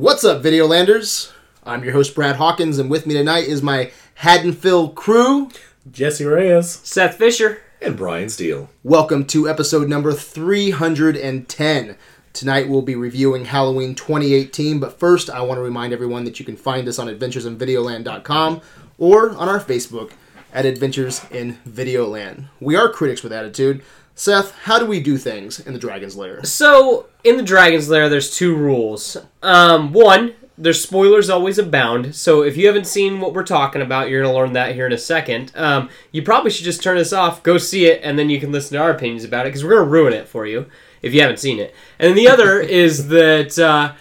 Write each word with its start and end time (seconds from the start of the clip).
What's 0.00 0.24
up, 0.24 0.42
Videolanders? 0.42 1.30
I'm 1.62 1.84
your 1.84 1.92
host, 1.92 2.14
Brad 2.14 2.36
Hawkins, 2.36 2.78
and 2.78 2.88
with 2.88 3.06
me 3.06 3.12
tonight 3.12 3.44
is 3.44 3.62
my 3.62 3.92
Haddonfield 4.14 4.94
crew. 4.94 5.50
Jesse 5.92 6.24
Reyes. 6.24 6.70
Seth 6.70 7.18
Fisher. 7.18 7.60
And 7.82 7.98
Brian 7.98 8.30
Steele. 8.30 8.70
Welcome 8.82 9.26
to 9.26 9.46
episode 9.46 9.90
number 9.90 10.14
310. 10.14 11.98
Tonight 12.32 12.70
we'll 12.70 12.80
be 12.80 12.96
reviewing 12.96 13.44
Halloween 13.44 13.94
2018, 13.94 14.80
but 14.80 14.98
first 14.98 15.28
I 15.28 15.42
want 15.42 15.58
to 15.58 15.62
remind 15.62 15.92
everyone 15.92 16.24
that 16.24 16.40
you 16.40 16.46
can 16.46 16.56
find 16.56 16.88
us 16.88 16.98
on 16.98 17.06
adventuresinvideoland.com 17.08 18.62
or 18.96 19.30
on 19.32 19.48
our 19.50 19.60
Facebook 19.60 20.12
at 20.54 20.64
Adventures 20.64 21.26
in 21.30 21.58
Videoland. 21.68 22.46
We 22.58 22.74
are 22.74 22.88
critics 22.88 23.22
with 23.22 23.34
attitude. 23.34 23.82
Seth, 24.14 24.54
how 24.60 24.78
do 24.78 24.86
we 24.86 25.00
do 25.00 25.16
things 25.16 25.60
in 25.60 25.72
the 25.72 25.78
Dragon's 25.78 26.16
Lair? 26.16 26.44
So, 26.44 27.06
in 27.24 27.36
the 27.36 27.42
Dragon's 27.42 27.88
Lair, 27.88 28.08
there's 28.08 28.36
two 28.36 28.54
rules. 28.54 29.16
Um, 29.42 29.92
one, 29.92 30.34
there's 30.58 30.82
spoilers 30.82 31.30
always 31.30 31.58
abound. 31.58 32.14
So, 32.14 32.42
if 32.42 32.56
you 32.56 32.66
haven't 32.66 32.86
seen 32.86 33.20
what 33.20 33.32
we're 33.32 33.44
talking 33.44 33.80
about, 33.80 34.10
you're 34.10 34.22
going 34.22 34.32
to 34.32 34.38
learn 34.38 34.52
that 34.52 34.74
here 34.74 34.86
in 34.86 34.92
a 34.92 34.98
second. 34.98 35.52
Um, 35.54 35.88
you 36.12 36.22
probably 36.22 36.50
should 36.50 36.66
just 36.66 36.82
turn 36.82 36.98
this 36.98 37.12
off, 37.12 37.42
go 37.42 37.56
see 37.56 37.86
it, 37.86 38.02
and 38.04 38.18
then 38.18 38.28
you 38.28 38.38
can 38.38 38.52
listen 38.52 38.76
to 38.76 38.82
our 38.82 38.90
opinions 38.90 39.24
about 39.24 39.46
it 39.46 39.50
because 39.50 39.64
we're 39.64 39.76
going 39.76 39.86
to 39.86 39.90
ruin 39.90 40.12
it 40.12 40.28
for 40.28 40.46
you 40.46 40.66
if 41.00 41.14
you 41.14 41.22
haven't 41.22 41.38
seen 41.38 41.58
it. 41.58 41.74
And 41.98 42.10
then 42.10 42.16
the 42.16 42.28
other 42.28 42.60
is 42.60 43.08
that 43.08 43.58
uh, 43.58 43.94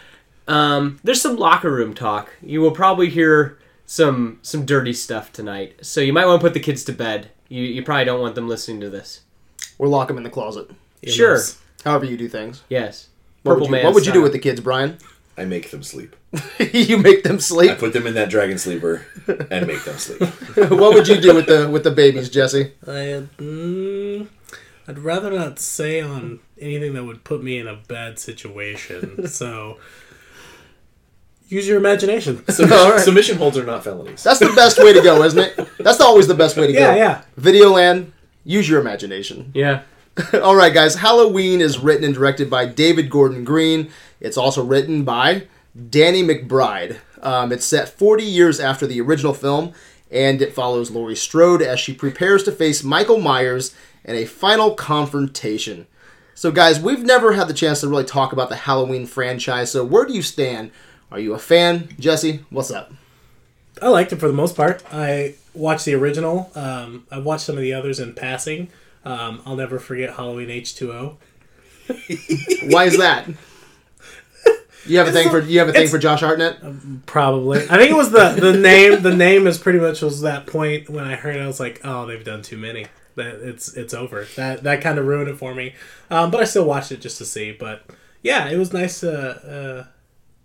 um, 0.51 0.99
there's 1.03 1.21
some 1.21 1.37
locker 1.37 1.71
room 1.71 1.93
talk. 1.93 2.33
You 2.41 2.59
will 2.59 2.71
probably 2.71 3.09
hear 3.09 3.57
some 3.85 4.39
some 4.41 4.65
dirty 4.65 4.93
stuff 4.93 5.31
tonight. 5.31 5.77
So, 5.81 6.01
you 6.01 6.11
might 6.11 6.25
want 6.25 6.41
to 6.41 6.45
put 6.45 6.53
the 6.53 6.59
kids 6.59 6.83
to 6.85 6.91
bed. 6.91 7.31
You, 7.47 7.63
you 7.63 7.83
probably 7.83 8.05
don't 8.05 8.21
want 8.21 8.35
them 8.35 8.49
listening 8.49 8.81
to 8.81 8.89
this. 8.89 9.21
Or 9.79 9.87
lock 9.87 10.07
them 10.09 10.17
in 10.17 10.23
the 10.23 10.29
closet. 10.29 10.69
Sure. 11.07 11.35
Yes. 11.35 11.57
However 11.83 12.05
you 12.05 12.17
do 12.17 12.27
things. 12.29 12.61
Yes. 12.69 13.07
What 13.41 13.53
Purple 13.53 13.61
would 13.61 13.65
you, 13.67 13.71
Man 13.71 13.85
what 13.85 13.93
would 13.95 14.05
you 14.05 14.11
do 14.11 14.17
style. 14.19 14.23
with 14.23 14.33
the 14.33 14.39
kids, 14.39 14.59
Brian? 14.59 14.97
I 15.37 15.45
make 15.45 15.71
them 15.71 15.81
sleep. 15.81 16.15
you 16.73 16.97
make 16.97 17.23
them 17.23 17.37
I 17.37 17.39
sleep. 17.39 17.77
put 17.79 17.93
them 17.93 18.05
in 18.05 18.13
that 18.15 18.29
dragon 18.29 18.57
sleeper 18.57 19.05
and 19.49 19.65
make 19.65 19.83
them 19.85 19.97
sleep. 19.97 20.21
what 20.69 20.93
would 20.93 21.07
you 21.07 21.19
do 21.21 21.33
with 21.33 21.47
the 21.47 21.69
with 21.69 21.85
the 21.85 21.91
babies, 21.91 22.29
Jesse? 22.29 22.73
I, 22.85 23.23
mm, 23.37 24.27
I'd 24.85 24.99
rather 24.99 25.31
not 25.31 25.57
say 25.59 26.01
on 26.01 26.41
anything 26.59 26.93
that 26.95 27.05
would 27.05 27.23
put 27.23 27.41
me 27.41 27.57
in 27.57 27.67
a 27.67 27.75
bad 27.87 28.19
situation. 28.19 29.27
so 29.29 29.77
use 31.47 31.65
your 31.67 31.77
imagination. 31.77 32.43
Submission, 32.49 32.77
All 32.77 32.91
right. 32.91 32.99
submission 32.99 33.37
holds 33.37 33.57
are 33.57 33.63
not 33.65 33.85
felonies. 33.85 34.21
That's 34.21 34.39
the 34.39 34.51
best 34.55 34.77
way 34.77 34.91
to 34.91 35.01
go, 35.01 35.23
isn't 35.23 35.39
it? 35.39 35.69
That's 35.79 36.01
always 36.01 36.27
the 36.27 36.35
best 36.35 36.57
way 36.57 36.67
to 36.67 36.73
go. 36.73 36.79
yeah, 36.79 36.93
go. 36.93 36.97
yeah. 36.97 37.21
Videoland, 37.39 38.11
use 38.49 38.67
your 38.67 38.81
imagination. 38.81 39.51
Yeah. 39.53 39.83
All 40.33 40.55
right, 40.55 40.73
guys. 40.73 40.95
Halloween 40.95 41.61
is 41.61 41.79
written 41.79 42.03
and 42.03 42.13
directed 42.13 42.49
by 42.49 42.65
David 42.65 43.09
Gordon 43.09 43.43
Green. 43.43 43.91
It's 44.19 44.37
also 44.37 44.65
written 44.65 45.03
by 45.03 45.43
Danny 45.89 46.23
McBride. 46.23 46.97
Um, 47.21 47.51
it's 47.51 47.65
set 47.65 47.89
40 47.89 48.23
years 48.23 48.59
after 48.59 48.87
the 48.87 48.99
original 49.01 49.35
film, 49.35 49.73
and 50.09 50.41
it 50.41 50.53
follows 50.53 50.89
Laurie 50.89 51.15
Strode 51.15 51.61
as 51.61 51.79
she 51.79 51.93
prepares 51.93 52.43
to 52.43 52.51
face 52.51 52.83
Michael 52.83 53.19
Myers 53.19 53.75
in 54.03 54.15
a 54.15 54.25
final 54.25 54.73
confrontation. 54.73 55.85
So, 56.33 56.51
guys, 56.51 56.79
we've 56.79 57.03
never 57.03 57.33
had 57.33 57.47
the 57.47 57.53
chance 57.53 57.81
to 57.81 57.87
really 57.87 58.05
talk 58.05 58.33
about 58.33 58.49
the 58.49 58.55
Halloween 58.55 59.05
franchise. 59.05 59.71
So, 59.71 59.83
where 59.83 60.05
do 60.05 60.13
you 60.13 60.21
stand? 60.23 60.71
Are 61.11 61.19
you 61.19 61.33
a 61.33 61.39
fan, 61.39 61.89
Jesse? 61.99 62.45
What's 62.49 62.71
up? 62.71 62.91
I 63.81 63.89
liked 63.89 64.11
it 64.11 64.19
for 64.19 64.27
the 64.27 64.33
most 64.33 64.55
part. 64.55 64.83
I 64.91 65.35
watched 65.59 65.85
the 65.85 65.93
original. 65.93 66.51
Um, 66.55 67.05
I 67.11 67.19
watched 67.19 67.45
some 67.45 67.55
of 67.55 67.61
the 67.61 67.73
others 67.73 67.99
in 67.99 68.13
passing. 68.13 68.69
Um, 69.05 69.41
I'll 69.45 69.55
never 69.55 69.79
forget 69.79 70.15
Halloween 70.15 70.49
H2O. 70.49 71.17
Why 72.71 72.85
is 72.85 72.97
that? 72.97 73.27
You 74.85 74.97
have 74.97 75.07
a 75.07 75.11
thing 75.11 75.29
for 75.29 75.39
you 75.39 75.59
have 75.59 75.69
a 75.69 75.73
thing 75.73 75.87
for 75.87 75.97
Josh 75.97 76.21
Hartnett. 76.21 76.57
Probably. 77.05 77.59
I 77.69 77.77
think 77.77 77.91
it 77.91 77.97
was 77.97 78.11
the, 78.11 78.29
the 78.29 78.57
name. 78.57 79.01
The 79.01 79.13
name 79.13 79.45
is 79.45 79.57
pretty 79.57 79.79
much 79.79 80.01
was 80.01 80.21
that 80.21 80.47
point 80.47 80.89
when 80.89 81.03
I 81.03 81.15
heard 81.15 81.35
it, 81.35 81.41
I 81.41 81.47
was 81.47 81.59
like, 81.59 81.81
oh, 81.83 82.05
they've 82.05 82.23
done 82.23 82.41
too 82.41 82.57
many. 82.57 82.87
That 83.15 83.35
it's 83.35 83.75
it's 83.75 83.93
over. 83.93 84.25
That 84.35 84.63
that 84.63 84.81
kind 84.81 84.97
of 84.97 85.05
ruined 85.05 85.29
it 85.29 85.37
for 85.37 85.53
me. 85.53 85.75
Um, 86.09 86.31
but 86.31 86.39
I 86.39 86.45
still 86.45 86.65
watched 86.65 86.91
it 86.91 87.01
just 87.01 87.17
to 87.17 87.25
see. 87.25 87.51
But 87.51 87.83
yeah, 88.23 88.49
it 88.49 88.57
was 88.57 88.71
nice 88.71 89.01
to. 89.01 89.11
Uh, 89.11 89.87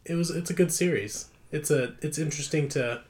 it 0.05 0.15
was 0.15 0.31
it's 0.31 0.51
a 0.51 0.55
good 0.55 0.73
series. 0.73 1.29
It's 1.53 1.71
a 1.71 1.95
it's 2.03 2.19
interesting 2.19 2.69
to. 2.71 3.03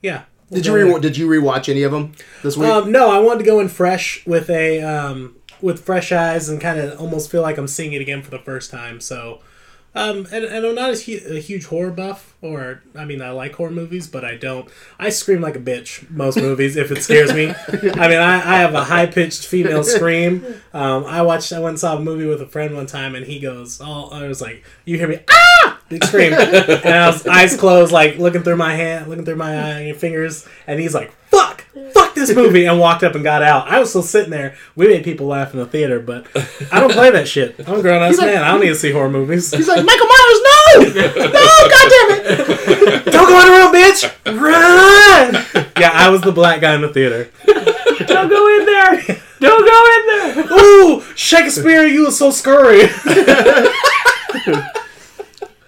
Yeah. 0.00 0.24
We'll 0.50 0.60
Did 0.60 0.66
you 0.66 0.74
re- 0.94 1.00
did 1.00 1.16
you 1.16 1.28
rewatch 1.28 1.68
any 1.68 1.82
of 1.82 1.92
them 1.92 2.12
this 2.42 2.56
week? 2.56 2.68
Um, 2.68 2.92
no, 2.92 3.10
I 3.10 3.18
wanted 3.18 3.40
to 3.40 3.44
go 3.44 3.60
in 3.60 3.68
fresh 3.68 4.24
with 4.26 4.48
a 4.50 4.80
um, 4.82 5.36
with 5.60 5.84
fresh 5.84 6.12
eyes 6.12 6.48
and 6.48 6.60
kind 6.60 6.78
of 6.78 7.00
almost 7.00 7.30
feel 7.30 7.42
like 7.42 7.58
I'm 7.58 7.68
seeing 7.68 7.92
it 7.92 8.00
again 8.00 8.22
for 8.22 8.30
the 8.30 8.38
first 8.38 8.70
time. 8.70 9.00
So, 9.00 9.40
um, 9.94 10.26
and, 10.30 10.44
and 10.44 10.66
I'm 10.66 10.74
not 10.74 10.90
a, 10.90 10.96
hu- 10.96 11.34
a 11.36 11.40
huge 11.40 11.64
horror 11.66 11.90
buff, 11.90 12.34
or 12.42 12.82
I 12.94 13.04
mean, 13.06 13.22
I 13.22 13.30
like 13.30 13.54
horror 13.54 13.70
movies, 13.70 14.06
but 14.06 14.24
I 14.24 14.36
don't. 14.36 14.68
I 14.98 15.08
scream 15.08 15.40
like 15.40 15.56
a 15.56 15.60
bitch 15.60 16.08
most 16.10 16.36
movies 16.36 16.76
if 16.76 16.90
it 16.92 17.02
scares 17.02 17.32
me. 17.32 17.48
I 17.68 18.08
mean, 18.08 18.18
I, 18.18 18.34
I 18.34 18.58
have 18.58 18.74
a 18.74 18.84
high 18.84 19.06
pitched 19.06 19.46
female 19.46 19.82
scream. 19.82 20.44
Um, 20.74 21.04
I 21.06 21.22
watched. 21.22 21.52
I 21.52 21.58
went 21.58 21.70
and 21.70 21.78
saw 21.80 21.96
a 21.96 22.00
movie 22.00 22.26
with 22.26 22.42
a 22.42 22.46
friend 22.46 22.74
one 22.74 22.86
time, 22.86 23.14
and 23.14 23.24
he 23.26 23.40
goes, 23.40 23.80
"Oh, 23.82 24.10
I 24.10 24.28
was 24.28 24.40
like, 24.42 24.62
you 24.84 24.98
hear 24.98 25.08
me 25.08 25.20
ah!" 25.30 25.75
Big 25.88 26.02
scream, 26.04 26.32
and 26.32 26.84
I 26.84 27.06
was 27.06 27.24
eyes 27.28 27.56
closed, 27.56 27.92
like 27.92 28.18
looking 28.18 28.42
through 28.42 28.56
my 28.56 28.74
hand, 28.74 29.06
looking 29.06 29.24
through 29.24 29.36
my 29.36 29.90
uh, 29.90 29.94
fingers, 29.94 30.44
and 30.66 30.80
he's 30.80 30.92
like, 30.94 31.12
"Fuck, 31.30 31.64
fuck 31.92 32.12
this 32.16 32.34
movie," 32.34 32.64
and 32.64 32.80
walked 32.80 33.04
up 33.04 33.14
and 33.14 33.22
got 33.22 33.40
out. 33.42 33.68
I 33.68 33.78
was 33.78 33.90
still 33.90 34.02
sitting 34.02 34.30
there. 34.30 34.56
We 34.74 34.88
made 34.88 35.04
people 35.04 35.28
laugh 35.28 35.52
in 35.52 35.60
the 35.60 35.66
theater, 35.66 36.00
but 36.00 36.26
I 36.72 36.80
don't 36.80 36.90
play 36.90 37.10
that 37.12 37.28
shit. 37.28 37.54
I'm 37.68 37.78
a 37.78 37.82
grown 37.82 38.02
ass 38.02 38.18
like- 38.18 38.26
man. 38.26 38.42
I 38.42 38.50
don't 38.50 38.62
need 38.62 38.70
to 38.70 38.74
see 38.74 38.90
horror 38.90 39.10
movies. 39.10 39.52
He's 39.54 39.68
like 39.68 39.84
Michael 39.84 40.06
Myers, 40.06 40.40
no, 40.42 40.82
no, 41.24 41.68
goddamn 41.70 42.10
it! 42.10 43.04
don't 43.12 43.28
go 43.28 43.40
in 43.40 43.46
the 43.46 43.52
room, 43.52 43.72
bitch. 43.72 44.02
Run! 44.26 45.66
Yeah, 45.78 45.90
I 45.94 46.08
was 46.10 46.20
the 46.22 46.32
black 46.32 46.60
guy 46.60 46.74
in 46.74 46.80
the 46.80 46.88
theater. 46.88 47.30
Don't 48.06 48.28
go 48.28 48.58
in 48.58 48.66
there. 48.66 49.02
Don't 49.38 49.64
go 49.64 49.86
in 49.94 50.06
there. 50.08 50.58
Ooh, 50.58 51.02
Shakespeare, 51.14 51.86
you 51.86 52.06
were 52.06 52.10
so 52.10 52.32
scurry. 52.32 52.88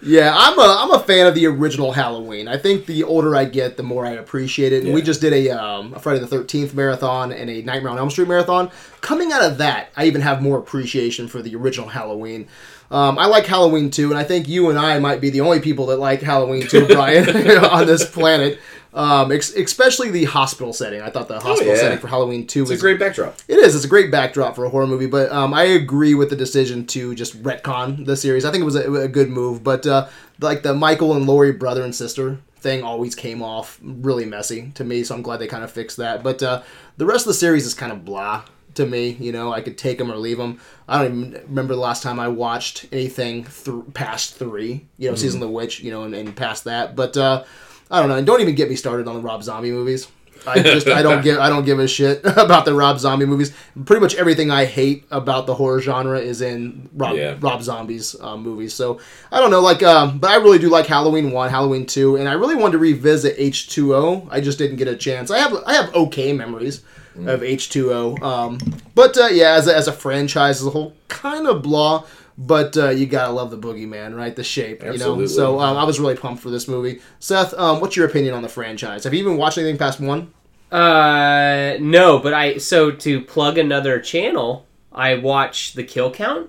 Yeah, 0.08 0.34
I'm 0.34 0.58
a 0.58 0.62
I'm 0.62 0.91
a 0.92 1.00
fan 1.00 1.26
of 1.26 1.34
the 1.34 1.46
original 1.46 1.92
Halloween. 1.92 2.48
I 2.48 2.56
think 2.56 2.86
the 2.86 3.04
older 3.04 3.36
I 3.36 3.44
get, 3.44 3.76
the 3.76 3.82
more 3.82 4.06
I 4.06 4.12
appreciate 4.12 4.72
it. 4.72 4.84
And 4.84 4.94
we 4.94 5.02
just 5.02 5.20
did 5.20 5.34
a, 5.34 5.50
um, 5.50 5.92
a 5.92 5.98
Friday 5.98 6.20
the 6.20 6.26
Thirteenth 6.26 6.72
marathon 6.74 7.30
and 7.30 7.50
a 7.50 7.60
Nightmare 7.60 7.92
on 7.92 7.98
Elm 7.98 8.10
Street 8.10 8.28
marathon. 8.28 8.70
Coming 9.02 9.32
out 9.32 9.42
of 9.42 9.58
that, 9.58 9.91
I 9.96 10.06
even 10.06 10.22
have 10.22 10.41
more 10.41 10.58
appreciation 10.58 11.28
for 11.28 11.42
the 11.42 11.54
original 11.56 11.88
Halloween. 11.88 12.48
Um, 12.91 13.19
I 13.19 13.26
like 13.26 13.44
Halloween 13.44 13.91
too, 13.91 14.08
and 14.08 14.19
I 14.19 14.24
think 14.24 14.48
you 14.48 14.70
and 14.70 14.78
I 14.78 14.98
might 14.98 15.20
be 15.20 15.28
the 15.28 15.42
only 15.42 15.60
people 15.60 15.86
that 15.86 15.98
like 15.98 16.22
Halloween 16.22 16.66
too, 16.66 16.86
Brian, 16.88 17.28
on 17.64 17.86
this 17.86 18.08
planet. 18.08 18.58
Um, 18.98 19.31
ex- 19.31 19.54
especially 19.54 20.10
the 20.10 20.25
hospital 20.25 20.72
setting. 20.72 21.00
I 21.00 21.09
thought 21.09 21.28
the 21.28 21.38
hospital 21.38 21.72
yeah. 21.72 21.78
setting 21.78 21.98
for 21.98 22.09
Halloween 22.09 22.48
two 22.48 22.62
It's 22.62 22.70
was 22.70 22.81
a 22.81 22.82
great 22.82 22.98
backdrop. 22.98 23.36
It 23.47 23.59
is. 23.59 23.76
It's 23.76 23.84
a 23.84 23.88
great 23.88 24.10
backdrop 24.10 24.56
for 24.56 24.64
a 24.64 24.69
horror 24.69 24.88
movie, 24.88 25.06
but 25.06 25.31
um, 25.31 25.54
I 25.54 25.62
agree 25.62 26.14
with 26.14 26.31
the 26.31 26.36
decision 26.36 26.84
to 26.88 27.14
just 27.14 27.41
retcon 27.44 28.06
the 28.06 28.16
series. 28.16 28.44
I 28.44 28.50
think 28.50 28.62
it 28.62 28.64
was 28.64 28.75
a, 28.75 28.92
a 28.92 29.06
good 29.06 29.31
move, 29.31 29.62
but 29.62 29.87
uh, 29.87 30.08
like 30.41 30.64
the 30.64 30.75
Michael 30.75 31.14
and 31.14 31.26
Laurie 31.26 31.53
brother 31.53 31.84
and 31.84 31.94
sister 31.94 32.41
thing 32.56 32.82
always 32.82 33.14
came 33.14 33.41
off 33.41 33.78
really 33.81 34.25
messy 34.25 34.72
to 34.75 34.82
me, 34.82 35.04
so 35.04 35.14
I'm 35.14 35.22
glad 35.22 35.37
they 35.37 35.47
kind 35.47 35.62
of 35.62 35.70
fixed 35.70 35.98
that. 35.98 36.25
But 36.25 36.42
uh, 36.42 36.62
the 36.97 37.06
rest 37.06 37.25
of 37.25 37.28
the 37.28 37.34
series 37.34 37.66
is 37.66 37.75
kind 37.75 37.92
of 37.92 38.04
blah 38.04 38.42
to 38.75 38.84
me. 38.84 39.10
You 39.20 39.31
know, 39.31 39.53
I 39.53 39.60
could 39.60 39.78
take 39.78 39.98
them 39.98 40.10
or 40.10 40.16
leave 40.16 40.38
them. 40.38 40.58
I 40.88 41.03
don't 41.03 41.19
even 41.19 41.42
remember 41.48 41.75
the 41.75 41.81
last 41.81 42.03
time 42.03 42.19
I 42.19 42.26
watched 42.26 42.87
anything 42.91 43.44
th- 43.44 43.94
past 43.94 44.34
three. 44.34 44.87
You 44.97 45.10
know, 45.10 45.14
season 45.14 45.41
of 45.41 45.48
the 45.48 45.54
witch. 45.54 45.81
You 45.81 45.92
know, 45.92 46.03
and, 46.03 46.14
and 46.14 46.34
past 46.34 46.64
that. 46.64 46.97
But 46.97 47.16
uh, 47.16 47.44
I 47.91 48.00
don't 48.00 48.09
know. 48.09 48.16
And 48.16 48.26
don't 48.26 48.41
even 48.41 48.54
get 48.54 48.69
me 48.69 48.76
started 48.76 49.09
on 49.09 49.15
the 49.16 49.21
Rob 49.21 49.43
Zombie 49.43 49.71
movies. 49.71 50.09
I 50.47 50.62
just 50.62 50.87
I 50.87 51.03
don't 51.03 51.22
give 51.22 51.38
I 51.38 51.49
don't 51.49 51.65
give 51.65 51.81
a 51.81 51.88
shit 51.88 52.21
about 52.25 52.65
the 52.65 52.72
Rob 52.72 52.99
Zombie 53.00 53.26
movies. 53.26 53.53
Pretty 53.87 54.00
much 54.00 54.15
everything 54.15 54.50
I 54.53 54.66
hate 54.66 55.04
about 55.10 55.47
the 55.47 55.54
horror 55.54 55.81
genre 55.81 56.19
is 56.19 56.40
in 56.40 56.88
Rob 56.94 57.17
Yeah. 57.17 57.37
Rob 57.40 57.61
Zombie's 57.61 58.14
uh, 58.20 58.37
movies. 58.37 58.73
So 58.73 59.00
I 59.32 59.40
don't 59.40 59.50
know, 59.50 59.61
like, 59.61 59.82
um, 59.82 60.19
but 60.19 60.31
I 60.31 60.37
really 60.37 60.58
do 60.61 60.69
like 60.69 60.87
Halloween 60.87 61.32
one, 61.32 61.50
Halloween 61.50 61.87
two, 61.87 62.17
and 62.17 62.29
I 62.29 62.35
really 62.35 62.55
wanted 62.55 62.73
to 62.73 62.79
revisit 62.79 63.35
H 63.37 63.69
two 63.69 63.94
O. 63.96 64.29
I 64.31 64.40
just 64.40 64.58
didn't 64.58 64.76
get 64.76 64.87
a 64.87 64.96
chance. 64.96 65.31
I 65.32 65.38
have 65.38 65.55
I 65.67 65.73
have 65.75 65.93
okay 65.94 66.32
memories 66.32 66.82
of 67.26 67.43
H 67.43 67.69
two 67.70 67.93
O, 67.93 68.17
um, 68.19 68.58
but 68.94 69.19
uh, 69.19 69.26
yeah, 69.26 69.55
as 69.55 69.67
a, 69.67 69.76
as 69.76 69.88
a 69.88 69.93
franchise 69.93 70.61
as 70.61 70.69
a 70.69 70.70
whole, 70.70 70.94
kind 71.08 71.49
of 71.49 71.62
blah. 71.62 72.05
But 72.40 72.76
uh, 72.76 72.90
you 72.90 73.06
gotta 73.06 73.32
love 73.32 73.50
the 73.50 73.58
boogeyman, 73.58 74.17
right? 74.17 74.35
The 74.35 74.44
shape, 74.44 74.85
you 74.85 74.96
know. 74.96 75.26
So 75.26 75.58
um, 75.58 75.76
I 75.76 75.82
was 75.82 75.99
really 75.99 76.14
pumped 76.14 76.40
for 76.40 76.50
this 76.50 76.69
movie. 76.69 77.00
Seth, 77.19 77.52
um, 77.55 77.81
what's 77.81 77.96
your 77.96 78.06
opinion 78.06 78.32
on 78.32 78.43
the 78.43 78.49
franchise? 78.49 79.02
Have 79.02 79.12
you 79.12 79.19
even 79.19 79.37
watched 79.37 79.58
anything 79.58 79.76
past 79.76 79.99
one? 79.99 80.32
Uh, 80.70 81.79
no, 81.81 82.20
but 82.20 82.35
I 82.35 82.58
so 82.58 82.93
to 82.93 83.20
plug 83.23 83.58
another 83.58 83.99
channel, 83.99 84.67
I 84.93 85.17
watch 85.17 85.73
the 85.73 85.82
kill 85.82 86.12
count 86.12 86.49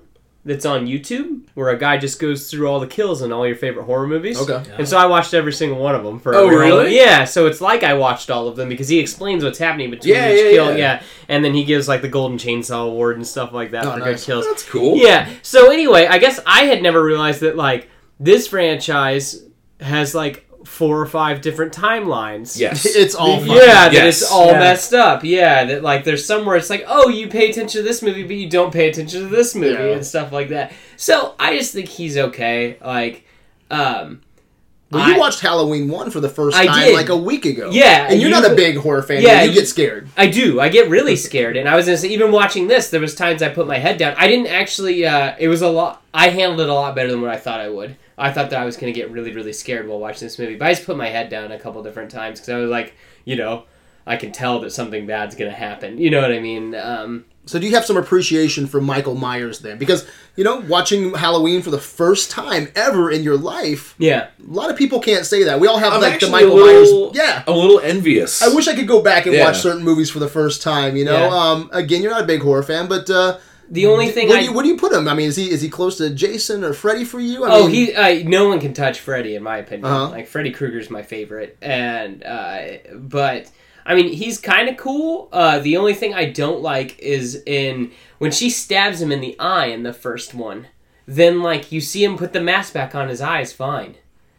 that's 0.50 0.66
on 0.66 0.88
YouTube, 0.88 1.44
where 1.54 1.70
a 1.70 1.78
guy 1.78 1.98
just 1.98 2.20
goes 2.20 2.50
through 2.50 2.68
all 2.68 2.80
the 2.80 2.88
kills 2.88 3.22
in 3.22 3.32
all 3.32 3.46
your 3.46 3.56
favorite 3.56 3.84
horror 3.86 4.08
movies. 4.08 4.38
Okay. 4.42 4.62
And 4.78 4.88
so 4.88 4.98
I 4.98 5.06
watched 5.06 5.34
every 5.34 5.54
single 5.54 5.78
one 5.78 5.94
of 5.94 6.04
them 6.04 6.20
for. 6.20 6.34
Oh, 6.34 6.48
really? 6.48 6.96
Yeah. 6.96 7.24
So 7.26 7.46
it's 7.46 7.62
like 7.62 7.84
I 7.84 7.94
watched 7.94 8.30
all 8.32 8.48
of 8.48 8.56
them 8.56 8.68
because 8.68 8.90
he 8.90 8.98
explains 9.00 9.44
what's 9.44 9.60
happening 9.60 9.92
between 9.92 10.16
Yeah, 10.16 10.32
each 10.34 10.44
yeah, 10.46 10.52
kill. 10.52 10.78
yeah. 10.78 11.04
And 11.28 11.46
then 11.46 11.54
he 11.54 11.64
gives 11.64 11.88
like 11.88 12.02
the 12.02 12.08
Golden 12.10 12.38
Chainsaw 12.40 12.88
Award 12.88 13.16
and 13.18 13.28
stuff 13.28 13.54
like 13.54 13.72
that 13.72 13.86
Oh, 13.86 13.94
for 13.94 14.00
nice. 14.00 14.26
good 14.26 14.32
kills. 14.34 14.46
That's 14.48 14.64
cool. 14.68 14.98
Yeah. 14.98 15.30
So 15.44 15.72
anyway, 15.72 16.08
I 16.08 16.18
guess 16.18 16.40
I 16.48 16.64
had 16.64 16.82
never 16.82 17.04
realized 17.04 17.42
that 17.42 17.56
like 17.56 17.88
this 18.20 18.48
franchise 18.48 19.44
has 19.80 20.14
like 20.16 20.49
four 20.80 21.00
or 21.02 21.06
five 21.06 21.42
different 21.42 21.74
timelines. 21.74 22.58
Yes. 22.58 22.86
It's 23.04 23.14
all 23.14 23.38
fun. 23.40 23.58
Yeah, 23.58 23.90
that 23.90 24.08
it's 24.08 24.24
all 24.32 24.48
Yeah. 24.54 24.60
messed 24.60 24.94
up. 24.94 25.24
Yeah, 25.24 25.66
that 25.66 25.84
like 25.84 26.06
there's 26.06 26.26
somewhere 26.26 26.56
it's 26.56 26.70
like, 26.70 26.86
oh, 26.88 27.10
you 27.10 27.28
pay 27.28 27.50
attention 27.50 27.82
to 27.82 27.88
this 27.88 28.02
movie, 28.02 28.24
but 28.24 28.36
you 28.38 28.50
don't 28.50 28.74
pay 28.74 28.90
attention 28.90 29.22
to 29.24 29.28
this 29.28 29.54
movie 29.56 29.84
Yeah. 29.84 29.96
and 29.96 30.06
stuff 30.06 30.32
like 30.32 30.50
that. 30.50 30.72
So 30.96 31.36
I 31.38 31.58
just 31.58 31.74
think 31.74 31.88
he's 31.90 32.18
okay. 32.18 32.78
Like, 32.84 33.26
um, 33.70 34.22
Well, 34.92 35.08
you 35.08 35.16
I- 35.16 35.18
watched 35.20 35.42
Halloween 35.42 35.88
one 35.90 36.10
for 36.12 36.20
the 36.20 36.30
first 36.30 36.58
I 36.58 36.66
time 36.66 36.86
did. 36.86 36.96
like 36.96 37.10
a 37.10 37.18
week 37.18 37.46
ago. 37.46 37.70
Yeah, 37.72 38.08
and 38.10 38.20
you're 38.20 38.30
you- 38.30 38.36
not 38.42 38.50
a 38.50 38.56
big 38.56 38.78
horror 38.78 39.04
fan. 39.04 39.22
Yeah, 39.22 39.34
Yeah, 39.34 39.44
you 39.44 39.50
you- 39.50 39.56
get 39.60 39.68
scared. 39.68 40.08
I 40.18 40.28
do. 40.28 40.60
I 40.60 40.70
get 40.70 40.90
really 40.90 41.16
scared, 41.28 41.58
and 41.58 41.68
I 41.70 41.76
was 41.76 41.86
gonna 41.86 41.98
say, 41.98 42.08
even 42.08 42.32
watching 42.32 42.68
this, 42.70 42.90
there 42.90 43.02
was 43.02 43.14
times 43.16 43.44
I 43.44 43.50
put 43.50 43.68
my 43.68 43.78
head 43.78 43.98
down. 43.98 44.16
I 44.18 44.28
didn't 44.28 44.48
actually. 44.48 45.06
Uh, 45.06 45.34
it 45.38 45.48
was 45.50 45.62
a 45.62 45.70
lot. 45.70 46.02
I 46.14 46.30
handled 46.30 46.62
it 46.62 46.70
a 46.70 46.74
lot 46.74 46.96
better 46.96 47.12
than 47.12 47.22
what 47.22 47.30
I 47.32 47.38
thought 47.38 47.60
I 47.60 47.70
would. 47.70 47.98
I 48.20 48.32
thought 48.32 48.50
that 48.52 48.60
I 48.62 48.66
was 48.66 48.78
gonna 48.78 48.92
get 48.92 49.12
really, 49.12 49.34
really 49.34 49.54
scared 49.54 49.88
while 49.88 50.00
watching 50.00 50.26
this 50.26 50.38
movie, 50.38 50.56
but 50.56 50.68
I 50.68 50.74
just 50.74 50.86
put 50.86 50.98
my 50.98 51.08
head 51.10 51.30
down 51.30 51.52
a 51.52 51.60
couple 51.60 51.82
different 51.84 52.12
times 52.12 52.40
because 52.40 52.50
I 52.54 52.58
was 52.58 52.70
like, 52.70 52.94
you 53.26 53.36
know, 53.36 53.64
I 54.06 54.16
can 54.18 54.32
tell 54.32 54.60
that 54.62 54.72
something 54.72 55.06
bad's 55.06 55.36
gonna 55.36 55.52
happen. 55.52 55.98
You 55.98 56.10
know 56.10 56.22
what 56.22 56.32
I 56.32 56.40
mean? 56.40 56.76
Um, 56.76 57.26
So 57.46 57.58
do 57.60 57.66
you 57.68 57.74
have 57.74 57.86
some 57.86 57.98
appreciation 57.98 58.68
for 58.68 58.80
Michael 58.82 59.16
Myers 59.16 59.60
then? 59.60 59.78
Because 59.78 60.06
you 60.36 60.44
know, 60.44 60.58
watching 60.70 61.14
Halloween 61.16 61.62
for 61.62 61.70
the 61.72 61.80
first 61.80 62.32
time 62.32 62.70
ever 62.76 63.12
in 63.12 63.24
your 63.24 63.38
life, 63.38 63.94
yeah. 63.98 64.28
a 64.40 64.52
lot 64.54 64.70
of 64.70 64.78
people 64.78 65.00
can't 65.00 65.26
say 65.26 65.44
that. 65.44 65.60
We 65.60 65.68
all 65.68 65.78
have 65.80 65.94
I'm 65.94 66.02
like 66.02 66.20
the 66.20 66.30
Michael 66.30 66.56
little, 66.56 67.06
Myers. 67.08 67.18
Yeah. 67.18 67.44
a 67.46 67.52
little 67.52 67.80
envious. 67.82 68.42
I 68.42 68.48
wish 68.54 68.68
I 68.68 68.76
could 68.76 68.88
go 68.88 69.02
back 69.02 69.26
and 69.26 69.36
Yeah. 69.36 69.46
watch 69.46 69.60
certain 69.60 69.84
movies 69.84 70.10
for 70.10 70.20
the 70.20 70.28
first 70.30 70.62
time. 70.62 70.96
You 70.96 71.06
know, 71.06 71.18
Yeah. 71.28 71.36
um, 71.38 71.70
again, 71.74 72.02
you're 72.02 72.12
not 72.12 72.22
a 72.24 72.28
big 72.28 72.42
horror 72.42 72.64
fan, 72.64 72.88
but 72.88 73.10
uh, 73.10 73.38
The 73.72 73.86
only 73.86 74.10
thing 74.10 74.30
where 74.30 74.38
I 74.38 74.42
do 74.42 74.46
you, 74.48 74.54
where 74.54 74.64
do 74.64 74.70
you 74.70 74.78
put 74.78 74.92
him? 74.92 75.08
I 75.08 75.14
mean, 75.14 75.28
is 75.28 75.36
he 75.36 75.50
is 75.52 75.62
he 75.62 75.70
close 75.70 75.98
to 75.98 76.10
Jason 76.10 76.64
or 76.64 76.74
Freddy 76.74 77.06
for 77.06 77.20
you? 77.20 77.46
I 77.46 77.50
Oh, 77.52 77.68
mean, 77.68 77.72
he 77.88 77.94
uh, 77.96 78.28
no 78.28 78.48
one 78.50 78.60
can 78.60 78.74
touch 78.74 79.00
Freddy 79.00 79.36
in 79.36 79.44
my 79.44 79.58
opinion. 79.58 79.86
Uh-huh. 79.86 80.10
Like 80.10 80.28
Freddy 80.28 80.52
Krueger's 80.52 80.90
my 80.90 81.04
favorite, 81.04 81.58
and 81.62 82.24
uh, 82.24 82.62
but 82.96 83.50
I 83.86 83.96
mean 83.96 84.12
he's 84.12 84.40
kind 84.40 84.70
of 84.70 84.78
cool. 84.78 85.30
Uh, 85.32 85.60
the 85.60 85.78
only 85.78 85.94
thing 85.94 86.14
I 86.16 86.26
don't 86.26 86.62
like 86.62 86.98
is 87.00 87.44
in 87.46 87.92
when 88.18 88.32
she 88.32 88.50
stabs 88.50 89.02
him 89.02 89.12
in 89.12 89.22
the 89.22 89.38
eye 89.40 89.68
in 89.68 89.84
the 89.84 89.94
first 89.94 90.34
one. 90.34 90.68
Then 91.06 91.42
like 91.42 91.72
you 91.72 91.80
see 91.82 92.04
him 92.04 92.18
put 92.18 92.34
the 92.34 92.42
mask 92.42 92.74
back 92.74 92.96
on 92.96 93.08
his 93.10 93.22
eyes, 93.22 93.54
fine. 93.54 93.96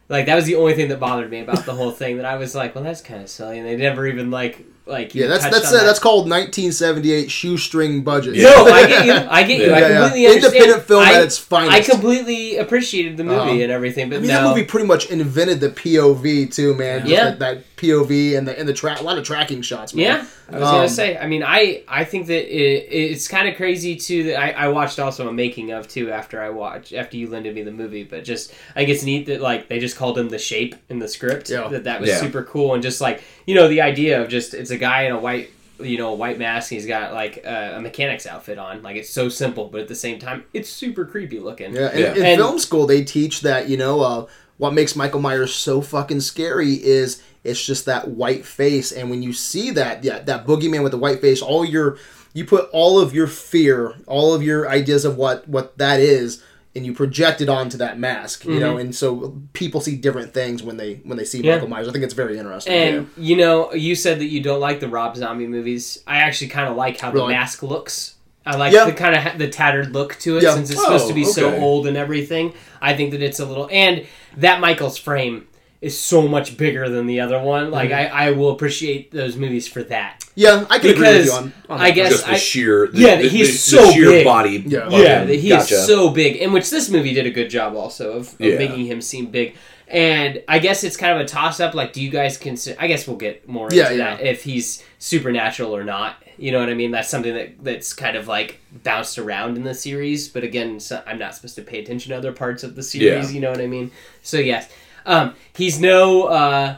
Like 0.09 0.25
that 0.25 0.35
was 0.35 0.45
the 0.45 0.55
only 0.55 0.73
thing 0.73 0.89
that 0.89 0.99
bothered 0.99 1.29
me 1.31 1.39
about 1.39 1.65
the 1.65 1.73
whole 1.73 1.91
thing. 2.01 2.17
That 2.17 2.25
I 2.25 2.35
was 2.35 2.53
like, 2.53 2.75
well, 2.75 2.83
that's 2.83 3.01
kind 3.01 3.21
of 3.21 3.29
silly, 3.29 3.59
and 3.59 3.67
they 3.67 3.77
never 3.77 4.05
even 4.07 4.29
like 4.29 4.65
like 4.85 5.13
yeah, 5.15 5.27
that's 5.27 5.43
that's 5.49 5.67
uh, 5.69 5.77
that. 5.77 5.83
that's 5.85 5.99
called 5.99 6.29
1978 6.29 7.29
shoestring 7.29 8.03
budget. 8.03 8.35
No, 8.35 8.65
I 8.65 8.87
get 8.87 9.05
you. 9.05 9.13
I 9.29 9.43
get 9.43 9.59
you. 9.59 9.67
Yeah, 9.67 9.73
I 9.75 9.79
yeah. 9.79 10.01
completely 10.01 10.27
understand. 10.27 10.53
Independent 10.55 10.87
film 10.87 11.03
I, 11.03 11.13
at 11.13 11.23
its 11.23 11.37
finest. 11.37 11.71
I 11.89 11.91
completely 11.93 12.57
appreciated 12.57 13.17
the 13.17 13.23
movie 13.23 13.35
Uh-huh. 13.39 13.51
and 13.63 13.71
everything, 13.71 14.09
but 14.09 14.17
I 14.17 14.19
mean, 14.19 14.29
no. 14.29 14.41
that 14.43 14.49
movie 14.49 14.65
pretty 14.65 14.87
much 14.87 15.09
invented 15.11 15.59
the 15.59 15.69
POV 15.69 16.53
too, 16.53 16.73
man. 16.75 17.01
Just 17.01 17.11
Yeah. 17.11 17.23
that, 17.31 17.39
that 17.39 17.63
POV 17.77 18.37
and 18.37 18.47
the 18.47 18.57
and 18.59 18.67
the 18.67 18.73
tra- 18.73 18.99
a 18.99 19.03
lot 19.03 19.17
of 19.17 19.23
tracking 19.23 19.61
shots. 19.61 19.93
Man. 19.93 20.03
Yeah, 20.05 20.25
I 20.49 20.59
was 20.59 20.67
Um, 20.69 20.75
gonna 20.75 20.89
say. 20.89 21.17
I 21.17 21.27
mean, 21.27 21.43
I 21.43 21.83
I 21.87 22.03
think 22.03 22.27
that 22.27 22.43
it, 22.47 22.87
it's 22.91 23.27
kind 23.27 23.47
of 23.47 23.55
crazy 23.55 23.95
too. 23.95 24.23
That 24.25 24.39
I, 24.39 24.51
I 24.51 24.67
watched 24.69 24.99
also 24.99 25.27
a 25.27 25.33
making 25.33 25.71
of 25.71 25.87
too 25.87 26.11
after 26.11 26.41
I 26.41 26.49
watched 26.49 26.93
after 26.93 27.17
you 27.17 27.27
lended 27.29 27.55
me 27.55 27.61
the 27.63 27.71
movie. 27.71 28.03
But 28.03 28.23
just 28.23 28.51
I 28.75 28.79
think 28.79 28.89
it's 28.89 29.03
neat 29.03 29.25
that 29.27 29.41
like 29.41 29.67
they 29.67 29.79
just 29.79 29.95
called 29.95 30.17
him 30.17 30.29
the 30.29 30.37
shape 30.39 30.75
in 30.89 30.99
the 30.99 31.07
script. 31.07 31.49
Yeah. 31.49 31.67
That 31.69 31.83
that 31.85 32.01
was 32.01 32.09
Yeah. 32.09 32.17
super 32.19 32.43
cool 32.43 32.73
and 32.73 32.83
just 32.83 32.99
like 33.01 33.21
you 33.51 33.57
know 33.57 33.67
the 33.67 33.81
idea 33.81 34.21
of 34.21 34.29
just 34.29 34.53
it's 34.53 34.71
a 34.71 34.77
guy 34.77 35.03
in 35.03 35.11
a 35.11 35.19
white 35.19 35.49
you 35.79 35.97
know 35.97 36.09
a 36.13 36.15
white 36.15 36.37
mask. 36.39 36.71
and 36.71 36.77
He's 36.79 36.87
got 36.87 37.13
like 37.13 37.37
a, 37.43 37.73
a 37.77 37.81
mechanic's 37.81 38.25
outfit 38.25 38.57
on. 38.57 38.81
Like 38.81 38.95
it's 38.95 39.09
so 39.09 39.27
simple, 39.29 39.65
but 39.71 39.81
at 39.81 39.87
the 39.87 39.95
same 39.95 40.19
time 40.19 40.45
it's 40.53 40.69
super 40.69 41.03
creepy 41.05 41.39
looking. 41.39 41.75
Yeah, 41.75 41.91
Yeah. 41.97 42.13
in 42.15 42.25
And- 42.25 42.37
film 42.39 42.59
school 42.59 42.85
they 42.87 43.03
teach 43.03 43.41
that 43.41 43.67
you 43.69 43.77
know 43.77 44.01
uh, 44.01 44.25
what 44.57 44.73
makes 44.73 44.95
Michael 44.95 45.19
Myers 45.21 45.53
so 45.53 45.81
fucking 45.81 46.21
scary 46.21 46.73
is 46.75 47.21
it's 47.43 47.65
just 47.65 47.85
that 47.87 48.07
white 48.09 48.45
face, 48.45 48.91
and 48.91 49.09
when 49.09 49.23
you 49.23 49.33
see 49.33 49.71
that, 49.71 50.03
yeah, 50.03 50.19
that 50.19 50.45
boogeyman 50.45 50.83
with 50.83 50.91
the 50.91 50.99
white 50.99 51.19
face, 51.21 51.41
all 51.41 51.65
your 51.65 51.97
you 52.33 52.45
put 52.45 52.69
all 52.71 52.99
of 52.99 53.13
your 53.13 53.27
fear, 53.27 53.95
all 54.07 54.33
of 54.35 54.43
your 54.43 54.69
ideas 54.69 55.03
of 55.03 55.17
what 55.17 55.47
what 55.49 55.75
that 55.79 55.99
is, 55.99 56.43
and 56.75 56.85
you 56.85 56.93
project 56.93 57.41
it 57.41 57.49
onto 57.49 57.77
that 57.77 57.99
mask, 57.99 58.45
you 58.45 58.59
know, 58.59 58.77
and 58.77 58.95
so 58.95 59.37
people 59.53 59.81
see 59.81 59.97
different 59.97 60.33
things 60.33 60.63
when 60.63 60.77
they 60.77 60.95
when 61.03 61.17
they 61.17 61.25
see 61.25 61.39
Mm-hmm. 61.39 61.47
Yeah. 61.47 61.53
Michael 61.55 61.67
Myers. 61.69 61.87
I 61.89 61.91
think 61.91 62.03
it's 62.05 62.13
very 62.13 62.37
interesting. 62.37 62.73
And 62.73 63.09
you 63.17 63.35
know, 63.35 63.73
you 63.73 63.95
said 63.95 64.19
that 64.19 64.25
you 64.27 64.41
don't 64.41 64.59
like 64.61 64.79
the 64.79 64.87
Rob 64.87 65.15
Zombie 65.17 65.47
movies. 65.47 66.01
I 66.07 66.17
actually 66.17 66.47
kind 66.47 66.69
of 66.69 66.75
like 66.77 66.99
how 66.99 67.11
the 67.11 67.27
mask 67.27 67.61
looks. 67.63 68.15
I 68.45 68.55
like 68.55 68.73
Yeah. 68.73 68.85
the 68.85 68.93
kind 68.93 69.15
of 69.15 69.37
the 69.37 69.49
tattered 69.49 69.91
look 69.93 70.17
to 70.21 70.37
it 70.37 70.43
Yeah. 70.43 70.55
since 70.55 70.69
it's 70.71 70.81
supposed 70.81 71.05
Oh, 71.05 71.07
to 71.09 71.13
be 71.13 71.25
so 71.25 71.55
old 71.57 71.87
and 71.87 71.97
everything. 71.97 72.53
I 72.81 72.95
think 72.95 73.11
that 73.11 73.21
it's 73.21 73.39
a 73.39 73.45
little 73.45 73.67
and 73.71 74.05
that 74.37 74.59
Michael's 74.61 74.97
frame 74.97 75.47
is 75.81 75.97
so 75.99 76.27
much 76.27 76.57
bigger 76.57 76.87
than 76.89 77.07
the 77.07 77.19
other 77.19 77.41
one. 77.41 77.71
Like 77.71 77.89
Mm-hmm. 77.89 78.15
I, 78.15 78.27
I 78.27 78.31
will 78.31 78.51
appreciate 78.51 79.11
those 79.11 79.35
movies 79.35 79.67
for 79.67 79.81
that. 79.85 80.23
yeah, 80.35 80.65
I 80.69 80.77
can 80.79 80.91
agree 80.91 81.01
with 81.07 81.23
Because 81.23 81.25
you 81.25 81.31
on. 81.33 81.53
on 81.69 81.81
I 81.81 81.89
guess 81.91 82.11
just 82.11 82.25
the 82.27 82.31
I- 82.33 82.37
sheer, 82.37 82.87
the, 82.87 82.99
Yeah, 82.99 83.15
the, 83.21 83.27
he's 83.29 83.51
the, 83.51 83.77
so 83.77 83.85
the 83.87 83.91
sheer 83.93 84.09
big. 84.09 84.25
body. 84.25 84.63
Yeah. 84.67 84.87
Yeah, 84.89 85.19
fucking- 85.21 85.39
he 85.39 85.49
gotcha. 85.49 85.73
is 85.75 85.87
so 85.87 86.09
big, 86.11 86.35
in 86.37 86.53
which 86.53 86.69
this 86.69 86.89
movie 86.89 87.13
did 87.13 87.25
a 87.25 87.31
good 87.31 87.49
job 87.49 87.75
also 87.75 88.13
of, 88.13 88.27
of 88.33 88.39
Yeah. 88.39 88.57
making 88.57 88.85
him 88.85 89.01
seem 89.01 89.27
big. 89.31 89.55
And 89.87 90.41
I 90.47 90.59
guess 90.59 90.83
it's 90.85 90.95
kind 90.95 91.13
of 91.15 91.19
a 91.21 91.25
toss 91.25 91.59
up. 91.59 91.73
Like, 91.73 91.91
do 91.91 92.01
you 92.01 92.09
guys 92.09 92.37
consider? 92.37 92.79
I 92.79 92.87
guess 92.87 93.07
we'll 93.07 93.17
get 93.17 93.49
more 93.49 93.65
into 93.65 93.75
Yeah, 93.75 93.89
yeah. 93.89 93.97
that 94.15 94.21
if 94.25 94.43
he's 94.43 94.83
supernatural 94.99 95.75
or 95.75 95.83
not. 95.83 96.15
You 96.37 96.51
know 96.53 96.59
what 96.59 96.69
I 96.69 96.75
mean? 96.75 96.91
That's 96.91 97.09
something 97.09 97.33
that 97.33 97.61
that's 97.63 97.91
kind 97.93 98.15
of 98.15 98.27
like 98.27 98.59
bounced 98.83 99.19
around 99.19 99.57
in 99.57 99.63
the 99.63 99.73
series. 99.73 100.29
But 100.29 100.43
again, 100.45 100.79
so 100.79 101.03
I'm 101.05 101.19
not 101.19 101.35
supposed 101.35 101.55
to 101.55 101.61
pay 101.61 101.79
attention 101.79 102.11
to 102.11 102.17
other 102.17 102.31
parts 102.31 102.63
of 102.63 102.75
the 102.75 102.81
series. 102.83 103.29
Yeah. 103.29 103.35
You 103.35 103.41
know 103.41 103.51
what 103.51 103.59
I 103.59 103.67
mean? 103.67 103.91
So 104.21 104.37
yes, 104.37 104.69
um, 105.05 105.35
he's 105.53 105.79
no 105.79 106.23
uh, 106.25 106.77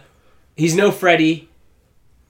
he's 0.55 0.75
no 0.75 0.91
Freddy, 0.91 1.49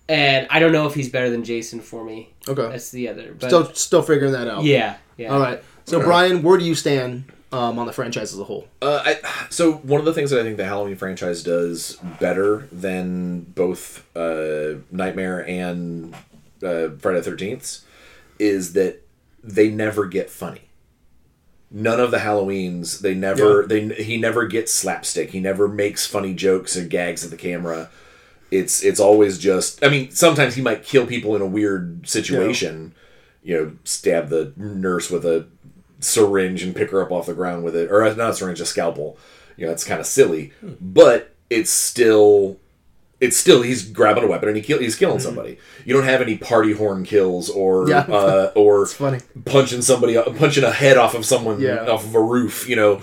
and 0.10 0.48
I 0.50 0.60
don't 0.60 0.72
know 0.72 0.88
if 0.88 0.94
he's 0.94 1.10
better 1.10 1.30
than 1.30 1.44
Jason 1.44 1.80
for 1.80 2.04
me. 2.04 2.34
Okay, 2.48 2.68
That's 2.70 2.92
the 2.92 3.10
other. 3.10 3.34
But 3.40 3.48
still 3.48 3.74
still 3.74 4.02
figuring 4.02 4.34
that 4.34 4.48
out. 4.48 4.64
yeah, 4.64 4.98
yeah. 5.18 5.34
All 5.34 5.40
right. 5.40 5.64
So 5.86 6.00
Brian, 6.00 6.44
where 6.44 6.58
do 6.58 6.64
you 6.64 6.76
stand 6.76 7.26
um, 7.52 7.78
on 7.78 7.86
the 7.88 7.94
franchise 7.94 8.34
as 8.34 8.40
a 8.40 8.44
whole? 8.46 8.68
Uh, 8.82 9.02
I, 9.06 9.48
so 9.50 9.74
one 9.74 10.00
of 10.00 10.06
the 10.06 10.14
things 10.14 10.32
that 10.32 10.40
I 10.40 10.44
think 10.44 10.58
the 10.58 10.66
Halloween 10.66 10.96
franchise 10.96 11.44
does 11.44 11.98
better 12.20 12.68
than 12.72 13.42
both 13.42 14.06
uh, 14.16 14.76
Nightmare 14.92 15.46
and 15.48 16.14
uh, 16.64 16.90
Friday 17.00 17.20
the 17.20 17.24
Thirteenth 17.24 17.80
is 18.40 18.74
that 18.74 19.02
they 19.44 19.70
never 19.70 20.06
get 20.06 20.30
funny. 20.30 20.62
None 21.76 22.00
of 22.00 22.12
the 22.12 22.20
Halloweens, 22.20 23.00
they 23.00 23.16
never, 23.16 23.66
they 23.66 23.90
he 23.96 24.18
never 24.18 24.46
gets 24.46 24.72
slapstick. 24.72 25.32
He 25.32 25.40
never 25.40 25.68
makes 25.68 26.06
funny 26.06 26.36
jokes 26.36 26.76
and 26.76 26.88
gags 26.88 27.26
at 27.26 27.32
the 27.32 27.38
camera. 27.38 27.90
It's 28.52 28.84
it's 28.84 29.00
always 29.00 29.40
just. 29.40 29.84
I 29.84 29.90
mean, 29.90 30.12
sometimes 30.12 30.54
he 30.54 30.62
might 30.62 30.84
kill 30.84 31.08
people 31.08 31.36
in 31.36 31.42
a 31.42 31.48
weird 31.48 32.08
situation. 32.08 32.94
You 33.42 33.58
know, 33.58 33.72
stab 33.84 34.30
the 34.30 34.54
nurse 34.56 35.10
with 35.10 35.26
a 35.26 35.48
syringe 36.00 36.62
and 36.62 36.76
pick 36.76 36.92
her 36.92 37.02
up 37.02 37.12
off 37.12 37.26
the 37.26 37.34
ground 37.34 37.64
with 37.64 37.76
it, 37.76 37.90
or 37.90 38.04
uh, 38.04 38.14
not 38.14 38.30
a 38.30 38.34
syringe, 38.36 38.62
a 38.62 38.66
scalpel. 38.66 39.18
You 39.58 39.66
know, 39.66 39.72
it's 39.72 39.84
kind 39.84 40.00
of 40.00 40.06
silly, 40.06 40.54
hmm. 40.62 40.74
but 40.80 41.36
it's 41.50 41.72
still, 41.72 42.60
it's 43.24 43.38
still 43.38 43.62
he's 43.62 43.90
grabbing 43.90 44.24
a 44.24 44.28
weapon 44.28 44.50
and 44.50 44.58
he 44.58 44.64
kill, 44.64 44.80
he's 44.80 44.96
killing 44.96 45.20
somebody. 45.20 45.58
You 45.86 45.94
don't 45.94 46.04
have 46.04 46.22
any 46.22 46.38
party 46.38 46.74
horn 46.74 47.04
kills 47.06 47.50
or 47.50 47.88
Yeah. 47.90 48.00
uh, 48.10 48.52
or 48.56 48.88
punching 49.46 49.82
somebody, 49.82 50.22
punching 50.38 50.64
a 50.64 50.72
head 50.72 50.98
off 50.98 51.14
of 51.16 51.26
someone 51.26 51.62
Yeah. 51.62 51.86
off 51.88 52.06
of 52.06 52.14
a 52.16 52.22
roof. 52.22 52.68
You 52.68 52.76
know, 52.76 53.02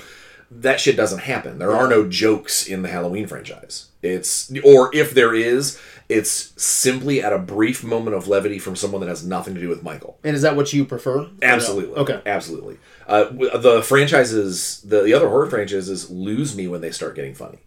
that 0.50 0.80
shit 0.80 0.96
doesn't 0.96 1.20
happen. 1.20 1.58
There 1.58 1.72
are 1.72 1.88
no 1.88 2.06
jokes 2.08 2.66
in 2.66 2.82
the 2.82 2.88
Halloween 2.88 3.26
franchise. 3.26 3.86
It's 4.02 4.52
or 4.64 4.94
if 4.94 5.12
there 5.14 5.34
is, 5.34 5.78
it's 6.08 6.52
simply 6.62 7.22
at 7.22 7.32
a 7.32 7.38
brief 7.38 7.84
moment 7.84 8.16
of 8.16 8.26
levity 8.28 8.58
from 8.58 8.74
someone 8.74 9.00
that 9.02 9.08
has 9.08 9.24
nothing 9.24 9.54
to 9.54 9.60
do 9.60 9.68
with 9.68 9.82
Michael. 9.82 10.18
And 10.24 10.34
is 10.34 10.42
that 10.42 10.56
what 10.56 10.72
you 10.72 10.84
prefer? 10.84 11.18
Or 11.18 11.22
no? 11.22 11.30
Absolutely. 11.42 11.96
Okay. 11.96 12.20
Absolutely. 12.26 12.78
Uh, 13.06 13.24
the 13.58 13.82
franchises, 13.82 14.80
the, 14.84 15.02
the 15.02 15.14
other 15.14 15.28
horror 15.28 15.48
franchises, 15.48 16.10
lose 16.10 16.56
me 16.56 16.66
when 16.68 16.80
they 16.80 16.90
start 16.90 17.14
getting 17.14 17.34
funny. 17.34 17.58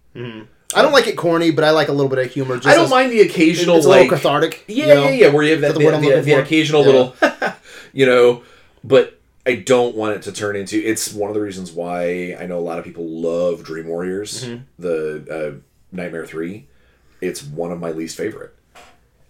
I 0.75 0.81
don't 0.81 0.91
like 0.93 1.07
it 1.07 1.15
corny, 1.17 1.51
but 1.51 1.63
I 1.63 1.71
like 1.71 1.87
a 1.89 1.91
little 1.91 2.09
bit 2.09 2.19
of 2.25 2.31
humor. 2.31 2.55
Just 2.55 2.67
I 2.67 2.75
don't 2.75 2.85
as- 2.85 2.89
mind 2.91 3.11
the 3.11 3.21
occasional 3.21 3.77
It's 3.77 3.85
a 3.85 3.89
like 3.89 4.01
little 4.03 4.17
cathartic. 4.17 4.63
Yeah, 4.67 4.85
you 4.85 4.93
know? 4.93 5.03
yeah, 5.03 5.09
yeah. 5.09 5.27
Where 5.29 5.43
you 5.43 5.51
have 5.51 5.61
that, 5.61 5.73
the 5.73 5.79
the, 5.79 5.99
the- 6.15 6.21
the 6.21 6.33
occasional 6.33 6.81
Yeah. 6.81 6.87
little, 6.87 7.15
you 7.93 8.05
know, 8.05 8.43
but 8.83 9.19
I 9.45 9.55
don't 9.55 9.95
want 9.95 10.15
it 10.15 10.21
to 10.23 10.31
turn 10.31 10.55
into. 10.55 10.77
It's 10.81 11.13
one 11.13 11.29
of 11.29 11.33
the 11.33 11.41
reasons 11.41 11.71
why 11.71 12.35
I 12.39 12.45
know 12.45 12.57
a 12.57 12.61
lot 12.61 12.79
of 12.79 12.85
people 12.85 13.05
love 13.07 13.63
Dream 13.63 13.87
Warriors, 13.87 14.45
Mm-hmm. 14.45 14.63
the 14.79 15.57
uh, 15.57 15.59
Nightmare 15.91 16.25
Three. 16.25 16.67
It's 17.21 17.43
one 17.43 17.71
of 17.71 17.79
my 17.79 17.91
least 17.91 18.17
favorite 18.17 18.53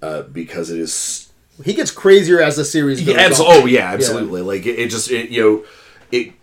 uh, 0.01 0.23
because 0.23 0.69
it 0.71 0.79
is 0.79 1.31
He 1.63 1.73
gets 1.73 1.91
crazier 1.91 2.41
as 2.41 2.55
the 2.55 2.65
series 2.65 2.99
goes 3.05 3.15
yeah, 3.15 3.29
oh 3.39 3.65
yeah, 3.67 3.91
absolutely. 3.91 4.41
Like 4.41 4.65
it, 4.65 4.79
it 4.79 4.89
just 4.89 5.11
it, 5.11 5.29
you 5.29 5.41
know 5.41 5.65
it 6.11 6.33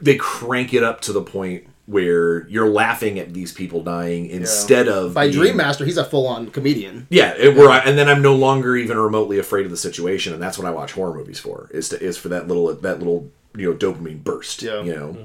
they 0.00 0.14
crank 0.16 0.72
it 0.74 0.82
up 0.84 1.00
to 1.02 1.12
the 1.12 1.22
point 1.22 1.66
where 1.92 2.46
you're 2.48 2.68
laughing 2.68 3.18
at 3.18 3.32
these 3.34 3.52
people 3.52 3.82
dying 3.82 4.26
instead 4.26 4.88
of 4.88 5.14
By 5.14 5.26
being- 5.28 5.38
Dream 5.38 5.56
Master, 5.56 5.84
he's 5.84 5.98
a 5.98 6.04
full-on 6.04 6.50
comedian. 6.50 7.06
Yeah, 7.10 7.34
it, 7.36 7.54
where 7.54 7.68
I, 7.68 7.78
and 7.80 7.96
then 7.98 8.08
I'm 8.08 8.22
no 8.22 8.34
longer 8.34 8.76
even 8.76 8.98
remotely 8.98 9.38
afraid 9.38 9.64
of 9.66 9.70
the 9.70 9.76
situation, 9.76 10.32
and 10.32 10.42
that's 10.42 10.58
what 10.58 10.66
I 10.66 10.70
watch 10.70 10.92
horror 10.92 11.14
movies 11.14 11.38
for 11.38 11.68
is 11.70 11.90
to 11.90 12.02
is 12.02 12.16
for 12.16 12.28
that 12.30 12.48
little 12.48 12.72
that 12.74 12.98
little 12.98 13.30
you 13.56 13.70
know 13.70 13.76
dopamine 13.76 14.24
burst. 14.24 14.62
Yeah. 14.62 14.82
You 14.82 14.94
know, 14.94 15.16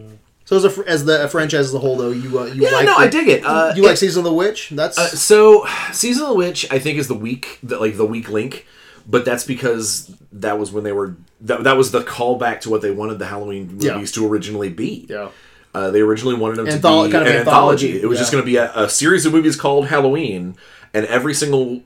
So 0.46 0.56
as 0.58 0.66
a 0.66 0.84
as 0.88 1.06
the 1.06 1.28
franchise 1.30 1.66
as 1.68 1.74
a 1.74 1.80
whole, 1.80 1.98
though, 1.98 2.12
you 2.12 2.38
uh, 2.40 2.46
you 2.46 2.64
Yeah, 2.64 2.72
like 2.72 2.86
no, 2.86 2.94
the- 2.96 3.06
I 3.06 3.08
dig 3.08 3.28
it. 3.30 3.46
Uh, 3.46 3.74
you 3.76 3.84
it- 3.84 3.88
like 3.88 3.98
Season 3.98 4.20
of 4.20 4.26
the 4.26 4.34
Witch? 4.34 4.70
That's 4.72 4.98
Uh, 4.98 5.08
so, 5.08 5.66
season 5.94 6.24
of 6.24 6.30
the 6.30 6.36
witch, 6.36 6.68
I 6.70 6.80
think, 6.80 7.00
is 7.00 7.08
the 7.08 7.14
weak, 7.16 7.60
the, 7.64 7.80
like 7.80 7.96
the 7.98 8.06
weak 8.06 8.30
link, 8.30 8.66
but 9.08 9.24
that's 9.26 9.44
because 9.46 10.12
that 10.34 10.60
was 10.60 10.72
when 10.72 10.84
they 10.84 10.92
were 10.92 11.16
that, 11.42 11.64
that 11.64 11.78
was 11.78 11.92
the 11.92 12.02
callback 12.02 12.62
to 12.62 12.70
what 12.70 12.82
they 12.82 12.92
wanted 12.92 13.20
the 13.20 13.26
Halloween 13.28 13.68
movies 13.74 13.84
Yeah. 13.86 14.06
to 14.24 14.28
originally 14.28 14.70
be. 14.70 15.06
yeah. 15.10 15.30
Uh, 15.74 15.92
they 15.92 16.02
originally 16.02 16.36
wanted 16.36 16.58
them 16.58 16.66
Antholo- 16.66 17.04
to 17.04 17.08
be 17.08 17.12
kind 17.12 17.28
of 17.28 17.34
an 17.34 17.40
anthology, 17.40 17.88
anthology. 17.88 18.02
It 18.02 18.08
was 18.08 18.18
yeah. 18.18 18.22
just 18.22 18.32
going 18.32 18.42
to 18.42 18.46
be 18.46 18.56
a, 18.56 18.74
a 18.74 18.90
series 18.90 19.26
of 19.26 19.34
movies 19.34 19.56
called 19.56 19.88
Halloween, 19.88 20.56
and 20.94 21.06
every 21.06 21.34
single 21.34 21.82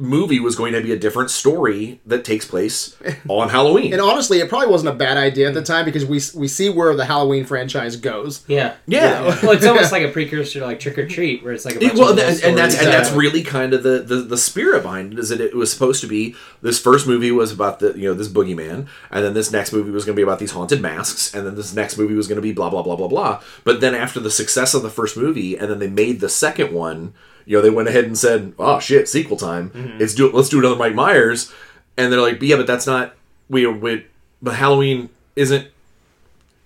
movie 0.00 0.40
was 0.40 0.56
going 0.56 0.72
to 0.72 0.80
be 0.80 0.92
a 0.92 0.98
different 0.98 1.30
story 1.30 2.00
that 2.06 2.24
takes 2.24 2.46
place 2.46 2.96
on 3.28 3.50
Halloween. 3.50 3.92
And 3.92 4.00
honestly, 4.00 4.38
it 4.38 4.48
probably 4.48 4.68
wasn't 4.68 4.94
a 4.94 4.96
bad 4.96 5.18
idea 5.18 5.48
at 5.48 5.54
the 5.54 5.62
time 5.62 5.84
because 5.84 6.06
we 6.06 6.20
we 6.34 6.48
see 6.48 6.70
where 6.70 6.96
the 6.96 7.04
Halloween 7.04 7.44
franchise 7.44 7.96
goes. 7.96 8.42
Yeah. 8.48 8.76
yeah. 8.86 9.22
Well, 9.42 9.52
it's 9.52 9.66
almost 9.66 9.92
like 9.92 10.02
a 10.02 10.08
precursor 10.08 10.60
to 10.60 10.64
like 10.66 10.80
Trick 10.80 10.96
or 10.96 11.06
Treat, 11.06 11.44
where 11.44 11.52
it's 11.52 11.66
like 11.66 11.76
a 11.76 11.80
bunch 11.80 11.92
It- 11.92 11.98
well, 11.98 12.12
of 12.12 12.18
and, 12.18 12.42
and 12.42 12.56
that's 12.56 12.74
and 12.78 12.86
that's 12.86 13.10
really 13.10 13.42
kind 13.42 13.74
of 13.74 13.82
the, 13.82 14.00
the 14.00 14.16
the 14.16 14.38
spirit 14.38 14.82
behind 14.82 15.12
it 15.12 15.18
is 15.18 15.28
that 15.28 15.40
it 15.40 15.54
was 15.54 15.70
supposed 15.70 16.00
to 16.00 16.06
be 16.06 16.34
this 16.62 16.80
first 16.80 17.06
movie 17.06 17.30
was 17.30 17.52
about 17.52 17.80
the 17.80 17.92
you 17.98 18.08
know 18.08 18.14
this 18.14 18.28
boogeyman, 18.28 18.86
and 19.10 19.24
then 19.24 19.34
this 19.34 19.52
next 19.52 19.70
movie 19.72 19.90
was 19.90 20.06
going 20.06 20.14
to 20.14 20.18
be 20.18 20.22
about 20.22 20.38
these 20.38 20.52
haunted 20.52 20.80
masks, 20.80 21.34
and 21.34 21.46
then 21.46 21.56
this 21.56 21.74
next 21.74 21.98
movie 21.98 22.14
was 22.14 22.26
going 22.26 22.36
to 22.36 22.42
be 22.42 22.52
blah 22.52 22.70
blah 22.70 22.82
blah 22.82 22.96
blah 22.96 23.08
blah. 23.08 23.42
But 23.64 23.82
then 23.82 23.94
after 23.94 24.18
the 24.18 24.30
success 24.30 24.72
of 24.72 24.82
the 24.82 24.90
first 24.90 25.16
movie, 25.18 25.58
and 25.58 25.70
then 25.70 25.78
they 25.78 25.88
made 25.88 26.20
the 26.20 26.28
second 26.30 26.72
one, 26.72 27.12
you 27.50 27.56
know, 27.56 27.62
they 27.62 27.70
went 27.70 27.88
ahead 27.88 28.04
and 28.04 28.16
said, 28.16 28.52
"Oh 28.60 28.78
shit, 28.78 29.08
sequel 29.08 29.36
time! 29.36 29.96
Let's 29.98 30.14
do 30.14 30.28
it. 30.28 30.34
Let's 30.34 30.48
do 30.48 30.60
another 30.60 30.76
Mike 30.76 30.94
Myers." 30.94 31.52
And 31.96 32.12
they're 32.12 32.20
like, 32.20 32.40
"Yeah, 32.40 32.54
but 32.56 32.68
that's 32.68 32.86
not 32.86 33.16
we 33.48 33.66
we 33.66 34.06
but 34.40 34.54
Halloween 34.54 35.08
isn't 35.34 35.66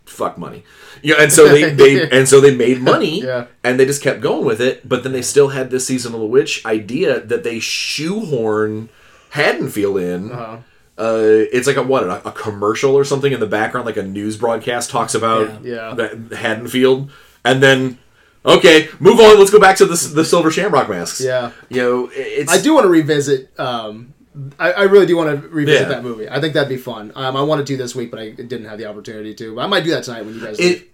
fuck 0.05 0.37
money." 0.37 0.63
Yeah, 1.03 1.15
and 1.19 1.33
so 1.33 1.49
they, 1.49 1.71
they 1.73 2.07
and 2.17 2.29
so 2.29 2.39
they 2.39 2.55
made 2.55 2.81
money 2.83 3.23
Yeah. 3.25 3.47
and 3.63 3.81
they 3.81 3.87
just 3.87 4.03
kept 4.03 4.21
going 4.21 4.45
with 4.45 4.61
it. 4.61 4.87
But 4.87 5.03
then 5.05 5.13
they 5.13 5.23
still 5.23 5.49
had 5.49 5.71
this 5.71 5.87
season 5.87 6.13
of 6.13 6.21
the 6.21 6.27
witch 6.27 6.65
idea 6.67 7.19
that 7.21 7.45
they 7.45 7.61
shoehorn 7.61 8.91
Haddonfield 9.31 9.99
in. 9.99 10.33
Uh-huh. 10.33 10.59
Uh, 10.97 11.49
it's 11.53 11.67
like 11.67 11.77
a 11.77 11.83
what 11.83 12.05
a, 12.05 12.29
a 12.29 12.33
commercial 12.33 12.95
or 12.95 13.05
something 13.05 13.33
in 13.33 13.41
the 13.41 13.47
background, 13.47 13.87
like 13.87 13.97
a 13.97 14.03
news 14.03 14.37
broadcast 14.37 14.91
talks 14.91 15.15
about 15.15 15.65
Yeah. 15.65 15.95
Yeah. 15.97 16.37
Haddonfield, 16.37 17.11
and 17.45 17.63
then 17.63 17.99
okay, 18.45 18.89
move 19.01 19.19
on. 19.21 19.39
Let's 19.39 19.51
go 19.51 19.61
back 19.61 19.77
to 19.79 19.87
the 19.87 20.11
the 20.15 20.25
silver 20.25 20.51
shamrock 20.51 20.89
masks. 20.89 21.21
Yeah. 21.21 21.53
you 21.69 21.81
know, 21.83 22.11
it's 22.13 22.53
I 22.53 22.61
do 22.61 22.75
want 22.75 22.85
to 22.85 22.89
revisit. 22.91 23.59
Um, 23.59 24.15
I, 24.59 24.73
I 24.73 24.83
really 24.85 25.07
do 25.07 25.17
want 25.17 25.41
to 25.43 25.49
revisit 25.49 25.83
Yeah. 25.83 25.89
that 25.89 26.03
movie. 26.03 26.29
I 26.29 26.41
think 26.41 26.55
that'd 26.55 26.69
be 26.69 26.77
fun. 26.77 27.13
Um, 27.15 27.37
I 27.37 27.43
wanted 27.43 27.67
to 27.69 27.77
this 27.77 27.95
week, 27.95 28.11
but 28.11 28.19
I 28.19 28.31
didn't 28.31 28.65
have 28.65 28.79
the 28.79 28.87
opportunity 28.87 29.33
to. 29.35 29.55
But 29.55 29.63
I 29.63 29.67
might 29.69 29.85
do 29.85 29.91
that 29.91 30.03
tonight 30.05 30.25
when 30.25 30.35
you 30.35 30.41
guys. 30.45 30.59
it 30.59 30.91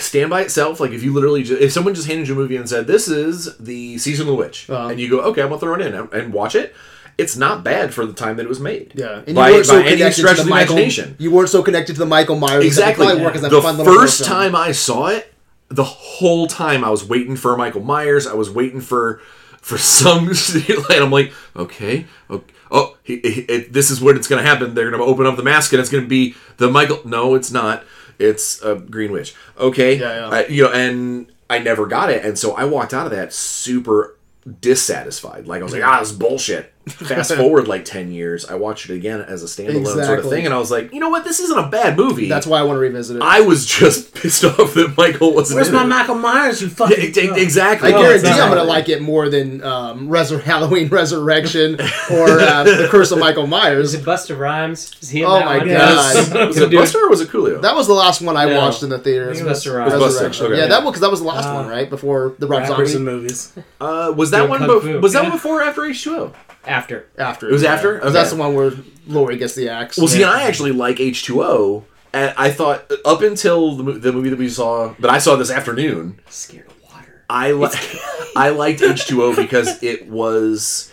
stand 0.00 0.30
by 0.30 0.42
itself. 0.42 0.80
Like 0.80 0.90
if 0.92 1.02
you 1.02 1.12
literally, 1.12 1.42
just, 1.42 1.60
if 1.60 1.72
someone 1.72 1.94
just 1.94 2.06
handed 2.08 2.28
you 2.28 2.34
a 2.34 2.36
movie 2.36 2.56
and 2.56 2.68
said, 2.68 2.86
"This 2.86 3.08
is 3.08 3.56
the 3.58 3.98
season 3.98 4.22
of 4.22 4.28
the 4.28 4.34
witch," 4.34 4.68
Uh-huh. 4.70 4.88
and 4.88 4.98
you 5.00 5.08
go, 5.10 5.20
"Okay, 5.20 5.42
I'm 5.42 5.48
gonna 5.48 5.60
throw 5.60 5.74
it 5.74 5.80
in 5.82 5.94
and, 5.94 6.12
and 6.12 6.32
watch 6.32 6.54
it," 6.54 6.74
it's 7.18 7.36
not 7.36 7.62
bad 7.62 7.92
for 7.94 8.04
the 8.06 8.12
time 8.14 8.36
that 8.36 8.44
it 8.44 8.48
was 8.48 8.60
made. 8.60 8.92
Yeah, 8.94 9.22
and 9.26 9.34
by, 9.34 9.48
you 9.48 9.54
weren't 9.56 9.66
so 9.66 9.78
any 9.78 9.96
connected 9.96 10.20
stretch 10.20 10.36
to 10.36 10.42
of 10.42 10.46
the 10.46 10.50
the 10.50 10.50
Michael. 10.50 10.76
imagination. 10.76 11.16
You 11.18 11.30
weren't 11.30 11.48
so 11.50 11.62
connected 11.62 11.94
to 11.94 11.98
the 12.00 12.06
Michael 12.06 12.36
Myers. 12.36 12.64
Exactly. 12.64 13.06
That 13.06 13.20
work 13.20 13.34
as 13.34 13.42
that 13.42 13.50
the 13.50 13.84
first 13.84 14.24
time 14.24 14.54
I 14.56 14.72
saw 14.72 15.06
it, 15.08 15.31
the 15.74 15.84
whole 15.84 16.46
time 16.46 16.84
I 16.84 16.90
was 16.90 17.04
waiting 17.04 17.36
for 17.36 17.56
Michael 17.56 17.82
Myers. 17.82 18.26
I 18.26 18.34
was 18.34 18.50
waiting 18.50 18.80
for 18.80 19.20
for 19.60 19.78
some, 19.78 20.28
and 20.90 20.90
I'm 20.90 21.10
like, 21.10 21.32
okay, 21.54 22.06
okay 22.28 22.52
oh, 22.72 22.96
he, 23.04 23.20
he, 23.20 23.40
it, 23.42 23.72
this 23.72 23.90
is 23.90 24.00
what 24.00 24.16
it's 24.16 24.26
going 24.26 24.42
to 24.42 24.48
happen. 24.48 24.74
They're 24.74 24.90
going 24.90 25.00
to 25.00 25.06
open 25.06 25.26
up 25.26 25.36
the 25.36 25.42
mask, 25.42 25.72
and 25.72 25.80
it's 25.80 25.90
going 25.90 26.02
to 26.02 26.08
be 26.08 26.34
the 26.56 26.68
Michael. 26.70 27.00
No, 27.04 27.34
it's 27.34 27.52
not. 27.52 27.84
It's 28.18 28.60
a 28.62 28.76
Green 28.76 29.12
Witch. 29.12 29.34
Okay, 29.58 29.96
Yeah, 29.98 30.28
yeah. 30.28 30.28
I- 30.28 30.46
you 30.46 30.64
know, 30.64 30.72
and 30.72 31.30
I 31.48 31.58
never 31.58 31.86
got 31.86 32.10
it, 32.10 32.24
and 32.24 32.38
so 32.38 32.54
I 32.54 32.64
walked 32.64 32.94
out 32.94 33.06
of 33.06 33.12
that 33.12 33.32
super 33.32 34.16
dissatisfied. 34.60 35.46
Like 35.46 35.60
I 35.60 35.64
was 35.64 35.72
like, 35.72 35.84
ah, 35.84 36.00
this 36.00 36.10
is 36.10 36.16
bullshit. 36.18 36.71
Fast 36.88 37.32
forward 37.34 37.68
like 37.68 37.84
ten 37.84 38.10
years, 38.10 38.44
I 38.44 38.56
watched 38.56 38.90
it 38.90 38.94
again 38.94 39.20
as 39.20 39.44
a 39.44 39.46
standalone 39.46 40.04
sort 40.04 40.18
of 40.18 40.28
thing, 40.28 40.46
and 40.46 40.52
I 40.52 40.58
was 40.58 40.68
like, 40.72 40.92
you 40.92 40.98
know 40.98 41.10
what, 41.10 41.22
this 41.22 41.38
isn't 41.38 41.56
a 41.56 41.68
bad 41.68 41.96
movie. 41.96 42.28
That's 42.28 42.44
why 42.44 42.58
I 42.58 42.64
want 42.64 42.76
to 42.76 42.80
revisit 42.80 43.18
it. 43.18 43.22
I 43.22 43.40
was 43.40 43.64
just 43.66 44.12
pissed 44.20 44.44
off 44.44 44.74
that 44.74 44.94
Michael 44.96 45.32
wasn't 45.32 45.58
Where's 45.58 45.68
in 45.68 45.74
my 45.74 45.84
it. 45.84 45.86
Michael 45.86 46.16
Myers? 46.16 46.60
You 46.60 46.66
Yeah, 46.66 46.74
fucking 46.74 46.98
ex- 47.00 47.16
exactly. 47.40 47.88
I 47.88 47.92
guarantee 47.92 48.14
exactly. 48.26 48.42
I'm 48.42 48.48
going 48.48 48.58
to 48.60 48.64
like 48.68 48.88
it 48.88 49.00
more 49.00 49.28
than 49.28 49.62
um, 49.62 50.08
Resur- 50.08 50.42
Halloween 50.42 50.88
Resurrection 50.88 51.74
or 52.10 52.40
uh, 52.40 52.64
The 52.64 52.88
Curse 52.90 53.12
of 53.12 53.20
Michael 53.20 53.46
Myers. 53.46 53.94
Is 53.94 54.00
it 54.00 54.04
Busta 54.04 54.36
Rhymes? 54.36 54.96
Is 55.00 55.08
he 55.08 55.20
in 55.20 55.26
Oh 55.26 55.34
that 55.34 55.44
my 55.44 55.58
one? 55.58 55.68
God. 55.68 56.16
Was 56.48 56.56
it 56.58 56.70
Busta 56.70 56.94
or 56.96 57.08
was 57.10 57.20
it 57.20 57.28
Coolio? 57.28 57.62
That 57.62 57.76
was 57.76 57.86
the 57.86 57.94
last 57.94 58.20
one 58.22 58.36
I 58.36 58.46
No. 58.46 58.58
watched 58.58 58.82
in 58.82 58.88
the 58.88 58.98
theater. 58.98 59.30
I 59.30 59.34
think 59.34 59.46
Busta 59.46 59.72
Rhymes. 59.78 59.92
Busta, 59.92 60.00
Resurrection. 60.02 60.46
okay. 60.46 60.58
Yeah, 60.58 60.66
that 60.66 60.82
one 60.82 60.92
because 60.92 61.02
that 61.02 61.10
was 61.12 61.20
the 61.20 61.26
last 61.28 61.46
Uh, 61.46 61.54
one, 61.54 61.68
right? 61.68 61.88
Before 61.88 62.34
the 62.40 62.48
Rob 62.48 62.66
Zombie. 62.66 62.98
movies. 62.98 63.52
uh, 63.80 64.12
was 64.16 64.32
that 64.32 64.38
Doing 64.38 64.50
one? 64.50 64.58
Kung 64.60 64.68
Bef- 64.68 64.82
Fu. 64.82 65.00
was 65.00 65.12
that 65.12 65.22
Yeah. 65.22 65.28
one 65.28 65.36
before 65.38 65.60
or 65.60 65.62
after 65.62 65.84
H 65.84 66.02
two 66.02 66.16
O? 66.16 66.32
After. 66.66 67.08
After 67.18 67.48
It 67.48 67.52
was 67.52 67.62
yeah. 67.62 67.74
after? 67.74 67.98
'Cause 67.98 68.12
That's 68.12 68.30
Okay. 68.32 68.36
the 68.36 68.42
one 68.42 68.54
where 68.54 68.72
Laurie 69.06 69.36
gets 69.36 69.54
the 69.54 69.68
axe. 69.68 69.98
Well, 69.98 70.08
see, 70.08 70.22
and 70.22 70.30
I 70.30 70.42
actually 70.44 70.72
like 70.72 71.00
H 71.00 71.24
two 71.24 71.42
O. 71.42 71.84
And 72.12 72.34
I 72.36 72.50
thought 72.50 72.90
up 73.04 73.22
until 73.22 73.74
the, 73.76 73.92
the 73.94 74.12
movie 74.12 74.28
that 74.28 74.38
we 74.38 74.48
saw, 74.48 74.94
but 75.00 75.10
I 75.10 75.18
saw 75.18 75.34
this 75.36 75.50
afternoon. 75.50 76.20
Scared 76.28 76.66
of 76.68 76.74
water. 76.92 77.24
I 77.30 77.52
li- 77.52 77.68
I 78.36 78.50
liked 78.50 78.82
H 78.82 79.06
two 79.06 79.22
O 79.24 79.34
because 79.34 79.82
it 79.82 80.08
was 80.08 80.90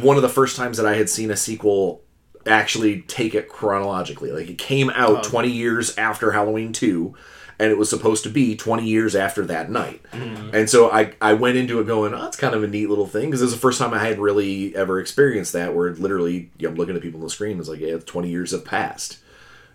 one 0.00 0.16
of 0.16 0.22
the 0.22 0.28
first 0.28 0.56
times 0.56 0.76
that 0.78 0.86
I 0.86 0.94
had 0.96 1.08
seen 1.08 1.30
a 1.30 1.36
sequel 1.36 2.02
actually 2.46 3.02
take 3.02 3.34
it 3.34 3.48
chronologically. 3.48 4.32
Like 4.32 4.48
it 4.50 4.58
came 4.58 4.90
out 4.90 5.24
Oh. 5.26 5.28
20 5.28 5.48
years 5.48 5.96
after 5.96 6.32
Halloween 6.32 6.72
2 6.72 7.14
and 7.58 7.70
it 7.72 7.78
was 7.78 7.90
supposed 7.90 8.22
to 8.24 8.30
be 8.30 8.56
20 8.56 8.84
years 8.86 9.16
after 9.16 9.44
that 9.46 9.70
night. 9.70 10.00
And 10.12 10.68
so 10.70 10.90
I 10.90 11.14
I 11.20 11.34
went 11.34 11.56
into 11.56 11.80
it 11.80 11.86
going, 11.86 12.14
"Oh, 12.14 12.26
it's 12.26 12.36
kind 12.36 12.54
of 12.54 12.62
a 12.62 12.68
neat 12.68 12.88
little 12.88 13.06
thing" 13.06 13.26
because 13.26 13.40
it 13.42 13.46
was 13.46 13.54
the 13.54 13.60
first 13.60 13.78
time 13.78 13.92
I 13.94 13.98
had 13.98 14.18
really 14.18 14.74
ever 14.76 15.00
experienced 15.00 15.52
that 15.54 15.74
where 15.74 15.92
literally 15.94 16.50
you 16.58 16.66
know, 16.66 16.70
I'm 16.70 16.74
looking 16.76 16.96
at 16.96 17.02
people 17.02 17.20
on 17.20 17.24
the 17.24 17.30
screen 17.30 17.52
and 17.52 17.60
it's 17.60 17.68
like, 17.68 17.80
"Yeah, 17.80 17.98
20 17.98 18.28
years 18.30 18.52
have 18.52 18.64
passed." 18.64 19.18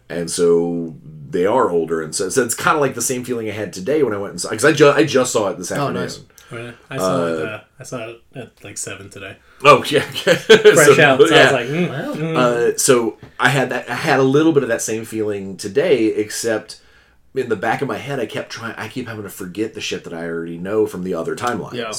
And 0.10 0.30
so 0.30 0.96
they 1.30 1.46
are 1.46 1.70
older, 1.70 2.02
and 2.02 2.14
so, 2.14 2.30
so 2.30 2.44
it's 2.44 2.54
kind 2.56 2.76
of 2.76 2.82
like 2.82 2.94
the 2.94 3.02
same 3.02 3.24
feeling 3.24 3.48
I 3.50 3.54
had 3.54 3.72
today 3.74 4.04
when 4.04 4.14
I 4.14 4.18
went 4.18 4.32
and 4.32 4.42
saw 4.42 4.50
because 4.50 4.66
I, 4.66 4.74
ju- 4.74 4.92
I 4.92 5.06
just 5.06 5.32
saw 5.32 5.48
it 5.50 5.58
this 5.58 5.72
afternoon. 5.72 5.94
nice. 6.04 6.20
Right. 6.52 6.76
I 6.90 6.98
saw 6.98 7.26
it. 7.28 7.42
Uh, 7.46 7.62
I 7.80 7.84
saw 7.84 8.10
it 8.10 8.22
at 8.36 8.64
like 8.64 8.78
seven 8.78 9.10
today. 9.10 9.38
Oh 9.64 9.84
yeah, 9.86 10.06
yeah. 10.26 10.34
Fresh 10.36 10.76
So, 10.98 11.02
out. 11.02 11.20
So 11.22 11.26
I 11.34 11.38
yeah. 11.38 11.44
was 11.44 11.52
like, 11.54 11.68
mm, 11.68 12.16
mm. 12.16 12.36
Uh, 12.36 12.78
so 12.78 13.18
I 13.40 13.50
had 13.50 13.70
that. 13.70 13.90
I 13.90 13.96
had 13.96 14.20
a 14.20 14.24
little 14.24 14.52
bit 14.52 14.62
of 14.62 14.70
that 14.70 14.82
same 14.82 15.06
feeling 15.06 15.56
today, 15.58 16.08
except 16.08 16.82
in 17.36 17.50
the 17.50 17.56
back 17.56 17.82
of 17.82 17.88
my 17.88 17.98
head, 17.98 18.20
I 18.20 18.26
kept 18.26 18.52
trying. 18.52 18.76
I 18.76 18.88
keep 18.88 19.08
having 19.08 19.24
to 19.24 19.30
forget 19.30 19.74
the 19.74 19.82
shit 19.82 20.04
that 20.04 20.14
I 20.14 20.26
already 20.28 20.58
know 20.58 20.86
from 20.86 21.04
the 21.04 21.14
other 21.14 21.36
timelines. 21.36 21.74
Yeah. 21.74 21.94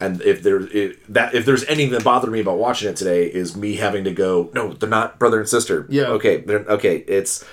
And 0.00 0.20
if 0.22 0.42
there 0.42 0.60
it, 0.60 1.12
that 1.12 1.34
if 1.34 1.44
there's 1.44 1.64
anything 1.64 1.92
that 1.92 2.02
bothered 2.02 2.32
me 2.32 2.40
about 2.40 2.58
watching 2.58 2.88
it 2.88 2.96
today 2.96 3.26
is 3.26 3.56
me 3.56 3.76
having 3.76 4.04
to 4.04 4.12
go, 4.12 4.50
no, 4.52 4.72
they're 4.72 4.88
not 4.88 5.18
brother 5.18 5.38
and 5.38 5.48
sister. 5.48 5.86
Yeah. 5.88 6.08
Okay. 6.08 6.42
Okay. 6.48 6.96
It's 7.06 7.44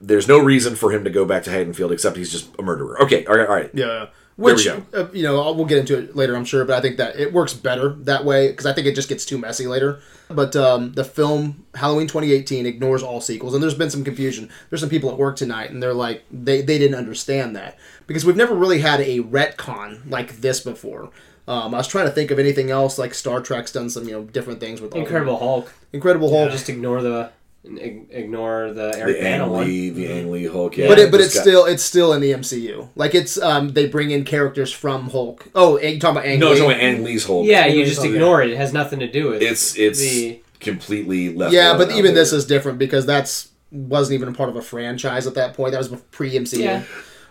there's 0.00 0.28
no 0.28 0.38
reason 0.38 0.76
for 0.76 0.92
him 0.92 1.04
to 1.04 1.10
go 1.10 1.24
back 1.24 1.44
to 1.44 1.50
Haddonfield 1.50 1.92
except 1.92 2.16
he's 2.16 2.30
just 2.30 2.54
a 2.58 2.62
murderer. 2.62 3.00
Okay. 3.02 3.24
All 3.24 3.36
right. 3.36 3.48
All 3.48 3.54
right. 3.54 3.70
Yeah. 3.72 4.06
Which, 4.38 4.64
we 4.92 4.98
uh, 4.98 5.08
you 5.12 5.24
know, 5.24 5.52
we'll 5.52 5.66
get 5.66 5.78
into 5.78 5.98
it 5.98 6.14
later, 6.14 6.36
I'm 6.36 6.44
sure, 6.44 6.64
but 6.64 6.76
I 6.76 6.80
think 6.80 6.96
that 6.98 7.18
it 7.18 7.32
works 7.32 7.54
better 7.54 7.88
that 8.04 8.24
way 8.24 8.48
because 8.48 8.66
I 8.66 8.72
think 8.72 8.86
it 8.86 8.94
just 8.94 9.08
gets 9.08 9.26
too 9.26 9.36
messy 9.36 9.66
later. 9.66 10.00
But 10.30 10.54
um, 10.54 10.92
the 10.92 11.04
film 11.04 11.64
Halloween 11.74 12.06
2018 12.06 12.64
ignores 12.64 13.02
all 13.02 13.20
sequels, 13.20 13.54
and 13.54 13.62
there's 13.62 13.74
been 13.74 13.90
some 13.90 14.04
confusion. 14.04 14.48
There's 14.70 14.80
some 14.80 14.90
people 14.90 15.10
at 15.10 15.16
work 15.18 15.36
tonight, 15.36 15.70
and 15.70 15.82
they're 15.82 15.92
like, 15.94 16.24
they, 16.30 16.60
they 16.62 16.78
didn't 16.78 16.96
understand 16.98 17.56
that 17.56 17.78
because 18.06 18.24
we've 18.24 18.36
never 18.36 18.54
really 18.54 18.80
had 18.80 19.00
a 19.00 19.20
retcon 19.20 20.08
like 20.08 20.36
this 20.36 20.60
before. 20.60 21.10
Um, 21.48 21.74
I 21.74 21.78
was 21.78 21.88
trying 21.88 22.04
to 22.06 22.12
think 22.12 22.30
of 22.30 22.38
anything 22.38 22.70
else, 22.70 22.98
like 22.98 23.14
Star 23.14 23.40
Trek's 23.40 23.72
done 23.72 23.88
some, 23.88 24.04
you 24.06 24.12
know, 24.12 24.22
different 24.24 24.60
things 24.60 24.80
with 24.82 24.92
all 24.92 25.00
the- 25.00 25.06
Incredible 25.06 25.38
Hulk. 25.38 25.72
Incredible 25.94 26.28
Hulk. 26.30 26.50
Just 26.52 26.68
ignore 26.68 27.00
the 27.00 27.20
ig- 27.20 27.32
ignore 27.64 28.72
the 28.72 28.90
The 28.92 28.98
Eric 28.98 29.20
Bana 29.20 29.44
Ang 29.44 29.50
one. 29.50 29.66
Lee, 29.66 29.90
the 29.90 30.06
Ang 30.12 30.30
Lee 30.30 30.46
Hulk. 30.46 30.76
Yeah. 30.76 30.88
but 30.88 30.98
it, 30.98 31.10
but 31.10 31.18
Just 31.18 31.28
it's 31.30 31.34
got- 31.36 31.42
still 31.42 31.64
it's 31.66 31.82
still 31.82 32.12
in 32.12 32.20
the 32.20 32.32
MCU. 32.32 32.88
Like 32.94 33.14
it's 33.14 33.40
um 33.40 33.70
they 33.70 33.86
bring 33.86 34.10
in 34.10 34.24
characters 34.24 34.72
from 34.72 35.10
Hulk. 35.10 35.48
Oh, 35.54 35.78
you 35.78 35.98
talking 35.98 36.16
about 36.18 36.26
Ang 36.28 36.38
no, 36.40 36.46
Lee? 36.46 36.52
it's 36.52 36.60
only 36.60 36.74
Ang 36.76 37.04
Lee's 37.04 37.26
Hulk. 37.26 37.46
Yeah, 37.46 37.66
you 37.66 37.84
just 37.84 38.00
Hulk, 38.00 38.12
ignore 38.12 38.42
it. 38.42 38.50
It 38.50 38.56
has 38.56 38.72
nothing 38.72 39.00
to 39.00 39.10
do 39.10 39.28
with 39.30 39.42
it 39.42 39.46
It's 39.46 39.76
it's 39.76 39.98
the 40.00 40.40
completely 40.60 41.34
left. 41.34 41.52
Yeah, 41.52 41.76
but 41.76 41.90
out 41.90 41.96
even 41.96 42.14
this 42.14 42.32
is 42.32 42.46
different 42.46 42.78
because 42.78 43.06
that's 43.06 43.48
wasn't 43.70 44.14
even 44.14 44.28
a 44.28 44.32
part 44.32 44.48
of 44.48 44.56
a 44.56 44.62
franchise 44.62 45.26
at 45.26 45.34
that 45.34 45.54
point. 45.54 45.72
That 45.72 45.78
was 45.78 45.88
pre 46.10 46.30
MCU. 46.32 46.58
Yeah. 46.58 46.82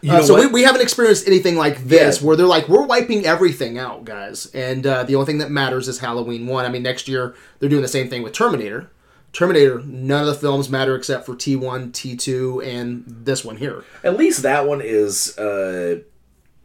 You 0.01 0.12
Uh, 0.12 0.17
know 0.19 0.24
so 0.25 0.36
we, 0.36 0.46
we 0.46 0.62
haven't 0.62 0.81
experienced 0.81 1.25
anything 1.25 1.55
like 1.55 1.84
this 1.86 2.22
Yeah. 2.22 2.27
where 2.27 2.36
they're 2.36 2.46
like 2.46 2.69
we're 2.69 2.86
wiping 2.86 3.25
everything 3.25 3.79
out, 3.79 4.05
guys, 4.05 4.46
and 4.53 4.86
uh, 4.86 5.03
the 5.03 5.15
only 5.15 5.25
thing 5.25 5.39
that 5.39 5.50
matters 5.50 5.88
is 5.88 5.98
Halloween 5.98 6.46
one. 6.46 6.65
I 6.65 6.69
mean, 6.69 6.84
next 6.84 7.07
year 7.07 7.34
they're 7.60 7.69
doing 7.69 7.81
the 7.81 7.88
same 7.88 8.07
thing 8.07 8.22
with 8.22 8.34
Terminator. 8.34 8.91
Terminator, 9.38 9.79
none 9.86 10.22
of 10.22 10.27
the 10.27 10.34
films 10.34 10.67
matter 10.67 10.96
except 10.96 11.25
for 11.27 11.36
T 11.36 11.56
one, 11.56 11.91
T 11.91 12.15
two, 12.15 12.60
and 12.63 13.03
this 13.08 13.46
one 13.46 13.56
here. 13.58 13.84
At 14.03 14.17
least 14.17 14.41
that 14.41 14.67
one 14.67 14.82
is 14.82 15.38
uh, 15.38 16.00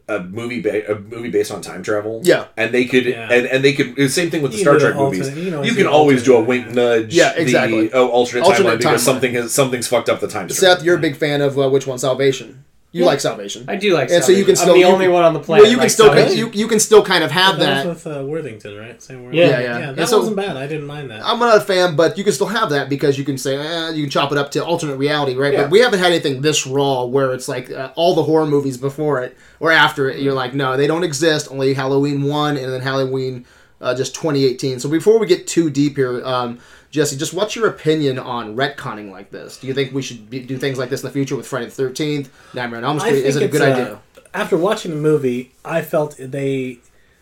a 0.09 0.19
movie 0.21 0.59
ba- 0.59 0.91
a 0.91 0.95
movie 0.99 1.29
based 1.29 1.51
on 1.51 1.61
time 1.61 1.83
travel. 1.83 2.21
Yeah. 2.23 2.47
and 2.57 2.73
they 2.73 2.85
could 2.85 3.05
Yeah. 3.05 3.31
and, 3.31 3.45
and 3.45 3.63
they 3.63 3.73
could 3.73 3.95
the 3.95 4.09
same 4.09 4.31
thing 4.31 4.41
with 4.41 4.53
the 4.53 4.57
You 4.57 4.63
Star 4.63 4.79
Trek 4.79 4.95
an 4.95 4.99
movies. 4.99 5.29
you 5.37 5.45
can 5.45 5.53
always 5.53 5.69
you 5.69 5.75
do 5.75 5.83
can 5.83 5.87
always 5.93 6.23
do 6.23 6.35
a 6.35 6.41
wink 6.43 6.67
nudge. 6.69 7.13
Yeah, 7.13 7.33
the- 7.33 7.41
exactly. 7.41 7.93
oh, 7.93 8.09
alternate, 8.09 8.43
Alternate 8.43 8.69
timeline 8.73 8.77
because 8.79 9.01
timeline. 9.01 9.05
something 9.05 9.33
has 9.35 9.53
something's 9.53 9.87
fucked 9.87 10.09
up 10.09 10.19
the 10.19 10.27
time 10.27 10.49
stream. 10.49 10.75
Seth, 10.75 10.83
you're 10.83 10.97
a 10.97 11.01
big 11.01 11.15
fan 11.15 11.41
of 11.41 11.59
uh, 11.59 11.69
which 11.69 11.85
one? 11.85 11.99
Salvation. 11.99 12.65
You 12.93 13.01
Yeah. 13.01 13.07
like 13.07 13.19
Salvation. 13.21 13.65
I 13.67 13.75
do 13.75 13.91
like. 13.95 14.11
And 14.11 14.23
so 14.23 14.31
you 14.31 14.45
can 14.45 14.55
still 14.55 14.69
I'm 14.69 14.73
the 14.75 14.79
you 14.81 14.85
only 14.85 15.05
can- 15.05 15.13
one 15.13 15.23
on 15.23 15.33
the 15.33 15.39
planet. 15.39 15.63
Well, 15.63 15.71
you 15.71 15.77
can 15.77 15.85
like 15.85 15.91
still 15.91 16.05
Salvation. 16.13 16.37
you, 16.37 16.51
you 16.53 16.67
can 16.67 16.79
still 16.79 17.03
kind 17.03 17.23
of 17.23 17.31
have 17.31 17.57
that 17.57 17.83
that. 17.83 17.85
was 17.87 18.05
with 18.05 18.15
uh, 18.17 18.23
Worthington, 18.23 18.77
right? 18.77 19.01
Sam 19.01 19.23
Worthington. 19.23 19.49
Yeah, 19.49 19.59
yeah. 19.59 19.79
Yeah, 19.79 19.89
And 19.89 19.97
that 19.97 20.07
so- 20.07 20.19
wasn't 20.19 20.35
bad. 20.37 20.57
I 20.57 20.67
didn't 20.67 20.85
mind 20.85 21.09
that. 21.09 21.21
I'm 21.25 21.39
not 21.39 21.57
a 21.57 21.61
fan, 21.61 21.95
but 21.95 22.19
you 22.19 22.23
can 22.23 22.33
still 22.33 22.45
have 22.47 22.69
that 22.69 22.89
because 22.89 23.17
you 23.17 23.25
can 23.25 23.37
say 23.39 23.57
eh, 23.57 23.89
you 23.93 24.03
can 24.03 24.11
chop 24.11 24.31
it 24.31 24.37
up 24.37 24.51
to 24.51 24.63
alternate 24.63 24.97
reality, 24.97 25.33
right? 25.35 25.53
Yeah. 25.53 25.63
But 25.63 25.71
we 25.71 25.79
haven't 25.79 25.99
had 25.99 26.11
anything 26.11 26.41
this 26.41 26.67
raw 26.67 27.03
where 27.05 27.33
it's 27.33 27.47
like 27.47 27.71
uh, 27.71 27.89
all 27.95 28.13
the 28.13 28.23
horror 28.23 28.45
movies 28.45 28.77
before 28.77 29.23
it 29.23 29.35
or 29.59 29.71
after 29.71 30.07
it. 30.07 30.19
You're 30.19 30.33
like, 30.33 30.53
no, 30.53 30.77
they 30.77 30.85
don't 30.85 31.03
exist. 31.03 31.47
Only 31.49 31.73
Halloween 31.73 32.21
one 32.23 32.57
and 32.57 32.71
then 32.71 32.81
Halloween 32.81 33.47
uh, 33.81 33.95
just 33.95 34.13
2018. 34.13 34.79
So 34.79 34.87
before 34.87 35.17
we 35.17 35.25
get 35.25 35.47
too 35.47 35.71
deep 35.71 35.95
here, 35.97 36.23
um, 36.23 36.59
Jesse, 36.93 37.17
just 37.17 37.33
what's 37.33 37.55
your 37.55 37.67
opinion 37.67 38.19
on 38.19 38.55
retconning 38.55 39.09
like 39.09 39.31
this? 39.31 39.57
Do 39.57 39.65
you 39.65 39.73
think 39.73 39.95
we 39.95 40.03
should 40.03 40.29
be, 40.29 40.41
do 40.41 40.59
things 40.59 40.77
like 40.77 40.91
this 40.91 41.01
in 41.01 41.07
the 41.07 41.11
future 41.11 41.35
with 41.35 41.47
Friday 41.47 41.65
the 41.65 41.83
13th, 41.83 42.27
Nightmare 42.53 42.77
on 42.77 42.85
Elm 42.85 42.99
Street? 42.99 43.25
Is 43.25 43.35
it 43.35 43.41
a 43.41 43.47
good 43.47 43.63
uh, 43.63 43.65
idea? 43.65 43.99
After 44.31 44.55
watching 44.55 44.91
the 44.91 44.97
movie, 44.97 45.53
I 45.65 45.81
felt 45.81 46.15
they 46.19 46.77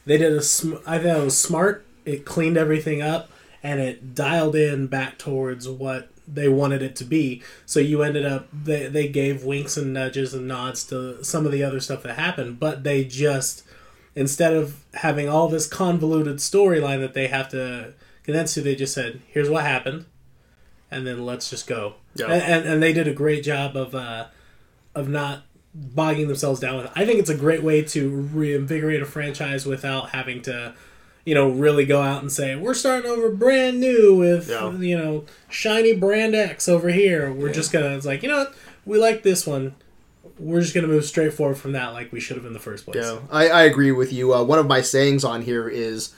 they 0.05 0.17
did 0.17 0.33
a. 0.33 0.41
Sm- 0.41 0.75
I 0.85 0.99
thought 0.99 1.17
it 1.17 1.23
was 1.23 1.37
smart. 1.37 1.85
It 2.03 2.25
cleaned 2.25 2.57
everything 2.57 3.01
up 3.01 3.31
and 3.63 3.79
it 3.79 4.13
dialed 4.13 4.57
in 4.57 4.87
back 4.87 5.17
towards 5.17 5.69
what 5.69 6.09
they 6.27 6.49
wanted 6.49 6.81
it 6.81 6.97
to 6.97 7.05
be. 7.05 7.41
So 7.65 7.79
you 7.79 8.03
ended 8.03 8.25
up 8.25 8.49
they 8.51 8.87
they 8.87 9.07
gave 9.07 9.45
winks 9.45 9.77
and 9.77 9.93
nudges 9.93 10.33
and 10.33 10.49
nods 10.49 10.83
to 10.87 11.23
some 11.23 11.45
of 11.45 11.53
the 11.53 11.63
other 11.63 11.79
stuff 11.79 12.03
that 12.03 12.17
happened, 12.17 12.59
but 12.59 12.83
they 12.83 13.05
just 13.05 13.63
instead 14.15 14.51
of 14.51 14.83
having 14.95 15.29
all 15.29 15.47
this 15.47 15.65
convoluted 15.65 16.37
storyline 16.37 16.99
that 16.99 17.13
they 17.13 17.27
have 17.27 17.47
to 17.47 17.93
to, 18.33 18.61
they 18.61 18.75
just 18.75 18.93
said, 18.93 19.21
"Here's 19.27 19.49
what 19.49 19.63
happened." 19.63 20.05
And 20.89 21.07
then 21.07 21.25
let's 21.25 21.49
just 21.49 21.67
go, 21.67 21.95
Yeah. 22.15 22.25
and, 22.25 22.41
and 22.43 22.65
and 22.73 22.83
they 22.83 22.91
did 22.91 23.07
a 23.07 23.13
great 23.13 23.43
job 23.43 23.77
of 23.77 23.95
uh, 23.95 24.25
of 24.93 25.07
not 25.07 25.43
bogging 25.73 26.27
themselves 26.27 26.59
down 26.59 26.75
with 26.77 26.85
it. 26.87 26.91
I 26.95 27.05
think 27.05 27.19
it's 27.19 27.29
a 27.29 27.35
great 27.37 27.63
way 27.63 27.81
to 27.81 28.09
reinvigorate 28.09 29.01
a 29.01 29.05
franchise 29.05 29.65
without 29.65 30.09
having 30.09 30.41
to, 30.41 30.73
you 31.25 31.33
know, 31.33 31.49
really 31.49 31.85
go 31.85 32.01
out 32.01 32.21
and 32.21 32.29
say, 32.29 32.57
we're 32.57 32.73
starting 32.73 33.09
over 33.09 33.29
brand 33.31 33.79
new 33.79 34.13
with, 34.17 34.49
Yeah. 34.49 34.69
you 34.73 34.97
know, 34.97 35.23
shiny 35.49 35.93
brand 35.95 36.35
X 36.35 36.67
over 36.67 36.89
here. 36.89 37.31
We're 37.31 37.53
just 37.53 37.71
going 37.71 37.85
to, 37.85 37.95
it's 37.95 38.05
like, 38.05 38.21
you 38.21 38.27
know 38.27 38.39
what? 38.39 38.53
We 38.85 38.97
like 38.97 39.23
this 39.23 39.47
one. 39.47 39.75
We're 40.37 40.59
just 40.59 40.73
going 40.73 40.85
to 40.85 40.91
move 40.91 41.05
straight 41.05 41.33
forward 41.33 41.55
from 41.57 41.71
that 41.71 41.93
like 41.93 42.11
we 42.11 42.19
should 42.19 42.35
have 42.35 42.45
in 42.45 42.51
the 42.51 42.59
first 42.59 42.83
place. 42.83 42.97
Yeah, 42.97 43.19
I, 43.31 43.47
I 43.47 43.63
agree 43.63 43.93
with 43.93 44.11
you. 44.11 44.33
Uh, 44.33 44.43
one 44.43 44.59
of 44.59 44.67
my 44.67 44.81
sayings 44.81 45.23
on 45.23 45.41
here 45.43 45.69
is 45.69 46.13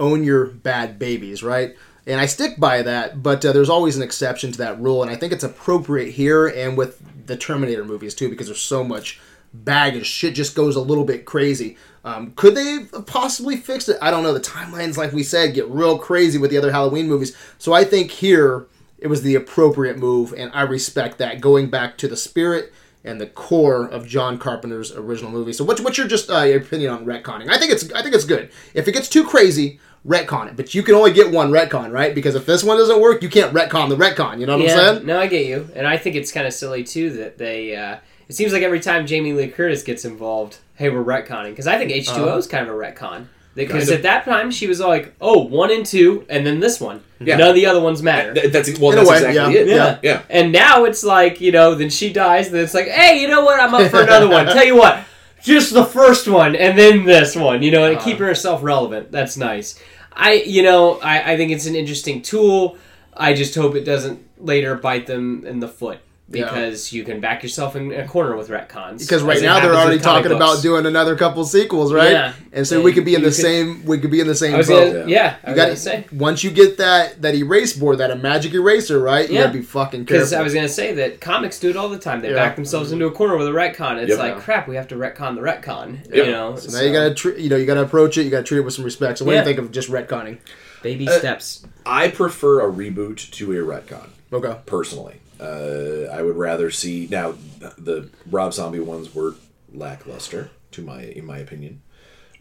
own 0.00 0.24
your 0.24 0.46
bad 0.46 0.98
babies, 0.98 1.42
right? 1.42 1.76
And 2.06 2.18
I 2.18 2.26
stick 2.26 2.58
by 2.58 2.82
that, 2.82 3.22
but 3.22 3.44
uh, 3.44 3.52
there's 3.52 3.68
always 3.68 3.96
an 3.96 4.02
exception 4.02 4.50
to 4.52 4.58
that 4.58 4.80
rule, 4.80 5.02
and 5.02 5.10
I 5.10 5.16
think 5.16 5.32
it's 5.32 5.44
appropriate 5.44 6.12
here 6.12 6.48
and 6.48 6.76
with 6.76 7.26
the 7.26 7.36
Terminator 7.36 7.84
movies 7.84 8.14
too, 8.14 8.28
because 8.28 8.46
there's 8.46 8.60
so 8.60 8.82
much 8.82 9.20
baggage. 9.52 10.06
Shit 10.06 10.34
just 10.34 10.56
goes 10.56 10.76
a 10.76 10.80
little 10.80 11.04
bit 11.04 11.24
crazy. 11.24 11.76
Um, 12.04 12.32
could 12.34 12.54
they 12.54 12.86
possibly 13.06 13.56
fix 13.56 13.88
it? 13.88 13.98
I 14.00 14.10
don't 14.10 14.22
know. 14.22 14.32
The 14.32 14.40
timelines, 14.40 14.96
like 14.96 15.12
we 15.12 15.22
said, 15.22 15.54
get 15.54 15.68
real 15.68 15.98
crazy 15.98 16.38
with 16.38 16.50
the 16.50 16.58
other 16.58 16.72
Halloween 16.72 17.06
movies. 17.08 17.36
So 17.58 17.72
I 17.72 17.84
think 17.84 18.10
here 18.10 18.66
it 18.98 19.08
was 19.08 19.22
the 19.22 19.34
appropriate 19.34 19.98
move, 19.98 20.32
and 20.36 20.50
I 20.54 20.62
respect 20.62 21.18
that. 21.18 21.40
Going 21.40 21.70
back 21.70 21.98
to 21.98 22.08
the 22.08 22.16
spirit 22.16 22.72
and 23.04 23.20
the 23.20 23.26
core 23.26 23.86
of 23.86 24.06
John 24.06 24.38
Carpenter's 24.38 24.92
original 24.92 25.30
movie. 25.30 25.52
So, 25.52 25.64
what's 25.64 25.80
what's 25.80 25.96
your 25.96 26.06
just 26.06 26.30
uh, 26.30 26.42
your 26.42 26.58
opinion 26.58 26.92
on 26.92 27.06
retconning? 27.06 27.48
I 27.48 27.58
think 27.58 27.72
it's 27.72 27.90
I 27.92 28.02
think 28.02 28.14
it's 28.14 28.24
good. 28.24 28.50
If 28.74 28.88
it 28.88 28.92
gets 28.92 29.08
too 29.08 29.24
crazy, 29.24 29.80
retcon 30.06 30.48
it. 30.48 30.56
But 30.56 30.74
you 30.74 30.82
can 30.82 30.94
only 30.94 31.12
get 31.12 31.30
one 31.30 31.50
retcon, 31.50 31.92
right? 31.92 32.14
Because 32.14 32.34
if 32.34 32.46
this 32.46 32.64
one 32.64 32.76
doesn't 32.78 33.00
work, 33.00 33.22
you 33.22 33.28
can't 33.28 33.52
retcon 33.52 33.88
the 33.88 33.96
retcon. 33.96 34.40
You 34.40 34.46
know 34.46 34.56
what 34.58 34.70
I'm 34.70 34.76
saying? 34.94 35.06
no, 35.06 35.18
I 35.18 35.26
get 35.26 35.46
you, 35.46 35.68
and 35.74 35.86
I 35.86 35.96
think 35.96 36.16
it's 36.16 36.32
kind 36.32 36.46
of 36.46 36.52
silly 36.52 36.84
too 36.84 37.10
that 37.14 37.38
they. 37.38 37.76
Uh, 37.76 37.96
it 38.28 38.34
seems 38.34 38.52
like 38.52 38.62
every 38.62 38.80
time 38.80 39.06
Jamie 39.06 39.32
Lee 39.32 39.48
Curtis 39.48 39.82
gets 39.82 40.04
involved, 40.04 40.58
hey, 40.76 40.88
we're 40.88 41.02
retconning 41.04 41.50
because 41.50 41.66
I 41.66 41.78
think 41.78 41.90
H 41.90 42.08
two 42.08 42.28
O 42.28 42.36
is 42.36 42.46
kind 42.46 42.66
of 42.68 42.74
a 42.74 42.78
retcon. 42.78 43.26
Because 43.52 43.88
Kind 43.88 43.90
of. 43.90 43.96
at 43.96 44.02
that 44.04 44.24
time 44.24 44.52
she 44.52 44.68
was 44.68 44.78
like, 44.78 45.12
oh, 45.20 45.40
one 45.40 45.72
and 45.72 45.84
two, 45.84 46.24
and 46.28 46.46
then 46.46 46.60
this 46.60 46.80
one. 46.80 47.02
Yeah. 47.18 47.36
None 47.36 47.48
of 47.48 47.54
the 47.56 47.66
other 47.66 47.80
ones 47.80 48.00
matter. 48.00 48.32
Th- 48.32 48.52
That's 48.52 48.78
well. 48.78 48.90
In 48.92 48.98
That's 48.98 49.10
way, 49.10 49.16
exactly 49.16 49.54
yeah. 49.56 49.60
it. 49.60 49.68
Yeah. 49.68 49.98
yeah. 50.02 50.22
And 50.30 50.52
now 50.52 50.84
it's 50.84 51.02
like, 51.02 51.40
you 51.40 51.50
know, 51.50 51.74
then 51.74 51.90
she 51.90 52.12
dies, 52.12 52.46
and 52.46 52.54
then 52.54 52.62
it's 52.62 52.74
like, 52.74 52.86
hey, 52.86 53.20
you 53.20 53.26
know 53.26 53.44
what? 53.44 53.58
I'm 53.58 53.74
up 53.74 53.90
for 53.90 54.00
another 54.02 54.28
one. 54.28 54.46
Tell 54.54 54.64
you 54.64 54.76
what, 54.76 55.04
just 55.42 55.72
the 55.72 55.84
first 55.84 56.28
one, 56.28 56.54
and 56.54 56.78
then 56.78 57.04
this 57.04 57.36
one, 57.36 57.62
you 57.62 57.70
know, 57.70 57.84
and 57.84 57.96
uh-huh. 57.96 58.04
keeping 58.04 58.26
herself 58.26 58.62
relevant. 58.62 59.10
That's 59.10 59.36
nice. 59.36 59.80
I, 60.12 60.34
you 60.34 60.62
know, 60.62 60.98
I, 61.00 61.32
I 61.32 61.36
think 61.36 61.50
it's 61.52 61.66
an 61.66 61.76
interesting 61.76 62.22
tool. 62.22 62.76
I 63.14 63.32
just 63.34 63.54
hope 63.54 63.74
it 63.74 63.84
doesn't 63.84 64.26
later 64.38 64.74
bite 64.74 65.06
them 65.06 65.46
in 65.46 65.60
the 65.60 65.68
foot. 65.68 66.00
Yeah. 66.32 66.44
Because 66.44 66.92
you 66.92 67.02
can 67.02 67.18
back 67.20 67.42
yourself 67.42 67.74
in 67.74 67.92
a 67.92 68.06
corner 68.06 68.36
with 68.36 68.50
retcons. 68.50 69.00
Because 69.00 69.20
right 69.24 69.42
now 69.42 69.58
they're 69.58 69.74
already 69.74 69.98
talking 69.98 70.30
books. 70.30 70.36
about 70.36 70.62
doing 70.62 70.86
another 70.86 71.16
couple 71.16 71.44
sequels, 71.44 71.92
right? 71.92 72.12
Yeah. 72.12 72.32
And 72.52 72.64
so 72.64 72.76
And 72.76 72.84
we 72.84 72.92
could 72.92 73.04
be 73.04 73.16
in 73.16 73.22
the 73.22 73.28
could- 73.30 73.34
same. 73.34 73.84
We 73.84 73.98
could 73.98 74.12
be 74.12 74.20
in 74.20 74.28
the 74.28 74.36
same 74.36 74.52
boat. 74.52 74.68
gonna, 74.92 75.06
yeah, 75.08 75.34
I 75.42 75.50
You 75.50 75.54
was 75.54 75.56
got 75.56 75.64
gonna 75.64 75.76
say. 75.76 76.06
once 76.12 76.44
you 76.44 76.52
get 76.52 76.76
that 76.78 77.20
that 77.22 77.34
erase 77.34 77.72
board, 77.72 77.98
that 77.98 78.12
a 78.12 78.16
magic 78.16 78.54
eraser, 78.54 79.00
right? 79.00 79.28
You 79.28 79.34
Yeah. 79.34 79.40
gotta 79.46 79.54
be 79.58 79.62
fucking 79.64 80.06
careful. 80.06 80.18
Because. 80.26 80.32
I 80.32 80.42
was 80.42 80.54
going 80.54 80.66
to 80.66 80.72
say 80.72 80.94
that 80.94 81.20
comics 81.20 81.58
do 81.58 81.68
it 81.68 81.76
all 81.76 81.88
the 81.88 81.98
time. 81.98 82.20
They 82.22 82.28
Yeah. 82.30 82.36
back 82.36 82.54
themselves 82.54 82.92
into 82.92 83.06
a 83.06 83.10
corner 83.10 83.36
with 83.36 83.48
a 83.48 83.50
retcon. 83.50 83.98
It's 83.98 84.10
Yep. 84.10 84.18
like, 84.20 84.38
crap, 84.38 84.68
we 84.68 84.76
have 84.76 84.86
to 84.88 84.94
retcon 84.94 85.34
the 85.34 85.40
retcon. 85.40 85.98
Yep. 86.14 86.26
You 86.26 86.32
know? 86.32 86.54
so 86.56 86.70
now 86.78 86.84
you 86.86 86.92
gotta, 86.92 87.12
tr- 87.12 87.30
you 87.30 87.48
know, 87.48 87.56
you 87.56 87.66
gotta 87.66 87.82
approach 87.82 88.16
it. 88.18 88.22
You 88.22 88.30
gotta 88.30 88.44
treat 88.44 88.58
it 88.58 88.64
with 88.64 88.74
some 88.74 88.84
respect. 88.84 89.18
So 89.18 89.24
what 89.24 89.32
Yeah. 89.34 89.42
do 89.42 89.50
you 89.50 89.56
think 89.56 89.66
of 89.66 89.72
just 89.72 89.90
retconning? 89.90 90.38
Baby 90.84 91.08
Uh, 91.08 91.18
steps. 91.18 91.64
I 91.84 92.06
prefer 92.08 92.60
a 92.60 92.70
reboot 92.72 93.30
to 93.32 93.52
a 93.52 93.56
retcon. 93.56 94.10
Okay. 94.32 94.54
personally. 94.64 95.14
Uh, 95.40 96.08
I 96.12 96.22
would 96.22 96.36
rather 96.36 96.70
see 96.70 97.08
now 97.10 97.34
the 97.78 98.10
Rob 98.30 98.52
Zombie 98.52 98.80
ones 98.80 99.14
were 99.14 99.36
lackluster 99.72 100.50
to 100.72 100.82
my 100.82 101.02
in 101.02 101.24
my 101.24 101.38
opinion, 101.38 101.82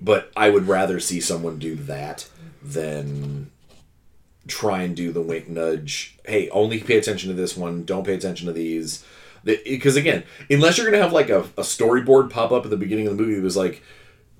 but 0.01 0.31
I 0.35 0.49
would 0.49 0.67
rather 0.67 0.99
see 0.99 1.21
someone 1.21 1.59
do 1.59 1.75
that 1.75 2.27
than 2.61 3.51
try 4.47 4.81
and 4.81 4.95
do 4.95 5.11
the 5.11 5.21
wink 5.21 5.47
nudge. 5.47 6.17
Hey, 6.25 6.49
only 6.49 6.81
pay 6.81 6.97
attention 6.97 7.29
to 7.29 7.35
this 7.35 7.55
one. 7.55 7.85
Don't 7.85 8.05
pay 8.05 8.15
attention 8.15 8.47
to 8.47 8.53
these. 8.53 9.05
Because 9.45 9.95
again, 9.95 10.23
unless 10.49 10.77
you're 10.77 10.89
gonna 10.89 11.01
have 11.01 11.13
like 11.13 11.29
a, 11.29 11.41
a 11.57 11.63
storyboard 11.63 12.29
pop 12.29 12.51
up 12.51 12.65
at 12.65 12.69
the 12.69 12.77
beginning 12.77 13.07
of 13.07 13.15
the 13.15 13.23
movie, 13.23 13.37
it 13.37 13.43
was 13.43 13.55
like 13.55 13.81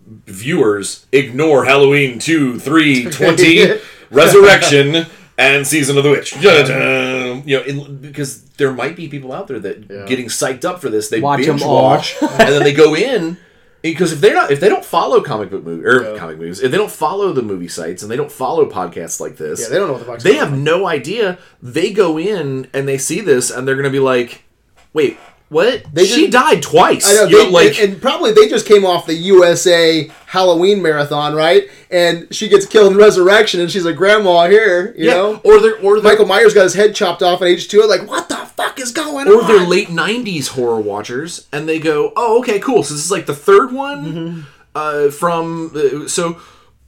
viewers 0.06 1.06
ignore 1.12 1.66
Halloween 1.66 2.20
2, 2.20 2.60
3, 2.60 3.06
20, 3.06 3.80
Resurrection, 4.12 5.06
and 5.40 5.66
Season 5.66 5.98
of 5.98 6.04
the 6.04 6.12
Witch. 6.12 6.40
Dun-dun. 6.42 7.32
Um, 7.32 7.44
you 7.46 7.58
know, 7.58 7.64
in, 7.64 7.98
because 7.98 8.44
there 8.58 8.72
might 8.74 8.96
be 8.96 9.08
people 9.08 9.32
out 9.34 9.48
there 9.48 9.60
that 9.60 9.90
Yeah. 9.90 10.06
getting 10.06 10.26
psyched 10.28 10.66
up 10.66 10.82
for 10.82 10.90
this, 10.90 11.10
they 11.10 11.22
Watch 11.22 11.40
'em 11.48 11.56
binge 11.56 11.64
watch, 11.66 12.16
and 12.22 12.50
then 12.54 12.64
they 12.64 12.74
go 12.74 12.96
in. 12.96 13.38
Because 13.82 14.12
if 14.12 14.20
they're 14.20 14.34
not, 14.34 14.52
if 14.52 14.60
they 14.60 14.68
don't 14.68 14.84
follow 14.84 15.22
comic 15.22 15.50
book 15.50 15.64
movie 15.64 15.86
or 15.86 16.04
Yeah. 16.04 16.18
comic 16.20 16.38
movies, 16.38 16.60
if 16.62 16.70
they 16.70 16.78
don't 16.78 16.92
follow 16.92 17.32
the 17.32 17.42
movie 17.42 17.70
sites 17.70 18.04
and 18.04 18.12
they 18.12 18.18
don't 18.18 18.32
follow 18.32 18.70
podcasts 18.70 19.22
like 19.22 19.38
this, 19.38 19.62
Yeah, 19.62 19.70
they 19.70 19.76
don't 19.78 19.88
know 19.88 19.94
what 19.94 20.00
the 20.00 20.06
fuck's 20.06 20.24
they 20.26 20.32
going 20.34 20.50
have 20.50 20.58
no 20.58 20.86
idea. 20.86 21.38
They 21.64 21.92
go 21.92 22.20
in 22.20 22.68
and 22.74 22.88
they 22.90 22.98
see 22.98 23.22
this 23.22 23.50
and 23.50 23.66
they're 23.66 23.78
gonna 23.78 23.90
be 23.90 24.00
like, 24.02 24.44
"Wait, 24.92 25.18
what? 25.50 25.84
They 25.94 26.06
she 26.06 26.28
just- 26.28 26.32
died 26.32 26.62
twice." 26.64 27.10
I 27.10 27.14
know, 27.14 27.28
they, 27.28 27.50
like 27.50 27.80
and, 27.80 27.94
and 27.94 28.02
probably 28.02 28.32
they 28.32 28.48
just 28.48 28.66
came 28.66 28.86
off 28.86 29.06
the 29.06 29.14
USA 29.16 30.10
Halloween 30.28 30.82
marathon, 30.82 31.36
right? 31.36 31.70
And 31.92 32.34
she 32.34 32.48
gets 32.50 32.66
killed 32.66 32.92
in 32.94 32.98
Resurrection, 32.98 33.60
and 33.60 33.70
she's 33.70 33.86
a 33.86 33.94
grandma 33.94 34.48
here, 34.48 34.94
you 34.98 35.08
yeah, 35.08 35.14
know. 35.16 35.42
or 35.44 35.60
they're 35.60 35.78
or 35.82 36.00
they're 36.00 36.12
Michael 36.12 36.26
Myers 36.28 36.54
got 36.54 36.64
his 36.64 36.76
head 36.76 36.96
chopped 36.96 37.22
off 37.24 37.42
at 37.42 37.48
age 37.48 37.68
two. 37.68 37.84
Like, 37.88 38.08
what 38.08 38.30
the 38.30 38.36
fuck 38.38 38.80
is 38.80 38.92
going 38.92 39.28
or 39.28 39.42
on? 39.42 39.48
they're 39.48 39.66
late 39.66 39.88
'90s 39.90 40.50
horror 40.50 40.80
watchers, 40.82 41.48
and 41.52 41.68
they 41.68 41.80
go, 41.80 42.14
"Oh, 42.16 42.40
okay, 42.40 42.60
cool. 42.60 42.84
So 42.84 42.94
this 42.94 43.04
is 43.04 43.12
like 43.12 43.26
the 43.26 43.36
third 43.36 43.72
one 43.72 44.06
Mm-hmm. 44.14 44.42
uh, 44.76 45.10
from 45.12 45.72
uh, 45.76 46.08
so." 46.08 46.40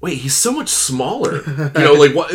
Wait, 0.02 0.18
he's 0.18 0.36
so 0.36 0.52
much 0.52 0.68
smaller. 0.70 1.44
you 1.46 1.70
know, 1.76 1.94
like 1.94 2.16
what? 2.16 2.32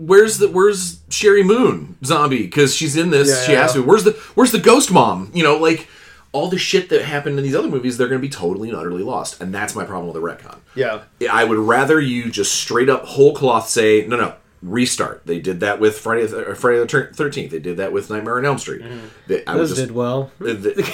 Where's 0.00 0.38
the 0.38 0.48
Where's 0.48 0.96
Sheri 1.10 1.44
Moon 1.44 1.96
Zombie? 2.04 2.42
Because 2.44 2.74
she's 2.74 2.96
in 2.96 3.10
this. 3.10 3.28
Yeah, 3.28 3.42
she 3.46 3.52
yeah. 3.52 3.62
has 3.62 3.74
to. 3.74 3.82
Where's 3.82 4.04
the 4.04 4.12
Where's 4.34 4.52
the 4.52 4.58
ghost 4.58 4.90
mom? 4.90 5.30
You 5.34 5.44
know, 5.44 5.56
like 5.58 5.86
all 6.32 6.48
the 6.48 6.58
shit 6.58 6.88
that 6.90 7.02
happened 7.02 7.36
in 7.38 7.44
these 7.44 7.54
other 7.56 7.68
movies, 7.68 7.98
they're 7.98 8.06
going 8.08 8.20
to 8.20 8.26
be 8.26 8.32
totally 8.32 8.68
and 8.68 8.78
utterly 8.78 9.02
lost, 9.02 9.40
and 9.42 9.52
that's 9.54 9.74
my 9.74 9.84
problem 9.84 10.06
with 10.12 10.14
the 10.14 10.22
retcon. 10.22 10.58
Yeah. 10.76 11.02
I 11.30 11.42
would 11.44 11.58
rather 11.58 12.00
you 12.00 12.30
just 12.30 12.54
straight 12.54 12.88
up 12.88 13.04
whole 13.04 13.34
cloth 13.34 13.68
say 13.68 14.06
no, 14.06 14.16
no, 14.16 14.34
restart. 14.62 15.22
They 15.26 15.40
did 15.40 15.58
that 15.60 15.80
with 15.80 15.98
Friday, 15.98 16.26
the- 16.26 16.52
uh, 16.52 16.54
Friday 16.54 16.78
the 16.78 16.86
Thirteenth. 17.12 17.50
They 17.50 17.58
did 17.58 17.78
that 17.78 17.92
with 17.92 18.08
Nightmare 18.10 18.38
on 18.38 18.46
Elm 18.46 18.58
Street. 18.58 18.82
They- 19.26 19.44
I 19.44 19.54
would 19.54 19.60
Those 19.62 19.68
just- 19.70 19.80
did 19.88 19.90
well. 19.90 20.30
uh, 20.40 20.44
the- 20.54 20.84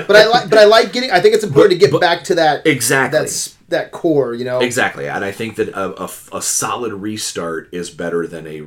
But 0.08 0.16
I 0.16 0.26
like, 0.26 0.50
but 0.50 0.58
I 0.58 0.64
like 0.64 0.92
getting. 0.92 1.10
I 1.12 1.20
think 1.20 1.34
it's 1.34 1.44
important 1.44 1.72
to 1.72 1.78
get 1.78 1.92
but- 1.92 2.00
back 2.00 2.24
to 2.24 2.34
that. 2.36 2.66
exactly, 2.66 3.18
That's 3.20 3.56
that 3.70 3.90
core, 3.92 4.34
you 4.34 4.44
know. 4.44 4.60
exactly, 4.60 5.08
and 5.08 5.24
I 5.24 5.32
think 5.32 5.56
that 5.56 5.68
a, 5.70 6.02
a, 6.04 6.10
a 6.32 6.42
solid 6.42 6.92
restart 6.92 7.68
is 7.72 7.90
better 7.90 8.26
than 8.26 8.46
a 8.46 8.62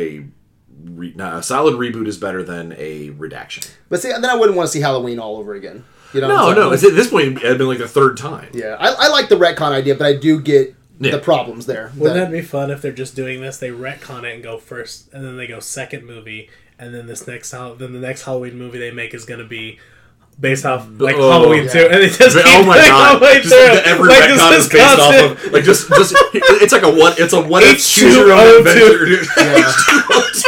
a 0.00 0.24
re, 0.84 1.12
no, 1.16 1.36
a 1.36 1.42
solid 1.42 1.74
reboot 1.74 2.06
is 2.06 2.16
better 2.18 2.42
than 2.42 2.74
a 2.78 3.10
redaction. 3.10 3.64
But 3.88 4.00
see, 4.00 4.08
then 4.10 4.24
I 4.26 4.36
wouldn't 4.36 4.56
want 4.56 4.68
to 4.68 4.72
see 4.72 4.80
Halloween 4.80 5.18
all 5.18 5.36
over 5.36 5.54
again. 5.54 5.84
You 6.14 6.22
know? 6.22 6.28
No, 6.28 6.52
no, 6.52 6.60
saying? 6.62 6.72
it's, 6.74 6.84
at 6.84 6.94
this 6.94 7.10
point 7.10 7.36
it 7.36 7.42
had 7.42 7.58
been 7.58 7.66
like 7.68 7.78
the 7.78 7.88
third 7.88 8.16
time. 8.16 8.48
Yeah, 8.54 8.76
I, 8.78 9.06
I 9.06 9.08
like 9.08 9.28
the 9.28 9.36
retcon 9.36 9.72
idea, 9.72 9.94
but 9.94 10.06
I 10.06 10.14
do 10.16 10.40
get 10.40 10.74
Yeah. 11.00 11.10
the 11.12 11.18
problems 11.18 11.66
there. 11.66 11.92
Wouldn't 11.96 12.16
That- 12.18 12.30
that 12.30 12.32
be 12.32 12.40
fun 12.40 12.70
if 12.70 12.80
they're 12.80 12.92
just 12.92 13.14
doing 13.14 13.40
this? 13.42 13.58
They 13.58 13.70
retcon 13.70 14.24
it 14.24 14.34
and 14.34 14.42
go 14.42 14.56
first, 14.58 15.12
and 15.12 15.22
then 15.24 15.36
they 15.36 15.46
go 15.46 15.60
second 15.60 16.06
movie, 16.06 16.48
and 16.78 16.94
then 16.94 17.06
this 17.06 17.26
next 17.26 17.50
then 17.50 17.76
the 17.92 17.98
next 17.98 18.22
Halloween 18.22 18.56
movie 18.56 18.78
they 18.78 18.90
make 18.92 19.12
is 19.12 19.24
going 19.26 19.40
to 19.40 19.46
be 19.46 19.78
based 20.40 20.64
off 20.64 20.86
like 20.98 21.16
Oh, 21.16 21.30
Halloween 21.30 21.64
yeah. 21.64 21.70
two, 21.72 21.88
and 21.90 22.02
it 22.02 22.12
just 22.12 22.36
oh 22.36 22.42
keep 22.42 22.66
my 22.66 22.76
going 22.76 22.88
god! 22.88 23.22
all 23.22 23.28
Just 23.34 23.48
through. 23.48 23.74
the- 23.74 23.86
every 23.86 24.08
Like, 24.08 24.22
retcon 24.24 24.50
this 24.50 24.64
is 24.66 24.70
based 24.72 24.98
off 25.00 25.14
of 25.46 25.52
like 25.52 25.64
just 25.64 25.88
just 25.88 26.14
it's 26.34 26.72
like 26.72 26.82
a 26.84 26.90
what 26.90 27.18
it's 27.18 27.32
a 27.32 27.40
what 27.42 27.62
if 27.64 27.78
H2O2. 27.78 27.94
choose 28.00 28.14
your 28.16 28.32
own 28.32 28.58
adventure. 28.58 29.04
dude. 29.06 29.26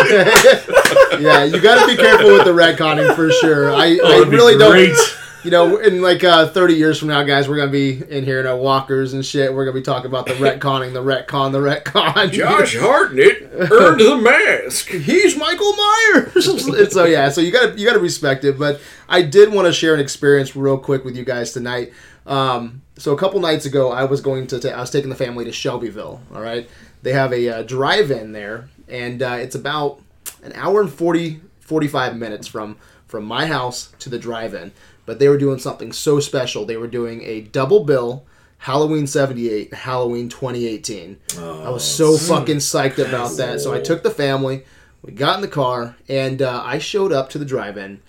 yeah, 1.20 1.44
you 1.44 1.60
got 1.60 1.80
to 1.82 1.86
be 1.86 1.96
careful 1.96 2.28
with 2.32 2.44
the 2.44 2.52
retconning 2.52 3.14
for 3.14 3.30
sure. 3.30 3.70
I, 3.72 3.98
oh, 4.02 4.24
I 4.24 4.28
really 4.28 4.56
don't. 4.56 4.96
You 5.42 5.50
know, 5.50 5.78
in 5.78 6.02
like 6.02 6.22
uh, 6.22 6.48
30 6.48 6.74
years 6.74 6.98
from 6.98 7.08
now, 7.08 7.22
guys, 7.22 7.48
we're 7.48 7.56
gonna 7.56 7.70
be 7.70 8.02
in 8.10 8.24
here 8.24 8.40
in 8.40 8.46
our 8.46 8.56
walkers 8.56 9.14
and 9.14 9.24
shit. 9.24 9.52
We're 9.54 9.64
gonna 9.64 9.74
be 9.74 9.82
talking 9.82 10.06
about 10.06 10.26
the 10.26 10.34
retconning, 10.34 10.92
the 10.92 11.02
retcon, 11.02 11.52
the 11.52 11.58
retcon. 11.60 12.30
Josh 12.32 12.76
Hartnett 12.76 13.48
earned 13.54 14.00
the 14.00 14.18
mask. 14.18 14.88
he's 14.88 15.36
Michael 15.38 15.72
Myers. 15.72 16.90
So 16.92 17.04
yeah, 17.04 17.30
so 17.30 17.40
you 17.40 17.50
got 17.52 17.72
to 17.72 17.78
you 17.78 17.86
got 17.86 17.94
to 17.94 18.00
respect 18.00 18.44
it. 18.44 18.58
But 18.58 18.80
I 19.08 19.22
did 19.22 19.52
want 19.52 19.66
to 19.66 19.72
share 19.72 19.94
an 19.94 20.00
experience 20.00 20.54
real 20.54 20.76
quick 20.76 21.04
with 21.04 21.16
you 21.16 21.24
guys 21.24 21.52
tonight. 21.52 21.92
Um, 22.26 22.82
so 22.98 23.14
a 23.14 23.18
couple 23.18 23.40
nights 23.40 23.64
ago, 23.64 23.90
I 23.90 24.04
was 24.04 24.20
going 24.20 24.46
to 24.48 24.60
ta- 24.60 24.68
I 24.68 24.80
was 24.80 24.90
taking 24.90 25.08
the 25.08 25.16
family 25.16 25.44
to 25.46 25.52
Shelbyville. 25.52 26.20
All 26.34 26.40
right, 26.42 26.68
they 27.02 27.12
have 27.12 27.32
a 27.32 27.48
uh, 27.48 27.62
drive-in 27.62 28.32
there, 28.32 28.68
and 28.88 29.22
uh, 29.22 29.38
it's 29.40 29.54
about 29.54 30.00
an 30.42 30.52
hour 30.54 30.82
and 30.82 30.92
40, 30.92 31.40
45 31.60 32.16
minutes 32.16 32.46
from 32.46 32.76
from 33.08 33.24
my 33.24 33.46
house 33.46 33.92
to 34.00 34.08
the 34.10 34.18
drive-in. 34.18 34.72
But 35.10 35.18
they 35.18 35.28
were 35.28 35.38
doing 35.38 35.58
something 35.58 35.90
so 35.90 36.20
special. 36.20 36.64
They 36.64 36.76
were 36.76 36.86
doing 36.86 37.22
a 37.24 37.40
double 37.40 37.82
bill. 37.82 38.24
Halloween 38.58 39.08
78, 39.08 39.74
Halloween 39.74 40.28
2018. 40.28 41.18
I 41.36 41.68
was 41.68 41.82
so 41.82 42.16
fucking 42.16 42.58
psyched 42.58 43.04
about 43.04 43.36
that. 43.38 43.60
So 43.60 43.74
I 43.74 43.80
took 43.80 44.04
the 44.04 44.10
family, 44.12 44.62
we 45.02 45.10
got 45.10 45.34
in 45.34 45.40
the 45.40 45.48
car, 45.48 45.96
and 46.08 46.40
uh, 46.40 46.62
I 46.64 46.78
showed 46.78 47.10
up 47.10 47.28
to 47.30 47.38
the 47.38 47.44
drive 47.44 47.76
in 47.76 48.00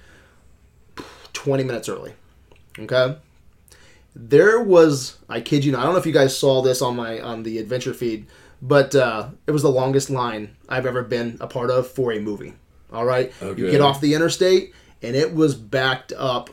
20 1.34 1.64
minutes 1.64 1.90
early. 1.90 2.14
Okay? 2.78 3.18
There 4.16 4.62
was, 4.62 5.18
I 5.28 5.42
kid 5.42 5.66
you 5.66 5.72
not, 5.72 5.82
I 5.82 5.86
don't 5.86 5.94
know 5.94 6.00
if 6.00 6.06
you 6.06 6.14
guys 6.14 6.38
saw 6.38 6.62
this 6.62 6.84
on 6.84 6.96
my 6.96 7.20
on 7.20 7.42
the 7.42 7.58
adventure 7.58 7.96
feed, 7.96 8.28
but 8.62 8.94
uh, 8.94 9.30
it 9.48 9.52
was 9.54 9.64
the 9.64 9.72
longest 9.72 10.12
line 10.12 10.56
I've 10.70 10.86
ever 10.86 11.02
been 11.02 11.38
a 11.42 11.48
part 11.48 11.72
of 11.72 11.88
for 11.88 12.12
a 12.14 12.20
movie. 12.20 12.54
All 12.94 13.06
right? 13.06 13.34
Oh, 13.42 13.56
you 13.56 13.72
get 13.72 13.82
off 13.82 14.02
the 14.02 14.14
interstate, 14.14 14.76
and 15.02 15.16
it 15.16 15.34
was 15.34 15.56
backed 15.56 16.14
up 16.16 16.52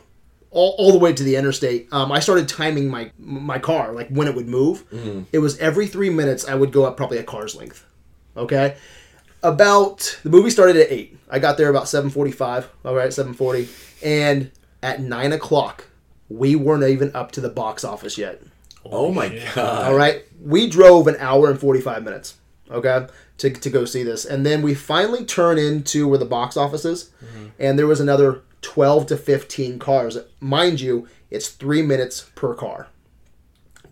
all, 0.51 0.75
all 0.77 0.91
the 0.91 0.99
way 0.99 1.13
to 1.13 1.23
the 1.23 1.35
interstate. 1.35 1.87
Um, 1.91 2.11
I 2.11 2.19
started 2.19 2.47
timing 2.49 2.89
my 2.89 3.11
my 3.19 3.59
car, 3.59 3.93
like 3.93 4.09
when 4.09 4.27
it 4.27 4.35
would 4.35 4.47
move. 4.47 4.83
It 5.31 5.39
was 5.39 5.57
every 5.59 5.87
three 5.87 6.09
minutes 6.09 6.47
I 6.47 6.55
would 6.55 6.71
go 6.71 6.85
up 6.85 6.97
probably 6.97 7.17
a 7.17 7.23
car's 7.23 7.55
length. 7.55 7.85
Okay, 8.37 8.77
about 9.43 10.19
the 10.23 10.29
movie 10.29 10.49
started 10.49 10.77
at 10.77 10.91
eight. 10.91 11.17
I 11.29 11.39
got 11.39 11.57
there 11.57 11.69
about 11.69 11.87
seven 11.87 12.09
forty-five. 12.09 12.69
All 12.85 12.95
right, 12.95 13.11
seven 13.13 13.33
forty, 13.33 13.69
and 14.03 14.51
at 14.81 15.01
nine 15.01 15.33
o'clock, 15.33 15.87
we 16.29 16.55
weren't 16.55 16.83
even 16.83 17.15
up 17.15 17.31
to 17.33 17.41
the 17.41 17.49
box 17.49 17.83
office 17.83 18.17
yet. 18.17 18.41
Oh 18.85 19.11
my 19.11 19.29
god! 19.55 19.87
All 19.87 19.95
right, 19.95 20.23
we 20.41 20.69
drove 20.69 21.07
an 21.07 21.17
hour 21.19 21.49
and 21.49 21.59
forty-five 21.59 22.03
minutes. 22.03 22.35
Okay, 22.71 23.07
to, 23.39 23.49
to 23.49 23.69
go 23.71 23.83
see 23.83 24.03
this, 24.03 24.25
and 24.25 24.45
then 24.45 24.61
we 24.61 24.75
finally 24.75 25.25
turn 25.25 25.57
into 25.57 26.07
where 26.07 26.19
the 26.19 26.25
box 26.25 26.55
office 26.55 26.85
is, 26.85 27.11
and 27.57 27.79
there 27.79 27.87
was 27.87 27.99
another 27.99 28.43
twelve 28.61 29.07
to 29.07 29.17
fifteen 29.17 29.79
cars. 29.79 30.17
Mind 30.39 30.81
you, 30.81 31.07
it's 31.29 31.49
three 31.49 31.81
minutes 31.81 32.29
per 32.35 32.53
car. 32.53 32.87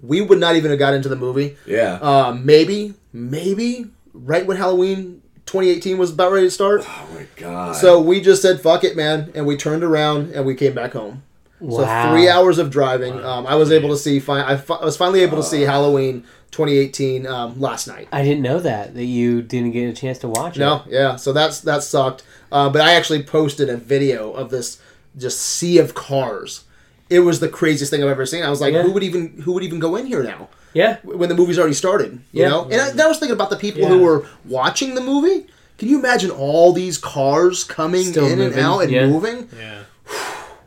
We 0.01 0.21
would 0.21 0.39
not 0.39 0.55
even 0.55 0.69
have 0.71 0.79
got 0.79 0.93
into 0.93 1.09
the 1.09 1.15
movie. 1.15 1.57
Yeah. 1.65 1.93
Uh, 2.01 2.37
maybe, 2.39 2.93
maybe 3.11 3.87
right 4.13 4.45
when 4.45 4.57
Halloween 4.57 5.21
2018 5.47 5.97
was 5.97 6.11
about 6.11 6.31
ready 6.31 6.47
to 6.47 6.51
start. 6.51 6.83
oh 6.85 7.07
my 7.15 7.25
god! 7.35 7.75
So 7.75 7.99
we 8.01 8.21
just 8.21 8.41
said 8.41 8.61
"fuck 8.61 8.83
it, 8.83 8.95
man," 8.95 9.31
and 9.33 9.45
we 9.47 9.55
turned 9.57 9.83
around 9.83 10.33
and 10.33 10.45
we 10.45 10.55
came 10.55 10.73
back 10.73 10.93
home. 10.93 11.23
Wow. 11.59 11.77
So 11.79 12.11
three 12.11 12.29
hours 12.29 12.59
of 12.59 12.69
driving. 12.69 13.13
Um, 13.23 13.47
I 13.47 13.55
was 13.55 13.71
able 13.71 13.89
to 13.89 13.97
see. 13.97 14.19
Fi- 14.19 14.45
I, 14.51 14.57
fi- 14.57 14.75
I 14.75 14.85
was 14.85 14.97
finally 14.97 15.21
able 15.21 15.37
to 15.37 15.43
see 15.43 15.61
Halloween 15.61 16.21
2018 16.51 17.25
um, 17.25 17.59
last 17.59 17.87
night. 17.87 18.07
I 18.11 18.21
didn't 18.23 18.43
know 18.43 18.59
that 18.59 18.93
that 18.93 19.05
you 19.05 19.41
didn't 19.41 19.71
get 19.71 19.89
a 19.89 19.93
chance 19.93 20.19
to 20.19 20.27
watch 20.27 20.57
it. 20.57 20.59
No, 20.59 20.83
yeah. 20.87 21.15
So 21.15 21.33
that's 21.33 21.61
that 21.61 21.81
sucked. 21.81 22.23
Uh, 22.51 22.69
but 22.69 22.81
I 22.81 22.93
actually 22.93 23.23
posted 23.23 23.69
a 23.69 23.77
video 23.77 24.31
of 24.33 24.49
this 24.49 24.81
just 25.17 25.39
sea 25.41 25.77
of 25.79 25.93
cars. 25.93 26.63
It 27.09 27.19
was 27.21 27.39
the 27.39 27.49
craziest 27.49 27.89
thing 27.91 28.03
I've 28.03 28.09
ever 28.09 28.25
seen. 28.25 28.43
I 28.43 28.49
was 28.49 28.61
like, 28.61 28.73
Yeah. 28.73 28.83
who 28.83 28.91
would 28.91 29.03
even 29.03 29.41
who 29.41 29.53
would 29.53 29.63
even 29.63 29.79
go 29.79 29.95
in 29.95 30.05
here 30.05 30.23
now? 30.23 30.49
Yeah. 30.73 30.97
when 31.03 31.27
the 31.29 31.35
movie's 31.35 31.57
already 31.57 31.73
started. 31.73 32.19
You 32.31 32.43
Yeah. 32.43 32.49
know, 32.49 32.63
and 32.69 33.01
I, 33.01 33.05
I 33.05 33.07
was 33.07 33.17
thinking 33.17 33.33
about 33.33 33.49
the 33.49 33.55
people 33.55 33.87
who 33.87 33.99
were 33.99 34.27
watching 34.45 34.93
the 34.95 35.01
movie. 35.01 35.47
Can 35.77 35.89
you 35.89 35.97
imagine 35.99 36.29
all 36.31 36.73
these 36.73 36.97
cars 36.97 37.63
coming 37.63 38.03
Still 38.03 38.27
in 38.27 38.41
and 38.41 38.55
out 38.59 38.79
and 38.79 38.91
yeah. 38.91 39.07
moving? 39.07 39.47
Yeah. 39.57 39.83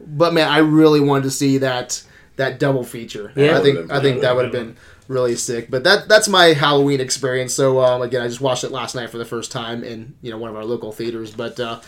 But 0.04 0.32
man, 0.34 0.48
I 0.48 0.58
really 0.58 1.00
wanted 1.00 1.24
to 1.24 1.30
see 1.30 1.58
that 1.58 2.02
that 2.36 2.58
double 2.58 2.84
feature. 2.84 3.32
Yeah. 3.36 3.58
I 3.58 3.62
think 3.62 3.90
I 3.90 4.00
think 4.00 4.22
that 4.22 4.34
would 4.34 4.46
have 4.46 4.52
would've 4.54 4.74
been 4.74 4.76
really 5.10 5.34
sick. 5.36 5.68
But 5.70 5.84
that 5.84 6.08
that's 6.08 6.28
my 6.28 6.46
Halloween 6.54 7.00
experience. 7.00 7.52
So 7.52 7.80
um, 7.82 8.00
again, 8.00 8.22
I 8.22 8.28
just 8.28 8.40
watched 8.40 8.64
it 8.64 8.70
last 8.70 8.94
night 8.94 9.10
for 9.10 9.18
the 9.18 9.24
first 9.26 9.50
time 9.52 9.82
in 9.84 10.14
you 10.22 10.30
know 10.30 10.38
one 10.38 10.48
of 10.50 10.56
our 10.56 10.64
local 10.64 10.92
theaters. 10.92 11.32
But 11.32 11.58
uh, 11.60 11.80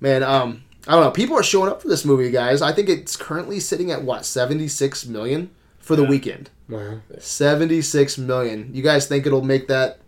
man, 0.00 0.22
um, 0.22 0.64
I 0.88 0.92
don't 0.92 1.04
know. 1.04 1.10
People 1.10 1.36
are 1.38 1.42
showing 1.42 1.70
up 1.70 1.82
for 1.82 1.88
this 1.88 2.04
movie, 2.04 2.30
guys. 2.30 2.62
I 2.62 2.72
think 2.72 2.88
it's 2.88 3.16
currently 3.16 3.60
sitting 3.60 3.90
at 3.90 4.02
what 4.02 4.24
seventy 4.24 4.66
six 4.66 5.06
million 5.06 5.50
for 5.78 5.94
the 5.94 6.02
Yeah. 6.04 6.08
weekend. 6.08 6.50
Wow. 6.68 7.00
Seventy 7.18 7.82
six 7.82 8.16
million. 8.18 8.70
You 8.72 8.82
guys 8.82 9.06
think 9.06 9.26
it'll 9.26 9.42
make 9.42 9.68
that 9.68 9.98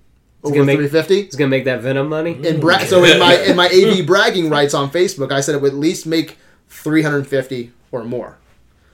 over 0.43 0.55
gonna 0.55 0.65
make- 0.67 0.79
three 0.79 0.89
fifty? 0.89 1.21
It's 1.21 1.37
gonna 1.37 1.49
make 1.51 1.65
that 1.67 1.83
Venom 1.83 2.09
money. 2.09 2.33
In 2.45 2.59
bra- 2.61 2.79
so 2.79 3.05
in 3.05 3.19
my 3.19 3.35
in 3.43 3.55
my 3.57 3.67
AV 3.69 4.07
bragging 4.07 4.49
rights 4.49 4.73
on 4.75 4.91
Facebook, 4.91 5.31
I 5.31 5.41
said 5.41 5.55
it 5.55 5.61
would 5.61 5.73
at 5.73 5.79
least 5.79 6.07
make 6.07 6.39
three 6.69 7.03
hundred 7.03 7.27
fifty 7.27 7.73
or 7.91 8.03
more. 8.05 8.39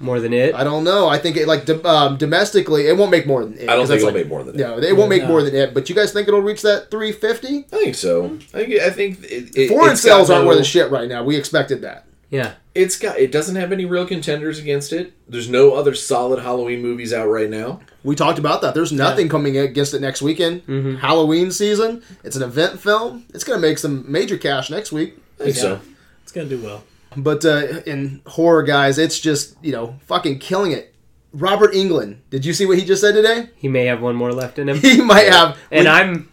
More 0.00 0.20
than 0.20 0.32
it. 0.32 0.54
I 0.54 0.62
don't 0.64 0.84
know. 0.84 1.08
I 1.08 1.18
think 1.18 1.36
it 1.36 1.48
like 1.48 1.64
do- 1.64 1.84
um, 1.84 2.16
domestically, 2.16 2.86
it 2.86 2.96
won't 2.96 3.10
make 3.10 3.26
more 3.26 3.44
than 3.44 3.54
it. 3.58 3.68
I 3.68 3.72
don't 3.74 3.80
'cause 3.82 3.88
think 3.88 3.98
it'll 4.00 4.06
like- 4.08 4.14
make 4.14 4.28
more 4.28 4.44
than 4.44 4.54
it. 4.54 4.58
No, 4.58 4.78
it 4.78 4.96
won't 4.96 5.10
make 5.10 5.22
No. 5.22 5.28
more 5.28 5.42
than 5.42 5.54
it. 5.54 5.74
But 5.74 5.88
you 5.88 5.94
guys 5.94 6.12
think 6.12 6.28
it'll 6.28 6.40
reach 6.40 6.62
that 6.62 6.90
three 6.90 7.12
fifty? 7.12 7.66
I 7.72 7.76
think 7.76 7.94
so. 7.94 8.38
I 8.54 8.58
think 8.64 8.74
I 8.80 8.90
think 8.90 9.24
it, 9.24 9.50
it, 9.56 9.68
Foreign 9.68 9.92
it's 9.92 10.02
sales 10.02 10.30
aren't 10.30 10.44
no- 10.44 10.48
worth 10.50 10.60
a 10.60 10.64
shit 10.64 10.90
right 10.90 11.08
now. 11.08 11.24
We 11.24 11.36
expected 11.36 11.82
that. 11.82 12.04
Yeah. 12.30 12.52
It's 12.74 12.96
got 12.98 13.18
it 13.18 13.32
doesn't 13.32 13.56
have 13.56 13.72
any 13.72 13.86
real 13.86 14.06
contenders 14.06 14.58
against 14.60 14.92
it. 14.92 15.12
There's 15.28 15.48
no 15.48 15.74
other 15.74 15.94
solid 15.94 16.40
Halloween 16.40 16.80
movies 16.82 17.12
out 17.12 17.26
right 17.28 17.50
now. 17.50 17.80
We 18.04 18.14
talked 18.14 18.38
about 18.38 18.60
that. 18.62 18.74
There's 18.74 18.92
nothing 18.92 19.28
coming 19.28 19.56
against 19.58 19.94
it 19.94 20.00
next 20.00 20.22
weekend. 20.22 20.64
Mm-hmm. 20.66 20.96
Halloween 20.96 21.50
season. 21.50 22.02
It's 22.22 22.36
an 22.36 22.42
event 22.42 22.78
film. 22.80 23.24
It's 23.34 23.42
gonna 23.44 23.58
make 23.60 23.78
some 23.78 24.04
major 24.06 24.36
cash 24.36 24.70
next 24.70 24.92
week. 24.92 25.18
I 25.40 25.44
think 25.44 25.56
so. 25.56 25.80
It's 26.22 26.30
gonna 26.30 26.46
do 26.48 26.58
well. 26.58 26.84
But 27.22 27.44
uh, 27.44 27.82
in 27.86 28.22
horror, 28.26 28.62
guys, 28.62 28.98
it's 28.98 29.18
just 29.18 29.56
you 29.62 29.72
know 29.72 29.96
fucking 30.06 30.38
killing 30.38 30.72
it. 30.72 30.94
Robert 31.32 31.74
Englund. 31.74 32.18
Did 32.30 32.44
you 32.46 32.52
see 32.54 32.64
what 32.64 32.78
he 32.78 32.84
just 32.84 33.02
said 33.02 33.12
today? 33.12 33.50
He 33.56 33.68
may 33.68 33.84
have 33.86 34.00
one 34.00 34.16
more 34.16 34.32
left 34.32 34.58
in 34.58 34.68
him. 34.68 34.78
He 34.80 35.00
might 35.02 35.28
have. 35.28 35.58
and 35.70 35.84
we- 35.84 35.90
I'm 35.90 36.32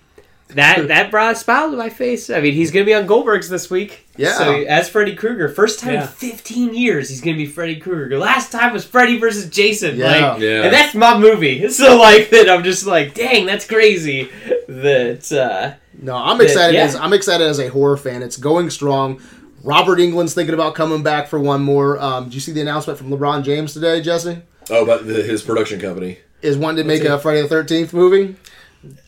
that 0.49 0.87
that 0.89 1.11
brought 1.11 1.33
a 1.33 1.35
smile 1.35 1.71
to 1.71 1.75
my 1.77 1.89
face. 1.89 2.29
I 2.29 2.39
mean, 2.39 2.53
he's 2.53 2.71
gonna 2.71 2.85
be 2.85 2.93
on 2.93 3.05
Goldberg's 3.05 3.49
this 3.49 3.69
week. 3.69 4.07
Yeah. 4.15 4.33
So 4.37 4.53
as 4.63 4.87
Freddy 4.87 5.15
Krueger, 5.15 5.49
first 5.49 5.79
time 5.79 5.95
Yeah. 5.95 6.03
in 6.03 6.07
15 6.07 6.73
years, 6.75 7.09
he's 7.09 7.19
gonna 7.19 7.35
be 7.35 7.45
Freddy 7.45 7.75
Krueger. 7.77 8.17
Last 8.17 8.51
time 8.51 8.71
was 8.71 8.85
Freddy 8.85 9.17
versus 9.19 9.49
Jason. 9.49 9.97
Yeah. 9.97 10.05
Like, 10.33 10.41
Yeah. 10.41 10.63
and 10.63 10.73
that's 10.73 10.95
my 10.95 11.17
movie. 11.17 11.67
So 11.69 11.97
like 11.97 12.29
that, 12.29 12.49
I'm 12.49 12.63
just 12.63 12.85
like, 12.85 13.13
dang, 13.15 13.45
that's 13.45 13.67
crazy. 13.67 14.29
That 14.69 15.29
uh, 15.31 15.73
No, 16.01 16.15
I'm 16.15 16.39
excited. 16.41 16.75
Yeah. 16.75 16.83
As, 16.85 16.95
I'm 16.95 17.11
excited 17.13 17.45
as 17.45 17.59
a 17.59 17.67
horror 17.67 17.97
fan. 17.97 18.23
It's 18.23 18.37
going 18.37 18.69
strong. 18.69 19.19
Robert 19.65 19.97
Englund's 19.99 20.33
thinking 20.33 20.53
about 20.53 20.75
coming 20.75 21.01
back 21.03 21.27
for 21.27 21.39
one 21.39 21.61
more. 21.63 21.99
Um, 21.99 22.25
did 22.25 22.35
you 22.35 22.39
see 22.39 22.51
the 22.51 22.61
announcement 22.61 22.99
from 22.99 23.09
LeBron 23.09 23.43
James 23.43 23.73
today, 23.73 23.99
Jesse? 24.01 24.37
Oh, 24.69 24.83
about 24.83 25.05
the, 25.07 25.13
his 25.23 25.41
production 25.41 25.79
company. 25.79 26.19
Is 26.41 26.57
wanting 26.57 26.83
to 26.83 26.87
make 26.87 27.01
What's 27.03 27.13
a 27.15 27.19
Friday 27.19 27.41
the 27.41 27.47
Thirteenth 27.47 27.91
movie? 27.93 28.35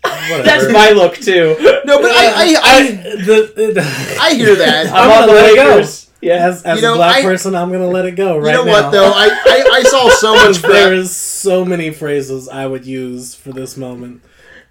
that's 0.04 0.72
my 0.74 0.90
look 0.92 1.16
too. 1.16 1.56
No, 1.86 2.02
but 2.02 2.12
I, 2.12 2.26
I, 2.26 2.56
I, 2.64 2.92
the, 3.18 3.54
the, 3.76 4.18
I 4.20 4.34
hear 4.34 4.56
that. 4.56 4.88
I'm, 4.88 4.96
I'm 4.96 5.12
on 5.12 5.20
gonna 5.20 5.28
the 5.28 5.34
let 5.34 5.52
it 5.52 5.56
go. 5.56 5.70
Lakers. 5.76 6.10
Yeah. 6.20 6.48
as 6.48 6.64
as 6.64 6.78
You 6.78 6.82
know, 6.82 6.94
a 6.94 6.98
black 6.98 7.18
I- 7.18 7.22
person, 7.22 7.54
I'm 7.56 7.72
gonna 7.72 7.88
let 7.88 8.06
it 8.06 8.12
go 8.14 8.38
right 8.40 8.52
you 8.52 8.58
know 8.58 8.66
now. 8.66 8.72
what 8.72 8.92
though? 8.92 9.12
I, 9.14 9.28
I, 9.30 9.70
I 9.76 9.84
saw 9.84 10.10
so 10.10 10.34
much 10.48 10.58
there 10.64 10.94
is 10.94 11.16
so 11.16 11.64
many 11.64 11.92
phrases 11.92 12.50
I 12.50 12.66
would 12.66 12.86
use 12.88 13.36
for 13.36 13.52
this 13.54 13.78
moment. 13.78 14.24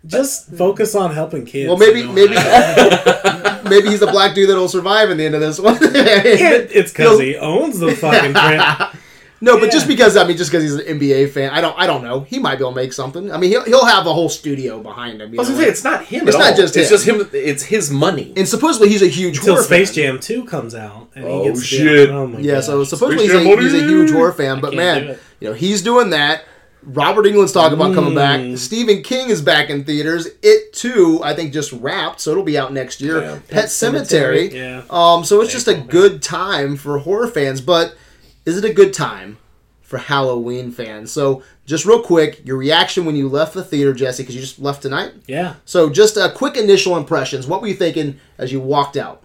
Just 0.04 0.48
hmm. 0.48 0.56
focus 0.56 0.94
on 0.94 1.14
helping 1.14 1.44
kids. 1.46 1.68
Well, 1.68 1.76
maybe 1.78 2.02
maybe 2.06 2.34
maybe 3.68 3.88
he's 3.88 4.00
the 4.00 4.08
black 4.10 4.34
dude 4.34 4.48
that'll 4.48 4.68
survive 4.68 5.10
in 5.10 5.16
the 5.18 5.24
end 5.24 5.34
of 5.34 5.40
this 5.40 5.58
one. 5.58 5.78
It- 5.80 6.70
it's 6.74 6.92
because 6.92 7.20
he 7.20 7.36
owns 7.36 7.78
the 7.78 7.94
fucking 7.94 8.32
print. 8.34 8.62
No, 9.38 9.58
but 9.58 9.66
Yeah. 9.66 9.70
just 9.72 9.86
because 9.86 10.16
I 10.16 10.26
mean, 10.26 10.38
just 10.38 10.50
because 10.50 10.62
he's 10.62 10.74
an 10.76 10.98
NBA 10.98 11.28
fan, 11.30 11.50
I 11.50 11.60
don't, 11.60 11.78
I 11.78 11.86
don't 11.86 12.02
know. 12.02 12.20
He 12.20 12.38
might 12.38 12.56
be 12.56 12.62
able 12.62 12.70
to 12.70 12.76
make 12.76 12.94
something. 12.94 13.30
I 13.30 13.36
mean, 13.36 13.50
he'll, 13.50 13.64
he'll 13.64 13.84
have 13.84 14.06
a 14.06 14.12
whole 14.14 14.30
studio 14.30 14.80
behind 14.82 15.20
him. 15.20 15.30
You 15.34 15.38
I 15.38 15.42
was 15.42 15.50
know, 15.50 15.56
gonna 15.56 15.64
say 15.66 15.70
it's 15.72 15.84
not 15.84 16.04
him. 16.06 16.26
It's 16.26 16.34
at 16.36 16.38
not 16.38 16.50
all. 16.52 16.56
just 16.56 16.74
It's 16.74 16.88
him. 16.90 16.96
just 16.96 17.06
him. 17.06 17.30
It's 17.34 17.62
his 17.64 17.90
money. 17.90 18.32
and 18.34 18.48
supposedly 18.48 18.88
he's 18.88 19.02
a 19.02 19.08
huge 19.08 19.36
Until 19.36 19.56
horror 19.56 19.64
Space 19.64 19.90
fan. 19.94 20.14
Jam 20.14 20.20
2 20.20 20.44
comes 20.46 20.74
out. 20.74 21.10
And 21.14 21.26
Oh, 21.26 21.42
he 21.42 21.48
gets 21.48 21.58
oh, 21.58 21.60
the- 21.60 21.66
shit. 21.66 22.10
oh 22.10 22.26
my 22.28 22.38
Yeah, 22.38 22.62
so 22.62 22.82
supposedly 22.84 23.24
he's 23.26 23.34
a, 23.34 23.40
he's 23.40 23.74
a 23.74 23.84
huge 23.86 24.10
horror 24.10 24.32
fan, 24.32 24.62
but 24.62 24.72
man, 24.72 25.18
you 25.40 25.48
know 25.48 25.54
he's 25.54 25.82
doing 25.82 26.08
that. 26.10 26.44
Robert 26.86 27.26
Englund's 27.26 27.52
talking 27.52 27.76
about 27.76 27.94
coming 27.94 28.14
back. 28.14 28.40
Mm. 28.40 28.56
Stephen 28.56 29.02
King 29.02 29.28
is 29.28 29.42
back 29.42 29.70
in 29.70 29.84
theaters. 29.84 30.28
It 30.42 30.72
too, 30.72 31.20
I 31.22 31.34
think, 31.34 31.52
just 31.52 31.72
wrapped, 31.72 32.20
so 32.20 32.30
it'll 32.30 32.44
be 32.44 32.56
out 32.56 32.72
next 32.72 33.00
year. 33.00 33.20
Yeah. 33.20 33.38
Pet, 33.48 33.70
Cemetery. 33.70 34.54
Yeah. 34.56 34.84
Um, 34.88 35.24
so 35.24 35.40
it's 35.40 35.52
just 35.52 35.66
a 35.66 35.74
good 35.74 36.22
time 36.22 36.76
for 36.76 36.98
horror 36.98 37.26
fans, 37.26 37.60
but 37.60 37.96
is 38.44 38.56
it 38.56 38.64
a 38.64 38.72
good 38.72 38.94
time 38.94 39.38
for 39.82 39.98
Halloween 39.98 40.70
fans? 40.70 41.10
So, 41.10 41.42
just 41.66 41.84
real 41.84 42.00
quick, 42.00 42.46
your 42.46 42.56
reaction 42.56 43.04
when 43.04 43.16
you 43.16 43.28
left 43.28 43.54
the 43.54 43.64
theater, 43.64 43.92
Jesse, 43.92 44.22
because 44.22 44.36
you 44.36 44.40
just 44.40 44.60
left 44.60 44.82
tonight. 44.82 45.12
Yeah, 45.26 45.54
So, 45.64 45.90
just 45.90 46.16
a 46.16 46.30
quick 46.30 46.56
initial 46.56 46.96
impressions. 46.96 47.48
What 47.48 47.60
were 47.60 47.66
you 47.66 47.74
thinking 47.74 48.20
as 48.38 48.52
you 48.52 48.60
walked 48.60 48.96
out? 48.96 49.24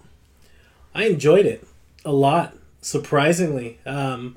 I 0.96 1.06
enjoyed 1.06 1.46
it 1.46 1.68
a 2.04 2.12
lot. 2.12 2.56
Surprisingly, 2.82 3.78
um, 3.86 4.36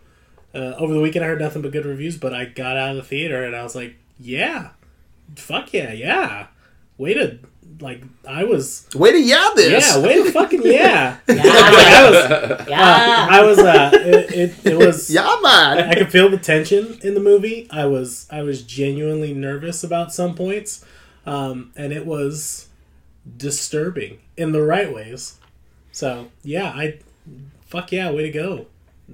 uh, 0.55 0.75
over 0.79 0.93
the 0.95 1.01
weekend 1.01 1.25
I 1.25 1.29
heard 1.29 1.41
nothing 1.41 1.63
but 1.63 1.73
good 1.73 1.85
reviews, 1.87 2.17
but 2.17 2.33
I 2.35 2.45
got 2.47 2.77
out 2.77 2.91
of 2.91 2.97
the 2.97 3.03
theater 3.03 3.45
and 3.45 3.55
I 3.57 3.63
was 3.63 3.75
like, 3.75 3.97
"Yeah, 4.19 4.71
fuck 5.37 5.73
yeah, 5.73 5.93
yeah." 5.93 6.47
Way 6.97 7.15
to 7.15 7.39
like, 7.81 8.05
I 8.29 8.45
was 8.45 8.87
Way 8.95 9.11
to 9.13 9.19
yeah 9.21 9.51
this. 9.57 9.85
yeah, 9.97 10.01
way 10.01 10.23
to 10.23 10.31
fucking 10.31 10.63
yeah. 10.65 11.17
Yeah. 11.29 11.43
I 11.45 12.09
was, 12.09 12.69
Yeah. 12.69 13.27
I 13.31 13.43
was, 13.43 13.59
uh, 13.59 13.91
it, 13.95 14.33
it, 14.33 14.67
it 14.73 14.79
was. 14.79 15.11
Yeah, 15.15 15.37
man. 15.43 15.79
I 15.91 15.95
could 15.95 16.13
feel 16.13 16.29
the 16.31 16.39
tension 16.39 16.99
in 17.03 17.15
the 17.15 17.21
movie. 17.21 17.67
I 17.73 17.87
was 17.87 18.29
I 18.31 18.43
was 18.43 18.63
genuinely 18.63 19.35
nervous 19.35 19.83
about 19.83 20.13
some 20.13 20.37
points, 20.37 20.85
um, 21.27 21.73
and 21.75 21.93
it 21.93 22.07
was 22.07 22.69
disturbing 23.37 24.19
in 24.37 24.53
the 24.53 24.63
right 24.63 24.93
ways. 24.93 25.39
So 25.91 26.29
yeah, 26.43 26.69
I 26.69 26.99
fuck 27.67 27.91
yeah, 27.91 28.11
way 28.13 28.23
to 28.23 28.31
go. 28.31 28.67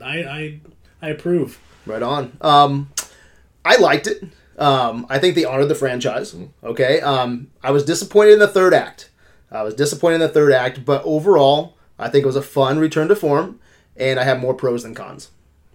I 0.04 0.22
I 0.24 0.60
I 1.02 1.08
approve. 1.08 1.60
Right 1.86 2.02
on. 2.02 2.36
Um, 2.40 2.90
I 3.64 3.76
liked 3.76 4.06
it. 4.06 4.24
Um, 4.58 5.06
I 5.08 5.18
think 5.18 5.34
they 5.34 5.44
honored 5.44 5.68
the 5.68 5.74
franchise. 5.74 6.34
Okay. 6.62 7.00
Um, 7.00 7.50
I 7.62 7.70
was 7.70 7.84
disappointed 7.84 8.34
in 8.34 8.38
the 8.38 8.48
third 8.48 8.74
act. 8.74 9.10
I 9.50 9.62
was 9.62 9.74
disappointed 9.74 10.16
in 10.16 10.20
the 10.20 10.28
third 10.28 10.52
act, 10.52 10.84
but 10.84 11.02
overall, 11.04 11.76
I 11.98 12.08
think 12.08 12.22
it 12.22 12.26
was 12.26 12.36
a 12.36 12.42
fun 12.42 12.78
return 12.78 13.08
to 13.08 13.16
form, 13.16 13.58
and 13.96 14.20
I 14.20 14.24
have 14.24 14.38
more 14.38 14.54
pros 14.54 14.84
than 14.84 14.94
cons. 14.94 15.30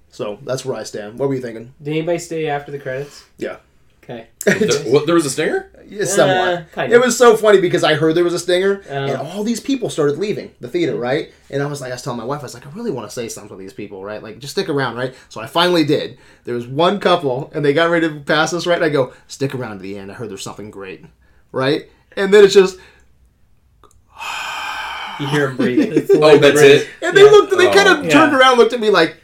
So 0.09 0.39
that's 0.43 0.63
where 0.63 0.77
I 0.77 0.83
stand. 0.83 1.19
What 1.19 1.27
were 1.27 1.35
you 1.35 1.41
thinking? 1.41 1.73
Did 1.81 1.91
anybody 1.91 2.19
stay 2.19 2.47
after 2.47 2.71
the 2.71 2.79
credits? 2.79 3.25
Yeah. 3.37 3.57
Okay. 4.03 4.27
There, 4.45 4.93
what, 4.93 5.07
there 5.07 5.15
was 5.15 5.25
a 5.25 5.29
stinger. 5.29 5.71
Yeah, 5.87 6.05
somewhat. 6.05 6.47
Uh, 6.53 6.63
kind 6.73 6.91
It 6.91 6.95
of. 6.97 7.03
was 7.03 7.17
so 7.17 7.35
funny 7.37 7.59
because 7.61 7.83
I 7.83 7.93
heard 7.95 8.15
there 8.15 8.23
was 8.23 8.33
a 8.33 8.39
stinger, 8.39 8.81
and 8.89 9.11
Oh. 9.11 9.23
all 9.23 9.43
these 9.43 9.59
people 9.59 9.89
started 9.89 10.17
leaving 10.17 10.51
the 10.59 10.67
theater, 10.67 10.95
right? 10.95 11.31
And 11.49 11.61
I 11.61 11.65
was 11.67 11.81
like, 11.81 11.91
I 11.91 11.95
was 11.95 12.01
telling 12.01 12.19
my 12.19 12.25
wife, 12.25 12.39
I 12.41 12.43
was 12.43 12.53
like, 12.53 12.65
I 12.65 12.69
really 12.71 12.91
want 12.91 13.07
to 13.09 13.13
say 13.13 13.27
something 13.29 13.49
to 13.49 13.61
these 13.61 13.73
people, 13.73 14.03
right? 14.03 14.21
Like, 14.23 14.39
just 14.39 14.53
stick 14.53 14.69
around, 14.69 14.95
right? 14.95 15.13
So 15.29 15.41
I 15.41 15.47
finally 15.47 15.83
did. 15.83 16.17
There 16.43 16.55
was 16.55 16.67
one 16.67 16.99
couple, 16.99 17.51
and 17.53 17.63
they 17.63 17.73
got 17.73 17.89
ready 17.89 18.09
to 18.09 18.19
pass 18.19 18.53
us, 18.53 18.65
right? 18.67 18.77
And 18.77 18.85
I 18.85 18.89
go, 18.89 19.13
stick 19.27 19.53
around 19.53 19.77
to 19.77 19.83
the 19.83 19.97
end. 19.97 20.11
I 20.11 20.15
heard 20.15 20.29
there's 20.29 20.43
something 20.43 20.71
great, 20.71 21.05
right? 21.51 21.89
And 22.17 22.33
then 22.33 22.43
it's 22.43 22.53
just, 22.53 22.77
You 25.19 25.27
hear 25.27 25.49
him 25.49 25.57
breathing. 25.57 26.07
Oh, 26.15 26.19
like- 26.19 26.41
that's 26.41 26.59
it. 26.61 26.87
and 27.01 27.15
they 27.15 27.23
looked, 27.23 27.55
they 27.57 27.71
kind 27.71 27.87
of 27.87 28.05
Oh. 28.05 28.09
turned 28.09 28.33
around, 28.33 28.57
looked 28.57 28.73
at 28.73 28.79
me 28.79 28.89
like, 28.89 29.17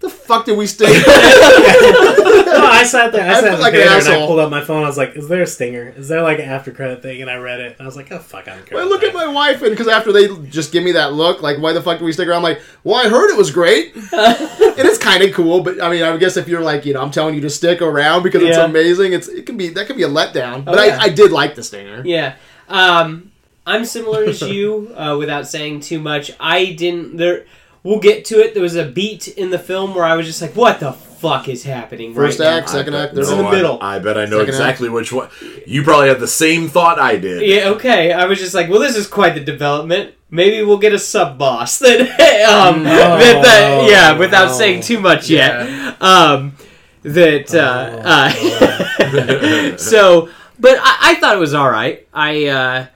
the 0.00 0.08
fuck 0.08 0.44
did 0.46 0.56
we 0.56 0.66
stay? 0.66 0.86
No, 2.60 2.66
I 2.66 2.84
sat 2.84 3.12
there. 3.12 3.24
I 3.24 3.30
I 3.30 3.34
sat 3.34 3.42
felt 3.42 3.52
in 3.54 3.58
the 3.58 3.62
like 3.62 3.74
an 3.74 3.80
and 3.80 4.08
I 4.08 4.26
pulled 4.26 4.38
up 4.38 4.50
my 4.50 4.64
phone. 4.64 4.82
I 4.84 4.86
was 4.86 4.96
like, 4.96 5.16
"Is 5.16 5.28
there 5.28 5.42
a 5.42 5.46
stinger? 5.46 5.92
Is 5.96 6.08
there 6.08 6.22
like 6.22 6.38
an 6.38 6.44
after 6.46 6.70
credit 6.72 7.02
thing?" 7.02 7.20
And 7.22 7.30
I 7.30 7.36
read 7.36 7.60
it. 7.60 7.72
And 7.72 7.80
I 7.82 7.84
was 7.86 7.96
like, 7.96 8.10
"Oh 8.12 8.18
fuck, 8.18 8.48
I 8.48 8.56
don't 8.56 8.66
care." 8.66 8.78
I 8.78 8.82
about 8.82 8.90
look 8.90 9.02
at 9.02 9.14
my 9.14 9.26
wife, 9.26 9.62
and 9.62 9.70
because 9.70 9.88
after 9.88 10.12
they 10.12 10.28
just 10.48 10.72
give 10.72 10.82
me 10.84 10.92
that 10.92 11.12
look, 11.12 11.42
like, 11.42 11.58
why 11.58 11.72
the 11.72 11.82
fuck 11.82 11.98
do 11.98 12.04
we 12.04 12.12
stick 12.12 12.28
around? 12.28 12.38
I'm 12.38 12.42
like, 12.42 12.60
well, 12.84 12.96
I 12.96 13.08
heard 13.08 13.30
it 13.30 13.36
was 13.36 13.50
great, 13.50 13.94
and 13.96 14.04
it's 14.12 14.98
kind 14.98 15.22
of 15.22 15.32
cool. 15.34 15.62
But 15.62 15.82
I 15.82 15.90
mean, 15.90 16.02
I 16.02 16.16
guess 16.16 16.36
if 16.36 16.48
you're 16.48 16.60
like, 16.62 16.84
you 16.86 16.94
know, 16.94 17.02
I'm 17.02 17.10
telling 17.10 17.34
you 17.34 17.40
to 17.42 17.50
stick 17.50 17.80
around 17.82 18.22
because 18.22 18.42
it's 18.42 18.56
amazing, 18.58 19.12
it's 19.12 19.28
it 19.28 19.46
can 19.46 19.56
be 19.56 19.68
that 19.70 19.86
can 19.86 19.96
be 19.96 20.02
a 20.04 20.08
letdown. 20.08 20.64
But 20.64 20.78
Oh, 20.78 20.84
yeah. 20.84 20.98
I, 21.00 21.04
I 21.04 21.08
did 21.08 21.32
like 21.32 21.54
the 21.54 21.62
stinger. 21.62 22.02
Yeah. 22.04 22.36
Um, 22.68 23.32
I'm 23.66 23.84
similar 23.84 24.24
as 24.24 24.40
you, 24.40 24.94
uh, 24.96 25.16
without 25.18 25.46
saying 25.46 25.80
too 25.80 25.98
much. 26.00 26.30
I 26.40 26.66
didn't. 26.72 27.16
There. 27.18 27.44
We'll 27.82 28.00
get 28.00 28.24
to 28.26 28.40
it. 28.40 28.54
There 28.54 28.62
was 28.62 28.76
a 28.76 28.84
beat 28.86 29.28
in 29.28 29.50
the 29.50 29.58
film 29.58 29.94
where 29.94 30.04
I 30.04 30.16
was 30.16 30.26
just 30.26 30.40
like, 30.42 30.56
"What 30.56 30.80
the 30.80 30.92
fuck 31.20 31.48
is 31.48 31.64
happening?" 31.64 32.14
First 32.14 32.38
right 32.40 32.46
act, 32.46 32.70
second 32.70 32.94
I 32.94 33.04
act, 33.04 33.08
bet- 33.10 33.14
there's 33.16 33.30
in 33.30 33.38
the 33.38 33.50
middle. 33.50 33.78
I, 33.80 33.98
bet 33.98 34.16
I 34.16 34.24
know 34.24 34.38
Second 34.38 34.48
exactly 34.48 34.88
which 34.88 35.12
one. 35.12 35.28
You 35.66 35.82
probably 35.82 36.08
had 36.08 36.20
the 36.20 36.28
same 36.28 36.68
thought 36.68 36.98
I 36.98 37.16
did. 37.16 37.42
Yeah. 37.42 37.70
Okay. 37.70 38.12
I 38.12 38.24
was 38.26 38.38
just 38.38 38.54
like, 38.54 38.68
"Well, 38.68 38.80
this 38.80 38.96
is 38.96 39.06
quite 39.06 39.34
the 39.34 39.40
development. 39.40 40.14
Maybe 40.30 40.62
we'll 40.64 40.78
get 40.78 40.92
a 40.92 40.98
sub 40.98 41.38
boss 41.38 41.78
that." 41.80 42.00
um. 42.00 42.84
that, 42.84 43.42
that- 43.42 43.88
yeah. 43.90 44.18
Without 44.18 44.48
no. 44.48 44.52
saying 44.52 44.82
too 44.82 45.00
much 45.00 45.28
yet. 45.30 46.00
Um. 46.02 46.54
That. 47.02 47.54
Uh. 47.54 48.02
uh 48.04 49.76
so, 49.78 50.28
but 50.58 50.78
I, 50.80 50.98
I 51.12 51.14
thought 51.16 51.36
it 51.36 51.40
was 51.40 51.54
all 51.54 51.70
right. 51.70 52.06
I. 52.12 52.46
Uh, 52.46 52.86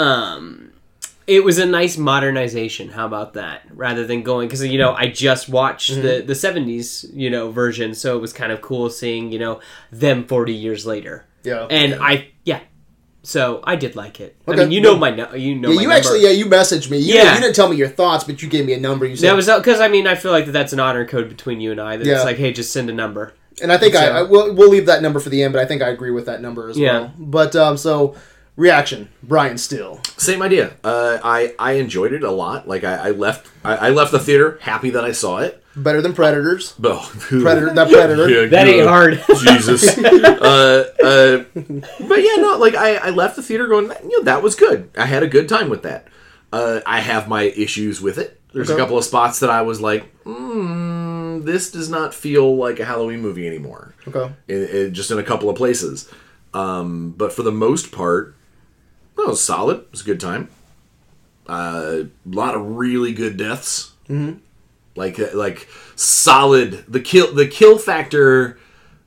um. 0.00 0.63
It 1.26 1.42
was 1.42 1.58
a 1.58 1.64
nice 1.66 1.96
modernization. 1.96 2.90
How 2.90 3.06
about 3.06 3.34
that? 3.34 3.62
Rather 3.70 4.06
than 4.06 4.22
going 4.22 4.48
because 4.48 4.64
you 4.64 4.78
know 4.78 4.92
I 4.94 5.08
just 5.08 5.48
watched 5.48 5.90
Mm-hmm. 5.92 6.02
the 6.02 6.22
the 6.22 6.34
seventies 6.34 7.06
you 7.12 7.30
know 7.30 7.50
version, 7.50 7.94
so 7.94 8.16
it 8.16 8.20
was 8.20 8.32
kind 8.32 8.52
of 8.52 8.60
cool 8.60 8.90
seeing 8.90 9.32
you 9.32 9.38
know 9.38 9.60
them 9.90 10.24
forty 10.26 10.52
years 10.54 10.84
later. 10.86 11.24
Yeah. 11.42 11.66
And 11.70 11.94
I 12.02 12.28
yeah, 12.44 12.60
so 13.22 13.60
I 13.64 13.76
did 13.76 13.96
like 13.96 14.20
it. 14.20 14.36
I 14.46 14.54
mean, 14.56 14.70
you 14.70 14.80
know 14.80 14.96
my 14.96 15.10
you 15.34 15.54
know 15.54 15.70
Yeah, 15.70 15.80
you 15.80 15.92
actually, 15.92 16.22
yeah, 16.22 16.30
you 16.30 16.46
messaged 16.46 16.90
me. 16.90 16.98
You, 16.98 17.14
Yeah. 17.14 17.34
you 17.34 17.40
didn't 17.40 17.54
tell 17.56 17.68
me 17.68 17.76
your 17.76 17.88
thoughts, 17.88 18.24
but 18.24 18.42
you 18.42 18.48
gave 18.48 18.66
me 18.66 18.72
a 18.74 18.80
number. 18.80 19.06
You 19.06 19.16
said, 19.16 19.30
That 19.30 19.36
was 19.36 19.46
because 19.46 19.80
I 19.80 19.88
mean 19.88 20.06
I 20.06 20.14
feel 20.14 20.30
like 20.32 20.46
that 20.46 20.52
that's 20.52 20.72
an 20.74 20.80
honor 20.80 21.06
code 21.06 21.28
between 21.28 21.60
you 21.60 21.70
and 21.70 21.80
I. 21.80 21.96
That 21.96 22.06
Yeah. 22.06 22.16
it's 22.16 22.24
like 22.24 22.36
hey, 22.36 22.52
just 22.52 22.72
send 22.72 22.90
a 22.90 22.94
number. 22.94 23.32
and 23.62 23.70
I 23.72 23.78
think 23.78 23.94
I, 23.94 24.06
so- 24.06 24.12
I 24.12 24.22
we'll, 24.22 24.54
we'll 24.54 24.68
leave 24.70 24.86
that 24.86 25.00
number 25.00 25.20
for 25.20 25.30
the 25.30 25.42
end, 25.42 25.52
but 25.54 25.62
I 25.62 25.66
think 25.66 25.80
I 25.80 25.88
agree 25.88 26.10
with 26.10 26.26
that 26.26 26.42
number 26.42 26.68
as 26.68 26.76
Yeah. 26.78 26.92
well. 27.00 27.12
But 27.18 27.54
um, 27.56 27.76
so 27.78 28.14
reaction, 28.56 29.08
Brian 29.22 29.58
Steele. 29.58 30.00
Same 30.16 30.42
idea. 30.42 30.74
Uh, 30.84 31.18
I 31.22 31.54
I 31.58 31.72
enjoyed 31.72 32.12
it 32.12 32.22
a 32.22 32.30
lot. 32.30 32.68
Like 32.68 32.84
I, 32.84 33.08
I 33.08 33.10
left 33.10 33.50
I, 33.64 33.76
I 33.76 33.90
left 33.90 34.12
the 34.12 34.18
theater 34.18 34.58
happy 34.62 34.90
that 34.90 35.04
I 35.04 35.12
saw 35.12 35.38
it. 35.38 35.60
Better 35.76 36.00
than 36.00 36.12
Predators. 36.12 36.72
But 36.78 37.00
Predator, 37.18 37.70
that 37.74 37.90
Predator. 37.90 38.28
Yeah, 38.30 38.46
That 38.48 38.68
ain't 38.68 38.86
hard. 38.86 39.22
Jesus. 39.40 39.98
uh, 39.98 40.84
uh, 41.02 41.44
but 41.54 42.22
yeah, 42.22 42.36
no, 42.36 42.56
like 42.58 42.74
I, 42.76 42.96
I 42.96 43.10
left 43.10 43.34
the 43.36 43.42
theater 43.42 43.66
going, 43.66 43.86
you 44.04 44.18
know, 44.18 44.24
that 44.24 44.42
was 44.42 44.54
good. 44.54 44.90
I 44.96 45.06
had 45.06 45.22
a 45.24 45.26
good 45.28 45.48
time 45.48 45.68
with 45.70 45.82
that. 45.82 46.06
Uh, 46.52 46.80
I 46.86 47.00
have 47.00 47.26
my 47.28 47.42
issues 47.42 48.00
with 48.00 48.18
it. 48.18 48.40
There's 48.52 48.70
a 48.70 48.76
couple 48.76 48.96
of 48.96 49.04
spots 49.04 49.40
that 49.40 49.50
I 49.50 49.62
was 49.62 49.80
like, 49.80 50.06
mm, 50.22 51.44
this 51.44 51.72
does 51.72 51.88
not 51.90 52.14
feel 52.14 52.56
like 52.56 52.78
a 52.78 52.84
Halloween 52.84 53.20
movie 53.20 53.48
anymore. 53.48 53.96
Okay. 54.06 54.32
It, 54.46 54.54
it- 54.54 54.90
just 54.92 55.10
in 55.10 55.18
a 55.18 55.24
couple 55.24 55.50
of 55.50 55.56
places. 55.56 56.08
Um, 56.52 57.10
but 57.16 57.32
for 57.32 57.42
the 57.42 57.50
most 57.50 57.90
part, 57.90 58.36
no, 59.16 59.24
it 59.24 59.28
was 59.28 59.44
solid. 59.44 59.78
It 59.78 59.90
was 59.90 60.00
a 60.02 60.04
good 60.04 60.20
time. 60.20 60.48
A 61.46 62.06
lot 62.26 62.54
of 62.54 62.76
really 62.76 63.12
good 63.12 63.36
deaths. 63.36 63.92
Mm-hmm. 64.08 64.38
Like 64.96 65.18
like 65.34 65.68
solid. 65.96 66.84
The 66.88 67.00
kill 67.00 67.32
the 67.34 67.46
kill 67.46 67.78
factor 67.78 68.58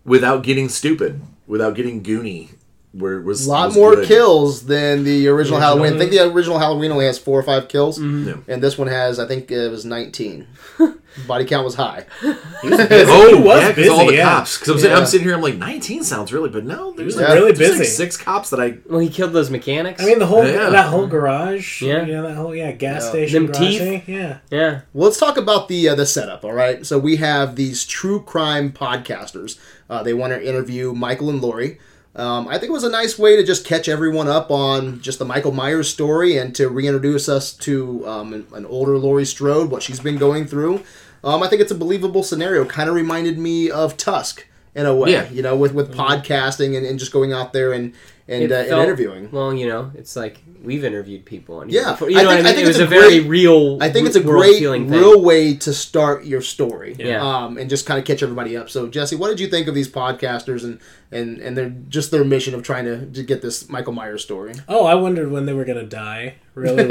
without 0.05 0.43
getting 0.43 0.69
stupid, 0.69 1.21
without 1.47 1.75
getting 1.75 2.03
goony, 2.03 2.49
where 2.97 3.21
was 3.21 3.45
A 3.45 3.49
lot 3.49 3.67
was 3.67 3.75
more 3.75 3.95
good. 3.95 4.07
kills 4.07 4.65
than 4.65 5.03
the 5.03 5.27
original 5.27 5.59
Halloween. 5.59 5.93
I 5.95 5.97
think 5.97 6.11
the 6.11 6.25
original 6.31 6.59
Halloween 6.59 6.91
only 6.91 7.05
has 7.05 7.17
four 7.19 7.39
or 7.39 7.43
five 7.43 7.67
kills, 7.67 7.99
Yeah. 8.01 8.37
and 8.47 8.61
this 8.61 8.77
one 8.77 8.87
has, 8.87 9.19
I 9.19 9.27
think 9.27 9.51
it 9.51 9.69
was 9.71 9.85
19. 9.85 10.47
Body 11.27 11.45
count 11.45 11.65
was 11.65 11.73
high. 11.75 12.05
Oh, 12.63 12.63
He 12.63 12.69
was 12.69 13.61
yeah, 13.61 13.69
because 13.71 13.89
all 13.89 14.05
the 14.07 14.15
yeah. 14.15 14.23
cops. 14.23 14.57
Because 14.57 14.69
I'm, 14.73 14.77
sitting- 14.79 14.91
Yeah. 14.91 14.97
I'm 14.99 15.05
sitting 15.05 15.27
here, 15.27 15.35
I'm 15.35 15.41
like, 15.41 15.55
19 15.57 16.03
sounds 16.03 16.33
really, 16.33 16.49
but 16.49 16.63
no, 16.65 16.91
there's, 16.93 17.15
was 17.15 17.23
like, 17.23 17.33
really 17.35 17.51
there's 17.51 17.77
like 17.77 17.87
six 17.87 18.17
cops 18.17 18.49
that 18.49 18.59
I. 18.59 18.77
well, 18.87 18.99
he 18.99 19.09
killed 19.09 19.31
those 19.33 19.49
mechanics. 19.51 20.01
I 20.01 20.05
mean, 20.05 20.17
the 20.19 20.25
whole 20.25 20.45
Yeah. 20.45 20.69
that 20.71 20.87
whole 20.87 21.05
garage. 21.07 21.81
Yeah. 21.81 22.03
Yeah. 22.05 22.21
that 22.21 22.35
whole 22.35 22.55
yeah 22.55 22.71
gas 22.71 23.03
Yeah. 23.03 23.09
station. 23.09 23.43
Them 23.43 23.51
garage 23.51 23.59
teeth. 23.69 23.79
thing, 23.79 24.03
Yeah. 24.07 24.37
yeah. 24.51 24.81
Well, 24.93 25.07
let's 25.09 25.19
talk 25.19 25.37
about 25.37 25.67
the 25.67 25.87
uh, 25.89 25.95
the 25.95 26.05
setup. 26.07 26.43
All 26.43 26.53
right, 26.53 26.83
so 26.85 26.97
we 26.97 27.17
have 27.17 27.55
these 27.55 27.85
true 27.85 28.21
crime 28.21 28.71
podcasters. 28.71 29.57
Uh, 29.89 30.01
they 30.03 30.13
want 30.13 30.33
to 30.33 30.43
interview 30.47 30.93
Michael 30.93 31.29
and 31.29 31.41
Laurie. 31.41 31.77
Um, 32.17 32.47
I 32.47 32.57
think 32.57 32.71
it 32.71 32.73
was 32.73 32.83
a 32.83 32.89
nice 32.89 33.19
way 33.19 33.35
to 33.35 33.43
just 33.43 33.63
catch 33.63 33.87
everyone 33.87 34.27
up 34.27 34.49
on 34.49 34.99
just 35.01 35.19
the 35.19 35.25
Michael 35.25 35.51
Myers 35.51 35.87
story 35.87 36.37
and 36.37 36.53
to 36.55 36.67
reintroduce 36.67 37.29
us 37.29 37.53
to 37.53 38.07
um, 38.07 38.33
an, 38.33 38.47
an 38.53 38.65
older 38.65 38.97
Laurie 38.97 39.23
Strode, 39.23 39.69
what 39.69 39.83
she's 39.83 39.99
been 39.99 40.17
going 40.17 40.47
through. 40.47 40.83
Um, 41.23 41.43
I 41.43 41.47
think 41.47 41.61
it's 41.61 41.71
a 41.71 41.75
believable 41.75 42.23
scenario. 42.23 42.65
Kind 42.65 42.89
of 42.89 42.95
reminded 42.95 43.37
me 43.37 43.69
of 43.69 43.97
Tusk 43.97 44.47
in 44.77 44.85
a 44.85 44.95
way, 44.95 45.11
Yeah. 45.11 45.29
you 45.31 45.41
know, 45.41 45.55
with 45.57 45.73
with 45.73 45.93
podcasting 45.93 46.77
and, 46.77 46.85
and 46.85 46.97
just 46.99 47.11
going 47.11 47.33
out 47.33 47.51
there 47.51 47.73
and 47.73 47.93
and, 48.29 48.43
It 48.43 48.51
uh, 48.51 48.55
and 48.55 48.83
interviewing. 48.83 49.31
Well, 49.31 49.53
you 49.53 49.69
know, 49.69 49.89
it's 49.95 50.15
like 50.17 50.41
we've 50.61 50.83
interviewed 50.83 51.23
people. 51.25 51.59
On 51.59 51.69
Yeah, 51.69 51.81
here 51.83 51.91
before. 51.93 52.09
you 52.11 52.19
I 52.19 52.23
know 52.23 52.29
think- 52.29 52.39
what 52.39 52.45
I 52.45 52.49
I 52.49 52.51
mean. 52.51 52.55
think 52.55 52.65
it 52.65 52.67
was 52.67 52.79
it's 52.79 52.91
a, 52.91 52.95
a 52.95 52.99
very 52.99 53.19
great- 53.19 53.29
real. 53.29 53.77
I 53.81 53.89
think 53.89 54.05
it's 54.05 54.17
a 54.17 54.21
great, 54.21 54.59
feeling 54.59 54.89
thing. 54.89 54.99
real 54.99 55.21
way 55.21 55.55
to 55.55 55.73
start 55.73 56.25
your 56.25 56.41
story. 56.41 56.95
Yeah. 56.99 57.21
Um, 57.25 57.57
and 57.57 57.69
just 57.69 57.85
kind 57.85 57.97
of 57.99 58.05
catch 58.05 58.21
everybody 58.21 58.57
up. 58.57 58.69
So, 58.69 58.87
Jesse, 58.87 59.15
what 59.15 59.29
did 59.29 59.39
you 59.39 59.47
think 59.47 59.67
of 59.69 59.75
these 59.75 59.87
podcasters 59.89 60.63
and 60.65 60.79
and 61.11 61.39
and 61.39 61.55
their 61.57 61.69
just 61.69 62.11
their 62.11 62.25
mission 62.25 62.53
of 62.53 62.63
trying 62.63 62.83
to, 62.85 63.05
to 63.05 63.23
get 63.23 63.41
this 63.41 63.69
Michael 63.69 63.93
Myers 63.93 64.23
story? 64.23 64.53
Oh, 64.67 64.85
I 64.85 64.95
wondered 64.95 65.31
when 65.31 65.45
they 65.45 65.53
were 65.53 65.65
gonna 65.65 65.83
die. 65.83 66.35
Really? 66.53 66.83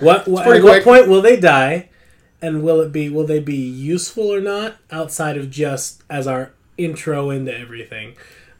What? 0.00 0.26
what 0.32 0.44
pretty 0.44 0.58
at 0.58 0.64
what 0.64 0.82
point 0.82 1.08
will 1.08 1.22
they 1.22 1.38
die? 1.38 1.88
And 2.42 2.62
will 2.64 2.80
it 2.80 2.90
be? 2.90 3.08
Will 3.08 3.26
they 3.26 3.38
be 3.38 3.54
useful 3.56 4.26
or 4.34 4.40
not? 4.40 4.76
Outside 4.90 5.36
of 5.36 5.50
just 5.50 6.02
as 6.10 6.26
our 6.26 6.50
intro 6.84 7.30
into 7.30 7.56
everything. 7.56 8.14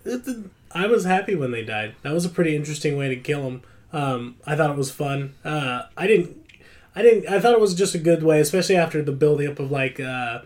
It- 0.04 0.26
it- 0.26 0.36
I 0.72 0.86
was 0.86 1.04
happy 1.04 1.34
when 1.34 1.50
they 1.50 1.64
died. 1.64 1.94
That 2.02 2.12
was 2.12 2.24
a 2.24 2.28
pretty 2.28 2.54
interesting 2.54 2.96
way 2.96 3.08
to 3.08 3.16
kill 3.16 3.42
them. 3.42 3.62
Um, 3.92 4.36
I 4.46 4.54
thought 4.54 4.70
it 4.70 4.76
was 4.76 4.90
fun. 4.92 5.34
Uh, 5.44 5.82
I 5.96 6.06
didn't. 6.06 6.36
I 6.94 7.02
didn't. 7.02 7.28
I 7.28 7.40
thought 7.40 7.54
it 7.54 7.60
was 7.60 7.74
just 7.74 7.94
a 7.94 7.98
good 7.98 8.22
way, 8.22 8.40
especially 8.40 8.76
after 8.76 9.02
the 9.02 9.12
building 9.12 9.48
up 9.48 9.58
of 9.58 9.70
like. 9.70 9.98
Uh, 10.00 10.40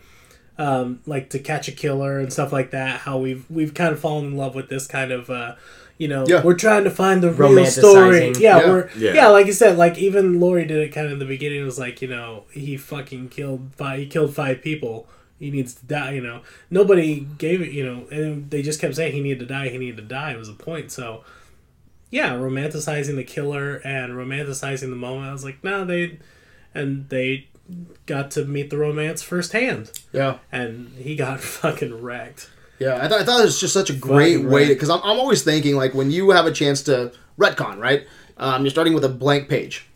um, 0.56 1.00
like 1.04 1.30
To 1.30 1.38
Catch 1.40 1.66
a 1.68 1.72
Killer 1.72 2.20
and 2.20 2.32
stuff 2.32 2.52
like 2.52 2.70
that. 2.70 3.00
How 3.00 3.18
we've 3.18 3.44
we've 3.50 3.74
kind 3.74 3.92
of 3.92 3.98
fallen 3.98 4.26
in 4.26 4.36
love 4.36 4.54
with 4.54 4.68
this 4.68 4.86
kind 4.86 5.10
of. 5.12 5.28
Uh, 5.28 5.56
you 5.98 6.08
know, 6.08 6.24
Yeah. 6.26 6.42
we're 6.42 6.54
trying 6.54 6.84
to 6.84 6.90
find 6.90 7.22
the 7.22 7.30
real 7.32 7.64
story. 7.66 8.32
Yeah, 8.38 8.60
Yeah. 8.60 8.68
we're 8.68 8.88
Yeah. 8.96 9.14
yeah. 9.14 9.26
like 9.28 9.46
you 9.46 9.52
said, 9.52 9.76
like 9.76 9.98
even 9.98 10.40
Laurie 10.40 10.64
did 10.64 10.78
it 10.78 10.88
kind 10.92 11.06
of 11.06 11.12
in 11.12 11.18
the 11.18 11.24
beginning. 11.24 11.60
It 11.60 11.64
was 11.64 11.78
like 11.78 12.00
you 12.02 12.08
know 12.08 12.44
he 12.52 12.76
fucking 12.76 13.28
killed 13.30 13.70
five. 13.76 13.98
He 13.98 14.06
killed 14.06 14.34
five 14.34 14.62
people. 14.62 15.06
He 15.38 15.50
needs 15.50 15.74
to 15.74 15.84
die. 15.86 16.12
You 16.12 16.22
know, 16.22 16.40
nobody 16.70 17.20
gave 17.38 17.60
it. 17.60 17.72
You 17.72 17.84
know, 17.84 18.06
and 18.10 18.50
they 18.50 18.62
just 18.62 18.80
kept 18.80 18.94
saying 18.96 19.12
he 19.12 19.20
needed 19.20 19.40
to 19.40 19.46
die. 19.46 19.68
He 19.68 19.78
needed 19.78 19.96
to 19.96 20.02
die. 20.02 20.32
It 20.32 20.38
was 20.38 20.48
the 20.48 20.54
point. 20.54 20.90
So 20.92 21.24
yeah, 22.10 22.30
romanticizing 22.34 23.16
the 23.16 23.24
killer 23.24 23.76
and 23.84 24.12
romanticizing 24.12 24.90
the 24.90 24.96
moment. 24.96 25.28
I 25.28 25.32
was 25.32 25.44
like, 25.44 25.62
no, 25.64 25.84
they 25.84 26.18
and 26.74 27.08
they 27.08 27.48
got 28.06 28.30
to 28.32 28.44
meet 28.44 28.68
the 28.70 28.76
romance 28.76 29.22
firsthand, 29.22 29.90
Yeah. 30.12 30.38
and 30.52 30.92
he 30.98 31.16
got 31.16 31.40
fucking 31.60 32.02
wrecked. 32.02 32.50
Yeah, 32.78 32.96
I 33.02 33.08
thought, 33.08 33.20
I 33.20 33.24
thought 33.24 33.40
it 33.40 33.44
was 33.44 33.58
just 33.60 33.72
such 33.72 33.88
a 33.90 33.94
great 33.94 34.34
Fucking 34.36 34.50
way 34.50 34.68
to 34.68 34.74
because 34.74 34.90
I'm, 34.90 35.00
I'm 35.02 35.18
always 35.18 35.42
thinking 35.42 35.74
like 35.76 35.94
when 35.94 36.10
you 36.10 36.30
have 36.30 36.46
a 36.46 36.52
chance 36.52 36.82
to 36.82 37.12
retcon, 37.38 37.78
right? 37.78 38.06
Um, 38.36 38.62
you're 38.64 38.70
starting 38.70 38.94
with 38.94 39.04
a 39.04 39.08
blank 39.08 39.48
page. 39.48 39.86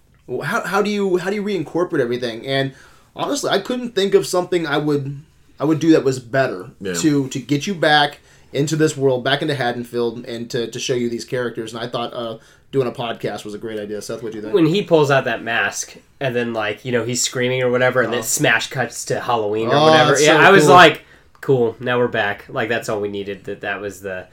How, 0.45 0.65
how 0.65 0.83
do 0.83 0.91
you 0.91 1.19
how 1.19 1.31
do 1.31 1.37
you 1.37 1.43
reincorporate 1.43 2.01
everything? 2.01 2.47
And 2.47 2.75
honestly, 3.17 3.51
I 3.51 3.59
couldn't 3.59 3.95
think 3.95 4.15
of 4.15 4.27
something 4.27 4.67
I 4.67 4.79
would 4.79 5.21
I 5.61 5.65
would 5.65 5.79
do 5.81 5.93
that 5.93 6.05
was 6.05 6.19
better 6.19 6.71
Yeah. 6.81 6.95
to 6.95 7.29
to 7.29 7.39
get 7.41 7.67
you 7.67 7.75
back 7.75 8.21
into 8.53 8.77
this 8.77 8.97
world, 8.97 9.23
back 9.25 9.43
into 9.43 9.55
Haddonfield, 9.55 10.25
and 10.25 10.51
to, 10.51 10.71
to 10.71 10.79
show 10.81 10.95
you 10.95 11.11
these 11.11 11.25
characters. 11.27 11.75
And 11.75 11.83
I 11.83 11.87
thought 11.87 12.15
uh, 12.15 12.39
doing 12.73 12.89
a 12.89 12.93
podcast 12.93 13.45
was 13.45 13.53
a 13.53 13.59
great 13.59 13.79
idea. 13.79 14.01
Seth, 14.01 14.23
what 14.23 14.33
do 14.33 14.39
you 14.39 14.43
think? 14.43 14.55
when 14.55 14.65
he 14.67 14.83
pulls 14.83 15.11
out 15.11 15.25
that 15.25 15.43
mask 15.43 15.97
and 16.21 16.35
then 16.35 16.53
like 16.55 16.85
you 16.85 16.93
know 16.93 17.05
he's 17.05 17.23
screaming 17.23 17.63
or 17.63 17.71
whatever 17.71 18.01
and 18.03 18.13
then 18.13 18.23
smash 18.23 18.69
cuts 18.71 19.05
to 19.07 19.21
halloween 19.21 19.69
or 19.69 19.75
Oh, 19.75 19.85
whatever 19.85 20.19
yeah 20.21 20.37
so 20.37 20.37
i 20.39 20.51
was 20.51 20.65
cool. 20.65 20.75
like 20.75 21.03
cool 21.41 21.77
now 21.81 21.99
we're 21.99 22.09
back 22.09 22.45
like 22.49 22.69
that's 22.69 22.89
all 22.89 23.01
we 23.01 23.09
needed 23.09 23.45
that 23.45 23.61
that 23.61 23.81
was 23.81 24.01
the 24.01 24.27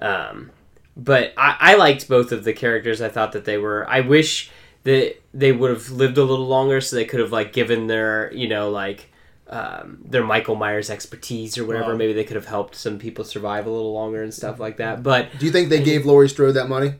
um 0.00 0.50
but 0.96 1.32
I, 1.36 1.56
I 1.60 1.74
liked 1.74 2.08
both 2.08 2.30
of 2.32 2.44
the 2.44 2.52
characters 2.52 3.02
i 3.02 3.08
thought 3.08 3.32
that 3.32 3.44
they 3.44 3.58
were 3.58 3.84
i 3.88 4.00
wish 4.00 4.50
that 4.84 5.16
they 5.34 5.50
would 5.52 5.70
have 5.70 5.90
lived 5.90 6.16
a 6.18 6.24
little 6.24 6.46
longer 6.46 6.80
so 6.80 6.94
they 6.96 7.04
could 7.04 7.20
have 7.20 7.32
like 7.32 7.52
given 7.52 7.86
their 7.88 8.32
you 8.32 8.48
know 8.48 8.70
like 8.70 9.10
um, 9.54 9.98
their 10.04 10.24
Michael 10.24 10.56
Myers 10.56 10.90
expertise 10.90 11.56
or 11.56 11.64
whatever. 11.64 11.92
Wow. 11.92 11.96
Maybe 11.98 12.12
they 12.12 12.24
could 12.24 12.36
have 12.36 12.46
helped 12.46 12.74
some 12.74 12.98
people 12.98 13.24
survive 13.24 13.66
a 13.66 13.70
little 13.70 13.92
longer 13.92 14.22
and 14.22 14.34
stuff 14.34 14.58
like 14.58 14.78
that. 14.78 15.02
But 15.02 15.28
do 15.38 15.46
you 15.46 15.52
think 15.52 15.68
they 15.68 15.82
gave 15.82 16.04
Laurie 16.04 16.28
Strode 16.28 16.54
that 16.54 16.68
money? 16.68 16.94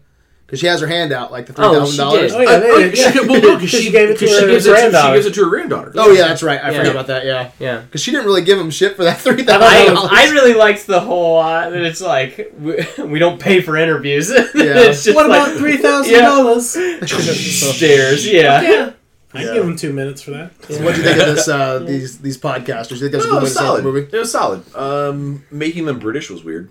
Because 0.47 0.61
she 0.61 0.67
has 0.67 0.83
her 0.83 0.87
hand 0.87 1.11
out, 1.11 1.33
like 1.33 1.47
the 1.47 1.55
three 1.55 1.65
Oh, 1.65 1.73
thousand 1.73 1.93
she 1.93 1.97
dollars. 1.97 2.33
Oh 2.35 2.41
yeah, 2.41 2.59
they 2.59 2.71
Oh, 2.71 2.79
did, 2.79 2.99
she- 2.99 3.21
well, 3.27 3.41
no, 3.41 3.59
'cause 3.59 3.71
she, 3.71 3.79
she- 3.85 3.91
gave 3.91 4.11
it 4.11 4.19
to 4.19 4.27
her 4.27 4.41
she 4.41 4.47
gives 4.47 4.67
it 4.67 4.75
to, 4.75 5.01
she 5.03 5.13
gives 5.15 5.27
it 5.27 5.35
to 5.35 5.45
her 5.45 5.49
granddaughter. 5.49 5.93
Oh 5.97 6.13
yeah, 6.13 6.29
that's 6.29 6.43
right. 6.43 6.63
I 6.63 6.71
Yeah. 6.71 6.79
forgot 6.79 6.91
about 6.93 7.07
that. 7.07 7.25
Yeah, 7.25 7.51
yeah. 7.59 7.79
because 7.81 8.03
she 8.03 8.11
didn't 8.11 8.27
really 8.27 8.43
give 8.45 8.59
him 8.59 8.71
shit 8.71 8.95
for 8.95 9.05
that 9.05 9.19
three 9.23 9.43
thousand. 9.43 9.95
dollars. 9.95 10.11
I 10.13 10.31
really 10.33 10.53
liked 10.53 10.87
the 10.87 11.01
whole 11.01 11.39
uh, 11.39 11.71
that 11.71 11.81
it's 11.83 12.03
like 12.03 12.53
we, 12.61 12.77
we 13.05 13.19
don't 13.19 13.41
pay 13.41 13.63
for 13.63 13.75
interviews. 13.79 14.29
Yeah. 14.29 14.45
it's 14.55 15.05
just 15.05 15.17
What 15.17 15.31
like, 15.31 15.47
about 15.49 15.57
three 15.59 15.79
thousand 15.79 16.21
dollars? 16.21 16.69
stairs? 16.69 18.27
Yeah. 18.31 18.93
Yeah, 19.35 19.41
I 19.41 19.45
Yeah. 19.45 19.55
give 19.55 19.65
him 19.65 19.77
two 19.77 19.93
minutes 19.93 20.23
for 20.23 20.31
that. 20.33 20.53
What 20.69 20.69
do 20.69 21.01
you 21.03 21.07
think 21.09 21.19
of 21.21 21.27
this? 21.35 21.49
Uh, 21.49 21.79
these 21.87 22.19
these 22.19 22.39
podcasters? 22.39 22.93
You 22.93 22.99
think 23.09 23.13
that's 23.13 23.25
a 23.25 23.29
No, 23.29 23.35
good 23.35 23.35
it 23.35 23.35
way 23.35 23.41
to 23.41 23.41
was 23.45 23.53
solid. 23.55 23.79
the 23.81 23.83
movie? 23.93 24.09
It 24.17 24.19
was 24.19 24.31
solid. 24.33 24.77
Um, 24.77 25.45
making 25.51 25.87
them 25.87 25.99
British 25.99 26.31
was 26.31 26.45
weird. 26.45 26.71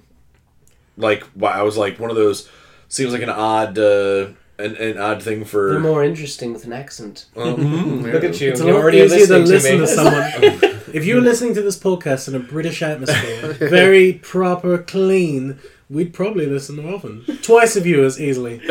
Like, 0.98 1.24
why 1.34 1.52
I 1.54 1.64
was 1.64 1.78
like 1.78 2.00
one 2.00 2.10
of 2.10 2.16
those. 2.16 2.50
Seems 2.88 3.12
like 3.12 3.24
an 3.24 3.30
odd, 3.30 3.80
uh, 3.80 4.28
an, 4.60 4.76
an 4.76 4.98
odd 5.00 5.24
thing 5.24 5.46
for. 5.46 5.72
They're 5.72 5.80
more 5.80 6.04
interesting 6.04 6.54
with 6.54 6.66
an 6.66 6.74
accent. 6.74 7.26
Mhm, 7.36 8.04
Look 8.14 8.24
at 8.24 8.40
you. 8.40 8.52
It's 8.52 8.60
a 8.62 8.64
You're 8.66 8.74
little 8.74 8.82
already 8.82 9.00
easier 9.00 9.26
to 9.26 9.38
listening 9.40 9.80
listen 9.82 10.12
to 10.12 10.42
to, 10.42 10.42
me. 10.52 10.60
someone. 10.60 10.82
if 10.94 11.04
you 11.06 11.16
were 11.16 11.22
listening 11.22 11.56
to 11.56 11.62
this 11.64 11.78
podcast 11.80 12.28
in 12.28 12.36
a 12.36 12.40
British 12.40 12.84
atmosphere, 12.84 13.54
very 13.54 14.14
proper, 14.14 14.78
clean, 14.78 15.58
we'd 15.90 16.14
probably 16.14 16.46
listen 16.46 16.76
more 16.76 16.94
often. 16.94 17.24
Twice 17.42 17.76
a 17.76 17.82
view 17.82 18.04
as 18.06 18.22
easily. 18.22 18.62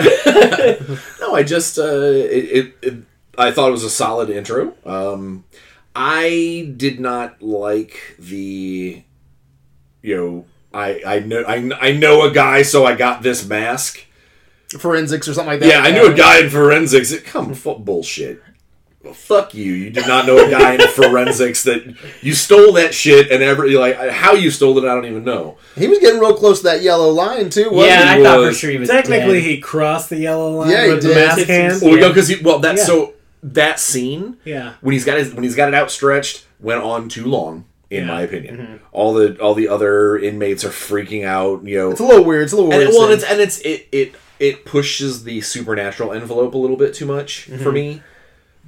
No, 1.21 1.35
I 1.35 1.43
just 1.43 1.79
uh, 1.79 1.83
it, 1.83 2.45
it, 2.59 2.75
it. 2.83 2.95
I 3.39 3.51
thought 3.51 3.69
it 3.69 3.73
was 3.73 3.85
a 3.85 3.91
solid 3.91 4.29
intro. 4.31 4.75
Um, 4.85 5.45
I 5.95 6.73
did 6.77 7.01
not 7.01 7.43
like 7.43 8.15
the, 8.19 9.03
you 10.03 10.17
know, 10.17 10.45
I 10.75 11.03
I 11.07 11.19
know 11.21 11.43
I, 11.43 11.71
I 11.81 11.93
know 11.93 12.23
a 12.23 12.31
guy, 12.31 12.63
so 12.63 12.85
I 12.85 12.95
got 12.95 13.23
this 13.23 13.47
mask. 13.47 14.01
Forensics 14.79 15.29
or 15.29 15.35
something 15.35 15.51
like 15.53 15.61
that. 15.61 15.69
Yeah, 15.69 15.81
I 15.81 15.91
knew 15.93 16.11
a 16.11 16.15
guy 16.15 16.41
in 16.41 16.49
forensics. 16.51 17.13
It, 17.13 17.25
come 17.27 17.53
fu- 17.53 17.79
bullshit. 17.79 18.43
Well, 19.05 19.13
fuck 19.13 19.53
you. 19.53 19.71
You 19.73 19.91
did 19.91 20.07
not 20.07 20.25
know 20.27 20.47
a 20.47 20.51
guy 20.51 20.75
in 20.75 20.81
forensics 20.89 21.65
that 21.65 21.95
you 22.23 22.33
stole 22.35 22.73
that 22.75 22.95
shit 22.95 23.31
and 23.31 23.43
every 23.43 23.75
like 23.75 23.97
how 24.11 24.33
you 24.33 24.51
stole 24.51 24.79
it. 24.79 24.85
I 24.89 24.95
don't 24.95 25.05
even 25.05 25.25
know. 25.25 25.59
He 25.77 25.89
was 25.89 25.99
getting 25.99 26.21
real 26.21 26.35
close 26.37 26.59
to 26.59 26.65
that 26.69 26.83
yellow 26.83 27.11
line 27.11 27.51
too. 27.51 27.71
Wasn't 27.71 27.91
Yeah, 27.91 28.15
he? 28.15 28.21
I 28.21 28.25
thought 28.25 28.37
for 28.37 28.47
was- 28.47 28.59
sure 28.59 28.71
he 28.71 28.79
was 28.79 28.89
Technically, 28.89 29.41
dead. 29.41 29.51
he 29.51 29.59
crossed 29.59 30.09
the 30.09 30.19
yellow 30.19 30.53
line 30.53 30.71
Yeah, 30.71 30.87
he 30.87 30.93
with 30.95 31.03
the 31.03 31.15
mask 31.15 31.47
hand. 31.47 31.83
Well, 31.83 31.99
Yeah. 31.99 32.09
because 32.09 32.29
he 32.29 32.37
well 32.43 32.61
that's 32.61 32.81
Yeah. 32.81 32.87
so 32.87 33.13
that 33.43 33.81
scene 33.81 34.37
Yeah. 34.45 34.75
when 34.81 34.93
he's 34.93 35.05
got 35.05 35.19
his 35.19 35.35
when 35.35 35.43
he's 35.45 35.57
got 35.57 35.69
it 35.69 35.75
outstretched 35.75 36.47
went 36.61 36.83
on 36.83 37.09
too 37.09 37.25
long 37.27 37.65
in 37.91 38.07
Yeah. 38.07 38.15
my 38.15 38.23
opinion. 38.23 38.81
All 38.93 39.13
the 39.15 39.37
all 39.41 39.55
the 39.55 39.69
other 39.69 40.17
inmates 40.19 40.65
are 40.65 40.69
freaking 40.71 41.25
out. 41.25 41.65
You 41.65 41.77
know, 41.79 41.91
It's 41.91 42.01
a 42.01 42.05
little 42.05 42.25
weird. 42.25 42.45
It's 42.45 42.53
a 42.53 42.57
little 42.57 42.71
and 42.71 42.79
weird. 42.79 42.91
it, 42.91 42.97
well, 42.97 43.09
scene. 43.09 43.17
it's 43.19 43.25
and 43.25 43.41
it's 43.41 43.59
it 43.61 43.89
it 43.93 44.15
it 44.39 44.65
pushes 44.65 45.25
the 45.25 45.41
supernatural 45.41 46.13
envelope 46.13 46.55
a 46.55 46.59
little 46.59 46.77
bit 46.77 46.95
too 46.95 47.07
much 47.07 47.49
Mm-hmm. 47.51 47.63
for 47.63 47.73
me 47.73 48.03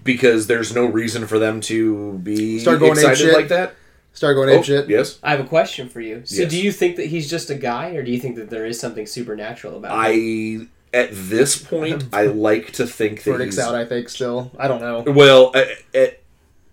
because 0.02 0.46
there's 0.48 0.74
no 0.74 0.84
reason 0.84 1.26
for 1.26 1.38
them 1.38 1.60
to 1.62 2.18
be 2.22 2.58
Start 2.58 2.80
going 2.80 2.92
excited 2.92 3.28
apeshit? 3.28 3.32
like 3.34 3.48
that. 3.48 3.74
Start 4.12 4.36
going 4.36 4.48
Oh, 4.50 4.58
ape 4.58 4.64
shit. 4.64 4.88
yes, 4.88 5.18
I 5.24 5.30
have 5.32 5.40
a 5.40 5.44
question 5.48 5.88
for 5.88 6.00
you. 6.00 6.22
So, 6.24 6.42
Yes. 6.42 6.50
do 6.50 6.60
you 6.62 6.70
think 6.70 6.94
that 6.96 7.06
he's 7.06 7.28
just 7.28 7.50
a 7.50 7.54
guy, 7.56 7.90
or 7.96 8.02
do 8.04 8.12
you 8.12 8.20
think 8.20 8.36
that 8.36 8.48
there 8.50 8.64
is 8.64 8.78
something 8.78 9.06
supernatural 9.06 9.76
about 9.78 9.90
him? 9.92 9.98
I 9.98 10.66
at 10.94 11.10
this 11.12 11.60
point 11.62 12.04
I 12.12 12.26
like 12.26 12.72
to 12.74 12.86
think 12.86 13.22
that 13.24 13.32
Verdict's 13.32 13.56
he's 13.56 13.64
out. 13.64 13.74
I 13.74 13.84
think 13.84 14.08
still. 14.08 14.50
I 14.58 14.68
don't 14.68 14.80
know. 14.80 15.02
well. 15.12 15.50
uh, 15.54 15.64
uh, 15.98 16.06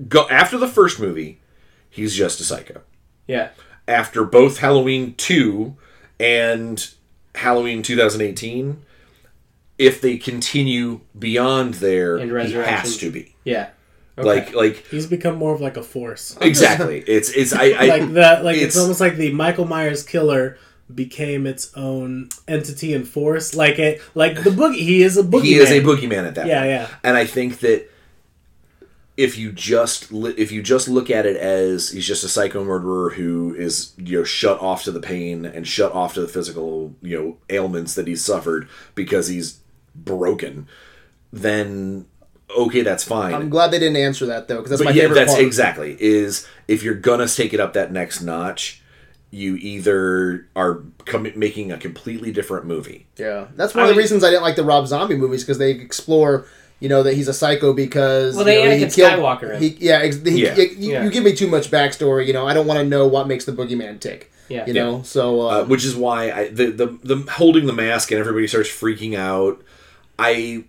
go 0.08 0.28
after 0.30 0.58
the 0.58 0.68
first 0.68 1.00
movie, 1.00 1.40
he's 1.90 2.16
just 2.16 2.40
a 2.40 2.44
psycho. 2.44 2.82
Yeah. 3.28 3.50
After 3.88 4.24
both 4.24 4.60
Halloween 4.60 5.16
two 5.16 5.76
and 6.20 6.88
Halloween 7.36 7.82
2018, 7.84 8.84
if 9.78 10.00
they 10.02 10.18
continue 10.18 11.02
beyond 11.18 11.76
there, 11.76 12.18
And 12.18 12.26
he 12.26 12.32
Resurrection. 12.32 12.74
has 12.76 12.98
to 12.98 13.10
be 13.12 13.36
Yeah. 13.44 13.70
Okay. 14.18 14.28
like 14.28 14.54
like 14.54 14.86
He's 14.88 15.08
become 15.08 15.36
more 15.38 15.54
of 15.56 15.62
like 15.62 15.78
a 15.78 15.84
force. 15.84 16.38
exactly. 16.42 17.00
It's 17.08 17.30
it's 17.32 17.54
I, 17.54 17.72
I 17.72 17.86
like 17.98 18.14
that 18.14 18.44
like 18.44 18.56
it's, 18.58 18.76
it's- 18.76 18.78
almost 18.78 19.00
like 19.00 19.16
the 19.16 19.32
Michael 19.34 19.66
Myers 19.66 20.04
killer 20.04 20.58
became 20.96 21.46
its 21.48 21.72
own 21.76 22.30
entity 22.48 22.94
and 22.94 23.08
force. 23.08 23.54
Like 23.56 23.80
it 23.80 24.02
like 24.16 24.44
the 24.44 24.50
boogie 24.50 24.76
he 24.76 25.04
is 25.04 25.18
a 25.18 25.24
boogeyman. 25.24 25.44
he 25.44 25.56
is 25.56 25.72
a 25.72 25.82
boogeyman 25.82 26.28
at 26.28 26.36
that 26.36 26.48
Yeah, 26.48 26.60
point. 26.60 26.70
yeah. 26.72 26.88
And 27.04 27.18
I 27.18 27.26
think 27.26 27.60
that 27.60 27.88
if 29.18 29.38
you 29.38 29.52
just 29.52 30.12
li- 30.12 30.34
if 30.38 30.52
you 30.52 30.62
just 30.64 30.88
look 30.88 31.10
at 31.10 31.26
it 31.26 31.36
as 31.38 31.90
he's 31.90 32.08
just 32.08 32.24
a 32.24 32.30
psycho 32.30 32.64
murderer 32.64 33.10
who 33.12 33.54
is 33.56 33.94
you 33.98 34.20
know 34.20 34.24
shut 34.24 34.60
off 34.62 34.84
to 34.86 34.92
the 34.92 35.02
pain 35.02 35.46
and 35.46 35.68
shut 35.68 35.92
off 35.92 36.14
to 36.14 36.22
the 36.22 36.28
physical 36.28 36.96
you 37.02 37.18
know 37.22 37.38
ailments 37.50 37.94
that 37.96 38.08
he's 38.08 38.24
suffered 38.24 38.68
because 38.96 39.28
he's 39.28 39.60
broken, 39.96 40.68
then 41.34 42.06
okay, 42.58 42.82
that's 42.82 43.04
fine. 43.04 43.34
I'm 43.34 43.50
glad 43.50 43.72
they 43.72 43.80
didn't 43.80 43.98
answer 43.98 44.26
that 44.28 44.48
though, 44.48 44.58
because 44.58 44.72
that's 44.72 44.84
my 44.84 44.92
yeah, 44.92 45.04
favorite 45.04 45.16
that's 45.16 45.34
part. 45.34 45.44
exactly 45.46 45.98
is 46.00 46.48
if 46.68 46.82
you're 46.84 46.94
gonna 46.96 47.28
take 47.28 47.54
it 47.54 47.60
up 47.60 47.74
that 47.74 47.92
next 47.92 48.22
notch, 48.22 48.81
you 49.32 49.56
either 49.56 50.48
are 50.56 50.82
com- 51.06 51.32
making 51.36 51.72
a 51.72 51.78
completely 51.78 52.32
different 52.32 52.66
movie. 52.66 53.08
Yeah, 53.18 53.48
that's 53.56 53.74
one 53.74 53.82
I 53.82 53.88
of 53.88 53.90
the 53.90 53.94
mean- 53.96 54.04
reasons 54.04 54.24
I 54.24 54.30
didn't 54.30 54.44
like 54.44 54.56
the 54.58 54.64
Rob 54.66 54.88
Zombie 54.88 55.16
movies 55.16 55.44
because 55.44 55.58
they 55.58 55.72
explore, 55.72 56.46
you 56.82 56.90
know, 56.90 57.02
that 57.04 57.14
he's 57.14 57.28
a 57.30 57.34
psycho 57.34 57.72
because 57.74 58.36
Well, 58.36 58.44
they 58.46 58.62
you 58.62 58.70
know, 58.70 58.76
he 58.76 58.84
Anakin 58.86 58.96
killed- 58.96 59.12
Skywalker 59.14 59.54
him. 59.56 59.62
He, 59.62 59.78
yeah, 59.80 60.00
ex- 60.00 60.18
he, 60.18 60.44
Yeah. 60.44 60.56
you, 60.58 60.70
Yeah. 60.78 61.04
you 61.06 61.10
give 61.12 61.24
me 61.24 61.34
too 61.34 61.48
much 61.48 61.72
backstory. 61.72 62.28
You 62.28 62.34
know, 62.34 62.46
I 62.48 62.54
don't 62.54 62.68
want 62.68 62.80
to 62.80 62.86
know 62.86 63.08
what 63.08 63.28
makes 63.28 63.46
the 63.46 63.52
boogeyman 63.54 64.00
tick. 64.00 64.32
Yeah. 64.50 64.66
you 64.66 64.74
know. 64.74 65.02
So 65.04 65.42
uh, 65.50 65.62
um, 65.62 65.70
which 65.70 65.86
is 65.86 65.96
why 65.96 66.30
I, 66.30 66.50
the, 66.50 66.72
the 66.72 66.88
the 67.04 67.32
holding 67.32 67.68
the 67.68 67.74
mask 67.74 68.12
and 68.12 68.20
everybody 68.20 68.48
starts 68.48 68.68
freaking 68.70 69.16
out. 69.16 69.62
I 70.20 70.66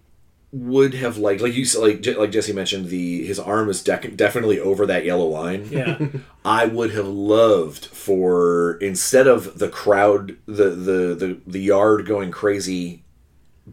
would 0.54 0.92
have 0.92 1.16
liked, 1.16 1.40
like 1.40 1.54
you 1.54 1.64
said, 1.64 1.80
like 1.80 2.06
like 2.18 2.30
Jesse 2.30 2.52
mentioned, 2.52 2.88
the 2.88 3.24
his 3.26 3.38
arm 3.38 3.68
is 3.70 3.82
dec- 3.82 4.16
definitely 4.16 4.60
over 4.60 4.84
that 4.86 5.04
yellow 5.04 5.26
line. 5.26 5.66
Yeah. 5.70 5.98
I 6.44 6.66
would 6.66 6.92
have 6.92 7.06
loved 7.08 7.86
for 7.86 8.74
instead 8.82 9.26
of 9.26 9.58
the 9.58 9.68
crowd, 9.70 10.36
the 10.46 10.70
the 10.70 11.14
the, 11.14 11.38
the 11.46 11.60
yard 11.60 12.06
going 12.06 12.30
crazy, 12.30 13.02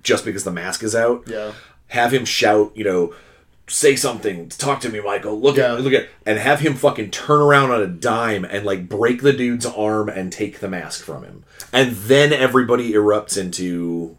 just 0.04 0.24
because 0.24 0.44
the 0.46 0.52
mask 0.52 0.82
is 0.84 0.96
out. 0.96 1.24
yeah, 1.28 1.52
Have 1.88 2.14
him 2.14 2.26
shout, 2.26 2.72
you 2.76 2.84
know. 2.86 3.14
Say 3.72 3.96
something. 3.96 4.50
Talk 4.50 4.80
to 4.82 4.90
me, 4.90 5.00
Michael. 5.00 5.40
Look 5.40 5.58
Yeah. 5.58 5.76
at 5.76 5.82
look 5.82 5.94
at 5.94 6.08
and 6.26 6.40
have 6.40 6.62
him 6.62 6.74
fucking 6.74 7.12
turn 7.12 7.40
around 7.40 7.70
on 7.70 7.82
a 7.84 7.88
dime 7.88 8.44
and 8.44 8.66
like 8.66 8.90
break 8.90 9.22
the 9.22 9.32
dude's 9.32 9.64
arm 9.66 10.10
and 10.10 10.32
take 10.32 10.60
the 10.60 10.68
mask 10.68 11.04
from 11.06 11.24
him. 11.24 11.44
And 11.72 11.92
then 11.92 12.34
everybody 12.34 12.94
erupts 12.94 13.38
into 13.38 14.18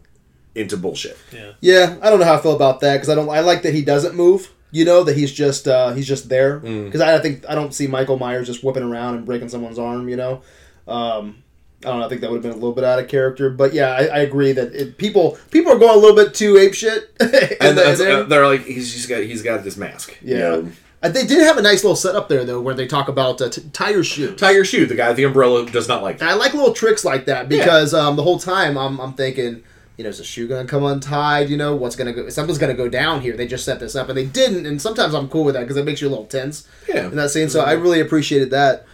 into 0.55 0.77
bullshit. 0.77 1.17
Yeah. 1.31 1.51
yeah. 1.61 1.97
I 2.01 2.09
don't 2.09 2.19
know 2.19 2.25
how 2.25 2.35
I 2.35 2.41
feel 2.41 2.55
about 2.55 2.79
that 2.81 2.93
because 2.93 3.09
I 3.09 3.15
don't. 3.15 3.29
I 3.29 3.39
like 3.41 3.61
that 3.63 3.73
he 3.73 3.83
doesn't 3.83 4.15
move. 4.15 4.51
You 4.73 4.85
know 4.85 5.03
that 5.03 5.17
he's 5.17 5.31
just 5.33 5.67
uh, 5.67 5.91
he's 5.93 6.07
just 6.07 6.29
there 6.29 6.59
Mm. 6.61 6.85
because 6.85 7.01
I 7.01 7.19
think 7.19 7.43
I 7.49 7.55
don't 7.55 7.73
see 7.73 7.87
Michael 7.87 8.17
Myers 8.17 8.47
just 8.47 8.63
whipping 8.63 8.83
around 8.83 9.15
and 9.15 9.25
breaking 9.25 9.49
someone's 9.49 9.77
arm. 9.79 10.07
You 10.07 10.15
know, 10.15 10.41
um, 10.87 11.43
I 11.83 11.89
don't 11.89 11.99
know. 11.99 12.05
I 12.05 12.09
think 12.09 12.21
that 12.21 12.29
would 12.29 12.37
have 12.37 12.43
been 12.43 12.51
a 12.51 12.55
little 12.55 12.73
bit 12.73 12.83
out 12.83 12.99
of 12.99 13.07
character, 13.09 13.49
but 13.49 13.73
yeah, 13.73 13.89
I, 13.91 14.05
I 14.05 14.17
agree 14.19 14.51
that 14.53 14.73
it, 14.73 14.97
people 14.97 15.37
people 15.49 15.71
are 15.73 15.77
going 15.79 15.95
a 15.97 15.99
little 15.99 16.15
bit 16.15 16.33
too 16.33 16.57
ape 16.57 16.73
shit. 16.73 17.11
and 17.19 17.77
that's, 17.77 17.99
uh, 17.99 18.23
they're 18.23 18.45
like, 18.47 18.63
he's 18.63 18.93
just 18.93 19.09
got 19.09 19.23
he's 19.23 19.41
got 19.41 19.63
this 19.63 19.75
mask. 19.77 20.15
you 20.21 20.35
yeah, 20.35 20.39
know. 20.39 20.71
Uh, 21.03 21.09
they 21.09 21.25
did 21.25 21.39
have 21.39 21.57
a 21.57 21.61
nice 21.63 21.83
little 21.83 21.95
setup 21.95 22.29
there 22.29 22.45
though, 22.45 22.61
where 22.61 22.75
they 22.75 22.85
talk 22.87 23.07
about 23.09 23.41
uh, 23.41 23.49
t- 23.49 23.63
tie 23.73 23.89
your 23.89 24.03
shoe. 24.03 24.35
Tire 24.35 24.63
Shoe, 24.63 24.85
the 24.85 24.93
guy 24.95 25.07
with 25.07 25.17
the 25.17 25.23
umbrella, 25.23 25.65
does 25.65 25.87
not 25.87 26.03
like 26.03 26.19
that. 26.19 26.29
I 26.29 26.33
like 26.35 26.53
little 26.53 26.73
tricks 26.73 27.03
like 27.03 27.25
that 27.25 27.49
because 27.49 27.93
um, 27.95 28.15
the 28.15 28.21
whole 28.23 28.37
time 28.39 28.77
I'm, 28.77 28.99
I'm 29.01 29.13
thinking, 29.13 29.63
you 29.97 30.03
know, 30.03 30.09
is 30.09 30.17
the 30.17 30.23
shoe 30.23 30.47
gonna 30.47 30.67
come 30.67 30.83
untied? 30.83 31.49
You 31.49 31.57
know, 31.57 31.75
what's 31.75 31.95
gonna 31.95 32.13
go? 32.13 32.27
Something's 32.29 32.57
gonna 32.57 32.73
go 32.73 32.89
down 32.89 33.21
here. 33.21 33.35
They 33.37 33.47
just 33.47 33.65
set 33.65 33.79
this 33.79 33.95
up, 33.95 34.09
and 34.09 34.17
they 34.17 34.25
didn't. 34.25 34.65
And 34.65 34.81
sometimes 34.81 35.13
I'm 35.13 35.27
cool 35.29 35.43
with 35.43 35.53
that 35.55 35.61
because 35.61 35.77
it 35.77 35.85
makes 35.85 36.01
you 36.01 36.07
a 36.07 36.09
little 36.11 36.25
tense 36.25 36.67
Yeah. 36.87 37.05
in 37.07 37.15
that 37.17 37.29
scene. 37.31 37.49
So 37.49 37.61
I 37.61 37.73
really 37.73 37.99
appreciated 37.99 38.49
that. 38.51 38.85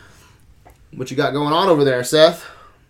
What 0.94 1.12
you 1.12 1.18
got 1.18 1.34
going 1.34 1.54
on 1.54 1.68
over 1.70 1.84
there, 1.84 2.04
Seth? 2.04 2.46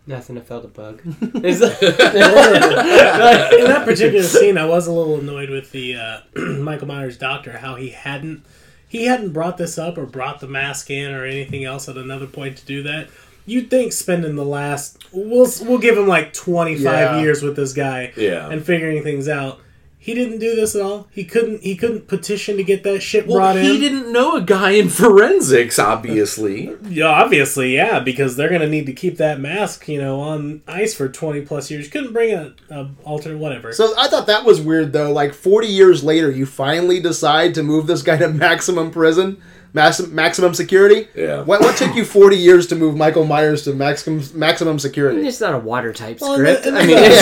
Nothing. 0.06 0.38
I 0.38 0.42
felt 0.42 0.64
a 0.64 0.70
bug. 0.70 1.02
Is 1.44 1.60
that- 1.60 1.82
in 1.84 3.66
that 3.66 3.82
particular 3.86 4.24
scene, 4.24 4.58
I 4.58 4.66
was 4.66 4.88
a 4.88 4.92
little 4.94 5.20
annoyed 5.20 5.50
with 5.50 5.72
the 5.72 5.96
uh, 5.96 6.20
Michael 6.36 6.88
Myers 6.88 7.18
doctor 7.18 7.58
how 7.58 7.76
he 7.76 7.90
hadn't 7.90 8.46
he 8.88 9.06
hadn't 9.06 9.34
brought 9.34 9.58
this 9.58 9.78
up 9.78 9.98
or 9.98 10.06
brought 10.06 10.40
the 10.40 10.48
mask 10.48 10.90
in 10.90 11.12
or 11.14 11.26
anything 11.26 11.66
else 11.66 11.90
at 11.90 11.98
another 11.98 12.26
point 12.26 12.56
to 12.58 12.66
do 12.66 12.84
that. 12.84 13.10
You'd 13.48 13.70
think 13.72 13.94
spending 13.94 14.36
the 14.36 14.46
last 14.46 15.04
we'll 15.12 15.48
we'll 15.62 15.80
give 15.80 15.98
him 15.98 16.08
like 16.08 16.34
twenty 16.34 16.76
five 16.76 16.84
Yeah. 17.16 17.22
years 17.22 17.42
with 17.42 17.56
this 17.56 17.74
guy 17.74 18.12
Yeah. 18.16 18.50
and 18.50 18.64
figuring 18.64 19.02
things 19.02 19.28
out. 19.28 19.62
He 20.00 20.14
didn't 20.14 20.40
do 20.40 20.56
this 20.56 20.74
at 20.74 20.82
all. 20.82 21.08
He 21.12 21.26
couldn't. 21.26 21.64
He 21.64 21.76
couldn't 21.76 22.08
petition 22.08 22.56
to 22.56 22.64
get 22.64 22.84
that 22.84 23.02
shit 23.02 23.28
Well, 23.28 23.38
brought 23.40 23.58
in. 23.58 23.64
he 23.66 23.78
didn't 23.78 24.14
know 24.14 24.38
a 24.38 24.42
guy 24.42 24.72
in 24.72 24.88
forensics, 24.88 25.78
obviously. 25.80 26.72
Yeah, 26.90 27.08
obviously, 27.08 27.76
yeah, 27.76 28.00
because 28.00 28.38
they're 28.38 28.48
gonna 28.50 28.70
need 28.70 28.86
to 28.86 28.94
keep 28.94 29.18
that 29.18 29.42
mask, 29.42 29.88
you 29.90 30.00
know, 30.00 30.22
on 30.22 30.62
ice 30.68 30.94
for 30.94 31.10
twenty 31.10 31.42
plus 31.42 31.70
years. 31.70 31.90
Couldn't 31.90 32.14
bring 32.14 32.34
a, 32.34 32.54
a 32.70 32.90
alternate 33.04 33.38
whatever. 33.40 33.74
So 33.74 33.94
I 33.98 34.08
thought 34.08 34.28
that 34.28 34.46
was 34.46 34.62
weird 34.62 34.94
though. 34.94 35.12
Like 35.12 35.34
40 35.34 35.68
years 35.68 36.04
later, 36.06 36.32
you 36.32 36.46
finally 36.46 37.02
decide 37.02 37.54
to 37.56 37.64
move 37.64 37.88
this 37.88 38.02
guy 38.02 38.16
to 38.18 38.30
maximum 38.30 38.92
prison, 38.92 39.42
maximum 39.78 40.14
maximum 40.16 40.54
security. 40.54 41.08
Yeah. 41.16 41.42
What 41.44 41.62
what 41.62 41.78
took 41.78 41.96
you 41.96 42.04
40 42.04 42.36
years 42.36 42.68
to 42.68 42.76
move 42.76 42.98
Michael 42.98 43.26
Myers 43.26 43.64
to 43.64 43.74
maximum 43.74 44.22
maximum 44.34 44.80
security? 44.80 45.26
it's 45.28 45.40
not 45.40 45.54
a 45.54 45.58
watertight 45.60 46.20
Well, 46.20 46.34
script. 46.34 46.68
I 46.68 46.86
mean, 46.86 46.98
it's, 47.00 47.22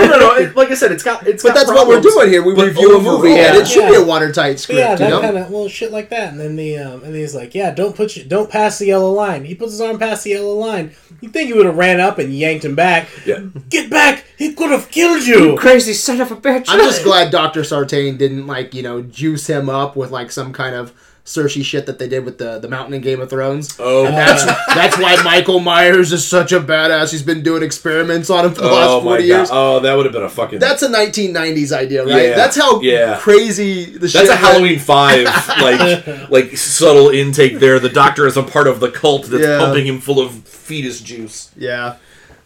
no, 0.00 0.06
no, 0.08 0.18
no. 0.18 0.34
It, 0.36 0.56
like 0.56 0.70
I 0.70 0.74
said, 0.74 0.92
it's 0.92 1.02
got 1.02 1.26
it's. 1.26 1.42
But 1.42 1.50
got 1.54 1.66
that's 1.66 1.70
what 1.70 1.88
we're 1.88 2.00
doing 2.00 2.28
here. 2.28 2.42
We 2.42 2.54
but 2.54 2.66
review 2.66 2.96
a 2.96 3.02
movie, 3.02 3.28
overall- 3.32 3.38
and 3.38 3.56
it 3.56 3.66
should 3.68 3.88
be 3.88 3.94
a 3.96 4.04
watertight 4.04 4.58
script. 4.60 4.78
yeah, 4.78 4.92
you 4.92 4.98
that 4.98 5.08
know? 5.10 5.20
kind 5.20 5.38
of 5.38 5.50
well 5.50 5.68
shit 5.68 5.92
like 5.92 6.10
that, 6.10 6.30
and 6.32 6.40
then 6.40 6.56
the 6.56 6.76
um, 6.78 7.02
and 7.04 7.14
he's 7.14 7.34
like, 7.34 7.54
yeah, 7.54 7.70
don't 7.70 7.94
put 7.96 8.16
you, 8.16 8.24
don't 8.24 8.50
pass 8.50 8.78
the 8.78 8.86
yellow 8.86 9.12
line. 9.12 9.44
He 9.44 9.54
puts 9.54 9.72
his 9.72 9.80
arm 9.80 9.98
past 9.98 10.24
the 10.24 10.30
yellow 10.30 10.54
line. 10.54 10.92
You 11.20 11.28
think 11.30 11.46
he 11.46 11.52
would 11.54 11.66
have 11.66 11.76
ran 11.76 12.00
up 12.00 12.18
and 12.18 12.34
yanked 12.34 12.64
him 12.64 12.74
back? 12.74 13.08
Yeah. 13.24 13.40
Get 13.70 13.88
back! 13.88 14.24
He 14.36 14.52
could 14.52 14.70
have 14.70 14.90
killed 14.90 15.24
you. 15.24 15.56
crazy 15.56 15.92
son 15.94 16.20
of 16.20 16.30
a 16.32 16.36
bitch. 16.36 16.64
I'm 16.68 16.80
just 16.80 17.04
glad 17.04 17.30
Doctor 17.30 17.62
Sartain 17.64 18.16
didn't 18.16 18.46
like 18.46 18.74
you 18.74 18.82
know 18.82 19.00
juice 19.02 19.46
him 19.46 19.68
up 19.68 19.94
with 19.96 20.10
like 20.10 20.30
some 20.32 20.52
kind 20.52 20.74
of 20.74 20.92
Cersei 21.24 21.64
shit 21.64 21.86
that 21.86 21.98
they 21.98 22.06
did 22.06 22.22
with 22.24 22.36
the 22.36 22.58
the 22.58 22.68
mountain 22.68 22.92
in 22.92 23.00
Game 23.00 23.18
of 23.22 23.30
Thrones. 23.30 23.74
Oh, 23.78 24.04
And 24.04 24.14
that's 24.14 24.44
that's 24.44 24.98
why 24.98 25.16
Michael 25.22 25.58
Myers 25.58 26.12
is 26.12 26.26
such 26.26 26.52
a 26.52 26.60
badass. 26.60 27.10
He's 27.12 27.22
been 27.22 27.42
doing 27.42 27.62
experiments 27.62 28.28
on 28.28 28.44
him 28.44 28.52
for 28.54 28.60
the 28.60 28.68
oh 28.68 28.74
last 28.74 29.04
my 29.04 29.10
40 29.16 29.22
god! 29.28 29.34
years. 29.34 29.48
Oh, 29.50 29.80
that 29.80 29.94
would 29.94 30.04
have 30.04 30.12
been 30.12 30.22
a 30.22 30.28
fucking. 30.28 30.58
That's 30.58 30.82
a 30.82 30.88
1990s 30.88 31.72
idea, 31.72 32.04
right? 32.04 32.22
Yeah, 32.28 32.34
That's 32.36 32.56
how 32.56 32.80
yeah. 32.82 33.16
crazy 33.18 33.96
the 33.96 34.06
shit. 34.06 34.26
That's 34.26 34.38
a 34.38 34.42
that- 34.42 34.52
Halloween 34.52 34.78
Five 34.78 35.24
like 35.62 36.30
like 36.30 36.56
subtle 36.58 37.08
intake 37.08 37.58
there. 37.58 37.80
The 37.80 37.88
doctor 37.88 38.26
is 38.26 38.36
a 38.36 38.42
part 38.42 38.66
of 38.68 38.80
the 38.80 38.90
cult 38.90 39.24
that's 39.26 39.42
Yeah. 39.44 39.58
pumping 39.60 39.86
him 39.86 40.00
full 40.00 40.20
of 40.20 40.32
fetus 40.46 41.00
juice. 41.00 41.50
Yeah. 41.56 41.96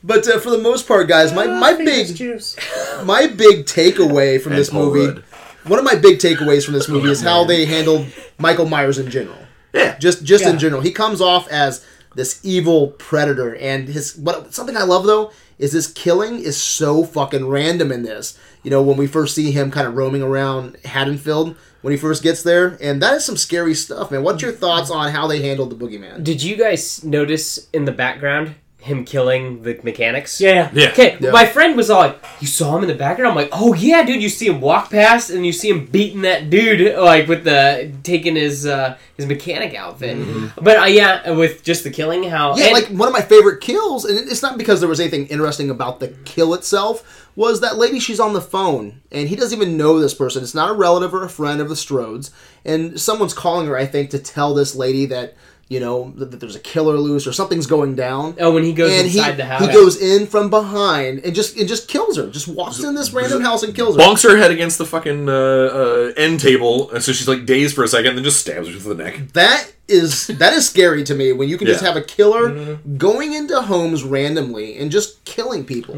But 0.05 0.29
uh, 0.29 0.39
for 0.39 0.51
the 0.51 0.59
most 0.59 0.87
part, 0.87 1.09
guys, 1.09 1.33
my, 1.35 1.49
my 1.49 1.73
big 1.75 2.15
juice. 2.15 2.55
my 3.03 3.27
big 3.27 3.67
takeaway 3.67 4.41
from 4.41 4.53
And 4.53 4.61
this 4.61 4.73
movie, 4.73 5.07
Rudd. 5.09 5.25
One 5.65 5.79
of 5.79 5.85
my 5.85 5.95
big 5.95 6.19
takeaways 6.19 6.65
from 6.65 6.75
this 6.75 6.89
movie 6.89 7.11
is 7.11 7.21
how 7.21 7.45
they 7.45 7.65
handled 7.65 8.07
Michael 8.39 8.67
Myers 8.67 8.99
in 8.99 9.11
general. 9.11 9.39
Yeah. 9.73 9.99
Just 9.99 10.25
just 10.25 10.45
in 10.45 10.59
general, 10.59 10.81
he 10.81 10.93
comes 10.93 11.21
off 11.21 11.49
as 11.49 11.85
this 12.15 12.41
evil 12.43 12.89
predator, 12.89 13.55
and 13.57 13.89
his 13.89 14.17
what 14.17 14.55
something 14.55 14.77
I 14.77 14.83
love 14.83 15.05
though 15.05 15.31
is 15.59 15.73
this 15.73 15.93
killing 15.93 16.39
is 16.39 16.57
so 16.57 17.05
fucking 17.05 17.47
random 17.47 17.93
in 17.93 18.03
this. 18.03 18.39
You 18.63 18.71
know, 18.71 18.83
when 18.83 18.97
we 18.97 19.07
first 19.07 19.35
see 19.35 19.51
him 19.51 19.71
kind 19.71 19.87
of 19.87 19.97
roaming 19.97 20.23
around 20.23 20.77
Haddonfield 20.85 21.57
when 21.83 21.93
he 21.93 21.99
first 21.99 22.23
gets 22.23 22.43
there, 22.43 22.77
and 22.81 23.03
that 23.03 23.15
is 23.15 23.25
some 23.25 23.37
scary 23.37 23.75
stuff, 23.75 24.11
man. 24.11 24.23
What's 24.23 24.43
your 24.43 24.53
thoughts 24.53 24.91
on 24.91 25.13
how 25.13 25.27
they 25.27 25.43
handled 25.43 25.71
the 25.71 25.77
boogeyman? 25.77 26.25
Did 26.25 26.43
you 26.43 26.57
guys 26.57 27.05
notice 27.05 27.69
in 27.73 27.85
the 27.85 27.93
background 27.93 28.55
him 28.89 29.05
killing 29.05 29.63
the 29.63 29.79
mechanics? 29.85 30.41
Yeah. 30.41 30.71
Yeah. 30.73 30.89
Okay, 30.89 31.17
Yeah. 31.21 31.31
my 31.31 31.47
friend 31.47 31.77
was 31.77 31.89
all 31.91 32.01
like, 32.01 32.19
"You 32.41 32.47
saw 32.49 32.77
him 32.77 32.83
in 32.83 32.89
the 32.89 32.95
background." 32.97 33.31
I'm 33.31 33.37
like, 33.37 33.51
"Oh 33.53 33.75
yeah, 33.75 34.03
dude! 34.05 34.21
You 34.23 34.29
see 34.29 34.47
him 34.47 34.61
walk 34.61 34.91
past, 34.91 35.31
and 35.31 35.47
you 35.47 35.53
see 35.53 35.69
him 35.69 35.87
beating 35.87 36.23
that 36.23 36.51
dude, 36.51 36.97
like 36.99 37.29
with 37.29 37.45
the 37.45 37.93
taking 38.03 38.35
his 38.37 38.67
uh, 38.67 38.97
his 39.17 39.27
mechanic 39.27 39.75
outfit." 39.75 40.17
But 40.61 40.79
uh, 40.79 40.85
yeah, 40.87 41.31
with 41.31 41.63
just 41.63 41.85
the 41.85 41.91
killing, 41.91 42.25
how 42.25 42.57
Yeah, 42.57 42.65
and- 42.65 42.73
like 42.75 42.89
one 42.89 43.07
of 43.09 43.13
my 43.15 43.23
favorite 43.23 43.61
kills, 43.61 44.05
and 44.05 44.19
it's 44.29 44.43
not 44.43 44.59
because 44.59 44.81
there 44.81 44.89
was 44.89 44.99
anything 45.01 45.27
interesting 45.29 45.71
about 45.71 46.01
the 46.01 46.09
kill 46.25 46.55
itself, 46.55 47.27
was 47.37 47.61
that 47.61 47.79
lady 47.79 48.01
she's 48.01 48.19
on 48.21 48.33
the 48.33 48.41
phone, 48.41 49.01
and 49.13 49.29
he 49.29 49.37
doesn't 49.37 49.57
even 49.57 49.77
know 49.77 50.01
this 50.01 50.15
person. 50.15 50.43
It's 50.43 50.55
not 50.55 50.71
a 50.71 50.75
relative 50.75 51.15
or 51.15 51.25
a 51.25 51.29
friend 51.31 51.61
of 51.61 51.69
the 51.69 51.75
Strodes, 51.77 52.31
and 52.65 52.99
someone's 53.01 53.35
calling 53.35 53.67
her, 53.69 53.77
I 53.77 53.87
think, 53.87 54.11
to 54.11 54.19
tell 54.19 54.55
this 54.55 54.75
lady 54.75 55.07
that, 55.07 55.35
you 55.69 55.81
know, 55.81 56.13
that, 56.17 56.31
that 56.31 56.41
there's 56.41 56.57
a 56.57 56.61
killer 56.61 56.97
loose 56.97 57.27
or 57.27 57.33
something's 57.33 57.67
going 57.67 57.95
down. 57.95 58.35
oh, 58.41 58.53
when 58.53 58.65
he 58.65 58.73
goes 58.73 58.91
and 58.91 59.07
he, 59.07 59.19
inside 59.19 59.37
the 59.37 59.45
house, 59.45 59.61
he 59.61 59.73
goes 59.73 60.01
in 60.01 60.27
from 60.27 60.49
behind 60.49 61.19
and 61.21 61.35
just 61.35 61.59
and 61.59 61.69
just 61.69 61.89
kills 61.89 62.17
her. 62.17 62.29
Just 62.31 62.49
walks 62.49 62.83
in 62.83 62.95
this 62.95 63.13
random 63.13 63.43
house 63.43 63.63
and 63.63 63.75
kills 63.75 63.97
her. 63.97 64.03
Bonks 64.03 64.23
her 64.23 64.37
head 64.37 64.51
against 64.51 64.79
the 64.79 64.87
fucking 64.87 65.29
uh, 65.29 65.33
uh, 65.33 66.13
end 66.17 66.41
table, 66.41 66.91
and 66.93 67.03
so 67.03 67.13
she's 67.13 67.29
like 67.29 67.45
dazed 67.45 67.75
for 67.75 67.85
a 67.85 67.89
second, 67.89 68.09
and 68.09 68.19
then 68.19 68.25
just 68.25 68.41
stabs 68.41 68.67
her 68.69 68.79
through 68.79 68.95
the 68.95 69.03
neck. 69.05 69.33
That 69.35 69.73
is 69.89 70.27
that 70.27 70.53
is 70.53 70.67
scary 70.69 71.03
to 71.05 71.15
me 71.15 71.33
when 71.33 71.49
you 71.49 71.57
can 71.59 71.67
just 71.67 71.83
have 71.83 71.97
a 71.97 72.03
killer 72.03 72.77
going 72.99 73.33
into 73.33 73.61
homes 73.63 74.05
randomly 74.05 74.77
and 74.79 74.91
just 74.91 75.25
killing 75.25 75.65
people. 75.65 75.95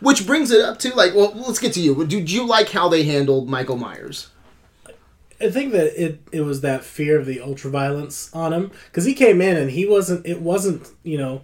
Which 0.00 0.26
brings 0.26 0.50
it 0.50 0.62
up 0.62 0.78
to 0.80 0.94
like, 0.94 1.14
well, 1.14 1.32
let's 1.34 1.58
get 1.58 1.74
to 1.74 1.80
you. 1.80 2.04
Did 2.06 2.30
you 2.30 2.46
like 2.46 2.70
how 2.70 2.88
they 2.88 3.02
handled 3.04 3.48
Michael 3.50 3.76
Myers? 3.76 4.28
I 5.40 5.50
think 5.50 5.72
that 5.72 6.00
it 6.02 6.20
it 6.32 6.42
was 6.42 6.60
that 6.60 6.84
fear 6.84 7.18
of 7.18 7.26
the 7.26 7.38
ultraviolence 7.38 8.34
on 8.36 8.52
him 8.52 8.70
because 8.86 9.04
he 9.04 9.14
came 9.14 9.40
in 9.40 9.56
and 9.56 9.70
he 9.70 9.86
wasn't. 9.86 10.26
It 10.26 10.40
wasn't 10.40 10.88
you 11.02 11.18
know, 11.18 11.42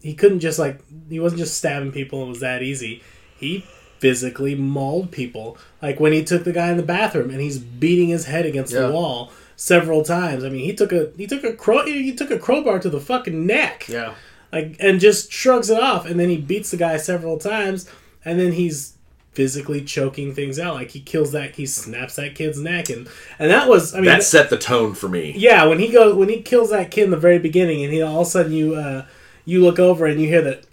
he 0.00 0.14
couldn't 0.14 0.40
just 0.40 0.58
like 0.58 0.80
he 1.08 1.18
wasn't 1.20 1.40
just 1.40 1.56
stabbing 1.58 1.92
people. 1.92 2.20
And 2.20 2.28
it 2.28 2.30
was 2.30 2.40
that 2.40 2.62
easy. 2.62 3.02
He 3.36 3.64
physically 3.98 4.54
mauled 4.54 5.10
people. 5.12 5.56
Like 5.80 6.00
when 6.00 6.12
he 6.12 6.24
took 6.24 6.44
the 6.44 6.52
guy 6.52 6.70
in 6.70 6.76
the 6.76 6.82
bathroom 6.82 7.30
and 7.30 7.40
he's 7.40 7.58
beating 7.58 8.08
his 8.08 8.26
head 8.26 8.46
against 8.46 8.72
Yeah. 8.72 8.82
the 8.86 8.92
wall 8.92 9.32
several 9.56 10.02
times. 10.02 10.44
I 10.44 10.48
mean, 10.48 10.64
he 10.64 10.74
took 10.74 10.92
a 10.92 11.10
he 11.16 11.26
took 11.26 11.44
a 11.44 11.52
crow 11.52 11.84
he 11.86 12.14
took 12.14 12.30
a 12.30 12.38
crowbar 12.38 12.78
to 12.80 12.90
the 12.90 13.00
fucking 13.00 13.46
neck. 13.46 13.88
Yeah. 13.88 14.14
like 14.52 14.76
and 14.80 15.00
just 15.00 15.32
shrugs 15.32 15.70
it 15.70 15.80
off 15.80 16.04
and 16.06 16.18
then 16.20 16.28
he 16.28 16.36
beats 16.36 16.70
the 16.72 16.76
guy 16.76 16.96
several 16.96 17.38
times 17.38 17.88
and 18.24 18.38
then 18.38 18.52
he's 18.52 18.94
physically 19.32 19.82
choking 19.82 20.34
things 20.34 20.58
out 20.58 20.74
like 20.74 20.90
he 20.90 21.00
kills 21.00 21.32
that 21.32 21.54
he 21.56 21.64
snaps 21.64 22.16
that 22.16 22.34
kid's 22.34 22.60
neck 22.60 22.90
and 22.90 23.08
and 23.38 23.50
that 23.50 23.66
was 23.68 23.94
i 23.94 23.96
mean 23.96 24.04
That 24.06 24.22
set 24.22 24.50
the 24.50 24.58
tone 24.58 24.92
for 24.94 25.08
me. 25.08 25.32
yeah 25.36 25.64
when 25.64 25.78
he 25.78 25.88
goes 25.90 26.14
when 26.14 26.28
he 26.28 26.42
kills 26.42 26.68
that 26.70 26.90
kid 26.90 27.04
in 27.04 27.10
the 27.10 27.16
very 27.16 27.38
beginning 27.38 27.82
and 27.82 27.92
he 27.92 28.02
all 28.02 28.20
of 28.20 28.26
a 28.26 28.30
sudden 28.30 28.52
you 28.52 28.74
uh 28.74 29.06
you 29.46 29.62
look 29.62 29.78
over 29.78 30.04
and 30.06 30.20
you 30.20 30.28
hear 30.28 30.42
that 30.42 30.66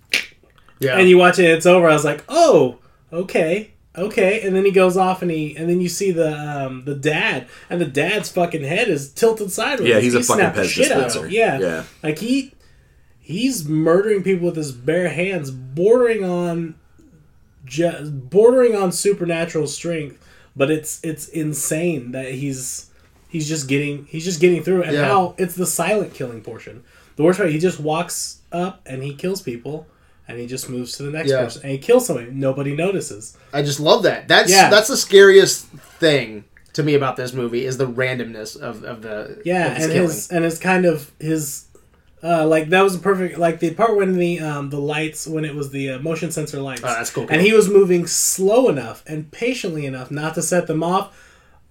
Yeah. 0.80 0.98
and 1.00 1.08
you 1.08 1.18
watch 1.18 1.40
it 1.40 1.46
and 1.46 1.54
it's 1.54 1.66
over 1.66 1.88
i 1.88 1.94
was 1.94 2.04
like 2.04 2.24
oh 2.28 2.80
okay 3.14 3.72
okay 3.98 4.42
and 4.46 4.56
then 4.56 4.66
he 4.66 4.72
goes 4.72 4.98
off 4.98 5.22
and 5.22 5.32
he 5.32 5.56
and 5.56 5.70
then 5.70 5.80
you 5.82 5.88
see 5.90 6.12
the 6.12 6.38
um 6.38 6.84
the 6.86 6.96
dad 6.96 7.48
and 7.70 7.80
the 7.80 7.86
dad's 7.86 8.30
fucking 8.30 8.64
head 8.64 8.88
is 8.90 9.10
tilted 9.12 9.52
sideways 9.52 9.90
Yeah, 9.90 10.00
he's 10.00 10.16
a 10.16 10.22
fucking 10.22 10.36
snapped 10.42 10.56
the 10.58 10.62
Pez 10.64 10.70
shit 10.70 10.92
out 10.92 10.98
of 10.98 11.04
dispenser. 11.06 11.28
him. 11.28 11.32
yeah 11.34 11.60
Yeah. 11.60 11.84
like 12.04 12.20
he 12.20 12.54
he's 13.20 13.68
murdering 13.68 14.22
people 14.24 14.48
with 14.48 14.56
his 14.58 14.72
bare 14.72 15.10
hands 15.10 15.50
bordering 15.50 16.24
on 16.24 16.76
bordering 18.10 18.76
on 18.76 18.92
supernatural 18.92 19.68
strength 19.68 20.18
but 20.56 20.70
it's 20.72 21.00
it's 21.04 21.28
insane 21.30 22.12
that 22.12 22.32
he's 22.32 22.90
he's 23.30 23.48
just 23.48 23.68
getting 23.68 24.06
he's 24.06 24.26
just 24.26 24.40
getting 24.42 24.64
through 24.64 24.84
and 24.84 24.94
Yeah. 24.94 25.06
how 25.06 25.36
it's 25.38 25.56
the 25.56 25.66
silent 25.68 26.14
killing 26.14 26.42
portion 26.42 26.84
the 27.16 27.24
worst 27.24 27.38
part 27.40 27.52
he 27.52 27.60
just 27.60 27.80
walks 27.80 28.40
up 28.52 28.82
and 28.86 29.04
he 29.04 29.14
kills 29.14 29.42
people 29.42 29.86
and 30.28 30.40
he 30.40 30.48
just 30.48 30.70
moves 30.70 30.96
to 30.98 31.04
the 31.04 31.12
next 31.12 31.30
Yeah. 31.30 31.44
person 31.44 31.62
and 31.64 31.72
he 31.72 31.78
kills 31.78 32.08
somebody 32.08 32.32
nobody 32.32 32.76
notices 32.76 33.38
I 33.54 33.62
just 33.64 33.80
love 33.80 34.04
that. 34.04 34.28
That's 34.28 34.52
Yeah. 34.52 34.70
that's 34.70 34.88
the 34.88 34.98
scariest 34.98 35.68
thing 35.68 36.46
to 36.74 36.84
me 36.84 36.94
about 36.94 37.16
this 37.18 37.34
movie 37.34 37.66
is 37.66 37.78
the 37.78 37.88
randomness 37.88 38.56
of, 38.60 38.84
of 38.84 39.02
the 39.02 39.42
Yeah, 39.44 39.68
of 39.72 39.74
his 39.78 39.84
and 39.86 39.94
killing. 39.94 40.08
his 40.10 40.30
and 40.32 40.46
his 40.46 40.60
kind 40.60 40.86
of 40.86 41.12
his 41.20 41.66
uh, 42.24 42.46
like 42.46 42.70
that 42.70 42.82
was 42.82 42.96
a 42.96 43.00
perfect 43.00 43.38
like 43.38 43.60
the 43.60 43.74
part 43.74 43.96
when 43.96 44.18
the 44.18 44.40
um, 44.40 44.70
the 44.70 44.80
lights 44.80 45.26
when 45.28 45.46
it 45.46 45.56
was 45.56 45.72
the 45.72 45.92
uh, 45.92 46.00
motion 46.00 46.32
sensor 46.32 46.62
lights. 46.62 46.82
Oh, 46.84 46.88
that's 46.88 47.10
cool, 47.12 47.28
And 47.30 47.42
he 47.42 47.54
was 47.54 47.70
moving 47.70 48.06
slow 48.08 48.68
enough 48.70 49.04
and 49.08 49.32
patiently 49.32 49.86
enough 49.86 50.12
not 50.12 50.36
to 50.36 50.42
set 50.42 50.68
them 50.68 50.84
off. 50.84 51.16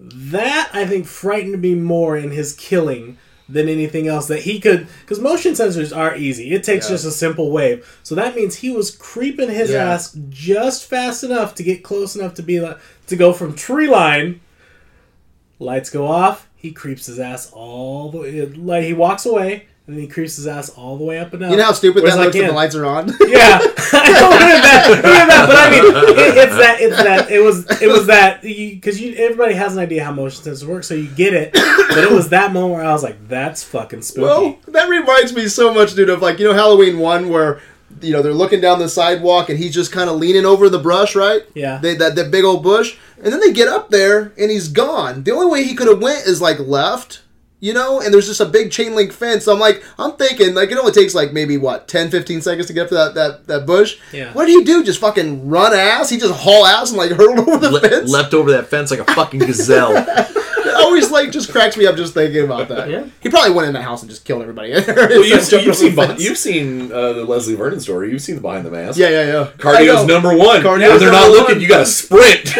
That 0.00 0.70
I 0.72 0.86
think 0.86 1.06
frightened 1.06 1.60
me 1.60 1.74
more 1.74 2.16
in 2.16 2.30
his 2.30 2.52
killing 2.54 3.18
than 3.50 3.68
anything 3.68 4.06
else 4.06 4.26
that 4.28 4.42
he 4.42 4.60
could 4.60 4.86
because 5.00 5.18
motion 5.20 5.52
sensors 5.54 5.94
are 5.96 6.14
easy. 6.16 6.52
It 6.52 6.62
takes 6.64 6.86
Yeah. 6.86 6.94
just 6.94 7.06
a 7.06 7.10
simple 7.10 7.50
wave. 7.50 7.98
So 8.02 8.14
that 8.14 8.36
means 8.36 8.56
he 8.56 8.70
was 8.70 8.90
creeping 8.90 9.50
his 9.50 9.70
Yeah. 9.70 9.90
ass 9.92 10.16
just 10.28 10.84
fast 10.86 11.24
enough 11.24 11.54
to 11.56 11.62
get 11.62 11.82
close 11.82 12.14
enough 12.14 12.34
to 12.34 12.42
be 12.42 12.60
like 12.60 12.78
to 13.08 13.16
go 13.16 13.32
from 13.32 13.54
tree 13.54 13.88
line. 13.88 14.40
Lights 15.58 15.90
go 15.90 16.06
off. 16.06 16.48
He 16.54 16.72
creeps 16.72 17.06
his 17.06 17.18
ass 17.18 17.50
all 17.52 18.10
the 18.10 18.18
way. 18.18 18.46
Like 18.46 18.84
he 18.84 18.92
walks 18.92 19.26
away 19.26 19.66
and 19.88 19.96
then 19.96 20.02
he 20.02 20.06
creeps 20.06 20.36
his 20.36 20.46
ass 20.46 20.68
all 20.68 20.98
the 20.98 21.04
way 21.04 21.18
up 21.18 21.32
and 21.32 21.42
up. 21.42 21.50
You 21.50 21.56
know 21.56 21.64
how 21.64 21.72
stupid 21.72 22.02
Whereas, 22.02 22.16
that 22.16 22.24
looks 22.24 22.36
when 22.36 22.46
the 22.46 22.52
lights 22.52 22.74
are 22.74 22.84
on? 22.84 23.08
Yeah, 23.28 23.58
I 23.92 24.12
know 24.12 24.28
what 24.28 24.38
that, 24.38 25.00
that, 25.28 25.46
but 25.46 25.56
I 25.56 25.70
mean, 25.70 25.84
it, 26.18 26.36
it's 26.36 26.56
that, 26.56 26.80
it's 26.80 26.96
that, 26.96 27.30
it 27.30 27.40
was, 27.40 27.80
it 27.80 27.88
was 27.88 28.06
that, 28.06 28.42
because 28.42 29.00
you, 29.00 29.14
everybody 29.14 29.54
has 29.54 29.72
an 29.74 29.78
idea 29.78 30.04
how 30.04 30.12
motion 30.12 30.44
sensors 30.44 30.64
work, 30.64 30.84
so 30.84 30.94
you 30.94 31.08
get 31.08 31.32
it. 31.32 31.52
But 31.52 32.04
it 32.04 32.10
was 32.10 32.28
that 32.28 32.52
moment 32.52 32.74
where 32.74 32.84
I 32.84 32.92
was 32.92 33.02
like, 33.02 33.28
"That's 33.28 33.64
fucking 33.64 34.02
spooky." 34.02 34.24
Well, 34.24 34.58
that 34.68 34.88
reminds 34.88 35.34
me 35.34 35.48
so 35.48 35.72
much, 35.72 35.94
dude, 35.94 36.10
of 36.10 36.20
like 36.20 36.38
you 36.38 36.46
know 36.46 36.52
Halloween 36.52 36.98
one 36.98 37.30
where 37.30 37.60
you 38.02 38.12
know 38.12 38.20
they're 38.20 38.34
looking 38.34 38.60
down 38.60 38.78
the 38.78 38.88
sidewalk 38.88 39.48
and 39.48 39.58
he's 39.58 39.72
just 39.72 39.90
kind 39.90 40.10
of 40.10 40.16
leaning 40.16 40.44
over 40.44 40.68
the 40.68 40.78
brush, 40.78 41.16
right? 41.16 41.42
Yeah. 41.54 41.78
They, 41.78 41.94
that 41.96 42.14
that 42.16 42.30
big 42.30 42.44
old 42.44 42.62
bush, 42.62 42.98
and 43.22 43.32
then 43.32 43.40
they 43.40 43.52
get 43.52 43.68
up 43.68 43.90
there 43.90 44.32
and 44.38 44.50
he's 44.50 44.68
gone. 44.68 45.22
The 45.22 45.32
only 45.32 45.46
way 45.46 45.64
he 45.64 45.74
could 45.74 45.88
have 45.88 46.02
went 46.02 46.26
is 46.26 46.42
like 46.42 46.58
left. 46.58 47.22
You 47.60 47.74
know, 47.74 48.00
and 48.00 48.14
there's 48.14 48.28
just 48.28 48.40
a 48.40 48.44
big 48.46 48.70
chain 48.70 48.94
link 48.94 49.12
fence. 49.12 49.48
I'm 49.48 49.58
like, 49.58 49.82
I'm 49.98 50.12
thinking, 50.12 50.54
like, 50.54 50.70
it 50.70 50.78
only 50.78 50.92
takes 50.92 51.12
like 51.12 51.32
maybe 51.32 51.56
what 51.56 51.88
10, 51.88 52.08
15 52.10 52.40
seconds 52.40 52.66
to 52.68 52.72
get 52.72 52.82
up 52.82 52.88
to 52.90 52.94
that, 52.94 53.14
that, 53.14 53.46
that 53.48 53.66
bush. 53.66 53.98
Yeah. 54.12 54.32
What 54.32 54.46
do 54.46 54.52
you 54.52 54.64
do? 54.64 54.84
Just 54.84 55.00
fucking 55.00 55.48
run 55.48 55.74
ass? 55.74 56.08
He 56.10 56.18
just 56.18 56.34
haul 56.40 56.64
ass 56.66 56.90
and 56.90 56.98
like 56.98 57.10
hurtled 57.20 57.40
over 57.48 57.58
the 57.58 57.70
Le- 57.72 57.80
fence. 57.80 58.10
leapt 58.12 58.32
over 58.32 58.52
that 58.52 58.68
fence 58.68 58.92
like 58.92 59.00
a 59.00 59.04
fucking 59.12 59.40
gazelle. 59.40 59.92
It 60.68 60.74
always 60.74 61.10
like 61.10 61.30
just 61.32 61.50
cracks 61.50 61.76
me 61.78 61.86
up 61.86 61.96
just 61.96 62.12
thinking 62.14 62.44
about 62.44 62.68
that. 62.68 62.90
Yeah. 62.90 63.06
He 63.20 63.30
probably 63.30 63.52
went 63.54 63.68
in 63.68 63.72
the 63.74 63.80
house 63.82 64.02
and 64.02 64.10
just 64.10 64.24
killed 64.24 64.42
everybody. 64.42 64.70
Well, 64.72 65.24
you've, 65.24 65.50
you've 65.50 65.74
seen 65.76 65.94
behind, 65.94 66.20
you've 66.20 66.36
seen 66.36 66.92
uh, 66.92 67.14
the 67.14 67.24
Leslie 67.24 67.54
Vernon 67.54 67.80
story. 67.80 68.10
You've 68.12 68.20
seen 68.20 68.34
the 68.34 68.40
behind 68.42 68.66
the 68.66 68.70
mask. 68.70 68.98
Yeah, 68.98 69.08
yeah, 69.08 69.26
yeah. 69.26 69.40
I 69.40 69.52
Cardio's 69.56 70.06
number 70.06 70.36
one. 70.36 70.60
Cardio's 70.60 70.90
when 70.90 70.98
they're 71.00 71.10
not 71.12 71.22
number 71.22 71.38
looking, 71.38 71.54
one. 71.56 71.60
you 71.62 71.68
got 71.68 71.78
to 71.78 71.86
sprint. 71.86 72.52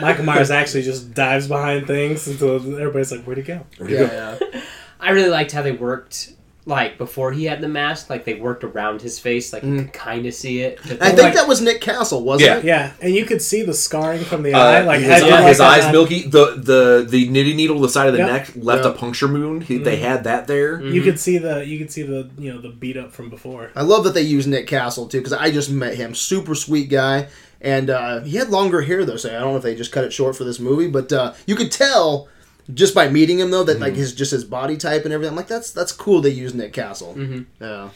Michael 0.00 0.24
Myers 0.24 0.50
actually 0.50 0.82
just 0.82 1.14
dives 1.14 1.48
behind 1.48 1.86
things 1.86 2.26
until 2.28 2.56
everybody's 2.56 3.10
like, 3.12 3.22
"Where'd 3.24 3.38
he 3.38 3.44
go?" 3.44 3.64
Yeah, 3.80 4.36
yeah. 4.40 4.60
I 5.00 5.10
really 5.10 5.30
liked 5.30 5.52
how 5.52 5.62
they 5.62 5.72
worked. 5.72 6.32
Like 6.68 6.98
before 6.98 7.32
he 7.32 7.44
had 7.46 7.62
the 7.62 7.68
mask, 7.68 8.10
like 8.10 8.26
they 8.26 8.34
worked 8.34 8.62
around 8.62 9.00
his 9.00 9.18
face, 9.18 9.52
like 9.54 9.62
you 9.62 9.76
could 9.78 9.92
kind 9.94 10.26
of 10.26 10.34
see 10.34 10.60
it. 10.60 10.78
Mm. 10.80 10.98
I 11.00 11.06
think 11.10 11.22
like, 11.22 11.34
that 11.34 11.48
was 11.48 11.62
Nick 11.62 11.80
Castle, 11.80 12.22
wasn't 12.22 12.46
Yeah. 12.50 12.58
it? 12.58 12.64
Yeah, 12.64 12.82
yeah. 12.86 12.92
and 13.00 13.14
you 13.14 13.24
could 13.24 13.40
see 13.40 13.62
the 13.62 13.72
scarring 13.72 14.22
from 14.22 14.42
the 14.42 14.52
eye, 14.52 14.82
Uh, 14.82 14.84
like 14.84 15.00
his, 15.00 15.08
as 15.10 15.22
you 15.22 15.28
eye- 15.28 15.38
like 15.40 15.48
his 15.48 15.58
that- 15.58 15.84
eyes 15.84 15.90
milky. 15.92 16.24
The 16.28 16.56
the 16.56 17.06
the 17.08 17.28
knitting 17.30 17.56
needle, 17.56 17.80
the 17.80 17.88
side 17.88 18.06
of 18.08 18.12
the 18.12 18.18
Yeah. 18.18 18.26
neck, 18.26 18.50
left 18.54 18.84
Yeah. 18.84 18.90
a 18.90 18.94
puncture 18.94 19.28
wound. 19.28 19.64
He, 19.64 19.78
They 19.78 19.96
had 19.96 20.24
that 20.24 20.46
there. 20.46 20.80
You 20.82 21.00
could 21.00 21.18
see 21.18 21.38
the, 21.38 21.64
you 21.66 21.78
could 21.78 21.90
see 21.90 22.02
the, 22.02 22.28
you 22.38 22.52
know, 22.52 22.60
the 22.60 22.68
beat 22.68 22.98
up 22.98 23.12
from 23.12 23.30
before. 23.30 23.70
I 23.74 23.82
love 23.82 24.04
that 24.04 24.12
they 24.12 24.20
use 24.22 24.46
Nick 24.46 24.66
Castle 24.66 25.06
too, 25.06 25.18
because 25.18 25.32
I 25.32 25.50
just 25.50 25.70
met 25.70 25.94
him. 25.94 26.14
Super 26.14 26.54
sweet 26.54 26.90
guy, 26.90 27.28
and 27.62 27.88
uh, 27.88 28.20
he 28.20 28.36
had 28.36 28.50
longer 28.50 28.82
hair 28.82 29.06
though. 29.06 29.16
So 29.16 29.30
I 29.30 29.40
don't 29.40 29.52
know 29.52 29.56
if 29.56 29.62
they 29.62 29.74
just 29.74 29.90
cut 29.92 30.04
it 30.04 30.12
short 30.12 30.36
for 30.36 30.44
this 30.44 30.58
movie, 30.60 30.88
but 30.88 31.10
uh, 31.12 31.32
you 31.46 31.56
could 31.56 31.72
tell 31.72 32.28
just 32.72 32.94
by 32.94 33.08
meeting 33.08 33.38
him 33.38 33.50
though 33.50 33.64
that 33.64 33.80
like 33.80 33.92
mm-hmm. 33.92 34.00
his 34.00 34.14
just 34.14 34.30
his 34.30 34.44
body 34.44 34.76
type 34.76 35.04
and 35.04 35.12
everything. 35.12 35.32
I'm 35.32 35.36
like, 35.36 35.48
that's 35.48 35.70
that's 35.70 35.92
cool. 35.92 36.20
They 36.20 36.30
use 36.30 36.54
Nick 36.54 36.72
Castle. 36.72 37.14
Mm-hmm. 37.14 37.42
Yeah. 37.62 37.90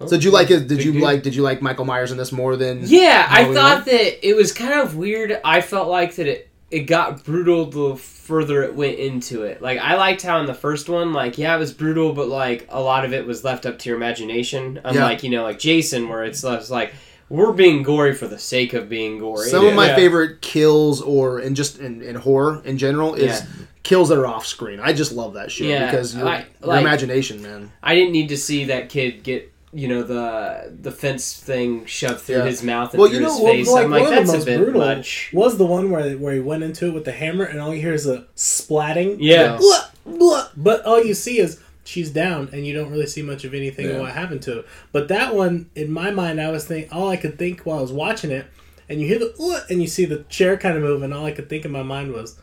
Oh, 0.00 0.06
so 0.06 0.16
did 0.16 0.24
you 0.24 0.30
like 0.30 0.50
it? 0.50 0.68
Did 0.68 0.84
you 0.84 0.92
dude. 0.92 1.02
like? 1.02 1.22
Did 1.22 1.34
you 1.34 1.42
like 1.42 1.62
Michael 1.62 1.84
Myers 1.84 2.10
in 2.10 2.18
this 2.18 2.32
more 2.32 2.56
than? 2.56 2.82
Yeah, 2.84 3.26
I 3.28 3.52
thought 3.52 3.84
that 3.84 4.26
it 4.26 4.34
was 4.34 4.52
kind 4.52 4.80
of 4.80 4.96
weird. 4.96 5.40
I 5.44 5.60
felt 5.60 5.88
like 5.88 6.16
that 6.16 6.26
it 6.26 6.48
it 6.70 6.84
got 6.84 7.22
brutal 7.22 7.66
the 7.66 7.96
further 7.96 8.62
it 8.62 8.74
went 8.74 8.98
into 8.98 9.42
it. 9.42 9.60
Like 9.60 9.78
I 9.78 9.96
liked 9.96 10.22
how 10.22 10.40
in 10.40 10.46
the 10.46 10.54
first 10.54 10.88
one, 10.88 11.12
like 11.12 11.38
yeah, 11.38 11.54
it 11.54 11.58
was 11.58 11.72
brutal, 11.72 12.14
but 12.14 12.28
like 12.28 12.66
a 12.70 12.80
lot 12.80 13.04
of 13.04 13.12
it 13.12 13.26
was 13.26 13.44
left 13.44 13.66
up 13.66 13.78
to 13.80 13.88
your 13.88 13.96
imagination. 13.96 14.80
Unlike 14.82 15.22
you 15.22 15.30
know, 15.30 15.42
like 15.42 15.58
Jason, 15.58 16.08
where 16.08 16.24
it's 16.24 16.42
less 16.42 16.70
like 16.70 16.94
we're 17.28 17.52
being 17.52 17.82
gory 17.82 18.14
for 18.14 18.26
the 18.26 18.38
sake 18.38 18.72
of 18.72 18.88
being 18.88 19.18
gory. 19.18 19.48
Some 19.48 19.66
of 19.66 19.74
my 19.74 19.88
Yeah. 19.88 19.96
favorite 19.96 20.42
kills, 20.42 21.00
or 21.00 21.40
in 21.40 21.54
just 21.54 21.78
in, 21.78 22.02
in 22.02 22.14
horror 22.14 22.62
in 22.64 22.78
general, 22.78 23.14
is 23.14 23.40
Yeah. 23.40 23.46
Kills 23.82 24.08
that 24.10 24.18
are 24.18 24.26
off 24.26 24.46
screen. 24.46 24.78
I 24.80 24.92
just 24.92 25.12
love 25.12 25.34
that 25.34 25.50
shit 25.50 25.66
Yeah, 25.68 25.86
because 25.90 26.14
your, 26.14 26.26
I- 26.28 26.38
your 26.60 26.68
like- 26.68 26.80
imagination, 26.82 27.42
man. 27.42 27.72
I 27.82 27.94
didn't 27.94 28.12
need 28.12 28.28
to 28.28 28.36
see 28.36 28.66
that 28.66 28.88
kid 28.88 29.22
get 29.22 29.48
you 29.74 29.88
know 29.88 30.02
the 30.02 30.70
the 30.82 30.90
fence 30.92 31.32
thing 31.32 31.86
shoved 31.86 32.20
through 32.20 32.36
Yeah. 32.36 32.44
his 32.46 32.62
mouth 32.62 32.92
and 32.92 33.00
Well, 33.00 33.08
through 33.08 33.20
you 33.20 33.24
his 33.24 33.38
know, 33.38 33.46
face. 33.46 33.68
I'm 33.74 33.90
like, 33.90 34.02
one 34.02 34.12
of 34.12 34.18
that's 34.18 34.30
the 34.30 34.34
a 34.34 34.36
most 34.36 34.44
bit 34.44 34.58
brutal 34.58 34.80
much. 34.82 35.30
was 35.32 35.56
the 35.56 35.64
one 35.64 35.90
where 35.90 36.12
where 36.18 36.34
he 36.34 36.40
went 36.40 36.62
into 36.62 36.88
it 36.88 36.92
with 36.94 37.06
the 37.06 37.12
hammer, 37.12 37.44
and 37.44 37.58
all 37.58 37.74
you 37.74 37.80
hear 37.80 37.94
is 37.94 38.06
a 38.06 38.26
splatting. 38.36 39.16
Yeah. 39.18 39.56
Blah, 39.56 39.84
blah. 40.04 40.48
But 40.56 40.84
all 40.84 41.02
you 41.02 41.14
see 41.14 41.38
is 41.38 41.58
she's 41.84 42.10
down, 42.10 42.50
and 42.52 42.66
you 42.66 42.74
don't 42.74 42.90
really 42.90 43.06
see 43.06 43.22
much 43.22 43.44
of 43.44 43.54
anything 43.54 43.86
Yeah. 43.86 43.92
of 43.92 44.00
what 44.02 44.12
happened 44.12 44.42
to 44.42 44.56
her. 44.56 44.64
But 44.92 45.08
that 45.08 45.34
one, 45.34 45.70
in 45.74 45.90
my 45.90 46.10
mind, 46.10 46.38
I 46.40 46.50
was 46.50 46.64
think 46.66 46.88
all 46.94 47.08
I 47.08 47.16
could 47.16 47.38
think 47.38 47.62
while 47.62 47.78
I 47.78 47.82
was 47.82 47.92
watching 47.92 48.30
it, 48.30 48.44
and 48.90 49.00
you 49.00 49.06
hear 49.06 49.18
the 49.20 49.64
and 49.70 49.80
you 49.80 49.88
see 49.88 50.04
the 50.04 50.24
chair 50.28 50.58
kind 50.58 50.76
of 50.76 50.82
move, 50.82 51.02
and 51.02 51.14
all 51.14 51.24
I 51.24 51.32
could 51.32 51.48
think 51.48 51.64
in 51.64 51.70
my 51.72 51.82
mind 51.82 52.12
was. 52.12 52.38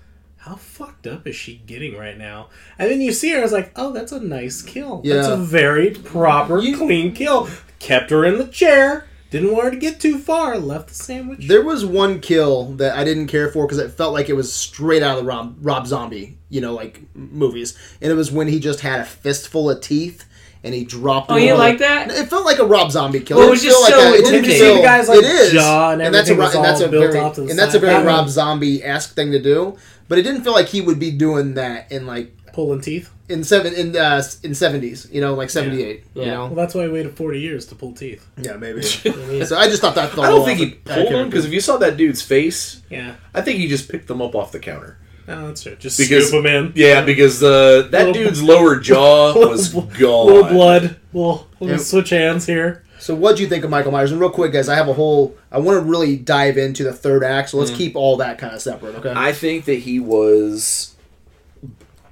How 0.50 0.56
fucked 0.56 1.06
up 1.06 1.28
is 1.28 1.36
she 1.36 1.62
getting 1.68 1.96
right 1.96 2.18
now? 2.18 2.48
And 2.80 2.90
then 2.90 3.02
you 3.02 3.12
see 3.14 3.30
her, 3.34 3.38
I 3.38 3.42
was 3.44 3.52
like, 3.52 3.72
oh, 3.76 3.92
that's 3.94 4.12
a 4.12 4.20
nice 4.20 4.64
kill. 4.64 5.04
That's 5.06 5.28
a 5.28 5.38
very 5.38 5.92
proper, 5.92 6.60
clean 6.60 7.14
kill. 7.14 7.48
Kept 7.78 8.10
her 8.10 8.26
in 8.26 8.40
the 8.40 8.48
chair, 8.48 9.06
didn't 9.30 9.52
want 9.52 9.66
her 9.66 9.70
to 9.70 9.78
get 9.78 10.00
too 10.00 10.18
far, 10.18 10.58
left 10.58 10.88
the 10.88 10.96
sandwich. 10.96 11.48
There 11.48 11.64
was 11.64 11.86
one 11.86 12.20
kill 12.20 12.72
that 12.78 12.98
I 12.98 13.04
didn't 13.04 13.28
care 13.28 13.52
for 13.52 13.68
because 13.68 13.78
it 13.78 13.92
felt 13.92 14.12
like 14.12 14.28
it 14.28 14.34
was 14.34 14.52
straight 14.52 15.04
out 15.04 15.20
of 15.20 15.24
the 15.24 15.30
Rob, 15.30 15.56
Rob 15.62 15.86
Zombie, 15.86 16.40
you 16.50 16.62
know, 16.62 16.74
like 16.74 17.00
movies. 17.14 17.78
And 18.02 18.12
it 18.12 18.16
was 18.16 18.32
when 18.32 18.48
he 18.48 18.60
just 18.60 18.80
had 18.82 19.02
a 19.02 19.06
fistful 19.06 19.70
of 19.70 19.82
teeth 19.82 20.26
and 20.64 20.74
he 20.74 20.84
dropped. 20.84 21.30
Oh, 21.32 21.38
you 21.38 21.54
like 21.54 21.78
that? 21.78 22.10
It 22.10 22.28
felt 22.28 22.44
like 22.44 22.58
a 22.58 22.66
Rob 22.66 22.90
Zombie 22.92 23.20
kill. 23.20 23.38
Well, 23.38 23.46
it 23.46 23.50
It 23.50 23.52
was 23.52 23.62
just 23.64 23.78
feel 23.88 23.88
so 24.00 24.04
like 24.04 24.10
a- 24.10 24.14
it 24.14 24.26
didn't 24.26 24.36
intimidating. 24.46 24.66
feel- 24.66 24.76
see 24.76 24.82
the 24.82 24.88
guy's, 24.88 25.08
like, 25.10 25.20
it 25.20 25.26
is, 25.26 25.52
jaw 25.54 25.92
and 25.92 26.02
and 26.02 26.16
that's 26.16 26.28
a 26.30 26.34
everything 26.34 26.62
Ro- 26.62 26.66
and 26.66 26.66
that's 26.66 26.82
a 26.82 26.88
very 26.88 27.20
off 27.20 27.36
to 27.36 27.42
the 27.42 27.50
and 27.52 27.60
that's 27.60 27.76
a 27.76 27.80
very 27.80 28.04
Rob 28.04 28.30
Zombie 28.30 28.84
esque 28.84 29.14
thing 29.14 29.32
to 29.32 29.40
do. 29.40 29.78
But 30.10 30.18
it 30.20 30.24
didn't 30.24 30.44
feel 30.44 30.52
like 30.54 30.68
he 30.68 30.82
would 30.82 31.00
be 31.00 31.12
doing 31.12 31.54
that 31.54 31.90
in 31.92 32.06
like 32.06 32.36
Pulling 32.52 32.82
teeth. 32.82 33.12
in 33.30 33.44
seven 33.44 33.74
in 33.76 33.96
uh, 33.96 34.22
in 34.44 34.54
seventies, 34.56 35.08
you 35.12 35.22
know, 35.22 35.36
like 35.36 35.50
seventy 35.52 35.84
eight. 35.84 36.04
You 36.16 36.24
Yeah. 36.24 36.32
Well, 36.40 36.50
know, 36.50 36.56
that's 36.56 36.74
why 36.74 36.84
he 36.84 36.90
waited 36.90 37.16
40 37.16 37.40
years 37.40 37.66
to 37.68 37.76
pull 37.76 37.94
teeth. 37.94 38.28
yeah, 38.38 38.58
maybe. 38.58 38.82
so 39.46 39.56
I 39.56 39.68
just 39.70 39.82
thought 39.82 39.94
that. 39.96 40.12
I 40.18 40.30
don't 40.30 40.44
think 40.46 40.60
he 40.60 40.72
pulled 40.72 41.14
them 41.14 41.30
because 41.30 41.46
if 41.46 41.54
you 41.54 41.62
saw 41.62 41.78
that 41.78 41.96
dude's 41.96 42.22
face, 42.24 42.82
Yeah. 42.90 43.16
I 43.36 43.42
think 43.42 43.60
he 43.60 43.68
just 43.68 43.88
picked 43.88 44.08
them 44.08 44.22
up 44.22 44.34
off 44.36 44.52
the 44.52 44.60
counter. 44.60 44.98
No, 45.28 45.46
that's 45.46 45.62
true. 45.62 45.76
Just 45.76 46.00
Because- 46.00 46.30
scoop 46.30 46.44
him 46.44 46.48
in. 46.66 46.74
Yeah, 46.76 47.02
because 47.06 47.44
uh, 47.44 47.88
that 47.92 48.08
Little- 48.08 48.14
dude's 48.14 48.42
lower 48.42 48.78
jaw 48.80 49.34
was 49.50 49.76
Little 49.76 49.92
gone. 50.00 50.26
Little 50.34 50.50
blood. 50.50 50.96
We'll, 51.14 51.48
we'll 51.60 51.70
Yeah. 51.70 51.78
switch 51.78 52.10
hands 52.10 52.48
here. 52.48 52.84
So, 53.00 53.16
what 53.16 53.38
do 53.38 53.44
you 53.44 53.50
think 53.50 53.64
of 53.64 53.70
Michael 53.70 53.92
Myers? 53.92 54.12
And 54.12 54.20
real 54.20 54.30
quick, 54.30 54.52
guys, 54.52 54.68
I 54.68 54.76
have 54.76 54.90
a 54.90 54.94
whole. 54.94 55.36
I 55.52 55.60
want 55.60 55.82
to 55.82 55.90
really 55.90 56.18
dive 56.18 56.58
into 56.58 56.84
the 56.84 56.94
third 56.94 57.24
act, 57.24 57.50
so 57.50 57.58
let's 57.58 57.72
keep 57.72 57.96
all 57.96 58.18
that 58.18 58.38
kind 58.38 58.54
of 58.54 58.62
separate, 58.62 58.96
okay? 58.96 59.14
I 59.16 59.32
think 59.32 59.66
that 59.66 59.80
he 59.80 60.00
was 60.00 60.96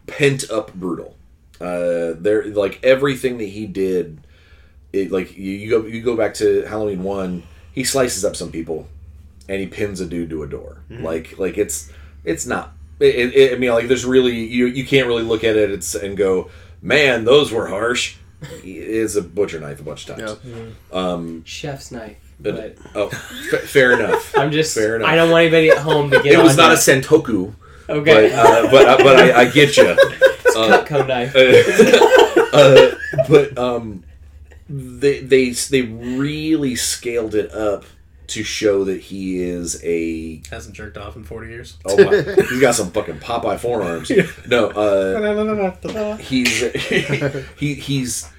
pent 0.08 0.50
up 0.50 0.74
brutal. 0.74 1.16
Uh, 1.60 2.14
there, 2.18 2.46
like 2.46 2.80
everything 2.84 3.38
that 3.40 3.50
he 3.50 3.66
did, 3.66 4.20
it 4.94 5.12
like 5.12 5.38
you, 5.38 5.52
you 5.52 5.70
go 5.70 5.86
you 5.86 6.02
go 6.02 6.16
back 6.16 6.34
to 6.36 6.64
Halloween 6.64 7.04
one. 7.04 7.44
He 7.74 7.84
slices 7.84 8.24
up 8.24 8.36
some 8.36 8.52
people, 8.52 8.88
and 9.50 9.60
he 9.60 9.68
pins 9.68 10.00
a 10.00 10.06
dude 10.06 10.30
to 10.30 10.44
a 10.44 10.48
door. 10.48 10.84
Like 11.04 11.38
like 11.38 11.58
it's 11.58 11.92
it's 12.24 12.46
not. 12.46 12.74
It, 13.00 13.36
it, 13.36 13.54
I 13.54 13.58
mean, 13.60 13.72
like 13.72 13.88
there's 13.88 14.06
really 14.06 14.36
you 14.36 14.68
you 14.68 14.86
can't 14.86 15.08
really 15.08 15.24
look 15.24 15.44
at 15.44 15.56
it 15.56 15.70
it's, 15.70 15.96
and 15.96 16.16
go, 16.16 16.50
man, 16.82 17.26
those 17.26 17.52
were 17.52 17.68
harsh. 17.68 18.16
It's 18.42 19.16
a 19.16 19.22
butcher 19.22 19.60
knife 19.60 19.80
a 19.80 19.84
bunch 19.84 20.08
of 20.10 20.18
times. 20.18 20.38
Um, 20.92 21.44
Chef's 21.46 21.92
knife. 21.92 22.18
but, 22.40 22.56
But 22.56 22.92
oh, 22.96 23.10
fa- 23.10 23.58
fair 23.60 23.94
enough. 23.94 24.34
I'm 24.38 24.52
just. 24.52 24.76
Fair 24.76 24.98
enough. 24.98 25.10
I 25.10 25.16
don't 25.16 25.32
want 25.32 25.42
anybody 25.44 25.70
at 25.70 25.80
home 25.80 26.12
to 26.12 26.22
get. 26.22 26.34
It 26.34 26.38
was 26.44 26.52
on 26.52 26.58
not 26.58 26.72
a 26.74 26.76
that. 26.76 27.04
santoku, 27.04 27.54
Okay. 27.90 28.30
but 28.30 28.32
uh, 28.34 28.72
but 28.72 28.88
uh, 28.88 28.98
but 28.98 29.16
I, 29.16 29.42
I 29.42 29.46
get 29.50 29.76
you. 29.78 29.84
Cutco 30.58 31.08
knife. 31.08 31.36
uh, 32.54 32.96
but 33.28 33.58
um, 33.58 34.04
they 34.70 35.20
they 35.22 35.50
they 35.52 35.82
really 35.84 36.76
scaled 36.76 37.36
it 37.36 37.52
up 37.52 37.86
to 38.28 38.44
show 38.44 38.84
that 38.84 39.00
he 39.00 39.42
is 39.42 39.82
a 39.84 40.42
Hasn't 40.50 40.76
jerked 40.76 40.98
off 40.98 41.16
in 41.16 41.24
40 41.24 41.50
years. 41.50 41.78
oh 41.86 41.96
my, 42.04 42.22
he's 42.50 42.60
got 42.60 42.76
some 42.76 42.92
fucking 42.92 43.20
Popeye 43.20 43.58
forearms. 43.60 44.12
No, 44.48 44.68
uh, 44.70 46.18
he's 46.20 46.60
he 47.58 47.74
he's 47.76 48.30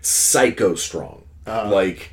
psycho 0.00 0.74
strong. 0.74 1.24
Like 1.46 2.10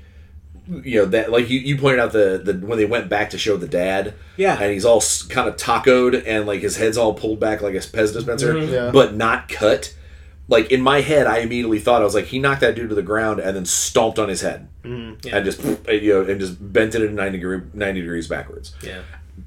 you 0.67 0.99
know 0.99 1.05
that 1.05 1.31
like 1.31 1.49
you, 1.49 1.59
you 1.59 1.77
pointed 1.77 1.99
out 1.99 2.11
the 2.11 2.41
the 2.43 2.53
when 2.65 2.77
they 2.77 2.85
went 2.85 3.09
back 3.09 3.31
to 3.31 3.37
show 3.37 3.57
the 3.57 3.67
dad. 3.67 4.13
Yeah. 4.37 4.57
and 4.61 4.71
he's 4.71 4.85
all 4.85 5.01
kind 5.29 5.47
of 5.49 5.55
tacoed 5.57 6.23
and 6.25 6.45
like 6.45 6.61
his 6.61 6.77
head's 6.77 6.97
all 6.97 7.13
pulled 7.13 7.39
back 7.39 7.61
like 7.61 7.73
a 7.73 7.77
Pez 7.79 8.13
dispenser, 8.13 8.57
Yeah. 8.57 8.91
but 8.91 9.15
not 9.15 9.49
cut. 9.49 9.93
Like 10.49 10.71
in 10.71 10.81
my 10.81 11.01
head, 11.01 11.27
I 11.27 11.37
immediately 11.39 11.79
thought 11.79 12.01
I 12.01 12.03
was 12.03 12.15
like, 12.15 12.25
he 12.25 12.39
knocked 12.39 12.61
that 12.61 12.75
dude 12.75 12.89
to 12.89 12.95
the 12.95 13.01
ground 13.03 13.39
and 13.39 13.55
then 13.55 13.65
stomped 13.65 14.17
on 14.19 14.27
his 14.29 14.41
head 14.41 14.67
mm, 14.83 15.23
Yeah. 15.23 15.37
and 15.37 15.45
just 15.45 15.63
you 15.87 16.13
know 16.13 16.21
and 16.29 16.39
just 16.39 16.57
bent 16.73 16.95
it 16.95 17.01
at 17.03 17.11
ninety 17.13 17.37
degree 17.37 17.61
ninety 17.73 18.01
degrees 18.01 18.27
backwards. 18.27 18.73
Yeah. 18.81 19.03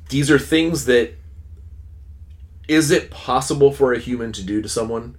These 0.09 0.31
are 0.31 0.39
things 0.39 0.85
that 0.87 1.15
is 2.69 2.91
it 2.91 3.11
possible 3.11 3.73
for 3.73 3.93
a 3.93 3.99
human 3.99 4.33
to 4.33 4.43
do 4.43 4.63
to 4.63 4.69
someone? 4.69 5.17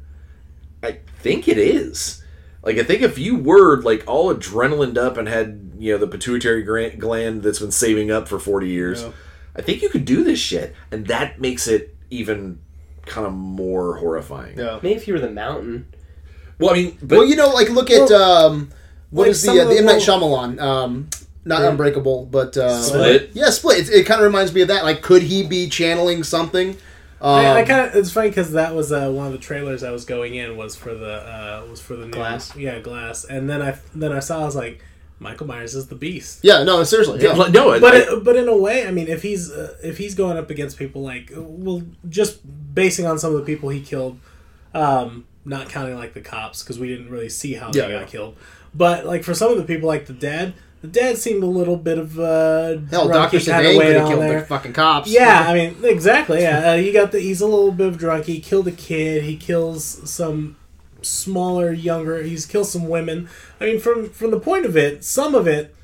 I 0.81 0.99
think 1.19 1.47
it 1.47 1.57
is. 1.57 2.23
Like 2.63 2.77
I 2.77 2.83
think 2.83 3.01
if 3.01 3.17
you 3.19 3.35
were 3.37 3.81
like 3.81 4.03
all 4.07 4.33
adrenalined 4.33 4.97
up 4.97 5.17
and 5.17 5.27
had 5.27 5.73
you 5.77 5.91
know 5.93 5.97
the 5.97 6.07
pituitary 6.07 6.63
gland 6.95 7.43
that's 7.43 7.59
been 7.59 7.71
saving 7.71 8.09
up 8.09 8.27
for 8.29 8.39
forty 8.39 8.69
years, 8.69 9.01
Yeah. 9.01 9.11
I 9.55 9.61
think 9.61 9.81
you 9.81 9.89
could 9.89 10.05
do 10.05 10.23
this 10.23 10.39
shit, 10.39 10.73
and 10.91 11.07
that 11.07 11.41
makes 11.41 11.67
it 11.67 11.95
even 12.09 12.59
kind 13.05 13.27
of 13.27 13.33
more 13.33 13.97
horrifying. 13.97 14.57
Yeah. 14.57 14.79
Maybe 14.81 14.95
if 14.95 15.07
you 15.07 15.13
were 15.13 15.19
the 15.19 15.29
mountain. 15.29 15.87
Well, 16.59 16.71
I 16.71 16.73
mean, 16.73 16.97
but 17.01 17.19
well, 17.19 17.27
you 17.27 17.35
know, 17.35 17.49
like 17.49 17.69
look 17.69 17.89
at 17.89 18.11
um, 18.11 18.69
what 19.09 19.23
like 19.23 19.31
is 19.31 19.41
the 19.43 19.51
uh, 19.51 19.63
the 19.65 19.71
the 19.71 19.77
M 19.79 19.85
Night 19.85 20.01
Shyamalan? 20.01 20.61
Um, 20.61 21.09
not 21.45 21.61
Unbreakable, 21.61 22.25
but 22.27 22.55
uh, 22.55 22.81
Split? 22.81 23.31
Yeah, 23.33 23.49
Split. 23.49 23.89
It, 23.89 23.89
it 23.89 24.05
kind 24.05 24.21
of 24.21 24.25
reminds 24.25 24.53
me 24.53 24.61
of 24.61 24.69
that. 24.69 24.83
Like, 24.83 25.01
could 25.01 25.23
he 25.23 25.45
be 25.45 25.67
channeling 25.67 26.23
something? 26.23 26.77
Um, 27.19 27.35
I, 27.35 27.61
I 27.61 27.63
kind 27.63 27.87
of 27.87 27.95
it's 27.95 28.11
funny 28.11 28.29
because 28.29 28.51
that 28.51 28.75
was 28.75 28.91
uh, 28.91 29.09
one 29.09 29.27
of 29.27 29.31
the 29.31 29.39
trailers 29.39 29.81
I 29.81 29.91
was 29.91 30.03
going 30.03 30.35
in 30.35 30.57
was 30.57 30.75
for 30.75 30.93
the 30.93 31.13
uh, 31.13 31.65
was 31.69 31.79
for 31.79 31.95
the 31.95 32.05
new, 32.05 32.11
Glass? 32.11 32.53
yeah 32.53 32.79
glass 32.79 33.23
and 33.23 33.49
then 33.49 33.61
I 33.61 33.77
then 33.95 34.11
I 34.11 34.19
saw 34.19 34.41
I 34.41 34.45
was 34.45 34.57
like 34.57 34.83
Michael 35.23 35.47
Myers 35.47 35.73
is 35.73 35.87
the 35.87 35.95
beast 35.95 36.39
yeah, 36.43 36.63
no, 36.63 36.83
seriously. 36.83 37.23
Yeah. 37.23 37.33
Like, 37.33 37.51
no, 37.51 37.79
but 37.79 37.93
it, 37.95 38.23
but 38.23 38.35
in 38.35 38.47
a 38.47 38.55
way 38.55 38.85
I 38.87 38.91
mean 38.91 39.07
if 39.07 39.21
he's 39.23 39.49
uh, 39.51 39.75
if 39.83 39.97
he's 39.97 40.13
going 40.13 40.37
up 40.37 40.49
against 40.51 40.77
people 40.77 41.01
like 41.01 41.31
well 41.35 41.81
just 42.09 42.41
basing 42.75 43.05
on 43.07 43.17
some 43.17 43.31
of 43.33 43.39
the 43.39 43.45
people 43.45 43.69
he 43.69 43.81
killed 43.81 44.19
um, 44.73 45.25
not 45.45 45.69
counting 45.69 45.95
like 45.95 46.13
the 46.13 46.21
cops 46.21 46.61
because 46.63 46.77
we 46.79 46.87
didn't 46.87 47.09
really 47.09 47.29
see 47.29 47.53
how 47.53 47.67
Yeah, 47.73 47.87
they 47.87 47.93
yeah. 47.93 47.99
got 48.01 48.07
killed 48.09 48.37
but 48.75 49.05
like 49.05 49.23
for 49.23 49.33
some 49.33 49.51
of 49.51 49.57
the 49.57 49.63
people 49.63 49.87
like 49.87 50.05
the 50.07 50.13
dad 50.13 50.53
the 50.81 50.87
dad 50.89 51.17
seemed 51.17 51.43
a 51.43 51.47
little 51.47 51.77
bit 51.77 51.97
of 51.97 52.19
uh 52.19 52.77
Hell, 52.91 53.07
Doctor 53.07 53.37
kinda 53.39 53.45
Sartain 53.45 53.77
way 53.77 53.85
could 53.85 53.95
have 53.95 54.07
killed 54.09 54.21
there. 54.21 54.39
the 54.41 54.45
fucking 54.47 54.73
cops. 54.73 55.09
Yeah, 55.09 55.45
I 55.47 55.53
mean, 55.53 55.77
exactly. 55.85 56.41
Yeah, 56.41 56.71
uh, 56.71 56.73
you 56.75 56.91
got 56.91 57.13
the. 57.13 57.21
He's 57.21 57.39
a 57.39 57.47
little 57.47 57.71
bit 57.71 57.87
of 57.87 57.97
drunk. 57.97 58.25
He 58.25 58.41
killed 58.41 58.67
a 58.67 58.71
kid. 58.73 59.23
He 59.23 59.37
kills 59.37 59.85
some 60.11 60.57
smaller, 61.05 61.71
younger. 61.71 62.23
He's 62.23 62.45
killed 62.45 62.67
some 62.67 62.87
women. 62.87 63.29
I 63.59 63.65
mean, 63.65 63.79
from 63.79 64.09
from 64.09 64.31
the 64.31 64.39
point 64.39 64.65
of 64.65 64.77
it, 64.77 65.03
some 65.03 65.35
of 65.35 65.47
it, 65.47 65.75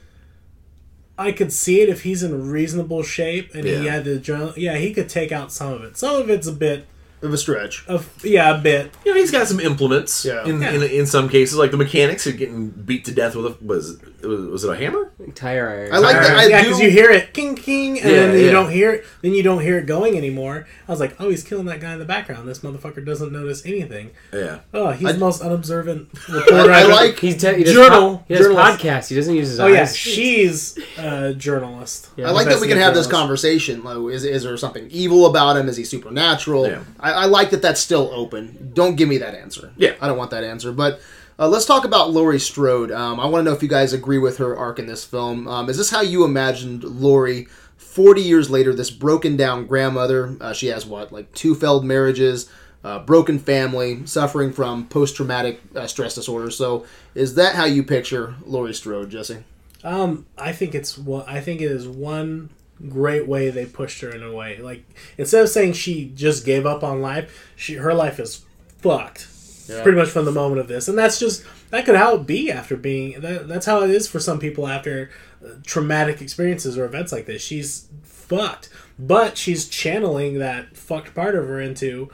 I 1.17 1.31
could 1.31 1.51
see 1.51 1.81
it 1.81 1.89
if 1.89 2.03
he's 2.03 2.23
in 2.23 2.49
reasonable 2.49 3.03
shape 3.03 3.53
and 3.53 3.65
he 3.65 3.85
had 3.85 4.05
the 4.05 4.19
adrenaline. 4.19 4.57
Yeah, 4.57 4.77
he 4.77 4.93
could 4.93 5.09
take 5.09 5.31
out 5.31 5.51
some 5.51 5.73
of 5.73 5.83
it. 5.83 5.97
Some 5.97 6.21
of 6.21 6.29
it's 6.29 6.47
a 6.47 6.53
bit 6.53 6.87
of 7.21 7.33
a 7.33 7.37
stretch. 7.37 7.85
of 7.87 8.09
yeah, 8.23 8.55
a 8.55 8.61
bit. 8.61 8.91
you 9.05 9.13
know, 9.13 9.19
he's 9.19 9.31
got 9.31 9.47
some 9.47 9.59
implements. 9.59 10.23
Yeah. 10.25 10.45
In, 10.45 10.61
Yeah. 10.61 10.71
in 10.71 10.83
in 10.83 11.05
some 11.05 11.29
cases, 11.29 11.57
like 11.57 11.71
the 11.71 11.77
mechanics 11.77 12.25
are 12.27 12.31
getting 12.31 12.69
beat 12.69 13.05
to 13.05 13.11
death 13.11 13.35
with 13.35 13.45
a 13.45 13.57
was 13.63 13.99
it, 14.21 14.25
was, 14.27 14.41
was 14.47 14.63
it 14.63 14.69
a 14.71 14.75
hammer? 14.75 15.11
Tire 15.35 15.69
iron. 15.69 15.93
I 15.93 15.97
like 15.99 16.15
that. 16.15 16.37
I 16.37 16.47
yeah, 16.47 16.61
because 16.63 16.79
you 16.79 16.89
hear 16.89 17.09
it, 17.11 17.33
king 17.33 17.55
king, 17.55 17.99
and 17.99 18.09
Yeah, 18.09 18.15
then 18.27 18.33
you 18.39 18.45
yeah. 18.45 18.51
don't 18.51 18.71
hear 18.71 18.91
it. 18.93 19.05
Then 19.21 19.33
you 19.33 19.43
don't 19.43 19.61
hear 19.61 19.77
it 19.77 19.85
going 19.85 20.17
anymore. 20.17 20.65
I 20.87 20.91
was 20.91 20.99
like, 20.99 21.15
oh, 21.19 21.29
he's 21.29 21.43
killing 21.43 21.65
that 21.65 21.79
guy 21.81 21.93
in 21.93 21.99
the 21.99 22.05
background. 22.05 22.47
This 22.47 22.59
motherfucker 22.59 23.05
doesn't 23.05 23.31
notice 23.31 23.65
anything. 23.65 24.11
Yeah. 24.33 24.59
Oh, 24.73 24.91
he's 24.91 25.07
I- 25.07 25.11
the 25.13 25.19
most 25.19 25.41
unobservant 25.41 26.09
reporter. 26.29 26.71
I 26.71 26.81
I've 26.81 26.89
like. 26.89 27.19
He's 27.19 27.41
te- 27.41 27.55
he 27.57 27.63
Journal. 27.65 28.17
po- 28.19 28.23
he 28.27 28.33
does 28.35 28.45
Journalist. 28.47 28.79
podcasts. 28.79 29.07
He 29.09 29.15
doesn't 29.15 29.35
use 29.35 29.49
his 29.49 29.59
Oh 29.59 29.65
eyes. 29.67 29.73
yeah, 29.73 29.85
she's 29.87 30.77
a 30.97 31.33
journalist. 31.33 32.09
Yeah. 32.15 32.27
I 32.27 32.31
like 32.31 32.47
that 32.47 32.59
we 32.59 32.67
can 32.67 32.77
Investigative 32.77 32.83
have 32.83 32.93
this 32.95 33.07
conversation. 33.07 33.83
Like, 33.83 33.97
is, 34.13 34.23
is 34.23 34.43
there 34.43 34.55
something 34.57 34.87
evil 34.89 35.25
about 35.27 35.57
him? 35.57 35.67
Is 35.69 35.77
he 35.77 35.83
supernatural? 35.83 36.67
Yeah. 36.67 36.83
I, 37.09 37.23
I 37.23 37.25
like 37.25 37.49
that 37.51 37.61
that's 37.61 37.81
still 37.81 38.09
open. 38.13 38.71
Don't 38.73 38.95
give 38.95 39.09
me 39.09 39.17
that 39.19 39.35
answer. 39.35 39.73
Yeah. 39.77 39.95
I 40.01 40.07
don't 40.07 40.17
want 40.17 40.31
that 40.31 40.43
answer. 40.43 40.71
But 40.71 41.01
uh, 41.37 41.47
let's 41.47 41.65
talk 41.65 41.85
about 41.85 42.11
Laurie 42.11 42.39
Strode. 42.39 42.91
Um, 42.91 43.19
I 43.19 43.25
want 43.25 43.45
to 43.45 43.49
know 43.49 43.55
if 43.55 43.63
you 43.63 43.69
guys 43.69 43.93
agree 43.93 44.17
with 44.17 44.37
her 44.37 44.57
arc 44.57 44.79
in 44.79 44.87
this 44.87 45.05
film. 45.05 45.47
Um, 45.47 45.69
is 45.69 45.77
this 45.77 45.89
how 45.89 46.01
you 46.01 46.25
imagined 46.25 46.83
Laurie 46.83 47.47
40 47.77 48.21
years 48.21 48.49
later, 48.49 48.73
this 48.73 48.91
broken 48.91 49.37
down 49.37 49.65
grandmother? 49.65 50.35
Uh, 50.41 50.53
she 50.53 50.67
has 50.67 50.85
what, 50.85 51.11
like 51.11 51.33
two 51.33 51.55
failed 51.55 51.85
marriages, 51.85 52.49
uh, 52.83 52.99
broken 52.99 53.39
family, 53.39 54.05
suffering 54.05 54.51
from 54.51 54.87
post 54.87 55.15
traumatic 55.15 55.61
uh, 55.75 55.87
stress 55.87 56.15
disorder. 56.15 56.51
So 56.51 56.85
is 57.15 57.35
that 57.35 57.55
how 57.55 57.65
you 57.65 57.83
picture 57.83 58.35
Laurie 58.45 58.73
Strode, 58.73 59.09
Jesse? 59.09 59.43
Um, 59.83 60.25
I 60.37 60.51
think 60.51 60.75
it's 60.75 60.97
what 60.97 61.27
I 61.27 61.39
think 61.39 61.61
it 61.61 61.71
is 61.71 61.87
one 61.87 62.49
great 62.87 63.27
way 63.27 63.49
they 63.49 63.65
pushed 63.65 64.01
her 64.01 64.09
in 64.09 64.23
a 64.23 64.33
way. 64.33 64.57
Like 64.57 64.83
instead 65.17 65.43
of 65.43 65.49
saying 65.49 65.73
she 65.73 66.11
just 66.15 66.45
gave 66.45 66.65
up 66.65 66.83
on 66.83 67.01
life, 67.01 67.51
she 67.55 67.75
her 67.75 67.93
life 67.93 68.19
is 68.19 68.45
fucked. 68.77 69.27
Yeah. 69.67 69.83
Pretty 69.83 69.97
much 69.97 70.09
from 70.09 70.25
the 70.25 70.31
moment 70.31 70.59
of 70.59 70.67
this, 70.67 70.87
and 70.87 70.97
that's 70.97 71.19
just 71.19 71.43
that 71.69 71.85
could 71.85 71.95
how 71.95 72.15
it 72.15 72.25
be 72.25 72.51
after 72.51 72.75
being. 72.75 73.21
That, 73.21 73.47
that's 73.47 73.67
how 73.67 73.83
it 73.83 73.91
is 73.91 74.07
for 74.07 74.19
some 74.19 74.39
people 74.39 74.67
after 74.67 75.11
uh, 75.45 75.49
traumatic 75.63 76.21
experiences 76.21 76.77
or 76.77 76.85
events 76.85 77.11
like 77.11 77.27
this. 77.27 77.41
She's 77.41 77.87
fucked, 78.01 78.69
but 78.97 79.37
she's 79.37 79.67
channeling 79.67 80.39
that 80.39 80.75
fucked 80.75 81.13
part 81.13 81.35
of 81.35 81.47
her 81.47 81.61
into 81.61 82.09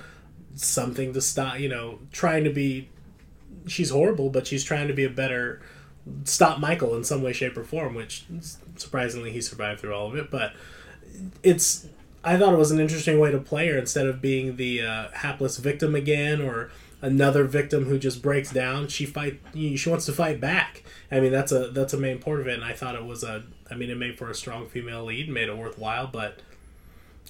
something 0.56 1.14
to 1.14 1.22
stop. 1.22 1.60
You 1.60 1.70
know, 1.70 2.00
trying 2.12 2.44
to 2.44 2.50
be. 2.50 2.90
She's 3.68 3.90
horrible, 3.90 4.30
but 4.30 4.46
she's 4.46 4.64
trying 4.64 4.90
to 4.90 4.94
be 4.94 5.06
a 5.06 5.10
better 5.10 5.62
stop 6.26 6.60
Michael 6.60 6.96
in 6.96 7.04
some 7.04 7.24
way, 7.24 7.32
shape, 7.32 7.58
or 7.58 7.64
form. 7.64 7.96
Which 7.96 8.26
surprisingly, 8.78 9.32
he 9.32 9.42
survived 9.42 9.80
through 9.82 9.94
all 9.94 10.08
of 10.08 10.16
it. 10.16 10.30
But 10.32 10.54
it's 11.44 11.88
I 12.24 12.38
thought 12.38 12.54
it 12.54 12.58
was 12.58 12.72
an 12.72 12.80
interesting 12.80 13.20
way 13.20 13.32
to 13.32 13.38
play 13.40 13.68
her 13.68 13.78
instead 13.78 14.08
of 14.08 14.22
being 14.22 14.56
the 14.58 14.82
uh, 14.82 15.08
hapless 15.14 15.58
victim 15.58 15.94
again 15.96 16.42
or 16.42 16.72
another 17.02 17.44
victim 17.44 17.86
who 17.86 18.00
just 18.00 18.22
breaks 18.22 18.52
down. 18.52 18.88
She 18.88 19.06
fight. 19.06 19.40
She 19.54 19.90
wants 19.90 20.06
to 20.08 20.12
fight 20.14 20.42
back. 20.42 20.84
I 21.12 21.20
mean, 21.20 21.32
that's 21.32 21.52
a 21.52 21.70
that's 21.70 21.94
a 21.94 21.98
main 21.98 22.20
part 22.20 22.40
of 22.40 22.48
it, 22.48 22.56
and 22.56 22.64
I 22.64 22.74
thought 22.74 22.96
it 22.96 23.06
was 23.06 23.24
a. 23.24 23.44
I 23.70 23.76
mean, 23.76 23.90
it 23.90 23.98
made 23.98 24.18
for 24.18 24.30
a 24.30 24.36
strong 24.36 24.68
female 24.68 25.06
lead, 25.06 25.30
made 25.30 25.50
it 25.50 25.58
worthwhile, 25.58 26.08
but. 26.08 26.40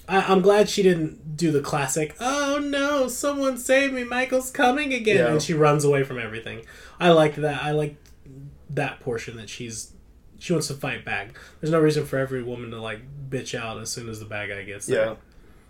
I, 0.08 0.20
I'm 0.32 0.40
glad 0.40 0.68
she 0.68 0.84
didn't 0.84 1.36
do 1.36 1.50
the 1.50 1.60
classic. 1.60 2.14
Oh 2.20 2.60
no! 2.62 3.08
Someone 3.08 3.58
save 3.58 3.92
me! 3.92 4.04
Michael's 4.04 4.52
coming 4.52 4.94
again, 4.94 5.16
Yeah. 5.16 5.32
and 5.32 5.42
she 5.42 5.52
runs 5.52 5.84
away 5.84 6.04
from 6.04 6.18
everything. 6.20 6.64
I 7.00 7.10
liked 7.10 7.36
that. 7.36 7.60
I 7.64 7.72
liked 7.72 7.96
that 8.70 9.00
portion 9.00 9.36
that 9.36 9.48
she's 9.48 9.92
she 10.38 10.52
wants 10.52 10.68
to 10.68 10.74
fight 10.74 11.04
back. 11.04 11.38
There's 11.60 11.70
no 11.72 11.80
reason 11.80 12.04
for 12.06 12.18
every 12.18 12.42
woman 12.42 12.70
to 12.70 12.80
like 12.80 13.00
bitch 13.30 13.58
out 13.58 13.80
as 13.80 13.90
soon 13.90 14.08
as 14.08 14.18
the 14.20 14.26
bad 14.26 14.48
guy 14.48 14.62
gets 14.64 14.86
there. 14.86 15.06
Yeah. 15.06 15.14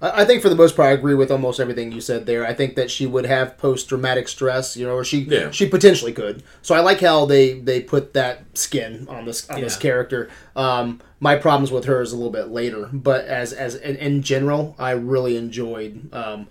I 0.02 0.22
I 0.22 0.24
think 0.26 0.42
for 0.42 0.48
the 0.50 0.54
most 0.56 0.76
part, 0.76 0.88
I 0.88 0.92
agree 0.92 1.14
with 1.14 1.30
almost 1.30 1.58
everything 1.58 1.90
you 1.92 2.00
said 2.02 2.26
there. 2.26 2.46
I 2.46 2.52
think 2.52 2.76
that 2.76 2.90
she 2.90 3.06
would 3.06 3.24
have 3.26 3.56
post 3.56 3.88
traumatic 3.88 4.28
stress, 4.28 4.76
you 4.76 4.86
know, 4.86 4.92
or 4.94 5.04
she 5.04 5.20
Yeah. 5.20 5.50
she 5.50 5.66
potentially 5.66 6.12
could. 6.12 6.42
So 6.62 6.74
I 6.74 6.80
like 6.80 7.00
how 7.00 7.24
they 7.24 7.54
they 7.60 7.80
put 7.80 8.12
that 8.14 8.44
skin 8.54 9.06
on 9.08 9.24
this 9.24 9.48
on 9.48 9.60
this 9.62 9.76
character. 9.76 10.28
Um, 10.54 11.00
my 11.18 11.34
problems 11.36 11.70
with 11.72 11.86
her 11.86 12.02
is 12.02 12.12
a 12.12 12.16
little 12.16 12.30
bit 12.30 12.48
later, 12.48 12.90
but 12.92 13.24
as 13.24 13.52
as 13.54 13.74
in, 13.74 13.96
in 13.96 14.22
general, 14.22 14.74
I 14.78 14.90
really 14.90 15.36
enjoyed 15.38 16.12
um, 16.12 16.46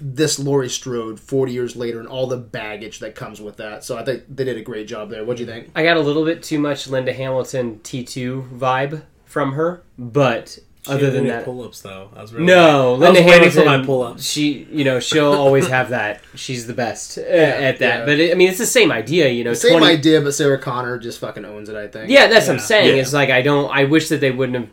this 0.00 0.38
Laurie 0.38 0.68
Strode 0.68 1.20
forty 1.20 1.52
years 1.52 1.76
later 1.76 1.98
and 2.00 2.08
all 2.08 2.26
the 2.26 2.36
baggage 2.36 2.98
that 2.98 3.14
comes 3.14 3.40
with 3.40 3.56
that. 3.58 3.84
So 3.84 3.96
I 3.96 4.04
think 4.04 4.24
they 4.28 4.44
did 4.44 4.56
a 4.56 4.62
great 4.62 4.88
job 4.88 5.10
there. 5.10 5.24
What 5.24 5.36
do 5.36 5.44
you 5.44 5.48
think? 5.48 5.70
I 5.74 5.82
got 5.84 5.96
a 5.96 6.00
little 6.00 6.24
bit 6.24 6.42
too 6.42 6.58
much 6.58 6.88
Linda 6.88 7.12
Hamilton 7.12 7.80
T2 7.84 8.58
vibe 8.58 9.02
from 9.24 9.52
her, 9.52 9.82
but 9.98 10.48
She 10.82 10.90
other 10.90 11.10
than 11.10 11.26
that, 11.26 11.44
pull-ups 11.44 11.82
though. 11.82 12.10
I 12.16 12.22
was 12.22 12.32
really 12.32 12.46
no, 12.46 12.88
I 12.88 12.90
was 12.92 13.00
Linda 13.00 13.20
waiting 13.20 13.32
Hamilton. 13.50 13.62
for 13.62 13.64
my 13.78 13.84
pull-ups. 13.84 14.24
She, 14.24 14.66
you 14.72 14.84
know, 14.84 14.98
she'll 15.00 15.32
always 15.32 15.68
have 15.76 15.90
that. 15.90 16.22
She's 16.34 16.66
the 16.66 16.72
best 16.74 17.18
uh, 17.18 17.20
at 17.20 17.78
that. 17.78 17.98
yeah. 18.00 18.04
But 18.04 18.18
it, 18.18 18.32
I 18.32 18.34
mean, 18.34 18.48
it's 18.48 18.58
the 18.58 18.66
same 18.66 18.90
idea, 18.90 19.28
you 19.28 19.44
know. 19.44 19.52
Same 19.54 19.78
20 19.78 19.86
idea, 19.94 20.20
but 20.22 20.32
Sarah 20.34 20.58
Connor 20.58 20.98
just 20.98 21.20
fucking 21.20 21.44
owns 21.44 21.68
it. 21.68 21.76
I 21.76 21.86
think. 21.88 22.10
Yeah, 22.10 22.26
that's 22.26 22.46
what 22.48 22.54
I'm 22.54 22.58
saying. 22.60 22.96
Yeah. 22.96 23.02
It's 23.02 23.12
like 23.12 23.30
I 23.30 23.42
don't. 23.42 23.70
I 23.70 23.84
wish 23.84 24.08
that 24.08 24.20
they 24.20 24.30
wouldn't 24.30 24.58
have 24.58 24.68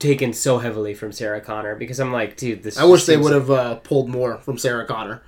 taken 0.00 0.32
so 0.32 0.58
heavily 0.58 0.94
from 0.94 1.12
Sarah 1.12 1.40
Connor 1.40 1.76
because 1.76 2.00
I'm 2.00 2.12
like, 2.12 2.36
dude, 2.36 2.64
this. 2.64 2.76
I 2.76 2.84
wish 2.84 3.04
they 3.06 3.12
seems 3.14 3.24
would 3.24 3.32
like- 3.32 3.40
have 3.42 3.50
uh, 3.50 3.74
pulled 3.76 4.08
more 4.08 4.38
from 4.38 4.58
Sarah 4.58 4.84
Connor. 4.86 5.22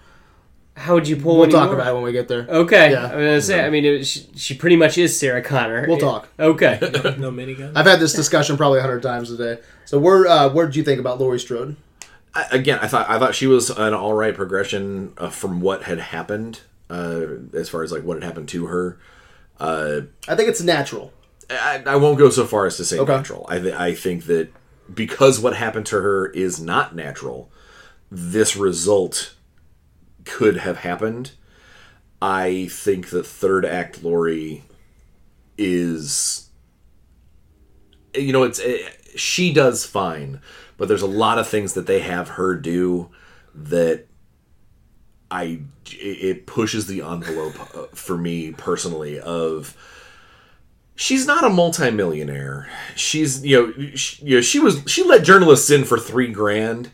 How 0.75 0.95
would 0.95 1.07
you 1.07 1.17
pull? 1.17 1.37
We'll 1.37 1.51
talk 1.51 1.67
more? 1.67 1.75
about 1.75 1.89
it 1.89 1.95
when 1.95 2.03
we 2.03 2.13
get 2.13 2.29
there. 2.29 2.47
Okay, 2.49 2.93
Yeah. 2.93 3.05
I'm 3.05 3.11
gonna 3.11 3.43
say. 3.43 3.63
I 3.65 3.69
mean, 3.69 3.85
it, 3.85 4.05
she, 4.07 4.27
she 4.35 4.55
pretty 4.55 4.75
much 4.77 4.97
is 4.97 5.17
Sarah 5.17 5.43
Connor. 5.43 5.85
We'll 5.87 5.99
talk. 5.99 6.29
Okay. 6.41 6.79
no 7.19 7.31
minigun. 7.31 7.73
I've 7.77 7.85
had 7.85 8.01
this 8.01 8.15
discussion 8.15 8.57
probably 8.57 8.79
a 8.79 8.83
hundred 8.83 9.03
times 9.03 9.31
a 9.31 9.37
day. 9.37 9.63
So 9.85 9.99
where 9.99 10.27
uh, 10.27 10.49
where 10.49 10.65
did 10.67 10.75
you 10.75 10.83
think 10.83 10.99
about 10.99 11.21
Laurie 11.21 11.39
Strode? 11.39 11.77
I, 12.35 12.47
again, 12.53 12.79
I 12.81 12.89
thought 12.89 13.09
I 13.11 13.19
thought 13.19 13.35
she 13.35 13.47
was 13.47 13.69
an 13.69 13.93
all 13.93 14.15
right 14.15 14.35
progression 14.35 15.13
uh, 15.19 15.29
from 15.29 15.61
what 15.61 15.83
had 15.83 15.99
happened, 16.01 16.61
uh, 16.89 17.27
as 17.53 17.69
far 17.69 17.83
as 17.83 17.93
like 17.93 18.03
what 18.05 18.15
had 18.17 18.25
happened 18.25 18.49
to 18.49 18.65
her. 18.67 18.99
I 19.61 20.05
think 20.35 20.49
it's 20.49 20.63
natural. 20.63 21.13
I, 21.51 21.83
I 21.85 21.97
won't 21.97 22.19
go 22.19 22.31
so 22.31 22.47
far 22.47 22.65
as 22.67 22.79
to 22.79 22.85
say 22.85 22.99
Okay. 22.99 23.13
natural. 23.15 23.45
I, 23.49 23.59
th- 23.59 23.75
I 23.75 23.95
think 23.95 24.25
that 24.25 24.49
because 24.93 25.41
what 25.41 25.57
happened 25.57 25.87
to 25.87 26.01
her 26.01 26.27
is 26.29 26.61
not 26.61 26.95
natural, 26.95 27.51
this 28.11 28.57
result 28.57 29.35
could 30.25 30.59
have 30.59 30.79
happened. 30.79 31.33
I 32.21 32.69
think 32.71 33.11
that 33.11 33.27
third 33.27 33.65
act 33.65 34.03
Laurie 34.03 34.63
is, 35.59 36.49
you 38.15 38.33
know, 38.33 38.45
it's 38.45 38.61
eh, 38.61 38.89
she 39.17 39.53
does 39.53 39.85
fine, 39.85 40.41
but 40.77 40.89
there's 40.89 41.03
a 41.03 41.07
lot 41.07 41.39
of 41.39 41.49
things 41.49 41.75
that 41.75 41.87
they 41.87 42.01
have 42.01 42.31
her 42.31 42.55
do 42.55 43.11
that 43.55 44.07
I 45.31 45.61
it 45.91 46.47
pushes 46.47 46.87
the 46.87 47.01
envelope 47.01 47.59
uh, 47.75 47.87
for 47.95 48.17
me 48.17 48.53
personally 48.53 49.19
of 49.19 49.77
she's 51.03 51.27
not 51.27 51.45
a 51.45 51.51
multimillionaire. 51.51 52.69
She's 52.95 53.45
you 53.45 53.57
know 53.57 53.95
she, 53.97 54.25
you 54.25 54.37
know 54.37 54.41
she 54.41 54.61
was 54.61 54.83
she 54.87 55.03
let 55.03 55.25
journalists 55.25 55.71
in 55.71 55.85
for 55.85 55.99
three 55.99 56.29
grand, 56.29 56.91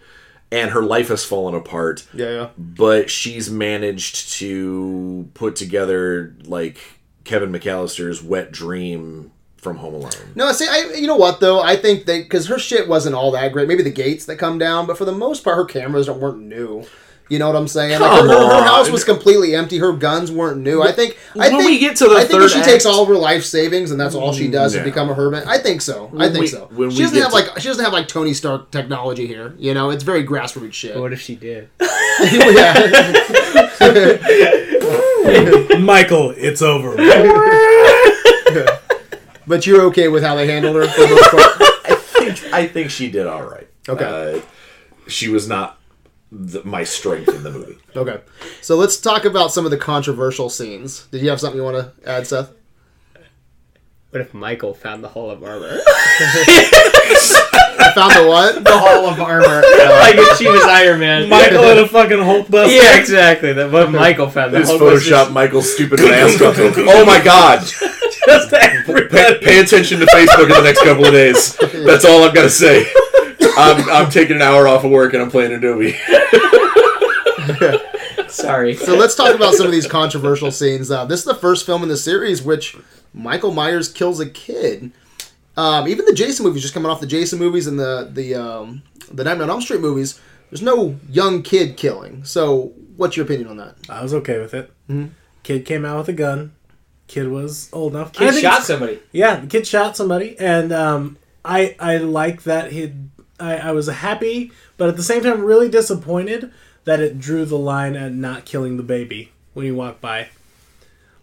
and 0.50 0.70
her 0.70 0.82
life 0.82 1.08
has 1.08 1.24
fallen 1.24 1.54
apart. 1.54 2.06
Yeah, 2.14 2.30
yeah. 2.30 2.48
But 2.56 3.10
she's 3.10 3.50
managed 3.50 4.32
to 4.34 5.28
put 5.34 5.56
together 5.56 6.34
like 6.44 6.78
Kevin 7.24 7.52
McCallister's 7.52 8.22
wet 8.22 8.50
dream 8.50 9.30
from 9.58 9.76
Home 9.76 9.94
Alone. 9.94 10.32
No, 10.34 10.46
I 10.46 10.52
see, 10.52 10.66
I 10.68 10.94
you 10.94 11.06
know 11.06 11.16
what 11.16 11.40
though? 11.40 11.60
I 11.60 11.76
think 11.76 12.06
they 12.06 12.22
because 12.22 12.46
her 12.46 12.58
shit 12.58 12.88
wasn't 12.88 13.14
all 13.14 13.30
that 13.32 13.52
great. 13.52 13.68
Maybe 13.68 13.82
the 13.82 13.90
gates 13.90 14.24
that 14.24 14.36
come 14.36 14.58
down, 14.58 14.86
but 14.86 14.96
for 14.96 15.04
the 15.04 15.12
most 15.12 15.44
part, 15.44 15.56
her 15.56 15.66
cameras 15.66 16.08
weren't 16.08 16.40
new. 16.40 16.84
You 17.28 17.38
know 17.38 17.46
what 17.46 17.56
I'm 17.56 17.68
saying? 17.68 18.00
Like 18.00 18.10
her, 18.10 18.16
Come 18.26 18.28
her, 18.28 18.56
her 18.60 18.64
house 18.64 18.88
was 18.90 19.04
completely 19.04 19.54
empty. 19.54 19.76
Her 19.78 19.92
guns 19.92 20.32
weren't 20.32 20.60
new. 20.62 20.82
I 20.82 20.92
think. 20.92 21.18
I 21.34 21.48
When 21.50 21.58
think 21.58 21.64
we 21.64 21.78
get 21.78 21.96
to 21.98 22.04
the 22.08 22.14
I 22.16 22.24
think 22.24 22.42
if 22.42 22.50
third 22.52 22.64
she 22.64 22.70
takes 22.70 22.86
all 22.86 23.02
of 23.02 23.08
her 23.08 23.16
life 23.16 23.44
savings 23.44 23.90
and 23.90 24.00
that's 24.00 24.14
all 24.14 24.32
she 24.32 24.48
does 24.48 24.72
to 24.72 24.78
No. 24.78 24.84
become 24.84 25.10
a 25.10 25.14
hermit, 25.14 25.46
I 25.46 25.58
think 25.58 25.82
so. 25.82 26.10
I 26.18 26.28
think 26.30 26.40
we- 26.40 26.46
so. 26.46 26.68
when 26.72 26.90
She 26.90 27.02
doesn't 27.02 27.18
have 27.20 27.28
to- 27.30 27.34
like 27.34 27.58
she 27.60 27.68
doesn't 27.68 27.84
have 27.84 27.92
like 27.92 28.08
Tony 28.08 28.32
Stark 28.32 28.70
technology 28.70 29.26
here. 29.26 29.54
You 29.58 29.74
know, 29.74 29.90
it's 29.90 30.04
very 30.04 30.24
grassroots 30.26 30.72
shit. 30.72 30.96
What 30.98 31.12
if 31.12 31.20
she 31.20 31.36
did? 31.36 31.68
yeah. 32.20 32.74
Michael, 35.78 36.32
it's 36.36 36.62
over. 36.62 36.96
But 39.46 39.66
you're 39.66 39.80
okay 39.84 40.08
with 40.08 40.22
how 40.22 40.34
they 40.34 40.46
handled 40.46 40.76
her 40.76 40.86
for 40.86 41.00
the 41.00 41.08
most 41.08 41.30
part. 41.30 42.52
I 42.52 42.66
think 42.66 42.90
she 42.90 43.10
did 43.10 43.26
all 43.26 43.42
right. 43.42 43.66
Okay. 43.88 44.04
Uh, 44.36 44.40
she 45.08 45.28
was 45.30 45.48
not 45.48 45.77
the, 46.30 46.62
my 46.64 46.84
strength 46.84 47.28
in 47.28 47.42
the 47.42 47.50
movie. 47.50 47.78
Okay, 47.96 48.20
so 48.62 48.76
let's 48.76 49.00
talk 49.00 49.24
about 49.24 49.50
some 49.52 49.64
of 49.64 49.72
the 49.72 49.76
controversial 49.76 50.48
scenes. 50.48 51.08
Did 51.08 51.22
you 51.22 51.30
have 51.30 51.40
something 51.40 51.58
you 51.58 51.64
want 51.64 51.78
to 51.78 51.92
add, 52.08 52.28
Seth? 52.28 52.52
What 54.10 54.20
if 54.20 54.32
Michael 54.32 54.72
found 54.72 55.02
the 55.02 55.08
Hall 55.08 55.30
of 55.30 55.42
Armor? 55.42 55.80
I 55.84 57.90
found 57.94 58.12
the 58.12 58.28
what? 58.28 58.62
the 58.62 58.78
Hall 58.78 59.06
of 59.06 59.20
Armor. 59.20 59.62
like 59.62 60.14
if 60.16 60.38
she 60.38 60.48
was 60.48 60.62
Iron 60.62 61.00
Man. 61.00 61.28
Michael 61.28 61.64
in 61.64 61.78
a 61.78 61.88
fucking 61.88 62.22
Hulk 62.22 62.48
bus. 62.48 62.70
Yeah, 62.72 62.98
exactly. 63.00 63.52
That 63.52 63.72
what 63.72 63.90
Michael 63.90 64.30
found. 64.30 64.54
The 64.54 64.60
This 64.60 64.68
Hulk 64.68 64.80
was 64.80 65.02
Photoshop 65.04 65.32
Michael's 65.32 65.74
stupid 65.74 65.98
mask. 66.00 66.38
oh 66.40 67.04
my 67.04 67.20
god! 67.22 67.66
Just. 67.66 68.50
Pay, 68.50 69.38
pay 69.42 69.58
attention 69.60 69.98
to 70.00 70.06
Facebook 70.06 70.44
in 70.44 70.50
the 70.50 70.62
next 70.62 70.82
couple 70.84 71.04
of 71.04 71.12
days. 71.12 71.56
That's 71.56 72.04
all 72.04 72.22
I've 72.22 72.34
got 72.34 72.42
to 72.42 72.50
say. 72.50 72.84
I'm, 73.40 73.88
I'm 73.90 74.10
taking 74.10 74.36
an 74.36 74.42
hour 74.42 74.68
off 74.68 74.84
of 74.84 74.90
work 74.90 75.14
and 75.14 75.22
I'm 75.22 75.30
playing 75.30 75.52
Adobe. 75.52 75.92
Sorry. 78.28 78.74
So 78.74 78.94
let's 78.94 79.14
talk 79.14 79.34
about 79.34 79.54
some 79.54 79.66
of 79.66 79.72
these 79.72 79.86
controversial 79.86 80.50
scenes. 80.50 80.90
Uh, 80.90 81.04
this 81.04 81.20
is 81.20 81.26
the 81.26 81.34
first 81.34 81.66
film 81.66 81.82
in 81.82 81.88
the 81.88 81.96
series 81.96 82.42
which 82.42 82.76
Michael 83.14 83.52
Myers 83.52 83.90
kills 83.90 84.20
a 84.20 84.28
kid. 84.28 84.92
Um, 85.56 85.88
even 85.88 86.04
the 86.04 86.14
Jason 86.14 86.44
movies, 86.44 86.62
just 86.62 86.74
coming 86.74 86.90
off 86.90 87.00
the 87.00 87.06
Jason 87.06 87.38
movies 87.38 87.66
and 87.66 87.80
the 87.80 88.08
the 88.12 88.34
um, 88.36 88.82
the 89.10 89.24
Nightmare 89.24 89.44
on 89.44 89.50
Elm 89.50 89.60
Street 89.60 89.80
movies, 89.80 90.20
there's 90.50 90.62
no 90.62 90.96
young 91.10 91.42
kid 91.42 91.76
killing. 91.76 92.22
So, 92.24 92.72
what's 92.96 93.16
your 93.16 93.26
opinion 93.26 93.48
on 93.48 93.56
that? 93.56 93.74
I 93.88 94.02
was 94.02 94.14
okay 94.14 94.38
with 94.38 94.54
it. 94.54 94.70
Mm-hmm. 94.88 95.08
Kid 95.42 95.64
came 95.64 95.84
out 95.84 95.98
with 95.98 96.08
a 96.08 96.12
gun. 96.12 96.52
Kid 97.08 97.28
was 97.28 97.70
old 97.72 97.94
enough. 97.94 98.12
Kid 98.12 98.34
shot 98.34 98.62
somebody. 98.62 99.00
Yeah, 99.10 99.40
the 99.40 99.46
kid 99.46 99.66
shot 99.66 99.96
somebody, 99.96 100.38
and 100.38 100.72
um, 100.72 101.16
I 101.44 101.74
I 101.80 101.96
like 101.96 102.44
that 102.44 102.70
he. 102.70 102.92
I, 103.40 103.56
I 103.56 103.72
was 103.72 103.86
happy, 103.86 104.52
but 104.76 104.88
at 104.88 104.96
the 104.96 105.02
same 105.02 105.22
time, 105.22 105.44
really 105.44 105.68
disappointed 105.68 106.52
that 106.84 107.00
it 107.00 107.18
drew 107.18 107.44
the 107.44 107.58
line 107.58 107.96
at 107.96 108.12
not 108.12 108.44
killing 108.44 108.76
the 108.76 108.82
baby 108.82 109.32
when 109.54 109.66
he 109.66 109.72
walked 109.72 110.00
by. 110.00 110.28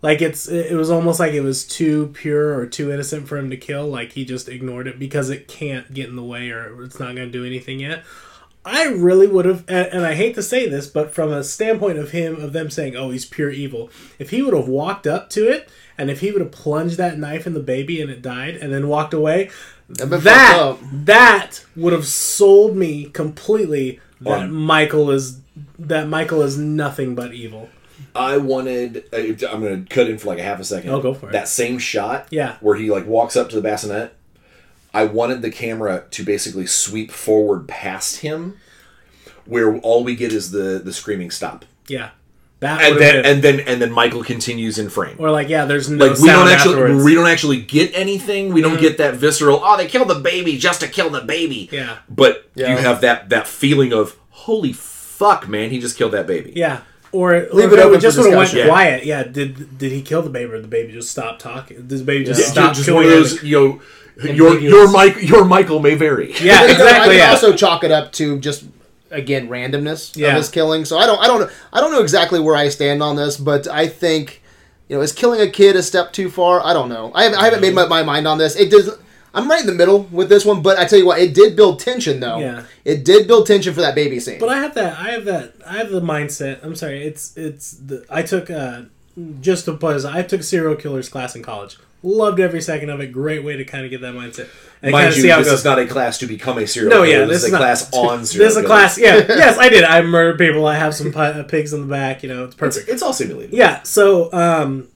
Like 0.02 0.22
it's 0.22 0.48
it 0.48 0.76
was 0.76 0.92
almost 0.92 1.20
like 1.20 1.34
it 1.34 1.42
was 1.42 1.66
too 1.66 2.10
pure 2.14 2.56
or 2.56 2.68
too 2.68 2.92
innocent 2.92 3.28
for 3.28 3.38
him 3.38 3.50
to 3.50 3.58
kill. 3.58 3.88
Like 3.88 4.12
he 4.12 4.24
just 4.24 4.48
ignored 4.48 4.88
it 4.88 5.00
because 5.00 5.32
it 5.32 5.48
can't 5.48 5.92
get 5.94 6.08
in 6.08 6.16
the 6.16 6.24
way 6.24 6.52
or 6.52 6.84
it's 6.84 7.00
not 7.00 7.16
going 7.16 7.28
to 7.28 7.32
do 7.32 7.44
anything 7.44 7.80
yet. 7.80 8.04
I 8.66 8.86
really 8.86 9.28
would 9.28 9.46
have, 9.46 9.64
and, 9.68 9.88
and 9.88 10.06
I 10.06 10.16
hate 10.16 10.34
to 10.36 10.44
say 10.44 10.68
this, 10.68 10.88
but 10.88 11.14
from 11.14 11.32
a 11.32 11.44
standpoint 11.44 12.00
of 12.00 12.12
him, 12.12 12.36
of 12.42 12.52
them 12.52 12.72
saying, 12.72 12.96
"Oh, 12.96 13.12
he's 13.12 13.26
pure 13.26 13.52
evil," 13.52 13.92
if 14.18 14.32
he 14.32 14.42
would 14.42 14.56
have 14.56 14.68
walked 14.68 15.06
up 15.06 15.30
to 15.32 15.48
it, 15.48 15.70
and 16.00 16.10
if 16.10 16.22
he 16.22 16.32
would 16.32 16.42
have 16.42 16.52
plunged 16.52 16.98
that 16.98 17.20
knife 17.20 17.46
in 17.46 17.54
the 17.54 17.60
baby 17.60 18.02
and 18.02 18.10
it 18.10 18.24
died, 18.24 18.56
and 18.56 18.74
then 18.74 18.88
walked 18.88 19.14
away, 19.14 19.52
that 19.90 20.78
that 20.92 21.66
would 21.76 21.94
have 21.94 22.06
sold 22.08 22.76
me 22.76 23.06
completely 23.06 24.00
that 24.22 24.40
On- 24.44 24.52
Michael 24.52 25.12
is 25.12 25.40
that 25.80 26.08
Michael 26.08 26.42
is 26.42 26.58
nothing 26.58 27.16
but 27.16 27.34
evil. 27.34 27.70
I 28.14 28.38
wanted. 28.38 29.06
uh, 29.14 29.18
I'm 29.18 29.62
going 29.62 29.86
to 29.86 29.94
cut 29.94 30.10
in 30.10 30.18
for 30.18 30.28
like 30.28 30.40
a 30.40 30.44
half 30.44 30.60
a 30.60 30.64
second. 30.64 30.90
Oh, 30.90 31.02
go 31.02 31.14
for 31.14 31.30
it. 31.30 31.32
That 31.34 31.48
same 31.48 31.78
shot. 31.80 32.28
Yeah. 32.30 32.56
Where 32.62 32.76
he 32.76 32.90
like 32.90 33.06
walks 33.06 33.36
up 33.36 33.50
to 33.50 33.56
the 33.56 33.62
bassinet. 33.62 34.16
I 34.94 35.06
wanted 35.06 35.42
the 35.42 35.52
camera 35.52 36.06
to 36.12 36.24
basically 36.24 36.66
sweep 36.66 37.12
forward 37.12 37.68
past 37.68 38.18
him, 38.22 38.58
where 39.46 39.78
all 39.80 40.04
we 40.06 40.16
get 40.16 40.32
is 40.32 40.52
the 40.52 40.82
the 40.84 40.94
screaming 40.94 41.30
stop, 41.32 41.66
Yeah, 41.90 42.12
that 42.66 42.82
and 42.92 43.00
then 43.02 43.16
been, 43.16 43.26
and 43.26 43.44
then 43.44 43.60
and 43.62 43.82
then 43.82 43.92
Michael 43.92 44.24
continues 44.24 44.78
in 44.78 44.90
frame. 44.90 45.16
or 45.20 45.32
like 45.32 45.50
yeah, 45.50 45.66
there's 45.66 45.90
no 45.90 46.06
like 46.06 46.18
we 46.20 46.28
sound 46.28 46.48
don't 46.50 46.56
actually 46.56 46.74
afterwards. 46.82 47.04
we 47.06 47.16
don't 47.16 47.28
actually 47.28 47.62
get 47.62 47.92
anything. 47.96 48.54
We 48.54 48.62
don't 48.62 48.80
get 48.80 48.98
that 49.00 49.16
visceral. 49.16 49.62
Oh, 49.64 49.78
they 49.78 49.88
killed 49.88 50.10
the 50.10 50.20
baby 50.20 50.58
just 50.58 50.82
to 50.82 50.88
kill 50.88 51.10
the 51.10 51.22
baby. 51.22 51.70
Yeah. 51.72 51.98
But 52.10 52.50
Yeah. 52.56 52.72
you 52.72 52.78
have 52.78 53.02
that 53.02 53.30
that 53.30 53.48
feeling 53.48 53.94
of 53.94 54.16
holy 54.30 54.74
fuck, 54.74 55.48
man, 55.48 55.70
he 55.70 55.80
just 55.80 55.98
killed 55.98 56.12
that 56.12 56.28
baby. 56.28 56.54
Yeah. 56.56 56.82
Or 57.12 57.32
Leave 57.34 57.54
leave 57.54 57.74
it 57.74 57.80
it 57.80 57.86
open 57.86 58.00
just 58.02 58.18
for 58.18 58.24
would 58.24 58.32
have 58.32 58.38
went 58.38 58.50
discussion. 58.50 58.68
Yeah. 58.68 58.74
quiet. 58.74 59.06
Yeah. 59.06 59.24
Did 59.24 59.78
did 59.78 59.92
he 59.94 60.02
kill 60.02 60.22
the 60.22 60.30
baby 60.30 60.52
or 60.52 60.62
the 60.62 60.68
baby 60.68 60.92
just 60.92 61.10
stopped 61.12 61.40
talking? 61.42 61.78
Did 61.88 62.00
the 62.00 62.04
baby 62.04 62.26
just 62.26 62.42
Yeah, 62.42 62.48
stop 62.48 62.74
just 62.74 62.86
killing 62.86 63.06
one 63.08 63.14
of 63.14 63.20
those, 63.20 63.38
everything? 63.38 63.50
you 63.50 63.82
know, 64.24 64.32
your 64.34 64.60
your 64.60 64.92
Mike 64.92 65.22
your 65.22 65.46
Michael 65.46 65.80
may 65.80 65.96
vary. 65.96 66.34
Yeah, 66.42 66.60
I 66.62 66.72
exactly. 66.72 67.12
can 67.16 67.18
Yeah. 67.20 67.30
also 67.32 67.54
chalk 67.54 67.84
it 67.86 67.92
up 67.92 68.12
to 68.14 68.40
just 68.40 68.66
again 69.16 69.48
randomness 69.50 70.16
Yeah. 70.16 70.30
of 70.30 70.36
his 70.38 70.50
killing. 70.50 70.86
So 70.86 70.98
I 70.98 71.06
don't, 71.06 71.20
I 71.20 71.28
don't, 71.28 71.52
I 71.74 71.82
don't 71.82 71.92
know 71.92 72.02
exactly 72.02 72.40
where 72.40 72.56
I 72.56 72.70
stand 72.70 73.02
on 73.02 73.16
this, 73.16 73.38
but 73.38 73.68
I 73.68 73.88
think, 73.88 74.42
you 74.90 74.96
know, 74.96 75.02
is 75.02 75.12
killing 75.14 75.42
a 75.42 75.50
kid 75.50 75.76
a 75.76 75.82
step 75.84 76.14
too 76.14 76.30
far? 76.30 76.64
I 76.64 76.74
don't 76.74 76.90
know. 76.90 77.12
I 77.16 77.24
haven't, 77.24 77.40
I 77.40 77.46
haven't 77.46 77.62
made 77.62 77.74
my, 77.74 77.88
my 77.88 78.04
mind 78.04 78.28
on 78.28 78.38
this. 78.38 78.56
It 78.56 78.70
does. 78.70 78.90
I'm 79.34 79.50
right 79.50 79.60
in 79.60 79.68
the 79.68 79.74
middle 79.74 80.04
with 80.12 80.30
this 80.30 80.46
one, 80.46 80.62
but 80.62 80.80
I 80.80 80.86
tell 80.86 80.98
you 80.98 81.06
what, 81.06 81.20
it 81.20 81.34
did 81.34 81.56
build 81.58 81.80
tension 81.80 82.20
though. 82.22 82.38
Yeah. 82.40 82.64
It 82.86 83.04
did 83.04 83.28
build 83.28 83.48
tension 83.48 83.74
for 83.74 83.82
that 83.82 83.94
baby 83.96 84.20
scene. 84.20 84.40
But 84.40 84.48
I 84.50 84.60
have 84.60 84.74
that. 84.76 84.98
I 84.98 85.12
have 85.12 85.26
that. 85.26 85.54
I 85.68 85.78
have 85.78 85.90
the 85.90 86.02
mindset. 86.02 86.64
I'm 86.64 86.76
sorry. 86.76 87.04
It's 87.06 87.36
it's 87.36 87.72
the. 87.72 88.06
I 88.10 88.22
took 88.22 88.50
uh, 88.50 88.84
just 89.42 89.66
to 89.66 89.76
pause. 89.76 90.06
I 90.06 90.22
took 90.22 90.42
serial 90.44 90.76
killers 90.76 91.10
class 91.10 91.36
in 91.36 91.44
college. 91.44 91.78
Loved 92.08 92.40
every 92.40 92.62
second 92.62 92.92
of 92.92 93.00
it. 93.02 93.08
Great 93.12 93.44
way 93.44 93.58
to 93.58 93.66
kind 93.66 93.84
of 93.84 93.90
get 93.90 94.02
that 94.02 94.14
mindset 94.14 94.48
and 94.84 94.92
kind 94.92 94.92
Mind 94.92 95.08
of 95.08 95.16
you, 95.16 95.22
see 95.24 95.28
how 95.30 95.40
this 95.40 95.52
is 95.52 95.66
not 95.66 95.80
a 95.80 95.88
class 95.88 96.20
to 96.20 96.28
become 96.28 96.60
a 96.60 96.68
serial 96.68 96.92
No, 96.92 97.04
killer. 97.04 97.08
yeah, 97.22 97.26
this, 97.26 97.42
this 97.42 97.44
is 97.46 97.50
a 97.50 97.52
not- 97.54 97.58
class 97.58 97.90
on 97.94 98.26
serial 98.26 98.48
this 98.48 98.58
is 98.58 98.64
a 98.64 98.68
class. 98.68 98.98
Yeah. 99.00 99.16
yes, 99.28 99.58
I 99.58 99.70
did. 99.70 99.84
I 99.84 100.02
murder 100.04 100.38
people. 100.38 100.68
I 100.68 100.76
have 100.76 100.94
some 100.94 101.12
pi- 101.12 101.32
uh, 101.32 101.44
pigs 101.44 101.74
in 101.74 101.82
the 101.82 101.88
back. 101.88 102.22
You 102.22 102.30
know, 102.30 102.44
it's 102.44 102.54
It's, 102.54 102.60
perfect. 102.60 102.90
it's 102.90 103.02
all 103.02 103.12
simulated. 103.14 103.54
Yeah, 103.54 103.82
so 103.82 104.32
um, 104.34 104.88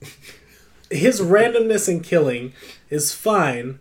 his 0.90 1.20
randomness 1.20 1.88
in 1.88 2.00
killing 2.00 2.52
is 2.90 3.12
fine 3.12 3.78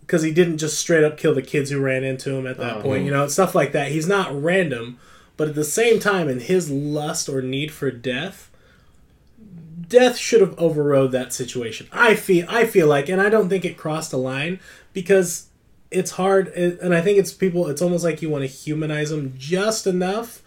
because 0.00 0.22
he 0.22 0.32
didn't 0.32 0.58
just 0.58 0.76
straight 0.78 1.04
up 1.04 1.16
kill 1.16 1.34
the 1.34 1.42
kids 1.42 1.70
who 1.70 1.78
ran 1.80 2.02
into 2.02 2.34
him 2.34 2.46
at 2.48 2.58
that 2.58 2.78
Oh. 2.78 2.82
point. 2.82 3.04
You 3.04 3.12
know, 3.12 3.28
stuff 3.28 3.54
like 3.54 3.70
that. 3.72 3.92
He's 3.92 4.08
not 4.08 4.42
random, 4.42 4.98
but 5.36 5.48
at 5.48 5.54
the 5.54 5.62
same 5.64 6.00
time, 6.00 6.28
in 6.28 6.40
his 6.40 6.68
lust 6.68 7.28
or 7.28 7.42
need 7.42 7.70
for 7.70 7.92
death, 7.92 8.49
death 9.90 10.16
should 10.16 10.40
have 10.40 10.58
overrode 10.58 11.12
that 11.12 11.34
situation. 11.34 11.88
I 11.92 12.14
feel. 12.14 12.46
I 12.48 12.64
feel 12.64 12.86
like, 12.86 13.10
and 13.10 13.20
I 13.20 13.28
don't 13.28 13.50
think 13.50 13.66
it 13.66 13.76
crossed 13.76 14.14
a 14.14 14.16
line 14.16 14.58
because 14.94 15.48
it's 15.90 16.12
hard, 16.12 16.48
and 16.48 16.94
I 16.94 17.02
think 17.02 17.18
it's 17.18 17.32
people. 17.32 17.68
It's 17.68 17.82
almost 17.82 18.02
like 18.02 18.22
you 18.22 18.30
want 18.30 18.42
to 18.42 18.48
humanize 18.48 19.10
him 19.10 19.34
just 19.36 19.86
enough, 19.86 20.42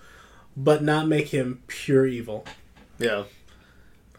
but 0.58 0.82
not 0.82 1.08
make 1.08 1.28
him 1.28 1.62
pure 1.68 2.08
evil. 2.08 2.46
Yeah. 2.98 3.26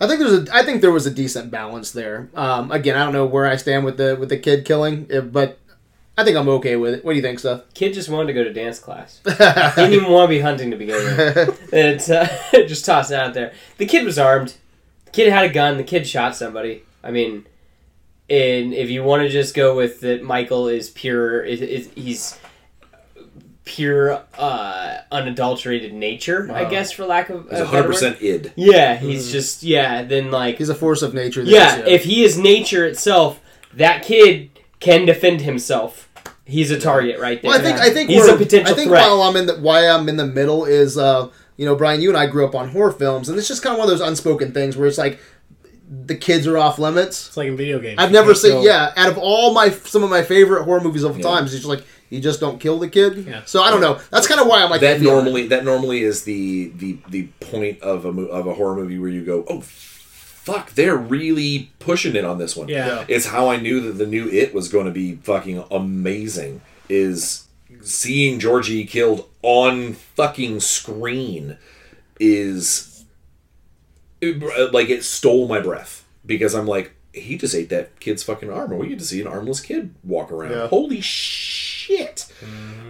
I 0.00 0.06
think 0.06 0.20
there's 0.20 0.48
a 0.48 0.54
I 0.54 0.64
think 0.64 0.80
there 0.80 0.92
was 0.92 1.06
a 1.06 1.10
decent 1.10 1.50
balance 1.50 1.90
there. 1.92 2.28
Um, 2.34 2.70
again, 2.70 2.96
I 2.96 3.04
don't 3.04 3.12
know 3.12 3.26
where 3.26 3.46
I 3.46 3.56
stand 3.56 3.84
with 3.84 3.96
the 3.96 4.16
with 4.18 4.28
the 4.28 4.36
kid 4.36 4.64
killing, 4.64 5.06
eh, 5.10 5.20
but 5.20 5.58
I 6.18 6.24
think 6.24 6.36
I'm 6.36 6.48
okay 6.48 6.76
with 6.76 6.94
it. 6.94 7.04
What 7.04 7.12
do 7.12 7.16
you 7.16 7.22
think, 7.22 7.38
Seth? 7.38 7.72
Kid 7.74 7.94
just 7.94 8.08
wanted 8.08 8.28
to 8.28 8.32
go 8.34 8.44
to 8.44 8.52
dance 8.52 8.78
class. 8.78 9.20
he 9.24 9.32
didn't 9.32 9.94
even 9.94 10.10
want 10.10 10.28
to 10.28 10.36
be 10.36 10.40
hunting 10.40 10.70
to 10.70 10.76
begin 10.76 10.96
with. 10.96 11.68
It's 11.72 12.10
uh, 12.10 12.28
just 12.52 12.84
toss 12.84 13.10
it 13.10 13.18
out 13.18 13.34
there. 13.34 13.52
The 13.78 13.86
kid 13.86 14.04
was 14.04 14.18
armed. 14.18 14.54
The 15.14 15.22
kid 15.22 15.32
had 15.32 15.44
a 15.44 15.48
gun. 15.48 15.76
The 15.76 15.84
kid 15.84 16.08
shot 16.08 16.34
somebody. 16.34 16.82
I 17.04 17.12
mean, 17.12 17.46
and 18.28 18.74
if 18.74 18.90
you 18.90 19.04
want 19.04 19.22
to 19.22 19.28
just 19.28 19.54
go 19.54 19.76
with 19.76 20.00
that, 20.00 20.24
Michael 20.24 20.66
is 20.66 20.90
pure. 20.90 21.40
Is, 21.40 21.60
is 21.60 21.90
he's 21.94 22.36
pure, 23.64 24.24
uh, 24.36 24.98
unadulterated 25.12 25.94
nature. 25.94 26.50
I 26.52 26.64
guess, 26.64 26.90
for 26.90 27.06
lack 27.06 27.30
of 27.30 27.48
He's 27.48 27.60
a 27.60 27.66
hundred 27.66 27.86
percent 27.86 28.22
id. 28.22 28.54
Yeah, 28.56 28.96
he's 28.96 29.30
just 29.30 29.62
yeah. 29.62 30.02
Then 30.02 30.32
like 30.32 30.58
He's 30.58 30.68
a 30.68 30.74
force 30.74 31.02
of 31.02 31.14
nature. 31.14 31.42
yeah, 31.42 31.76
is, 31.76 31.86
if 31.86 32.04
he 32.04 32.24
is 32.24 32.36
nature 32.36 32.84
itself, 32.84 33.40
that 33.72 34.02
kid 34.02 34.50
can 34.80 35.06
defend 35.06 35.42
himself. 35.42 36.10
He's 36.44 36.72
a 36.72 36.80
target 36.80 37.20
right 37.20 37.40
there. 37.40 37.52
Well, 37.52 37.60
I 37.60 37.62
think 37.62 37.78
I 37.78 37.90
think 37.90 38.10
he's 38.10 38.22
we're- 38.22 38.34
a 38.34 38.36
potential 38.36 38.72
I 38.72 38.76
think 38.76 38.88
threat. 38.88 39.06
while 39.06 39.22
I'm 39.22 39.36
in 39.36 39.46
the 39.46 39.54
why 39.60 39.86
I'm 39.86 40.08
in 40.08 40.16
the 40.16 40.26
middle 40.26 40.64
is 40.64 40.98
uh 40.98 41.30
you 41.56 41.64
know 41.64 41.76
Brian, 41.76 42.00
you 42.00 42.08
and 42.08 42.18
I 42.18 42.26
grew 42.26 42.44
up 42.46 42.54
on 42.54 42.68
horror 42.70 42.92
films, 42.92 43.28
and 43.28 43.38
it's 43.38 43.48
just 43.48 43.62
kind 43.62 43.74
of 43.74 43.78
one 43.78 43.88
of 43.90 43.98
those 43.98 44.06
unspoken 44.06 44.52
things 44.52 44.76
where 44.76 44.86
it's 44.86 44.98
like 44.98 45.18
the 46.06 46.14
kids 46.16 46.46
are 46.46 46.56
off 46.58 46.78
limits. 46.78 47.28
It's 47.28 47.36
like 47.36 47.48
in 47.48 47.56
video 47.56 47.78
games. 47.78 47.96
I've 47.98 48.10
You 48.10 48.14
never 48.14 48.34
seen. 48.34 48.52
kill- 48.52 48.64
Yeah, 48.64 48.92
out 48.96 49.08
of 49.10 49.18
all 49.18 49.52
my 49.54 49.70
some 49.70 50.02
of 50.02 50.10
my 50.10 50.22
favorite 50.22 50.64
horror 50.64 50.80
movies 50.80 51.04
of 51.04 51.16
Yeah. 51.18 51.22
times, 51.22 51.52
it's 51.52 51.62
just 51.62 51.68
like 51.68 51.84
you 52.10 52.20
just 52.20 52.40
don't 52.40 52.58
kill 52.60 52.78
the 52.78 52.88
kid. 52.88 53.26
Yeah. 53.28 53.42
So 53.44 53.62
I 53.62 53.70
don't 53.70 53.80
know. 53.80 53.98
That's 54.10 54.26
kind 54.26 54.40
of 54.40 54.46
why 54.46 54.62
I'm 54.62 54.70
like 54.70 54.80
that 54.80 54.98
iffy 54.98 55.02
it. 55.02 55.04
normally 55.04 55.46
that 55.48 55.64
normally 55.64 56.02
is 56.02 56.24
the 56.24 56.72
the 56.76 56.98
the 57.10 57.24
point 57.40 57.80
of 57.82 58.04
a 58.04 58.08
of 58.08 58.46
a 58.46 58.54
horror 58.54 58.74
movie 58.76 58.98
where 58.98 59.10
you 59.10 59.24
go, 59.24 59.44
oh 59.48 59.60
fuck, 59.60 60.72
they're 60.74 60.96
really 60.96 61.70
pushing 61.78 62.16
it 62.16 62.24
on 62.24 62.38
this 62.38 62.56
one. 62.56 62.68
Yeah. 62.68 62.86
Yeah. 62.86 63.04
It's 63.08 63.26
how 63.26 63.48
I 63.48 63.56
knew 63.58 63.80
that 63.82 63.92
the 63.98 64.06
new 64.06 64.28
It 64.28 64.54
was 64.54 64.68
going 64.68 64.86
to 64.86 64.92
be 64.92 65.16
fucking 65.16 65.64
amazing. 65.70 66.60
Is 66.88 67.44
seeing 67.82 68.38
Georgie 68.38 68.84
killed 68.84 69.26
on 69.44 69.92
fucking 69.92 70.58
screen 70.58 71.58
is 72.18 73.04
like 74.22 74.88
it 74.88 75.04
stole 75.04 75.46
my 75.46 75.60
breath 75.60 76.04
because 76.24 76.54
I'm 76.54 76.66
like 76.66 76.94
he 77.12 77.36
just 77.36 77.54
ate 77.54 77.68
that 77.68 78.00
kid's 78.00 78.22
fucking 78.22 78.50
arm 78.50 78.72
and 78.72 78.80
we 78.80 78.88
get 78.88 78.98
to 78.98 79.04
see 79.04 79.20
an 79.20 79.26
armless 79.26 79.60
kid 79.60 79.94
walk 80.02 80.32
around. 80.32 80.52
Yeah. 80.52 80.66
Holy 80.68 81.02
shit. 81.02 82.32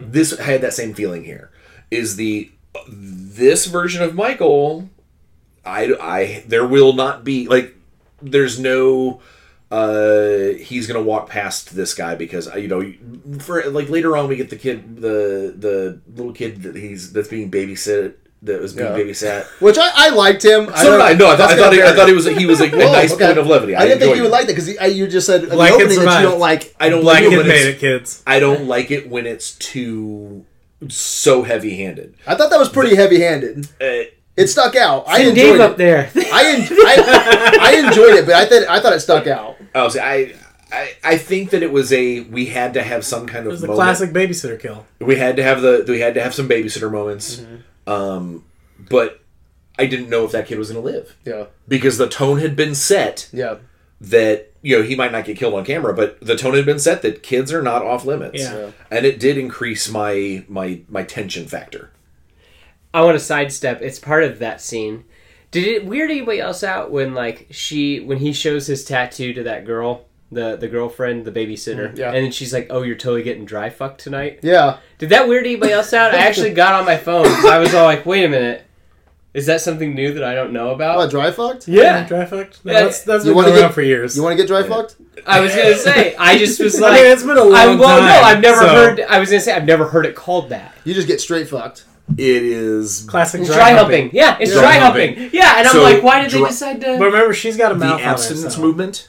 This 0.01 0.39
I 0.39 0.45
had 0.45 0.61
that 0.61 0.75
same 0.75 0.95
feeling 0.95 1.25
here. 1.25 1.51
Is 1.91 2.15
the 2.15 2.53
this 2.89 3.67
version 3.67 4.03
of 4.03 4.15
Michael 4.15 4.89
I 5.65 5.93
I 6.01 6.45
there 6.47 6.67
will 6.67 6.93
not 6.93 7.25
be 7.25 7.49
like 7.49 7.75
there's 8.23 8.61
no 8.61 9.21
uh 9.75 10.55
he's 10.69 10.87
gonna 10.87 11.03
walk 11.03 11.29
past 11.29 11.75
this 11.75 11.95
guy 11.95 12.15
because 12.15 12.47
uh, 12.53 12.57
you 12.57 12.69
know 12.69 13.39
for 13.41 13.63
like 13.71 13.89
later 13.89 14.17
on 14.17 14.29
we 14.29 14.37
get 14.37 14.51
the 14.51 14.57
kid 14.57 14.97
the 15.01 15.53
the 15.67 16.01
little 16.17 16.33
kid 16.33 16.63
that 16.63 16.77
he's 16.77 17.13
that's 17.13 17.29
being 17.29 17.51
babysit 17.51 18.15
that 18.43 18.61
was 18.61 18.75
being 18.75 18.93
Yeah. 18.93 18.99
babysat 18.99 19.43
Which 19.61 19.79
I, 19.79 19.89
I 19.95 20.09
liked 20.11 20.45
him. 20.45 20.67
so 20.77 20.93
did 20.93 21.01
I 21.01 21.15
no 21.15 21.31
I, 21.31 21.37
thought 21.37 21.51
I 21.53 21.57
thought 21.57 21.73
he, 21.73 21.83
I 21.83 21.93
thought 21.97 22.09
he 22.09 22.15
was 22.15 22.27
he 22.27 22.47
was 22.47 22.61
a, 22.61 22.67
a 22.67 22.71
Whoa, 22.71 22.93
nice 22.93 23.13
okay. 23.15 23.27
point 23.27 23.39
of 23.39 23.47
levity 23.47 23.75
I 23.75 23.87
didn't 23.87 24.01
think 24.01 24.11
enjoyed 24.11 24.17
you 24.19 24.23
would 24.25 24.33
like 24.33 24.47
that 24.47 24.53
because 24.55 24.95
you 24.97 25.09
just 25.09 25.27
said 25.27 25.45
in 25.45 25.49
the 25.49 25.57
opening 25.57 25.89
Kids 25.89 25.97
that 26.05 26.21
you 26.23 26.29
don't 26.29 26.39
like. 26.39 26.75
I 26.79 26.89
don't 26.91 27.01
Black 27.03 27.23
like 27.23 27.33
it 27.33 27.37
when 27.39 27.51
it's, 27.51 27.65
it, 27.65 27.79
kids. 27.79 28.23
I 28.27 28.39
don't 28.41 28.67
like 28.67 28.91
it 28.91 29.09
when 29.09 29.27
it's 29.27 29.53
too 29.53 30.45
so 30.89 31.43
heavy 31.43 31.77
handed 31.79 32.15
I 32.27 32.35
thought 32.35 32.51
that 32.51 32.59
was 32.59 32.69
pretty 32.69 32.95
heavy-handed. 32.97 33.67
uh, 33.81 34.11
It 34.37 34.49
stuck 34.49 34.75
out. 34.77 35.05
I 35.09 35.21
enjoyed 35.21 35.35
Dave 35.37 35.55
it. 35.57 35.61
up 35.61 35.77
there. 35.77 36.11
I, 36.17 36.55
en- 36.57 36.69
I 36.71 37.59
I 37.61 37.87
enjoyed 37.87 38.15
it, 38.15 38.27
but 38.27 38.35
I 38.35 38.47
thought 38.47 38.69
I 38.69 38.81
thought 38.81 38.93
it 38.93 39.01
stuck 39.01 39.27
out. 39.27 39.57
I 39.75 39.83
was 39.85 39.97
I. 39.97 40.35
I, 40.73 40.93
I 41.05 41.19
think 41.19 41.51
that 41.51 41.63
it 41.63 41.71
was 41.71 41.93
a 41.93 42.21
we 42.21 42.47
had 42.47 42.75
to 42.75 42.83
have 42.83 43.05
some 43.05 43.29
kind 43.29 43.45
It 43.45 43.49
of 43.49 43.53
was 43.53 43.61
the 43.61 43.69
moment. 43.69 43.85
classic 43.85 44.11
babysitter 44.13 44.59
kill. 44.59 44.87
we 44.99 45.15
had 45.15 45.37
to 45.37 45.43
have 45.45 45.63
the 45.63 45.85
we 45.87 46.01
had 46.01 46.15
to 46.15 46.23
have 46.23 46.35
some 46.35 46.49
babysitter 46.49 46.91
moments 46.91 47.45
um 47.87 48.45
but 48.91 49.21
i 49.79 49.87
didn't 49.87 50.09
know 50.09 50.25
if 50.25 50.33
that 50.33 50.47
kid 50.49 50.59
was 50.59 50.73
going 50.73 50.85
to 50.85 50.91
live 50.91 51.17
Yeah, 51.25 51.45
because 51.69 51.97
the 51.99 52.09
tone 52.09 52.39
had 52.41 52.57
been 52.57 52.75
set 52.75 53.29
yeah, 53.33 53.57
that 54.01 54.51
you 54.63 54.77
know 54.77 54.83
he 54.83 54.97
might 54.97 55.13
not 55.13 55.27
get 55.27 55.37
killed 55.37 55.55
on 55.55 55.65
camera 55.65 55.95
but 55.95 56.19
the 56.21 56.35
tone 56.35 56.55
had 56.55 56.67
been 56.67 56.81
set 56.81 57.03
that 57.03 57.23
kids 57.23 57.53
are 57.53 57.63
not 57.63 57.83
off 57.83 58.05
limits 58.05 58.41
Yeah. 58.43 58.71
and 58.91 59.07
it 59.07 59.21
did 59.21 59.39
increase 59.39 59.89
my 59.89 60.45
my 60.49 60.81
my 60.89 61.05
tension 61.05 61.47
factor 61.47 61.91
I 62.95 63.03
want 63.03 63.19
to 63.19 63.25
sidestep. 63.25 63.83
It's 63.83 63.99
part 63.99 64.25
of 64.25 64.39
that 64.39 64.61
scene. 64.63 65.05
Did 65.51 65.65
it 65.65 65.85
weird 65.85 66.11
anybody 66.11 66.41
else 66.41 66.65
out 66.65 66.91
when 66.91 67.13
like 67.15 67.49
she 67.51 68.01
when 68.01 68.19
he 68.19 68.33
shows 68.33 68.67
his 68.67 68.85
tattoo 68.85 69.33
to 69.35 69.43
that 69.45 69.65
girl, 69.67 70.07
the 70.33 70.57
the 70.57 70.67
girlfriend, 70.69 71.25
the 71.25 71.31
babysitter, 71.33 71.93
mm, 71.93 71.99
yeah. 71.99 72.07
and 72.13 72.25
then 72.25 72.33
she's 72.33 72.53
like, 72.53 72.69
"Oh, 72.71 72.83
you're 72.83 72.97
totally 72.97 73.23
getting 73.23 73.45
dry 73.45 73.69
fucked 73.71 74.01
tonight." 74.01 74.41
yeah. 74.43 74.79
Did 74.99 75.11
that 75.11 75.29
weird 75.29 75.45
anybody 75.47 75.73
else 75.73 75.93
out? 75.93 76.15
I 76.15 76.19
actually 76.19 76.55
got 76.63 76.75
on 76.75 76.87
my 76.87 76.97
phone. 76.97 77.27
I 77.27 77.59
was 77.59 77.75
all 77.75 77.85
like, 77.85 78.05
"Wait 78.07 78.25
a 78.25 78.29
minute, 78.29 78.65
is 79.33 79.47
that 79.47 79.61
something 79.61 79.95
new 79.95 80.15
that 80.15 80.25
I 80.25 80.35
don't 80.35 80.53
know 80.53 80.71
about? 80.71 80.97
What, 80.97 81.05
about?" 81.05 81.11
dry 81.13 81.31
fucked? 81.31 81.69
Yeah, 81.69 82.05
Dry 82.07 82.25
fucked? 82.25 82.65
No, 82.65 82.73
Yeah. 82.73 82.83
that's, 82.85 83.03
that's 83.03 83.25
You 83.25 83.31
been 83.31 83.37
wanna 83.37 83.49
going 83.51 83.59
get- 83.59 83.65
around 83.67 83.75
for 83.75 83.83
years. 83.83 84.17
You 84.17 84.23
want 84.25 84.33
to 84.37 84.43
get 84.43 84.49
dry 84.49 84.63
fucked? 84.65 84.97
I 85.27 85.39
was 85.41 85.55
gonna 85.55 85.77
say. 85.77 86.17
I 86.17 86.37
just 86.37 86.61
was 86.61 86.77
I 86.83 86.89
like, 86.89 87.03
mean, 87.03 87.13
it's 87.13 87.23
been 87.23 87.37
a 87.39 87.45
long 87.45 87.55
I, 87.55 87.67
well, 87.77 87.99
time. 88.01 88.09
no, 88.09 88.21
I've 88.29 88.41
never 88.41 88.61
so- 88.61 88.69
heard. 88.75 89.01
I 89.03 89.19
was 89.21 89.31
gonna 89.31 89.41
say 89.41 89.53
I've 89.53 89.65
never 89.67 89.87
heard 89.87 90.05
it 90.07 90.17
called 90.17 90.49
that. 90.49 90.75
You 90.85 90.95
just 90.95 91.07
get 91.07 91.21
straight 91.21 91.49
fucked. 91.49 91.85
It 92.17 92.43
is 92.43 93.07
Classic 93.09 93.41
It's 93.41 93.49
dry, 93.51 93.57
dry 93.57 93.71
humping. 93.79 94.03
humping. 94.05 94.17
Yeah, 94.19 94.37
it's 94.41 94.53
Dry 94.53 94.61
dry 94.63 94.73
humping. 94.79 95.15
humping. 95.17 95.31
Yeah, 95.33 95.59
and 95.59 95.69
I'm 95.69 95.83
like, 95.83 96.03
why 96.03 96.23
did 96.23 96.31
they 96.31 96.45
decide 96.45 96.81
to? 96.83 96.99
But 96.99 97.05
remember, 97.07 97.33
she's 97.35 97.57
got 97.57 97.73
a 97.73 97.75
the 97.75 97.81
mouth 97.81 97.95
on 97.95 98.01
her, 98.01 98.05
abstinence 98.11 98.55
so- 98.57 98.61
movement 98.61 99.09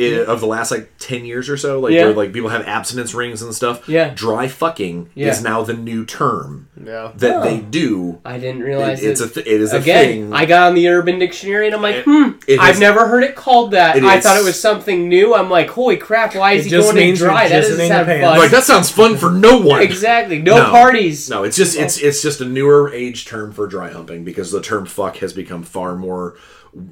i- 0.00 0.24
of 0.24 0.40
the 0.40 0.46
last 0.46 0.70
like 0.70 0.90
10 0.98 1.24
years 1.24 1.48
or 1.48 1.56
so 1.56 1.78
like 1.80 1.92
Yeah. 1.92 2.06
where 2.06 2.14
like 2.14 2.32
people 2.32 2.48
have 2.50 2.66
abstinence 2.66 3.14
rings 3.14 3.42
and 3.42 3.54
stuff 3.54 3.88
Yeah. 3.88 4.12
dry 4.14 4.48
fucking 4.48 5.10
Yeah. 5.14 5.28
is 5.28 5.42
now 5.42 5.62
the 5.62 5.74
new 5.74 6.04
term 6.04 6.68
Yeah. 6.84 7.10
that 7.16 7.36
Oh. 7.36 7.44
they 7.44 7.58
do 7.58 8.18
I 8.24 8.38
didn't 8.38 8.62
It- 8.62 8.64
realize 8.64 9.02
it's 9.02 9.20
a 9.20 9.28
th- 9.28 9.46
it 9.46 9.60
is 9.60 9.72
a 9.72 9.80
thing 9.80 10.32
I 10.32 10.44
got 10.46 10.68
on 10.68 10.74
the 10.74 10.88
Urban 10.88 11.18
Dictionary 11.18 11.66
and 11.66 11.74
I'm 11.74 11.82
like, 11.82 11.96
It- 11.96 12.04
hmm, 12.04 12.28
it 12.46 12.58
I've 12.60 12.74
is- 12.74 12.80
never 12.80 13.06
heard 13.08 13.24
it 13.24 13.34
called 13.36 13.72
that. 13.72 13.96
It 13.96 14.04
I 14.04 14.16
is- 14.18 14.24
thought 14.24 14.38
it 14.38 14.44
was 14.44 14.58
something 14.58 15.08
new. 15.08 15.34
I'm 15.34 15.50
like, 15.50 15.70
holy 15.70 15.96
crap, 15.96 16.34
why 16.34 16.52
is 16.52 16.64
he 16.64 16.70
just 16.70 16.92
going 16.92 17.08
in 17.10 17.14
dry? 17.14 17.48
That 17.48 17.62
doesn't 17.62 17.80
in 17.80 17.88
sound 17.88 18.06
fun. 18.06 18.38
like 18.38 18.50
that 18.50 18.64
sounds 18.64 18.90
fun 18.90 19.16
for 19.16 19.30
no 19.30 19.58
one 19.58 19.82
Exactly. 19.82 20.38
No, 20.38 20.56
No. 20.56 20.70
parties. 20.70 21.28
No, 21.30 21.42
it's 21.44 21.56
just 21.56 21.76
it's 21.78 21.98
it's 21.98 22.22
just 22.22 22.40
a 22.40 22.44
newer 22.44 22.92
age 22.92 23.26
term 23.26 23.52
for 23.52 23.66
dry 23.66 23.90
humping 23.90 24.24
because 24.24 24.50
the 24.50 24.60
term 24.60 24.86
fuck 24.86 25.16
has 25.18 25.32
become 25.32 25.62
far 25.62 25.96
more 25.96 26.34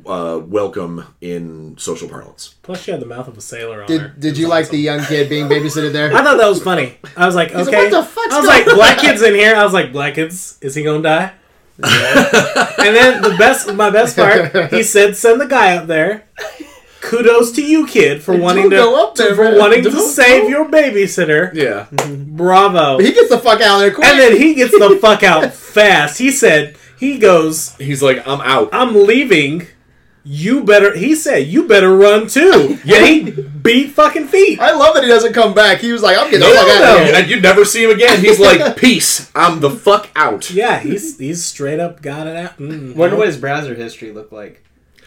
uh, 0.07 0.41
welcome 0.45 1.05
in 1.21 1.77
social 1.79 2.09
parlance. 2.09 2.55
Plus, 2.63 2.83
she 2.83 2.91
had 2.91 3.01
the 3.01 3.07
mouth 3.07 3.29
of 3.29 3.37
a 3.39 3.41
sailor 3.41 3.83
on 3.83 3.89
her. 3.91 3.99
Did 4.09 4.21
Did 4.21 4.39
you 4.39 4.49
like 4.49 4.69
the 4.71 4.79
young 4.79 5.05
kid 5.05 5.29
being 5.29 5.47
babysitted 5.49 5.93
there? 5.93 6.13
I 6.15 6.23
thought 6.23 6.39
that 6.39 6.49
was 6.49 6.63
funny. 6.63 6.99
I 7.17 7.27
was 7.27 7.35
like, 7.35 7.55
like, 7.55 7.69
okay. 7.69 7.85
"What 7.85 7.91
the 7.91 8.03
fuck's 8.05 8.35
I 8.35 8.39
was 8.41 8.47
going 8.49 8.67
like, 8.67 8.75
black 8.77 8.99
kid's 8.99 9.23
in 9.23 9.35
here. 9.35 9.55
I 9.55 9.65
was 9.65 9.73
like, 9.73 9.93
black 9.93 10.15
kids, 10.15 10.59
is 10.61 10.75
he 10.75 10.83
gonna 10.83 11.03
die? 11.03 11.33
and 11.83 12.97
then 12.97 13.23
the 13.23 13.37
best, 13.39 13.73
my 13.75 13.89
best 13.89 14.17
part, 14.17 14.73
he 14.73 14.83
said, 14.83 15.17
send 15.17 15.41
the 15.41 15.47
guy 15.47 15.77
up 15.77 15.87
there. 15.87 16.27
Kudos 17.01 17.53
to 17.53 17.63
you, 17.65 17.87
kid, 17.87 18.21
for 18.21 18.37
wanting 18.37 18.69
to, 18.71 18.77
go 18.77 19.01
up 19.07 19.15
there, 19.15 19.37
for 19.37 19.45
man. 19.45 19.59
wanting 19.59 19.85
to 19.85 19.91
Don't 19.91 20.09
save 20.09 20.43
go. 20.43 20.49
your 20.49 20.65
babysitter. 20.69 21.55
Yeah, 21.55 21.87
Bravo. 22.09 22.99
He 22.99 23.13
gets 23.13 23.29
the 23.29 23.39
fuck 23.39 23.61
out 23.61 23.77
of 23.77 23.81
there 23.81 23.95
quick. 23.95 24.09
And 24.09 24.19
then 24.19 24.37
he 24.37 24.55
gets 24.55 24.73
the 24.73 24.99
fuck 25.01 25.23
out 25.23 25.53
fast. 25.55 26.19
He 26.19 26.33
said, 26.33 26.77
he 26.99 27.19
goes, 27.19 27.75
he's 27.77 28.03
like, 28.03 28.27
I'm 28.27 28.41
out. 28.41 28.69
I'm 28.73 28.95
leaving. 29.07 29.67
You 30.25 30.63
better, 30.63 30.95
he 30.95 31.15
said, 31.15 31.47
you 31.47 31.67
better 31.67 31.97
run 31.97 32.27
too. 32.27 32.79
Yeah, 32.85 33.07
he 33.07 33.31
beat 33.31 33.93
fucking 33.93 34.27
feet. 34.29 34.61
I 34.61 34.73
love 34.73 34.95
that 34.95 35.03
he 35.03 35.09
doesn't 35.09 35.33
come 35.33 35.55
back. 35.55 35.79
He 35.79 35.91
was 35.91 36.03
like, 36.03 36.19
I'm 36.19 36.25
getting 36.31 36.41
No, 36.41 36.51
the 36.53 36.59
fuck 36.59 36.69
out 36.83 37.01
of 37.01 37.07
here. 37.07 37.15
and 37.17 37.31
you 37.31 37.41
never 37.41 37.65
see 37.65 37.85
him 37.85 37.93
again. 37.93 38.21
He's 38.21 38.39
like, 38.39 38.77
peace. 38.77 39.31
I'm 39.35 39.61
the 39.61 39.71
fuck 39.71 40.11
out. 40.15 40.51
Yeah, 40.51 40.81
he's 40.81 41.19
he's 41.19 41.43
straight 41.45 41.81
up 41.81 42.03
got 42.03 42.27
it 42.27 42.37
out. 42.37 42.59
Mm, 42.59 42.95
Wonder 42.95 43.17
what 43.17 43.27
his 43.29 43.39
browser 43.39 43.75
history 43.75 44.13
looked 44.13 44.33
like. 44.33 44.63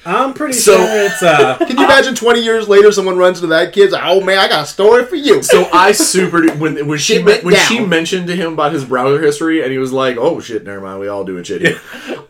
I'm 0.06 0.34
pretty 0.34 0.54
So- 0.54 0.78
sure 0.78 1.06
it's 1.06 1.22
uh 1.22 1.58
Can 1.68 1.78
you 1.78 1.84
imagine 1.86 2.16
20 2.16 2.42
years 2.42 2.68
later 2.68 2.92
someone 2.92 3.18
runs 3.18 3.38
into 3.38 3.48
that 3.48 3.72
kid's 3.74 3.94
like, 3.94 4.02
oh 4.06 4.22
man, 4.22 4.40
I 4.40 4.48
got 4.48 4.64
a 4.64 4.68
story 4.68 5.06
for 5.06 5.16
you. 5.16 5.44
So 5.44 5.70
I 5.72 5.92
super 5.92 6.52
when 6.56 6.88
when 6.88 6.98
she 6.98 7.16
Shit 7.16 7.26
went 7.26 7.44
when 7.44 7.56
she 7.68 7.80
mentioned 7.80 8.28
to 8.28 8.36
him 8.36 8.54
about 8.54 8.72
his 8.74 8.84
browser 8.86 9.22
history 9.22 9.62
and 9.62 9.72
he 9.72 9.78
was 9.78 9.92
like, 9.92 10.18
"Oh 10.18 10.40
shit, 10.40 10.64
never 10.64 10.82
mind, 10.82 11.00
we 11.00 11.08
all 11.08 11.24
doing 11.24 11.44
shit." 11.44 11.62
Here. 11.62 11.80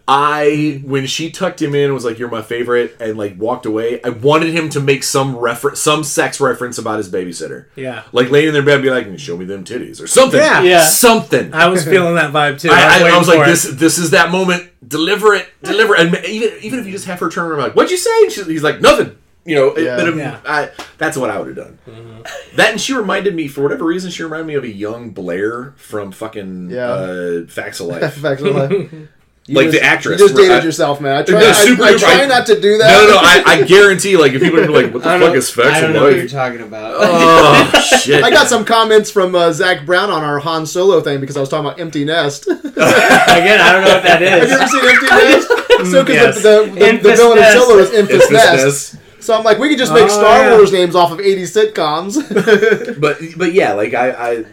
I 0.08 0.82
when 0.84 1.06
she 1.08 1.32
tucked 1.32 1.62
him 1.62 1.74
in 1.76 1.86
and 1.86 1.94
was 1.94 2.04
like, 2.04 2.20
"You're 2.20 2.30
my 2.30 2.42
favorite," 2.42 2.98
and 3.00 3.18
like 3.18 3.38
walked 3.40 3.66
away, 3.66 4.02
I 4.04 4.10
wanted 4.10 4.50
him 4.54 4.70
to 4.70 4.80
make 4.82 5.04
some 5.04 5.38
reference, 5.38 5.80
some 5.80 6.04
sex 6.04 6.42
reference 6.42 6.78
about 6.78 6.98
his 6.98 7.10
babysitter. 7.10 7.66
yeah. 7.76 8.04
Like 8.12 8.30
laying 8.30 8.48
in 8.50 8.54
their 8.54 8.64
bed, 8.64 8.82
be 8.82 8.90
like, 8.90 9.18
"Show 9.20 9.38
me 9.38 9.46
them 9.46 9.64
titties" 9.64 10.02
or 10.02 10.08
something. 10.08 10.40
Yeah. 10.40 10.62
Yeah. 10.64 10.84
something. 10.86 11.54
I 11.54 11.68
was 11.68 11.86
feeling 11.86 12.16
that 12.16 12.34
vibe 12.34 12.60
too. 12.60 12.70
I, 12.72 12.74
I, 12.82 13.00
I 13.00 13.04
waiting 13.04 13.20
was 13.20 13.28
like, 13.28 13.38
for 13.38 13.44
it. 13.44 13.48
this 13.48 13.64
this 13.64 13.98
is 13.98 14.10
that 14.12 14.32
moment. 14.32 14.68
Deliver 14.88 15.34
it, 15.36 15.48
deliver 15.64 15.96
it. 15.96 16.00
And 16.02 16.26
even 16.26 16.50
even 16.62 16.80
if 16.80 16.86
you 16.88 16.92
just 16.92 17.06
have 17.06 17.20
her 17.20 17.30
turn 17.30 17.46
around, 17.52 17.60
like, 17.60 17.76
what'd 17.76 17.92
you 17.92 17.98
say? 17.98 18.24
And 18.24 18.32
she, 18.32 18.44
he's 18.46 18.64
like, 18.64 18.82
nothing. 18.82 19.16
You 19.46 19.56
know, 19.56 19.78
Yeah. 19.78 19.96
but, 19.98 20.16
Yeah. 20.16 20.40
I, 20.46 20.70
that's 20.98 21.18
what 21.18 21.30
I 21.30 21.40
would 21.40 21.56
have 21.56 21.78
done. 21.86 22.24
That 22.56 22.72
and 22.72 22.82
she 22.82 22.94
reminded 22.94 23.34
me, 23.36 23.48
for 23.48 23.62
whatever 23.62 23.86
reason, 23.86 24.10
she 24.12 24.24
reminded 24.24 24.48
me 24.48 24.54
of 24.56 24.64
a 24.64 24.68
young 24.72 25.12
Blair 25.12 25.74
from 25.78 26.12
fucking 26.12 26.70
Yeah. 26.72 26.90
uh, 26.92 27.46
Facts 27.48 27.80
of 27.80 27.88
Life. 27.94 28.14
Facts 28.16 28.42
of 28.42 28.56
life. 28.56 28.92
You 29.48 29.56
Like 29.56 29.66
just- 29.72 29.80
the 29.80 29.84
actress, 29.84 30.22
You 30.22 30.28
just 30.28 30.38
dated 30.38 30.52
right? 30.52 30.64
yourself, 30.64 31.02
man. 31.02 31.18
I 31.18 31.24
try, 31.24 31.40
No, 31.42 31.50
I, 31.50 31.52
super 31.52 31.84
I 31.84 31.94
duper- 31.94 32.00
try 32.00 32.22
I- 32.22 32.26
not 32.28 32.46
to 32.46 32.62
do 32.62 32.78
that. 32.78 32.92
no, 32.92 33.08
no, 33.08 33.14
no. 33.14 33.18
I, 33.20 33.44
I 33.46 33.62
guarantee, 33.64 34.16
like, 34.16 34.34
if 34.34 34.42
people 34.42 34.60
are 34.60 34.70
like, 34.70 34.94
"What 34.94 35.02
the 35.02 35.10
fuck 35.10 35.20
don't- 35.20 35.36
is 35.36 35.50
Facts 35.50 35.78
I 35.78 35.82
don't 35.82 35.94
know 35.94 36.04
what 36.04 36.14
you're 36.14 36.22
Life?" 36.24 36.32
talking 36.32 36.62
about. 36.62 36.94
Oh 37.74 37.82
shit! 37.98 38.24
I 38.24 38.30
got 38.30 38.48
some 38.48 38.64
comments 38.66 39.10
from 39.10 39.34
uh, 39.34 39.52
Zach 39.52 39.86
Brown 39.86 40.12
on 40.12 40.24
our 40.24 40.38
Han 40.40 40.66
Solo 40.68 41.02
thing 41.02 41.20
because 41.20 41.38
I 41.38 41.40
was 41.40 41.50
talking 41.50 41.66
about 41.66 41.80
Empty 41.80 42.06
Nest. 42.06 42.48
Again, 42.52 42.62
I 42.78 43.72
don't 43.74 43.84
know 43.84 43.94
what 43.96 44.04
that 44.04 44.22
you 44.22 44.28
ever 44.28 44.68
seen 44.68 44.90
Empty 44.90 45.08
Nest? 45.08 45.48
So, 45.92 46.04
because 46.04 46.36
Yes. 46.36 46.44
the, 46.44 46.72
the, 46.74 46.80
the, 46.80 46.98
the 47.10 47.16
villain 47.16 47.38
of 47.40 47.44
Nest. 47.44 47.58
Solo 47.58 47.78
is 47.80 47.90
Enfys 47.90 48.10
It's 48.12 48.30
this 48.30 48.32
Nest. 48.32 48.94
nest. 48.94 48.96
So 49.24 49.36
I'm 49.36 49.44
like, 49.44 49.58
we 49.58 49.70
could 49.70 49.80
just 49.80 49.92
make 49.94 50.04
Oh, 50.04 50.08
Star 50.10 50.44
yeah. 50.44 50.52
Wars 50.56 50.72
names 50.72 50.96
off 50.96 51.12
of 51.12 51.18
80s 51.18 51.74
sitcoms. 51.74 53.00
but 53.02 53.18
but 53.38 53.54
yeah, 53.54 53.74
like 53.74 53.94
I 53.96 54.10
I, 54.12 54.46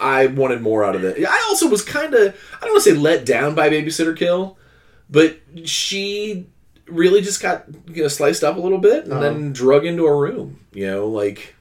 I 0.00 0.26
wanted 0.26 0.62
more 0.62 0.84
out 0.84 0.94
of 0.96 1.04
it. 1.04 1.24
I 1.26 1.46
also 1.48 1.68
was 1.68 1.82
kind 1.82 2.14
of 2.14 2.34
I 2.56 2.60
don't 2.64 2.72
want 2.72 2.84
to 2.84 2.90
say 2.90 2.96
let 2.96 3.24
down 3.24 3.54
by 3.54 3.68
Babysitter 3.70 4.16
Kill, 4.16 4.56
but 5.10 5.38
she 5.64 6.46
really 6.86 7.20
just 7.22 7.40
got 7.40 7.64
you 7.88 8.02
know, 8.02 8.08
sliced 8.08 8.44
up 8.44 8.56
a 8.56 8.60
little 8.60 8.78
bit 8.78 9.04
and 9.04 9.22
then 9.22 9.34
uh-huh. 9.36 9.50
drug 9.52 9.86
into 9.86 10.06
a 10.06 10.14
room. 10.16 10.60
You 10.72 10.86
know, 10.90 11.06
like 11.08 11.54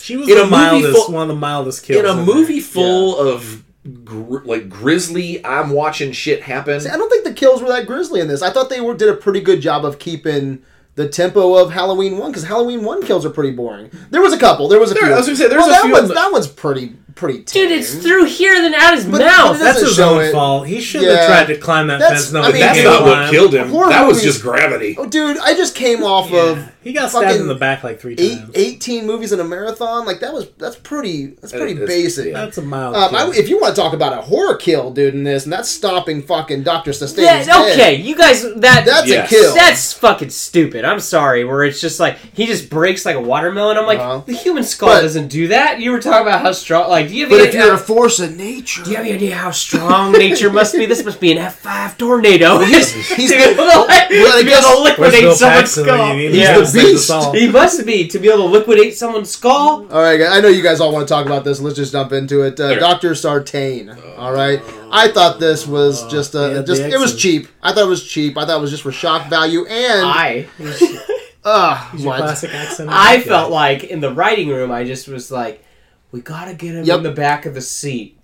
she 0.00 0.16
was 0.16 0.28
in 0.28 0.38
a 0.38 0.46
mildest, 0.46 0.94
full- 1.06 1.14
one 1.14 1.22
of 1.22 1.28
the 1.28 1.34
mildest 1.40 1.84
kills 1.84 2.00
in 2.00 2.06
a 2.10 2.14
there. 2.14 2.24
movie 2.24 2.60
full 2.60 3.16
of 3.16 3.62
gr- 4.04 4.44
like 4.44 4.68
grisly. 4.68 5.44
I'm 5.44 5.70
watching 5.70 6.12
shit 6.12 6.42
happen. 6.42 6.80
See, 6.80 6.88
I 6.88 6.96
don't 6.96 7.08
think 7.10 7.24
the 7.24 7.34
kills 7.34 7.62
were 7.62 7.68
that 7.68 7.86
grisly 7.86 8.20
in 8.20 8.28
this. 8.28 8.42
I 8.42 8.50
thought 8.50 8.68
they 8.70 8.80
were, 8.80 8.94
did 8.94 9.08
a 9.08 9.14
pretty 9.16 9.40
good 9.40 9.60
job 9.60 9.84
of 9.84 9.98
keeping 9.98 10.62
the 10.94 11.08
tempo 11.08 11.54
of 11.54 11.72
Halloween 11.72 12.18
one 12.18 12.30
because 12.30 12.44
Halloween 12.44 12.84
one 12.84 13.02
kills 13.02 13.24
are 13.24 13.30
pretty 13.30 13.52
boring. 13.52 13.90
There 14.10 14.20
was 14.20 14.32
a 14.32 14.38
couple. 14.38 14.68
There 14.68 14.80
was 14.80 14.90
a 14.90 14.94
There- 14.94 15.04
few. 15.04 15.12
I 15.12 15.16
was 15.16 15.26
gonna 15.26 15.36
say, 15.36 15.48
there's 15.48 15.60
well, 15.60 15.68
a 15.70 15.72
that 15.72 15.82
few 15.84 15.92
one's 15.92 16.08
the- 16.08 16.14
that 16.14 16.32
one's 16.32 16.46
pretty 16.48 16.94
pretty. 17.14 17.40
Dude, 17.40 17.70
it's 17.72 17.94
through 17.94 18.24
here 18.24 18.60
than 18.60 18.74
out 18.74 18.94
his 18.94 19.04
But- 19.04 19.20
mouth. 19.20 19.58
but 19.58 19.64
That's 19.64 19.80
his 19.80 19.98
own 20.00 20.22
it. 20.22 20.32
fault. 20.32 20.66
He 20.66 20.80
shouldn't 20.80 21.10
Yeah. 21.10 21.18
have 21.18 21.26
tried 21.46 21.54
to 21.54 21.60
climb 21.60 21.86
that 21.88 21.98
That's- 22.00 22.22
fence. 22.24 22.32
No, 22.32 22.42
I 22.42 22.52
mean, 22.52 22.60
That's 22.60 22.80
can't 22.80 23.04
what 23.04 23.30
killed 23.30 23.54
him. 23.54 23.68
Horror 23.70 23.88
That 23.90 24.06
was 24.06 24.22
just 24.22 24.42
gravity. 24.42 24.96
Oh, 24.98 25.06
dude, 25.06 25.38
I 25.38 25.54
just 25.54 25.74
came 25.74 26.02
off 26.02 26.30
Yeah. 26.30 26.42
of 26.42 26.58
He 26.82 26.92
got 26.92 27.10
stabbed 27.10 27.26
fucking 27.26 27.40
in 27.42 27.46
the 27.46 27.54
back 27.54 27.84
like 27.84 28.00
three 28.00 28.16
eight, 28.18 28.38
times. 28.38 28.50
18 28.56 29.06
movies 29.06 29.30
in 29.32 29.38
a 29.38 29.44
marathon. 29.44 30.04
Like 30.04 30.18
that 30.20 30.32
was 30.34 30.46
that's 30.58 30.74
pretty 30.76 31.32
that's 31.40 31.52
pretty 31.52 31.72
It's- 31.72 31.86
basic. 31.88 32.26
yeah. 32.32 32.32
That's 32.44 32.58
a 32.58 32.62
mild. 32.62 32.96
Um, 32.96 33.10
kill. 33.10 33.18
I, 33.18 33.30
if 33.36 33.48
you 33.48 33.60
want 33.60 33.76
to 33.76 33.80
talk 33.80 33.92
about 33.92 34.12
a 34.12 34.22
horror 34.22 34.56
kill, 34.56 34.90
dude, 34.90 35.14
in 35.14 35.22
this, 35.22 35.44
and 35.44 35.52
that's 35.52 35.68
stopping 35.68 36.22
fucking 36.22 36.62
Doctor 36.64 36.92
Sustain's 36.92 37.46
Yeah, 37.46 37.58
head. 37.62 37.72
okay, 37.72 37.94
you 37.94 38.16
guys, 38.16 38.42
that 38.56 38.84
that's 38.84 39.06
Yes. 39.06 39.30
a 39.30 39.34
kill. 39.34 39.54
That's 39.54 39.92
fucking 39.92 40.30
stupid. 40.30 40.84
I'm 40.84 40.98
sorry. 40.98 41.44
Where 41.44 41.62
it's 41.62 41.80
just 41.80 42.00
like 42.00 42.16
he 42.32 42.46
just 42.46 42.68
breaks 42.68 43.06
like 43.06 43.14
a 43.16 43.20
watermelon. 43.20 43.76
I'm 43.78 43.86
like, 43.86 44.00
Uh-huh. 44.00 44.22
the 44.26 44.32
human 44.34 44.64
skull 44.64 44.88
But- 44.88 45.02
doesn't 45.02 45.28
do 45.28 45.48
that. 45.48 45.78
You 45.80 45.92
were 45.92 46.00
talking 46.00 46.26
about 46.26 46.40
how 46.42 46.50
strong. 46.52 46.88
Like, 46.90 47.01
do 47.08 47.14
you 47.14 47.22
have 47.22 47.30
but 47.30 47.40
any, 47.40 47.48
if 47.48 47.54
you're 47.54 47.74
a 47.74 47.78
force 47.78 48.20
of 48.20 48.36
nature, 48.36 48.82
do 48.82 48.90
you 48.90 48.96
have 48.96 49.04
any 49.06 49.14
idea 49.14 49.34
how 49.36 49.50
strong 49.50 50.12
nature 50.12 50.50
must 50.50 50.74
be? 50.74 50.86
This 50.86 51.04
must 51.04 51.20
be 51.20 51.32
an 51.32 51.38
F5 51.38 51.98
tornado. 51.98 52.58
he's 52.64 52.92
to 52.92 53.14
be 53.16 53.34
able 53.34 53.64
to, 53.70 53.80
like, 53.80 54.10
well, 54.10 54.38
to 54.38 54.44
be 54.44 54.52
able 54.52 54.62
to 54.62 54.82
liquidate 54.82 55.32
someone's 55.36 55.70
skull. 55.70 56.08
you 56.08 56.16
need 56.16 56.30
him? 56.32 56.40
Yeah. 56.40 56.54
the 56.58 56.60
He's 56.60 56.72
the 56.72 56.80
beast. 56.80 57.08
beast. 57.10 57.34
He 57.34 57.48
must 57.50 57.86
be 57.86 58.08
to 58.08 58.18
be 58.18 58.28
able 58.28 58.44
to 58.44 58.48
liquidate 58.50 58.96
someone's 58.96 59.30
skull. 59.30 59.86
All 59.92 60.02
right, 60.02 60.20
I 60.22 60.40
know 60.40 60.48
you 60.48 60.62
guys 60.62 60.80
all 60.80 60.92
want 60.92 61.06
to 61.06 61.12
talk 61.12 61.26
about 61.26 61.44
this. 61.44 61.60
Let's 61.60 61.76
just 61.76 61.92
jump 61.92 62.12
into 62.12 62.42
it. 62.42 62.58
Uh, 62.58 62.78
Doctor 62.78 63.14
Sartain. 63.14 63.90
All 64.16 64.32
right, 64.32 64.60
I 64.90 65.08
thought 65.08 65.40
this 65.40 65.66
was 65.66 66.06
just 66.08 66.34
yeah, 66.34 66.60
a 66.60 66.62
just 66.62 66.82
it 66.82 66.98
was 66.98 67.16
cheap. 67.16 67.48
I 67.62 67.72
thought 67.72 67.84
it 67.84 67.88
was 67.88 68.04
cheap. 68.04 68.36
I 68.36 68.44
thought 68.44 68.58
it 68.58 68.60
was 68.60 68.70
just 68.70 68.82
for 68.82 68.92
shock 68.92 69.28
value 69.28 69.64
and 69.66 70.06
I 70.06 70.46
uh 71.44 71.90
what? 71.98 72.18
classic 72.18 72.54
accent. 72.54 72.90
I 72.92 73.20
felt 73.20 73.50
like 73.50 73.84
in 73.84 74.00
the 74.00 74.12
writing 74.12 74.48
room, 74.48 74.70
I 74.70 74.84
just 74.84 75.08
was 75.08 75.30
like, 75.30 75.64
we 76.12 76.20
gotta 76.20 76.54
get 76.54 76.74
him 76.74 76.84
Yep. 76.84 76.98
in 76.98 77.02
the 77.02 77.10
back 77.12 77.46
of 77.46 77.54
the 77.54 77.60
seat. 77.60 78.18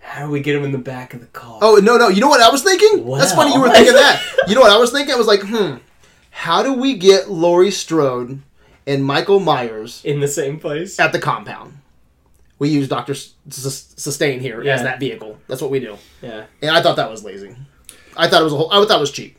How 0.00 0.26
do 0.26 0.30
we 0.30 0.40
get 0.40 0.54
him 0.54 0.64
in 0.64 0.72
the 0.72 0.78
back 0.78 1.14
of 1.14 1.20
the 1.20 1.26
car? 1.26 1.58
Oh 1.62 1.76
no 1.82 1.96
no! 1.96 2.08
You 2.08 2.20
know 2.20 2.28
what 2.28 2.40
I 2.42 2.50
was 2.50 2.62
thinking? 2.62 3.04
That's 3.16 3.32
funny 3.34 3.52
you 3.54 3.60
were 3.60 3.66
Well. 3.68 3.74
thinking 3.74 3.94
that. 3.94 4.22
You 4.48 4.54
know 4.54 4.60
what 4.60 4.70
I 4.70 4.76
was 4.78 4.90
thinking? 4.92 5.14
I 5.14 5.16
was 5.18 5.26
like, 5.26 5.42
hmm, 5.42 5.76
how 6.30 6.62
do 6.62 6.72
we 6.74 6.94
get 6.94 7.30
Laurie 7.30 7.70
Strode 7.70 8.40
and 8.86 9.04
Michael 9.04 9.40
Myers 9.40 10.00
in 10.04 10.20
the 10.20 10.28
same 10.28 10.58
place. 10.60 10.98
at 11.00 11.12
the 11.12 11.18
compound? 11.18 11.78
We 12.58 12.70
use 12.70 12.88
Doctor 12.88 13.12
S- 13.12 13.34
S- 13.48 13.94
Sartain 13.96 14.40
here 14.40 14.62
Yeah. 14.62 14.74
as 14.74 14.82
that 14.82 14.98
vehicle. 14.98 15.38
That's 15.46 15.60
what 15.62 15.70
we 15.70 15.78
do. 15.80 15.96
Yeah. 16.22 16.44
And 16.62 16.70
I 16.72 16.82
thought 16.82 16.96
that 16.96 17.10
was 17.10 17.22
lazy. 17.22 17.54
I 18.16 18.26
thought 18.28 18.40
it 18.40 18.44
was 18.44 18.52
a 18.52 18.56
whole. 18.56 18.72
I 18.72 18.84
thought 18.84 18.96
it 18.98 19.00
was 19.00 19.12
cheap. 19.12 19.36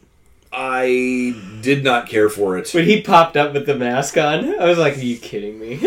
I 0.52 1.36
did 1.62 1.84
not 1.84 2.08
care 2.08 2.30
for 2.30 2.58
it. 2.58 2.70
When 2.74 2.86
he 2.86 3.02
popped 3.02 3.38
up 3.38 3.54
with 3.54 3.66
the 3.66 3.76
mask 3.76 4.18
on, 4.18 4.60
I 4.60 4.66
was 4.66 4.78
like, 4.78 4.98
"Are 4.98 5.02
you 5.02 5.18
kidding 5.18 5.60
me?" 5.60 5.80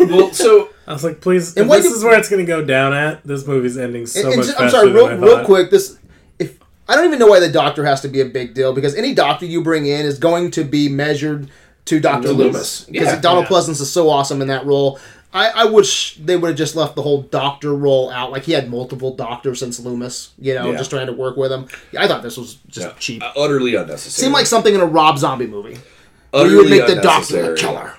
Well, 0.00 0.32
so 0.32 0.70
I 0.88 0.92
was 0.94 1.04
like, 1.04 1.20
please. 1.20 1.54
And 1.56 1.70
this 1.70 1.84
do- 1.86 1.92
is 1.94 2.02
where 2.02 2.18
it's 2.18 2.28
going 2.30 2.44
to 2.44 2.50
go 2.50 2.64
down 2.64 2.94
at. 2.94 3.22
This 3.22 3.46
movie's 3.46 3.76
ending 3.76 4.06
so 4.06 4.20
And- 4.20 4.28
and 4.28 4.36
much 4.38 4.46
ju- 4.46 4.52
faster 4.52 4.64
I'm 4.64 4.70
sorry, 4.70 4.90
real, 4.92 5.06
I 5.06 5.14
real 5.14 5.44
quick. 5.44 5.70
This, 5.70 5.98
if 6.38 6.58
I 6.88 6.94
don't 6.96 7.04
even 7.04 7.18
know 7.18 7.26
why 7.26 7.40
the 7.40 7.50
doctor 7.50 7.84
has 7.84 8.00
to 8.00 8.08
be 8.08 8.20
a 8.22 8.24
big 8.24 8.54
deal 8.54 8.72
because 8.72 8.94
any 8.94 9.12
doctor 9.14 9.44
you 9.46 9.62
bring 9.62 9.84
in 9.86 10.06
is 10.06 10.18
going 10.18 10.50
to 10.52 10.64
be 10.64 10.88
measured 10.88 11.50
to 11.84 12.00
Doctor 12.00 12.28
Loomis 12.32 12.54
Loomis. 12.54 12.84
because 12.90 13.06
Yeah. 13.08 13.20
Donald 13.20 13.44
Yeah. 13.50 13.56
Pleasence 13.56 13.80
is 13.80 13.90
so 13.92 14.08
awesome 14.10 14.40
in 14.42 14.48
that 14.48 14.64
role. 14.66 14.98
I, 15.32 15.50
I 15.50 15.64
wish 15.66 16.16
they 16.16 16.36
would 16.38 16.48
have 16.48 16.56
just 16.56 16.74
left 16.74 16.96
the 16.96 17.02
whole 17.02 17.20
doctor 17.22 17.74
role 17.74 18.08
out. 18.10 18.32
Like 18.32 18.44
he 18.44 18.52
had 18.52 18.70
multiple 18.70 19.14
doctors 19.14 19.58
since 19.60 19.78
Loomis, 19.78 20.30
you 20.38 20.54
know, 20.54 20.70
Yeah. 20.70 20.78
just 20.78 20.88
trying 20.88 21.06
to 21.06 21.12
work 21.12 21.36
with 21.36 21.52
him. 21.52 21.66
I 21.98 22.08
thought 22.08 22.22
this 22.22 22.38
was 22.38 22.56
just 22.68 22.86
yeah, 22.86 22.92
cheap. 22.98 23.22
uh, 23.22 23.32
utterly 23.36 23.74
unnecessary. 23.74 24.24
Seemed 24.24 24.32
like 24.32 24.46
something 24.46 24.74
in 24.74 24.80
a 24.80 24.86
Rob 24.86 25.18
Zombie 25.18 25.46
movie. 25.46 25.76
Where 26.30 26.46
you 26.46 26.56
would 26.58 26.70
make 26.70 26.86
the 26.86 26.96
doctor 26.96 27.50
the 27.50 27.56
killer. 27.56 27.92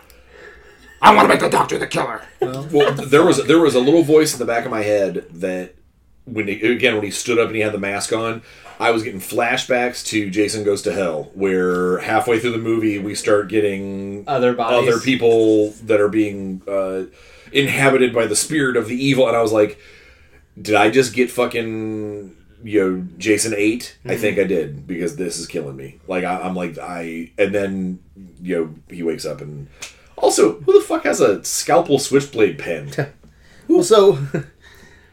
I 1.03 1.13
want 1.15 1.25
to 1.25 1.29
make 1.29 1.39
the 1.39 1.49
doctor 1.49 1.77
the 1.77 1.87
killer. 1.87 2.21
Well, 2.41 2.93
there 2.93 3.25
was 3.25 3.45
there 3.47 3.59
was 3.59 3.75
a 3.75 3.79
little 3.79 4.03
voice 4.03 4.33
in 4.33 4.39
the 4.39 4.45
back 4.45 4.65
of 4.65 4.71
my 4.71 4.81
head 4.83 5.25
that 5.31 5.75
when 6.25 6.47
he, 6.47 6.61
again 6.71 6.95
when 6.95 7.03
he 7.03 7.11
stood 7.11 7.37
up 7.39 7.47
and 7.47 7.55
he 7.55 7.61
had 7.61 7.73
the 7.73 7.79
mask 7.79 8.13
on, 8.13 8.41
I 8.79 8.91
was 8.91 9.03
getting 9.03 9.19
flashbacks 9.19 10.05
to 10.07 10.29
Jason 10.29 10.63
Goes 10.63 10.81
to 10.83 10.93
Hell, 10.93 11.31
where 11.33 11.99
halfway 11.99 12.39
through 12.39 12.51
the 12.51 12.57
movie 12.59 12.97
we 12.99 13.15
start 13.15 13.49
getting 13.49 14.23
Other 14.27 14.53
bodies. 14.53 14.89
other 14.89 15.01
people 15.01 15.71
that 15.83 15.99
are 15.99 16.07
being 16.09 16.61
uh, 16.67 17.03
inhabited 17.51 18.13
by 18.13 18.25
the 18.25 18.35
spirit 18.35 18.77
of 18.77 18.87
the 18.87 18.95
evil, 18.95 19.27
and 19.27 19.35
I 19.35 19.41
was 19.41 19.51
like, 19.51 19.79
did 20.61 20.75
I 20.75 20.89
just 20.89 21.13
get 21.13 21.29
fucking 21.31 22.35
you 22.61 22.81
know 22.81 23.07
Jason 23.17 23.53
8 23.55 23.97
I 24.05 24.17
think 24.17 24.37
I 24.37 24.43
did 24.43 24.85
because 24.85 25.15
this 25.15 25.39
is 25.39 25.47
killing 25.47 25.75
me. 25.77 25.99
Like 26.07 26.23
I, 26.23 26.41
I'm 26.41 26.55
like 26.55 26.77
I, 26.77 27.31
and 27.37 27.53
then 27.53 27.99
you 28.41 28.55
know 28.55 28.75
he 28.95 29.03
wakes 29.03 29.25
up 29.25 29.41
and. 29.41 29.67
Also, 30.21 30.59
who 30.61 30.73
the 30.73 30.85
fuck 30.85 31.03
has 31.05 31.19
a 31.21 31.43
scalpel 31.43 31.99
switchblade 31.99 32.59
pen? 32.59 32.91
Well, 33.67 33.83
so. 33.83 34.19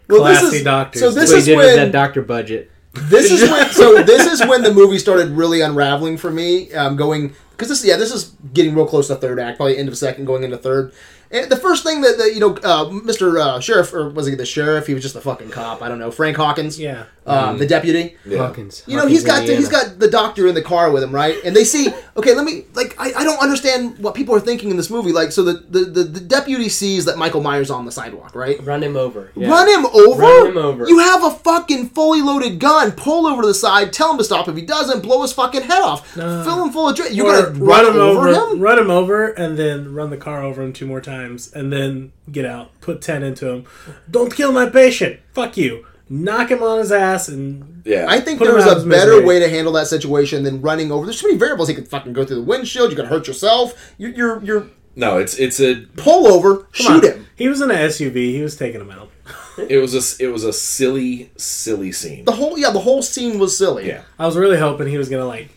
Well, 0.09 0.21
Classy 0.21 0.63
doctors. 0.63 1.03
So 1.03 1.11
this 1.11 1.31
That's 1.31 1.31
what 1.31 1.35
he 1.35 1.39
is 1.41 1.45
did 1.47 1.57
with 1.57 1.67
when 1.67 1.77
that 1.77 1.91
doctor 1.91 2.23
budget. 2.23 2.71
this 2.95 3.33
is 3.33 3.43
when 3.51 3.71
so 3.73 4.03
this 4.05 4.25
is 4.25 4.47
when 4.47 4.63
the 4.63 4.73
movie 4.73 4.99
started 4.99 5.31
really 5.31 5.63
unraveling 5.63 6.17
for 6.17 6.31
me 6.31 6.73
um, 6.75 6.95
going 6.95 7.35
because 7.51 7.69
this 7.69 7.85
yeah 7.85 7.97
this 7.97 8.13
is 8.13 8.35
getting 8.55 8.73
real 8.77 8.87
close 8.87 9.09
to 9.09 9.17
third 9.17 9.41
act 9.41 9.57
probably 9.57 9.77
end 9.77 9.89
of 9.89 9.99
second 9.99 10.25
going 10.25 10.45
into 10.45 10.57
third 10.57 10.93
and 11.31 11.51
the 11.51 11.57
first 11.57 11.83
thing 11.85 12.01
that, 12.03 12.17
that 12.19 12.33
you 12.35 12.41
know 12.41 12.55
uh, 12.57 12.85
mr 12.91 13.39
uh, 13.41 13.61
sheriff 13.61 13.93
or 13.93 14.09
was 14.11 14.27
he 14.27 14.35
the 14.35 14.47
sheriff 14.47 14.87
he 14.87 14.95
was 14.95 15.03
just 15.03 15.17
a 15.17 15.21
fucking 15.21 15.51
cop 15.51 15.83
i 15.83 15.89
don't 15.89 15.99
know 15.99 16.11
frank 16.11 16.37
hawkins 16.37 16.79
Yeah. 16.79 17.05
um, 17.27 17.59
the 17.59 17.67
deputy 17.67 18.17
Yeah. 18.25 18.39
Hawkins. 18.39 18.83
you 18.87 18.97
know, 18.97 19.07
he's 19.07 19.25
got 19.25 19.41
Hawkins, 19.41 19.49
the, 19.51 19.57
he's 19.57 19.65
Indiana. 19.67 19.89
got 19.91 19.99
the 19.99 20.09
doctor 20.11 20.47
in 20.47 20.55
the 20.55 20.63
car 20.63 20.91
with 20.93 21.03
him, 21.03 21.13
right? 21.13 21.37
And 21.45 21.55
they 21.57 21.65
see, 21.65 21.89
okay, 22.17 22.35
let 22.35 22.45
me 22.45 22.65
like 22.75 22.95
I, 22.99 23.13
I 23.21 23.25
don't 23.25 23.41
understand 23.41 23.99
what 23.99 24.15
people 24.15 24.35
are 24.35 24.41
thinking 24.41 24.71
in 24.71 24.77
this 24.77 24.91
movie. 24.91 25.11
Like, 25.13 25.33
so 25.33 25.43
the, 25.43 25.55
the, 25.69 25.81
the, 25.87 26.03
the 26.05 26.21
deputy 26.21 26.69
sees 26.69 27.05
that 27.07 27.19
Michael 27.19 27.41
Myers 27.43 27.71
on 27.71 27.85
the 27.85 27.91
sidewalk, 27.93 28.35
right? 28.37 28.63
Run 28.65 28.83
him 28.83 28.97
over. 28.97 29.33
Yeah. 29.35 29.49
Run 29.49 29.69
him 29.69 29.87
over. 29.87 30.23
Run 30.23 30.47
him 30.53 30.57
over. 30.59 30.89
You 30.89 30.99
have 31.01 31.25
a 31.25 31.31
fucking 31.31 31.89
fully 31.91 32.23
loaded 32.23 32.61
gun. 32.61 32.93
Pull 32.93 33.27
over 33.27 33.43
to 33.43 33.49
the 33.49 33.55
side. 33.55 33.93
Tell 33.93 34.13
him 34.13 34.19
to 34.19 34.25
stop. 34.25 34.47
If 34.49 34.55
he 34.57 34.63
doesn't, 34.63 35.01
blow 35.03 35.23
his 35.23 35.33
fucking 35.33 35.63
head 35.63 35.83
off. 35.83 36.09
Fill 36.15 36.63
him 36.65 36.71
full 36.73 36.89
of 36.89 36.95
drink. 36.97 37.15
You're 37.17 37.27
gonna 37.51 37.59
run, 37.65 37.87
him 37.87 37.97
over, 38.01 38.29
him? 38.29 38.61
run 38.61 38.79
him 38.79 38.91
over, 38.91 39.29
and 39.31 39.59
then 39.59 39.93
run 39.95 40.11
the 40.11 40.17
car 40.17 40.43
over 40.45 40.63
him 40.63 40.73
two 40.73 40.87
more 40.87 41.01
times, 41.01 41.16
and 41.25 41.73
then 41.73 42.13
get 42.31 42.45
out. 42.45 42.79
Put 42.81 43.03
ten 43.03 43.23
into 43.23 43.49
him. 43.49 43.65
Don't 44.11 44.35
kill 44.35 44.53
my 44.53 44.69
patient. 44.69 45.21
Fuck 45.33 45.57
you. 45.57 45.87
Knock 46.09 46.51
him 46.53 46.63
on 46.63 46.79
his 46.79 46.93
ass, 46.93 47.27
and 47.29 47.83
Yeah, 47.85 48.07
I 48.09 48.21
think 48.21 48.39
Put 48.39 48.47
him 48.49 48.55
there's 48.55 48.65
out 48.67 48.73
a 48.73 48.81
his 48.81 48.85
better 48.85 49.11
misery. 49.13 49.25
way 49.25 49.41
to 49.41 49.49
handle 49.49 49.73
that 49.73 49.89
situation 49.89 50.45
than 50.45 50.63
running 50.63 50.93
over. 50.93 51.05
There's 51.05 51.21
too 51.21 51.27
many 51.27 51.39
variables. 51.39 51.69
He 51.69 51.75
could 51.75 51.89
fucking 51.89 52.13
go 52.13 52.25
through 52.25 52.37
the 52.37 52.43
windshield. 52.43 52.91
You 52.91 52.97
could 52.97 53.07
hurt 53.07 53.27
yourself. 53.27 53.93
You're, 53.99 54.11
you're, 54.13 54.45
you're 54.45 54.67
no, 54.95 55.19
it's 55.19 55.35
it's 55.39 55.59
a 55.61 55.85
pull 55.97 56.27
over, 56.29 56.69
shoot 56.73 57.05
on. 57.05 57.11
him. 57.13 57.27
He 57.35 57.49
was 57.49 57.61
in 57.61 57.71
an 57.73 57.77
SUV. 57.77 58.15
He 58.15 58.41
was 58.41 58.57
taking 58.57 58.81
him 58.81 58.91
out. 58.93 59.11
it 59.69 59.79
was 59.79 59.95
a 59.95 60.25
it 60.25 60.29
was 60.29 60.45
a 60.45 60.53
silly 60.53 61.31
silly 61.37 61.91
scene. 61.93 62.25
The 62.25 62.33
whole 62.33 62.57
yeah, 62.57 62.71
the 62.71 62.79
whole 62.81 63.03
scene 63.03 63.39
was 63.41 63.59
silly. 63.59 63.89
Yeah, 63.89 64.03
I 64.19 64.27
was 64.27 64.37
really 64.37 64.59
hoping 64.59 64.87
he 64.87 64.97
was 64.99 65.09
gonna 65.09 65.27
like 65.27 65.51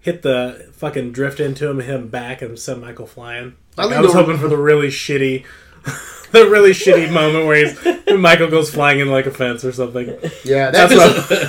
hit 0.00 0.22
the 0.22 0.70
fucking 0.72 1.12
drift 1.12 1.40
into 1.40 1.68
him, 1.68 1.78
hit 1.80 1.94
him 1.94 2.08
back, 2.08 2.40
and 2.42 2.56
send 2.58 2.80
Michael 2.80 3.06
flying. 3.06 3.56
I 3.78 3.84
Like, 3.86 3.96
I, 3.96 4.00
was 4.00 4.12
hoping 4.12 4.38
for 4.38 4.48
the 4.48 4.56
really 4.56 4.88
shitty, 4.88 5.44
the 6.32 6.48
really 6.48 6.70
shitty 6.72 7.10
moment 7.12 7.46
where 7.46 7.66
he's 7.66 8.18
Michael 8.18 8.48
goes 8.48 8.70
flying 8.70 9.00
in 9.00 9.08
like 9.08 9.26
a 9.26 9.30
fence 9.30 9.64
or 9.64 9.72
something. 9.72 10.06
Yeah, 10.44 10.70
that 10.70 10.90
That's 10.90 10.94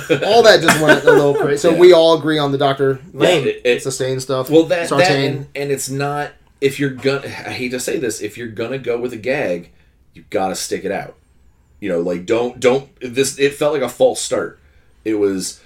just, 0.08 0.22
all 0.24 0.42
that 0.44 0.60
just 0.60 0.80
went 0.80 1.04
a 1.04 1.10
little 1.10 1.34
crazy. 1.34 1.58
So 1.58 1.70
Yeah. 1.74 1.78
we 1.78 1.92
all 1.92 2.18
agree 2.18 2.38
on 2.38 2.52
the 2.52 2.58
Doctor 2.58 3.00
Lame. 3.12 3.46
It- 3.46 3.62
it- 3.64 3.82
Sartain 3.82 4.20
stuff. 4.20 4.48
well 4.48 4.64
that, 4.64 4.88
that 4.88 5.10
and, 5.10 5.46
and 5.54 5.70
it's 5.70 5.88
not 5.90 6.32
if 6.60 6.78
you're 6.78 6.90
gonna 6.90 7.26
I 7.26 7.52
hate 7.52 7.70
to 7.70 7.80
say 7.80 7.98
this 7.98 8.20
if 8.22 8.38
you're 8.38 8.48
gonna 8.48 8.78
go 8.78 8.98
with 9.00 9.12
a 9.12 9.16
gag 9.16 9.70
you 10.14 10.24
gotta 10.30 10.54
stick 10.54 10.84
it 10.84 10.92
out. 10.92 11.16
You 11.80 11.88
know, 11.88 12.00
like 12.00 12.26
don't 12.26 12.60
don't 12.60 12.88
this 13.00 13.38
it 13.38 13.54
felt 13.54 13.72
like 13.74 13.82
a 13.82 13.88
false 13.88 14.20
start. 14.20 14.58
It 15.04 15.14
was 15.14 15.60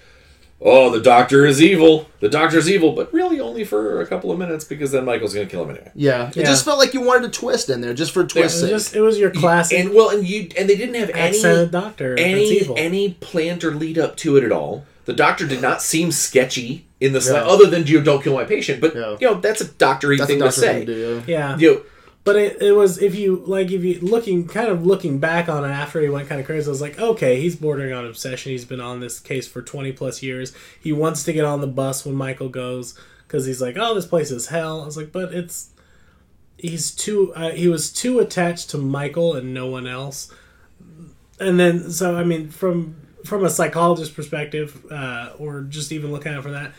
oh 0.61 0.91
the 0.91 1.01
doctor 1.01 1.45
is 1.45 1.61
evil 1.63 2.09
the 2.21 2.29
doctor's 2.29 2.69
evil 2.71 2.93
but 2.93 3.13
really 3.13 3.39
only 3.39 3.63
for 3.63 4.01
a 4.01 4.07
couple 4.07 4.33
of 4.33 4.39
minutes 4.39 4.65
because 4.65 4.91
then 4.91 5.05
michael's 5.05 5.35
gonna 5.35 5.45
kill 5.47 5.63
him 5.65 5.71
anyway 5.71 5.91
yeah, 5.95 6.29
it 6.31 6.37
Yeah. 6.37 6.45
just 6.45 6.65
felt 6.65 6.79
like 6.79 6.95
you 6.95 7.03
wanted 7.03 7.25
a 7.29 7.33
twist 7.33 7.69
in 7.69 7.83
there 7.83 7.93
just 7.93 8.13
for 8.13 8.23
It 8.23 8.31
twist 8.31 8.55
was 8.55 8.61
sake. 8.63 8.71
just 8.71 8.97
it 8.97 9.01
was 9.03 9.19
your 9.19 9.31
classic 9.31 9.79
and 9.79 9.93
well 9.95 10.09
and 10.11 10.27
you 10.27 10.49
and 10.57 10.69
they 10.69 10.77
didn't 10.77 10.95
have 10.95 11.11
any 11.11 11.37
accented 11.37 11.71
doctor. 11.73 12.17
that's 12.17 12.23
any 12.27 12.45
evil. 12.61 12.75
any 12.79 13.13
plant 13.15 13.65
or 13.65 13.73
lead 13.75 13.99
up 13.99 14.17
to 14.17 14.37
it 14.39 14.45
at 14.45 14.53
all. 14.53 14.85
The 15.05 15.13
doctor 15.13 15.47
did 15.47 15.63
not 15.63 15.83
seem 15.83 16.11
sketchy 16.11 16.87
in 17.01 17.13
the 17.13 17.21
Yeah. 17.21 17.45
other 17.47 17.67
than 17.67 17.87
you 17.87 18.01
don't 18.01 18.25
kill 18.25 18.35
my 18.35 18.45
patient. 18.45 18.81
But 18.81 18.97
Yeah. 18.97 19.17
you 19.21 19.27
know 19.29 19.35
that's 19.41 19.61
a 19.61 19.67
doctory 19.67 20.17
That's 20.17 20.29
thing 20.31 20.39
the 20.41 20.47
to 20.47 20.49
Doctor 20.49 20.61
say. 20.61 20.73
thing 20.79 20.87
to 20.87 20.95
do. 20.95 21.23
Yeah. 21.27 21.39
yeah, 21.51 21.59
You 21.59 21.71
know, 21.75 21.81
But 22.27 22.35
it, 22.35 22.61
it 22.61 22.73
was 22.73 23.01
if 23.01 23.15
you 23.15 23.37
like 23.47 23.71
if 23.71 23.85
you 23.85 24.01
looking 24.01 24.49
kind 24.49 24.67
of 24.67 24.85
looking 24.85 25.21
back 25.21 25.49
on 25.49 25.65
it 25.65 25.69
after 25.69 26.01
he 26.01 26.09
went 26.09 26.29
kind 26.29 26.41
of 26.41 26.47
crazy, 26.47 26.67
I 26.67 26.71
was 26.71 26.81
like, 26.81 26.99
okay, 26.99 27.41
he's 27.41 27.55
bordering 27.55 27.93
on 27.93 28.05
obsession. 28.05 28.51
He's 28.51 28.65
been 28.65 28.81
on 28.81 28.99
this 28.99 29.21
case 29.21 29.47
for 29.47 29.63
twenty 29.63 29.93
plus 29.93 30.25
years. 30.25 30.53
He 30.81 30.93
wants 30.93 31.23
to 31.23 31.33
get 31.33 31.45
on 31.45 31.61
the 31.61 31.69
bus 31.69 32.05
when 32.05 32.17
Michael 32.17 32.49
goes 32.49 32.99
because 33.29 33.47
he's 33.47 33.63
like, 33.63 33.77
oh, 33.79 33.95
this 33.95 34.07
place 34.07 34.33
is 34.33 34.49
hell. 34.49 34.83
I 34.83 34.87
was 34.87 34.97
like, 34.97 35.13
but 35.13 35.33
it's 35.33 35.71
he's 36.59 36.91
too 36.91 37.33
uh, 37.37 37.53
he 37.53 37.69
was 37.69 37.93
too 37.93 38.19
attached 38.19 38.71
to 38.71 38.79
Michael 38.79 39.37
and 39.37 39.55
no 39.55 39.69
one 39.69 39.87
else. 39.87 40.35
And 41.39 41.61
then 41.61 41.93
so 41.93 42.17
I 42.17 42.25
mean 42.25 42.51
from 42.51 42.97
from 43.25 43.45
a 43.45 43.51
psychologist 43.51 44.17
perspective, 44.17 44.85
uh, 44.91 45.31
or 45.39 45.61
just 45.61 45.93
even 45.93 46.11
looking 46.11 46.33
at 46.33 46.45
it 46.45 46.51
that, 46.51 46.73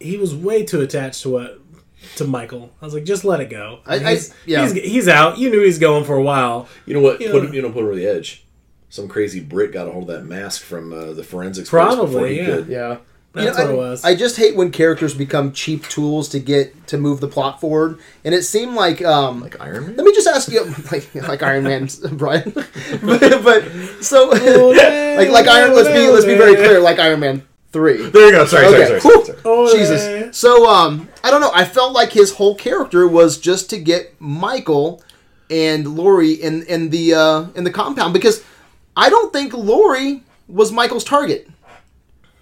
he 0.00 0.16
was 0.16 0.34
way 0.34 0.64
too 0.64 0.80
attached 0.80 1.22
to 1.22 1.30
what 1.30 1.60
to 2.16 2.24
Michael. 2.24 2.70
I 2.80 2.84
was 2.84 2.94
like, 2.94 3.04
just 3.04 3.24
let 3.24 3.40
it 3.40 3.50
go. 3.50 3.80
I- 3.86 3.96
I- 3.96 4.14
he's, 4.14 4.34
yeah. 4.46 4.62
he's, 4.62 4.72
he's 4.72 5.08
out. 5.08 5.38
You 5.38 5.50
knew 5.50 5.62
he's 5.62 5.78
going 5.78 6.04
for 6.04 6.16
a 6.16 6.22
while. 6.22 6.68
You 6.86 6.94
know 6.94 7.00
what? 7.00 7.20
Yeah. 7.20 7.30
Put 7.30 7.44
him, 7.44 7.54
you 7.54 7.62
know, 7.62 7.70
put 7.70 7.80
him 7.80 7.86
over 7.86 7.96
the 7.96 8.06
edge. 8.06 8.44
Some 8.90 9.08
crazy 9.08 9.40
Brit 9.40 9.72
got 9.72 9.86
a 9.86 9.90
hold 9.90 10.10
of 10.10 10.16
that 10.16 10.24
mask 10.24 10.62
from 10.62 10.92
uh, 10.92 11.12
the 11.12 11.22
forensics. 11.22 11.68
Probably, 11.68 12.38
yeah. 12.38 12.46
could. 12.46 12.68
Yeah. 12.68 12.98
That's 13.32 13.58
I, 13.58 13.64
what 13.64 13.74
it 13.74 13.76
was. 13.76 14.04
I 14.04 14.14
just 14.14 14.36
hate 14.36 14.56
when 14.56 14.70
characters 14.70 15.14
become 15.14 15.52
cheap 15.52 15.86
tools 15.88 16.28
to 16.30 16.40
get 16.40 16.86
to 16.88 16.96
move 16.96 17.20
the 17.20 17.28
plot 17.28 17.60
forward, 17.60 17.98
and 18.24 18.34
it 18.34 18.42
seemed 18.42 18.74
like 18.74 19.04
um, 19.04 19.40
Like 19.40 19.60
Iron 19.60 19.86
Man. 19.86 19.96
Let 19.96 20.04
me 20.04 20.14
just 20.14 20.26
ask 20.26 20.50
you, 20.50 20.64
like 20.92 21.14
like 21.14 21.42
Iron 21.42 21.64
Man, 21.64 21.88
Brian, 22.12 22.50
but, 22.54 23.44
but 23.44 23.64
so 24.02 24.28
like 24.28 25.28
like 25.28 25.46
Iron. 25.46 25.74
Let's 25.74 25.88
be 25.88 26.08
let's 26.08 26.24
be 26.24 26.36
very 26.36 26.54
clear, 26.56 26.80
like 26.80 26.98
Iron 26.98 27.20
Man 27.20 27.46
three. 27.78 28.10
There 28.10 28.26
you 28.26 28.32
go. 28.32 28.44
Sorry, 28.46 28.66
Okay. 28.66 28.86
sorry, 28.86 29.00
sorry, 29.00 29.24
sorry, 29.24 29.38
sorry. 29.42 29.78
Jesus. 29.78 30.36
So 30.36 30.68
um, 30.68 31.08
I 31.22 31.30
don't 31.30 31.40
know. 31.40 31.52
I 31.54 31.64
felt 31.64 31.92
like 31.92 32.12
his 32.12 32.34
whole 32.34 32.54
character 32.54 33.06
was 33.06 33.38
just 33.38 33.70
to 33.70 33.78
get 33.78 34.14
Michael 34.20 35.02
and 35.50 35.86
Laurie 35.96 36.32
in 36.32 36.62
in 36.64 36.90
the 36.90 37.14
uh, 37.14 37.46
in 37.54 37.64
the 37.64 37.70
compound 37.70 38.12
because 38.12 38.44
I 38.96 39.08
don't 39.10 39.32
think 39.32 39.54
Laurie 39.54 40.22
was 40.48 40.72
Michael's 40.72 41.04
target. 41.04 41.48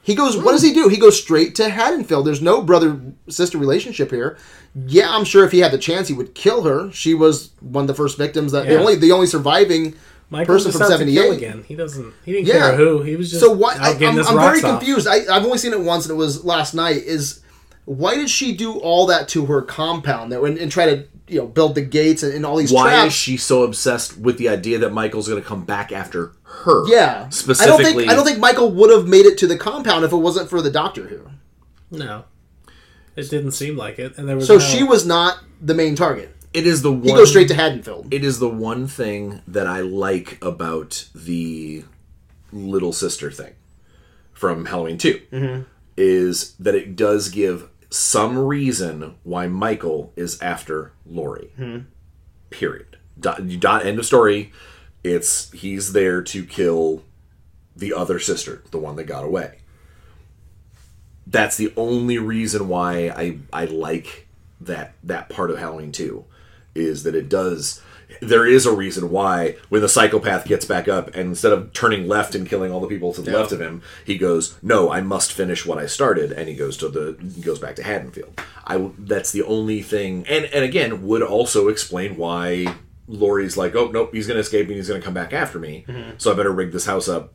He 0.03 0.15
goes. 0.15 0.37
What 0.37 0.53
does 0.53 0.63
he 0.63 0.73
do? 0.73 0.89
He 0.89 0.97
goes 0.99 1.21
straight 1.21 1.55
to 1.57 1.69
Haddonfield. 1.69 2.27
There's 2.27 2.41
no 2.43 2.63
brother 2.63 3.01
sister 3.29 3.59
relationship 3.59 4.11
here. 4.11 4.39
Yeah, 4.87 5.09
I'm 5.11 5.25
sure 5.25 5.45
if 5.45 5.53
he 5.53 5.61
had 5.61 5.73
the 5.73 5.79
chance, 5.79 6.07
he 6.09 6.15
would 6.15 6.35
kill 6.35 6.63
her. 6.63 6.91
She 6.93 7.13
was 7.15 7.51
one 7.61 7.83
of 7.85 7.89
the 7.89 7.95
first 7.95 8.17
victims 8.17 8.53
that 8.53 8.67
the 8.67 8.79
only 8.79 8.95
the 8.97 9.11
only 9.13 9.27
surviving 9.27 9.95
Michael 10.31 10.55
person 10.55 10.73
just 10.73 10.83
from 10.83 10.93
out 10.93 10.99
to 10.99 11.05
kill 11.05 11.23
'78. 11.33 11.37
again. 11.37 11.65
He 11.69 11.75
doesn't. 11.77 12.13
He 12.25 12.33
didn't 12.33 12.47
Yeah. 12.49 12.55
care 12.71 12.77
who. 12.77 13.03
He 13.03 13.15
was 13.17 13.31
just 13.31 13.43
So 13.43 13.53
why? 13.53 13.75
out 13.77 13.81
I, 13.83 13.93
getting 13.93 14.09
I'm, 14.09 14.17
his 14.17 14.27
I'm 14.29 14.35
very 14.39 14.61
off. 14.63 14.79
confused. 14.81 15.07
I, 15.07 15.21
I've 15.33 15.45
only 15.45 15.59
seen 15.59 15.73
it 15.73 15.81
once, 15.81 16.05
and 16.07 16.13
it 16.13 16.17
was 16.17 16.45
last 16.45 16.75
night. 16.75 16.97
Is 16.97 17.41
why 17.85 18.17
did 18.17 18.29
she 18.29 18.57
do 18.57 18.79
all 18.81 19.07
that 19.07 19.29
to 19.29 19.47
her 19.47 19.63
compound 19.63 20.33
that 20.33 20.43
and, 20.43 20.59
and 20.59 20.71
try 20.73 20.87
to 20.87 21.05
you 21.29 21.39
know 21.41 21.47
build 21.47 21.75
the 21.77 21.81
gates 21.83 22.23
and, 22.25 22.33
and 22.35 22.45
all 22.47 22.57
these 22.57 22.73
Why 22.73 22.91
traps? 22.91 23.07
is 23.09 23.13
she 23.15 23.37
so 23.37 23.63
obsessed 23.63 24.19
with 24.19 24.39
the 24.39 24.49
idea 24.49 24.79
that 24.79 24.93
Michael's 24.93 25.29
going 25.29 25.41
to 25.41 25.47
come 25.49 25.65
back 25.65 25.93
after 25.93 26.33
her? 26.43 26.89
yeah, 26.89 27.29
specifically. 27.29 27.75
I 27.75 27.77
don't 27.85 27.95
think 27.95 28.11
I 28.11 28.15
don't 28.17 28.25
think 28.25 28.39
Michael 28.41 28.71
would 28.73 28.91
have 28.91 29.07
made 29.07 29.27
it 29.27 29.39
to 29.39 29.47
the 29.47 29.57
compound 29.57 30.05
if 30.05 30.13
it 30.13 30.17
wasn't 30.17 30.51
for 30.51 30.61
the 30.61 30.71
doctor 30.71 31.07
here. 31.09 31.23
No, 31.91 32.25
it 33.15 33.31
didn't 33.31 33.53
seem 33.53 33.77
like 33.77 33.99
it. 34.01 34.19
And 34.19 34.29
there 34.29 34.35
was 34.37 34.47
So 34.49 34.55
no- 34.55 34.59
she 34.61 34.83
was 34.83 35.07
not 35.07 35.39
the 35.63 35.75
main 35.75 35.95
target. 35.95 36.35
It 36.53 36.67
is 36.67 36.83
the 36.83 36.91
one. 36.93 37.03
He 37.03 37.13
goes 37.13 37.31
straight 37.31 37.49
to 37.49 37.55
Haddonfield. 37.55 38.13
It 38.13 38.25
is 38.25 38.39
the 38.39 38.49
one 38.49 38.87
thing 38.87 39.43
that 39.47 39.67
I 39.67 39.81
like 39.81 40.39
about 40.43 41.09
the 41.15 41.85
little 42.53 42.93
sister 42.93 43.31
thing 43.31 43.55
from 44.33 44.67
Halloween 44.67 44.99
2 44.99 45.21
Mm-hmm. 45.33 45.63
is 45.97 46.55
that 46.55 46.75
it 46.75 46.97
does 46.97 47.29
give 47.29 47.69
some 47.91 48.39
reason 48.39 49.15
why 49.23 49.47
Michael 49.49 50.13
is 50.17 50.41
after 50.41 50.93
Laurie. 51.07 51.53
Mm-hmm. 51.59 51.87
Period. 52.51 52.97
Dot, 53.19 53.47
dot. 53.61 53.85
End 53.87 53.99
of 53.99 54.07
story. 54.07 54.53
It's 55.05 55.51
he's 55.53 55.93
there 55.93 56.23
to 56.23 56.45
kill 56.45 57.03
the 57.75 57.93
other 57.93 58.19
sister, 58.19 58.63
the 58.71 58.79
one 58.79 58.97
that 58.97 59.05
got 59.05 59.25
away. 59.25 59.59
That's 61.27 61.57
the 61.57 61.73
only 61.77 62.19
reason 62.19 62.69
why 62.69 63.09
I 63.09 63.39
I 63.53 63.65
like 63.67 64.27
that 64.61 64.95
that 65.05 65.29
part 65.29 65.51
of 65.51 65.59
Halloween 65.59 65.93
2 65.93 66.25
is 66.77 67.03
that 67.03 67.15
it 67.15 67.29
does 67.29 67.83
there 68.21 68.47
is 68.47 68.67
a 68.67 68.75
reason 68.75 69.11
why 69.11 69.57
when 69.69 69.81
the 69.81 69.89
psychopath 69.89 70.47
gets 70.47 70.65
back 70.65 70.89
up 70.89 71.09
and 71.09 71.29
instead 71.31 71.53
of 71.53 71.73
turning 71.73 72.07
left 72.07 72.35
and 72.35 72.49
killing 72.49 72.73
all 72.73 72.81
the 72.81 72.87
people 72.87 73.13
to 73.13 73.21
the 73.21 73.33
left 73.33 73.53
of 73.53 73.61
him 73.61 73.83
he 74.05 74.17
goes 74.17 74.57
no 74.63 74.91
i 74.91 75.01
must 75.01 75.33
finish 75.33 75.67
what 75.67 75.79
i 75.79 75.87
started 75.87 76.33
and 76.33 76.49
he 76.49 76.55
goes 76.55 76.77
to 76.77 76.89
the 76.89 77.17
he 77.35 77.41
goes 77.41 77.59
back 77.59 77.77
to 77.77 77.83
haddonfield. 77.83 78.41
I 78.65 78.91
that's 78.99 79.33
the 79.33 79.43
only 79.43 79.83
thing 79.83 80.25
and 80.29 80.45
and 80.47 80.65
again 80.65 81.07
would 81.07 81.23
also 81.23 81.69
explain 81.69 82.17
why 82.17 82.67
Laurie's 83.09 83.57
like 83.57 83.75
oh 83.75 83.91
nope 83.91 84.11
he's 84.13 84.27
gonna 84.27 84.41
escape 84.41 84.67
and 84.67 84.77
he's 84.77 84.89
gonna 84.89 85.01
come 85.01 85.15
back 85.15 85.33
after 85.33 85.59
me 85.59 85.85
mm-hmm. 85.89 86.11
so 86.19 86.33
i 86.33 86.35
better 86.35 86.53
rig 86.53 86.73
this 86.73 86.87
house 86.87 87.09
up 87.09 87.35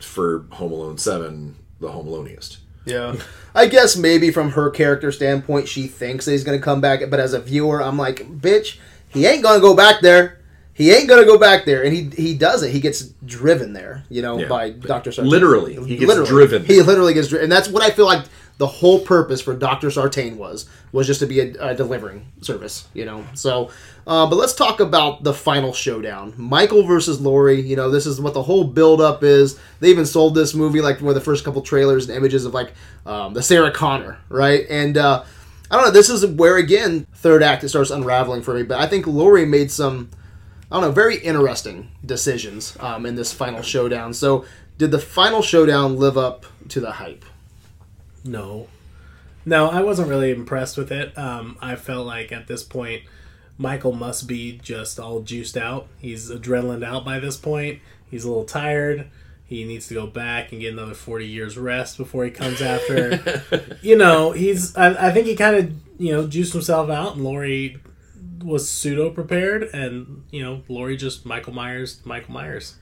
for 0.00 0.46
home 0.52 0.72
alone 0.72 0.98
7 0.98 1.56
the 1.80 1.92
home 1.92 2.06
aloneiest 2.06 2.58
Yeah. 2.88 3.16
I 3.54 3.66
guess 3.66 3.96
maybe 3.96 4.30
from 4.30 4.50
her 4.52 4.70
character 4.70 5.10
standpoint, 5.10 5.68
she 5.68 5.86
thinks 5.86 6.24
that 6.24 6.32
he's 6.32 6.44
going 6.44 6.58
to 6.58 6.64
come 6.64 6.80
back, 6.80 7.00
but 7.10 7.18
as 7.18 7.32
a 7.32 7.40
viewer, 7.40 7.82
I'm 7.82 7.96
like, 7.96 8.18
bitch, 8.40 8.78
he 9.08 9.26
ain't 9.26 9.42
going 9.42 9.56
to 9.56 9.60
go 9.60 9.74
back 9.74 10.00
there. 10.00 10.38
He 10.74 10.92
ain't 10.92 11.08
going 11.08 11.20
to 11.20 11.26
go 11.26 11.38
back 11.38 11.64
there. 11.64 11.82
And 11.82 11.92
he 11.92 12.04
he 12.10 12.34
doesn't. 12.34 12.70
He 12.70 12.78
gets 12.78 13.02
driven 13.26 13.72
there, 13.72 14.04
you 14.08 14.22
know, 14.22 14.38
Yeah. 14.38 14.46
by 14.46 14.70
Dr. 14.70 15.10
Sartain. 15.10 15.28
Literally, 15.28 15.74
he 15.84 15.96
gets 15.96 16.28
driven 16.28 16.64
He 16.64 16.80
literally 16.82 17.14
gets 17.14 17.28
driven. 17.28 17.44
And 17.44 17.52
that's 17.52 17.68
what 17.68 17.82
I 17.82 17.90
feel 17.90 18.06
like 18.06 18.24
the 18.58 18.66
whole 18.66 19.00
purpose 19.00 19.40
for 19.40 19.54
Dr. 19.54 19.90
Sartain 19.90 20.36
was, 20.36 20.68
was 20.90 21.06
just 21.06 21.20
to 21.20 21.26
be 21.26 21.40
a, 21.40 21.70
a 21.70 21.74
delivering 21.74 22.26
service, 22.40 22.88
you 22.92 23.04
know. 23.04 23.24
So, 23.34 23.70
uh, 24.06 24.28
but 24.28 24.36
let's 24.36 24.54
talk 24.54 24.80
about 24.80 25.22
the 25.22 25.32
final 25.32 25.72
showdown. 25.72 26.34
Michael 26.36 26.82
versus 26.82 27.20
Laurie, 27.20 27.60
you 27.60 27.76
know, 27.76 27.88
this 27.88 28.04
is 28.04 28.20
what 28.20 28.34
the 28.34 28.42
whole 28.42 28.64
build 28.64 29.00
up 29.00 29.22
is. 29.22 29.58
They 29.78 29.90
even 29.90 30.06
sold 30.06 30.34
this 30.34 30.54
movie 30.54 30.80
like 30.80 31.00
one 31.00 31.10
of 31.10 31.14
the 31.14 31.20
first 31.20 31.44
couple 31.44 31.62
trailers 31.62 32.08
and 32.08 32.16
images 32.16 32.44
of 32.44 32.52
like 32.52 32.72
um, 33.06 33.32
the 33.32 33.42
Sarah 33.42 33.70
Connor, 33.70 34.18
right? 34.28 34.66
And 34.68 34.96
uh, 34.96 35.24
I 35.70 35.76
don't 35.76 35.84
know, 35.84 35.92
this 35.92 36.10
is 36.10 36.26
where 36.26 36.56
again, 36.56 37.06
third 37.14 37.44
act 37.44 37.62
it 37.62 37.68
starts 37.68 37.90
unraveling 37.90 38.42
for 38.42 38.54
me, 38.54 38.64
but 38.64 38.80
I 38.80 38.86
think 38.88 39.06
Laurie 39.06 39.46
made 39.46 39.70
some 39.70 40.10
I 40.70 40.74
don't 40.74 40.82
know, 40.82 40.90
very 40.90 41.16
interesting 41.16 41.90
decisions 42.04 42.76
um, 42.80 43.06
in 43.06 43.14
this 43.14 43.32
final 43.32 43.62
showdown. 43.62 44.12
So, 44.12 44.44
did 44.76 44.90
the 44.90 44.98
final 44.98 45.40
showdown 45.40 45.96
live 45.96 46.18
up 46.18 46.44
to 46.68 46.80
the 46.80 46.92
hype? 46.92 47.24
No. 48.24 48.68
No, 49.44 49.68
I 49.70 49.80
wasn't 49.80 50.08
really 50.08 50.30
impressed 50.30 50.76
with 50.76 50.92
it. 50.92 51.16
Um, 51.16 51.56
I 51.60 51.76
felt 51.76 52.06
like 52.06 52.32
at 52.32 52.46
this 52.46 52.62
point, 52.62 53.02
Michael 53.56 53.92
must 53.92 54.28
be 54.28 54.58
just 54.62 55.00
all 55.00 55.20
juiced 55.20 55.56
out. 55.56 55.88
He's 55.98 56.30
adrenaline 56.30 56.84
out 56.84 57.04
by 57.04 57.18
this 57.18 57.36
point. 57.36 57.80
He's 58.10 58.24
a 58.24 58.28
little 58.28 58.44
tired. 58.44 59.10
He 59.46 59.64
needs 59.64 59.88
to 59.88 59.94
go 59.94 60.06
back 60.06 60.52
and 60.52 60.60
get 60.60 60.74
another 60.74 60.92
40 60.92 61.26
years 61.26 61.56
rest 61.56 61.96
before 61.96 62.24
he 62.24 62.30
comes 62.30 62.60
after. 62.60 63.42
you 63.82 63.96
know, 63.96 64.32
he's, 64.32 64.76
I, 64.76 65.08
I 65.08 65.10
think 65.12 65.26
he 65.26 65.34
kind 65.34 65.56
of, 65.56 65.72
you 65.98 66.12
know, 66.12 66.26
juiced 66.26 66.52
himself 66.52 66.90
out, 66.90 67.14
and 67.14 67.24
Laurie 67.24 67.78
was 68.44 68.68
pseudo 68.68 69.08
prepared, 69.08 69.62
and, 69.72 70.24
you 70.30 70.42
know, 70.42 70.62
Laurie 70.68 70.98
just 70.98 71.24
Michael 71.24 71.54
Myers, 71.54 72.00
Michael 72.04 72.34
Myers. 72.34 72.76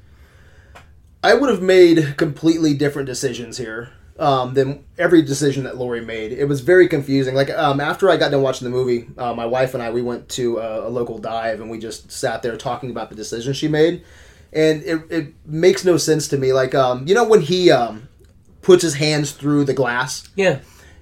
I 1.23 1.35
would 1.35 1.49
have 1.49 1.63
made 1.63 2.17
completely 2.17 2.75
different 2.75 3.07
decisions 3.07 3.59
here 3.59 3.93
um, 4.19 4.55
than 4.55 4.85
every 4.99 5.23
decision 5.23 5.65
that 5.65 5.77
Laurie 5.77 6.05
made. 6.05 6.33
It 6.33 6.47
was 6.47 6.61
very 6.61 6.89
confusing. 6.89 7.35
Like 7.35 7.51
um, 7.51 7.81
after 7.81 8.09
I 8.11 8.17
got 8.17 8.31
done 8.31 8.43
watching 8.43 8.65
the 8.65 8.71
movie, 8.77 9.09
uh, 9.19 9.35
my 9.35 9.47
wife 9.47 9.75
and 9.75 9.83
I 9.83 9.91
we 9.91 10.03
went 10.03 10.29
to 10.31 10.59
a, 10.59 10.89
a 10.89 10.91
local 10.91 11.19
dive 11.19 11.61
and 11.61 11.71
we 11.71 11.79
just 11.79 12.11
sat 12.11 12.43
there 12.43 12.57
talking 12.57 12.91
about 12.91 13.11
the 13.11 13.17
decisions 13.17 13.57
she 13.57 13.69
made, 13.69 14.03
and 14.53 14.83
it, 14.85 15.03
it 15.11 15.35
makes 15.45 15.85
no 15.85 15.97
sense 15.97 16.29
to 16.29 16.39
me. 16.39 16.53
Like 16.53 16.75
um, 16.75 17.07
you 17.07 17.15
know 17.15 17.25
when 17.25 17.41
he 17.43 17.71
um, 17.71 18.09
puts 18.63 18.83
his 18.83 18.95
hands 18.95 19.33
through 19.33 19.65
the 19.65 19.75
glass, 19.75 20.29
Yeah, 20.35 20.61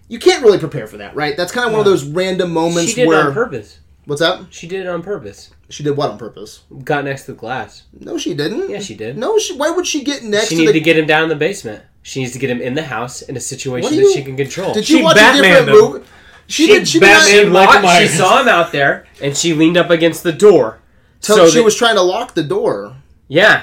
you 0.08 0.18
can't 0.18 0.42
really 0.42 0.58
prepare 0.58 0.86
for 0.86 0.96
that, 0.98 1.14
right? 1.14 1.36
That's 1.36 1.52
kind 1.52 1.66
of 1.66 1.72
one 1.72 1.80
of 1.80 1.86
those 1.86 2.04
random 2.04 2.52
moments 2.52 2.90
she 2.90 2.96
did 2.96 3.02
it 3.04 3.08
where 3.08 3.28
on 3.28 3.32
purpose. 3.34 3.78
what's 4.06 4.20
that? 4.20 4.46
She 4.50 4.66
did 4.66 4.80
it 4.80 4.88
on 4.88 5.02
purpose. 5.02 5.50
She 5.70 5.82
did 5.82 5.96
what 5.96 6.10
on 6.10 6.18
purpose? 6.18 6.62
Got 6.84 7.04
next 7.06 7.24
to 7.24 7.32
the 7.32 7.38
glass. 7.38 7.84
No, 7.98 8.18
she 8.18 8.34
didn't. 8.34 8.68
Yeah, 8.68 8.80
she 8.80 8.94
did. 8.94 9.16
No, 9.16 9.38
she, 9.38 9.56
why 9.56 9.70
would 9.70 9.86
she 9.86 10.04
get 10.04 10.22
next 10.22 10.48
She 10.48 10.56
to 10.56 10.60
needed 10.60 10.74
the? 10.74 10.80
to 10.80 10.84
get 10.84 10.98
him 10.98 11.06
down 11.06 11.22
in 11.22 11.28
the 11.30 11.36
basement. 11.36 11.82
She 12.06 12.20
needs 12.20 12.32
to 12.34 12.38
get 12.38 12.50
him 12.50 12.60
in 12.60 12.74
the 12.74 12.82
house 12.84 13.22
in 13.22 13.36
a 13.36 13.40
situation 13.40 13.82
What 13.84 13.90
do 13.90 13.96
that 13.96 14.02
you- 14.02 14.12
she 14.14 14.22
can 14.22 14.36
control. 14.36 14.72
Did 14.74 14.84
She 14.84 14.98
you 14.98 15.04
watch 15.04 15.16
Batmaned 15.16 15.38
a 15.38 15.42
different 15.42 15.68
him. 15.68 15.74
movie? 15.74 16.04
She, 16.46 16.66
She 16.66 16.72
did. 16.72 16.86
She 16.88 16.98
did 17.00 17.06
not- 17.08 17.22
Batmaned 17.22 17.40
she, 17.40 17.44
Michael 17.48 17.74
she 17.74 17.86
Myers. 17.86 18.14
saw 18.14 18.40
him 18.42 18.48
out 18.48 18.70
there, 18.72 19.06
and 19.22 19.36
she 19.36 19.54
leaned 19.54 19.76
up 19.78 19.88
against 19.90 20.22
the 20.22 20.32
door. 20.32 20.78
Tell, 21.22 21.36
so 21.36 21.48
she 21.48 21.56
that- 21.58 21.64
was 21.64 21.74
trying 21.74 21.94
to 21.96 22.02
lock 22.02 22.34
the 22.34 22.42
door. 22.42 22.96
Yeah, 23.28 23.62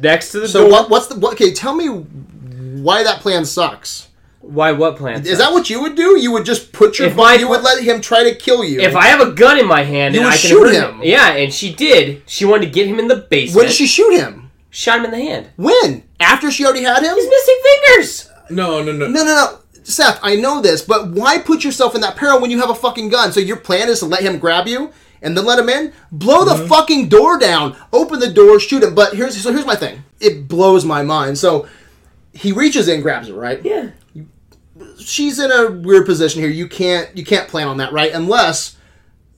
next 0.00 0.30
to 0.30 0.40
the 0.40 0.48
So 0.48 0.60
door. 0.62 0.70
what, 0.70 0.90
what's 0.90 1.08
the 1.08 1.16
what, 1.16 1.32
okay? 1.34 1.52
Tell 1.52 1.74
me 1.74 1.88
why 1.88 3.02
that 3.02 3.20
plan 3.20 3.44
sucks. 3.44 4.06
Why? 4.40 4.70
What 4.70 4.96
plan? 4.96 5.26
Is 5.26 5.38
that 5.38 5.52
what 5.52 5.68
you 5.68 5.82
would 5.82 5.96
do? 5.96 6.16
You 6.18 6.30
would 6.30 6.44
just 6.44 6.70
put 6.72 6.98
your 7.00 7.08
If 7.08 7.16
body. 7.16 7.38
my- 7.38 7.40
You 7.40 7.48
would 7.48 7.62
let 7.62 7.82
him 7.82 8.00
try 8.00 8.22
to 8.22 8.34
kill 8.36 8.64
you. 8.64 8.80
If 8.80 8.94
I 8.94 9.06
have 9.08 9.20
a 9.20 9.32
gun 9.32 9.58
in 9.58 9.66
my 9.66 9.82
hand 9.82 10.14
You 10.14 10.20
and 10.20 10.26
would 10.28 10.34
I 10.34 10.38
can 10.38 10.48
shoot 10.50 10.62
hurt 10.66 10.74
him. 10.74 11.00
yeah, 11.02 11.32
and 11.32 11.52
she 11.52 11.74
did. 11.74 12.22
She 12.26 12.44
wanted 12.44 12.66
to 12.66 12.70
get 12.72 12.86
him 12.86 13.00
in 13.00 13.08
the 13.08 13.16
basement. 13.16 13.56
when 13.56 13.66
did 13.66 13.74
she 13.74 13.86
shoot 13.88 14.12
him? 14.16 14.37
Shot 14.70 14.98
him 14.98 15.04
in 15.06 15.10
the 15.10 15.18
hand. 15.18 15.48
When? 15.56 16.04
After 16.20 16.50
she 16.50 16.64
already 16.64 16.82
had 16.82 17.02
him? 17.02 17.14
He's 17.14 17.28
missing 17.28 17.58
fingers. 17.62 18.30
No, 18.50 18.82
no, 18.82 18.92
no. 18.92 19.06
No, 19.06 19.24
no, 19.24 19.24
no. 19.24 19.58
Seth, 19.84 20.18
I 20.22 20.36
know 20.36 20.60
this, 20.60 20.82
but 20.82 21.08
why 21.08 21.38
put 21.38 21.64
yourself 21.64 21.94
in 21.94 22.02
that 22.02 22.16
peril 22.16 22.40
when 22.40 22.50
you 22.50 22.60
have 22.60 22.68
a 22.70 22.74
fucking 22.74 23.08
gun? 23.08 23.32
So 23.32 23.40
your 23.40 23.56
plan 23.56 23.88
is 23.88 24.00
to 24.00 24.06
let 24.06 24.22
him 24.22 24.38
grab 24.38 24.66
you 24.66 24.92
and 25.22 25.36
then 25.36 25.44
let 25.44 25.58
him 25.58 25.68
in? 25.68 25.92
Blow 26.12 26.44
the 26.44 26.52
mm-hmm. 26.52 26.66
fucking 26.66 27.08
door 27.08 27.38
down. 27.38 27.76
Open 27.92 28.20
the 28.20 28.30
door, 28.30 28.60
shoot 28.60 28.82
him. 28.82 28.94
But 28.94 29.14
here's 29.14 29.40
so 29.40 29.52
here's 29.52 29.66
my 29.66 29.76
thing. 29.76 30.04
It 30.20 30.46
blows 30.46 30.84
my 30.84 31.02
mind. 31.02 31.38
So 31.38 31.66
he 32.32 32.52
reaches 32.52 32.88
in, 32.88 33.00
grabs 33.00 33.28
her, 33.28 33.34
right? 33.34 33.64
Yeah. 33.64 33.90
She's 34.98 35.38
in 35.38 35.50
a 35.50 35.70
weird 35.70 36.06
position 36.06 36.42
here. 36.42 36.50
You 36.50 36.68
can't 36.68 37.16
you 37.16 37.24
can't 37.24 37.48
plan 37.48 37.68
on 37.68 37.78
that, 37.78 37.92
right? 37.92 38.12
Unless 38.12 38.76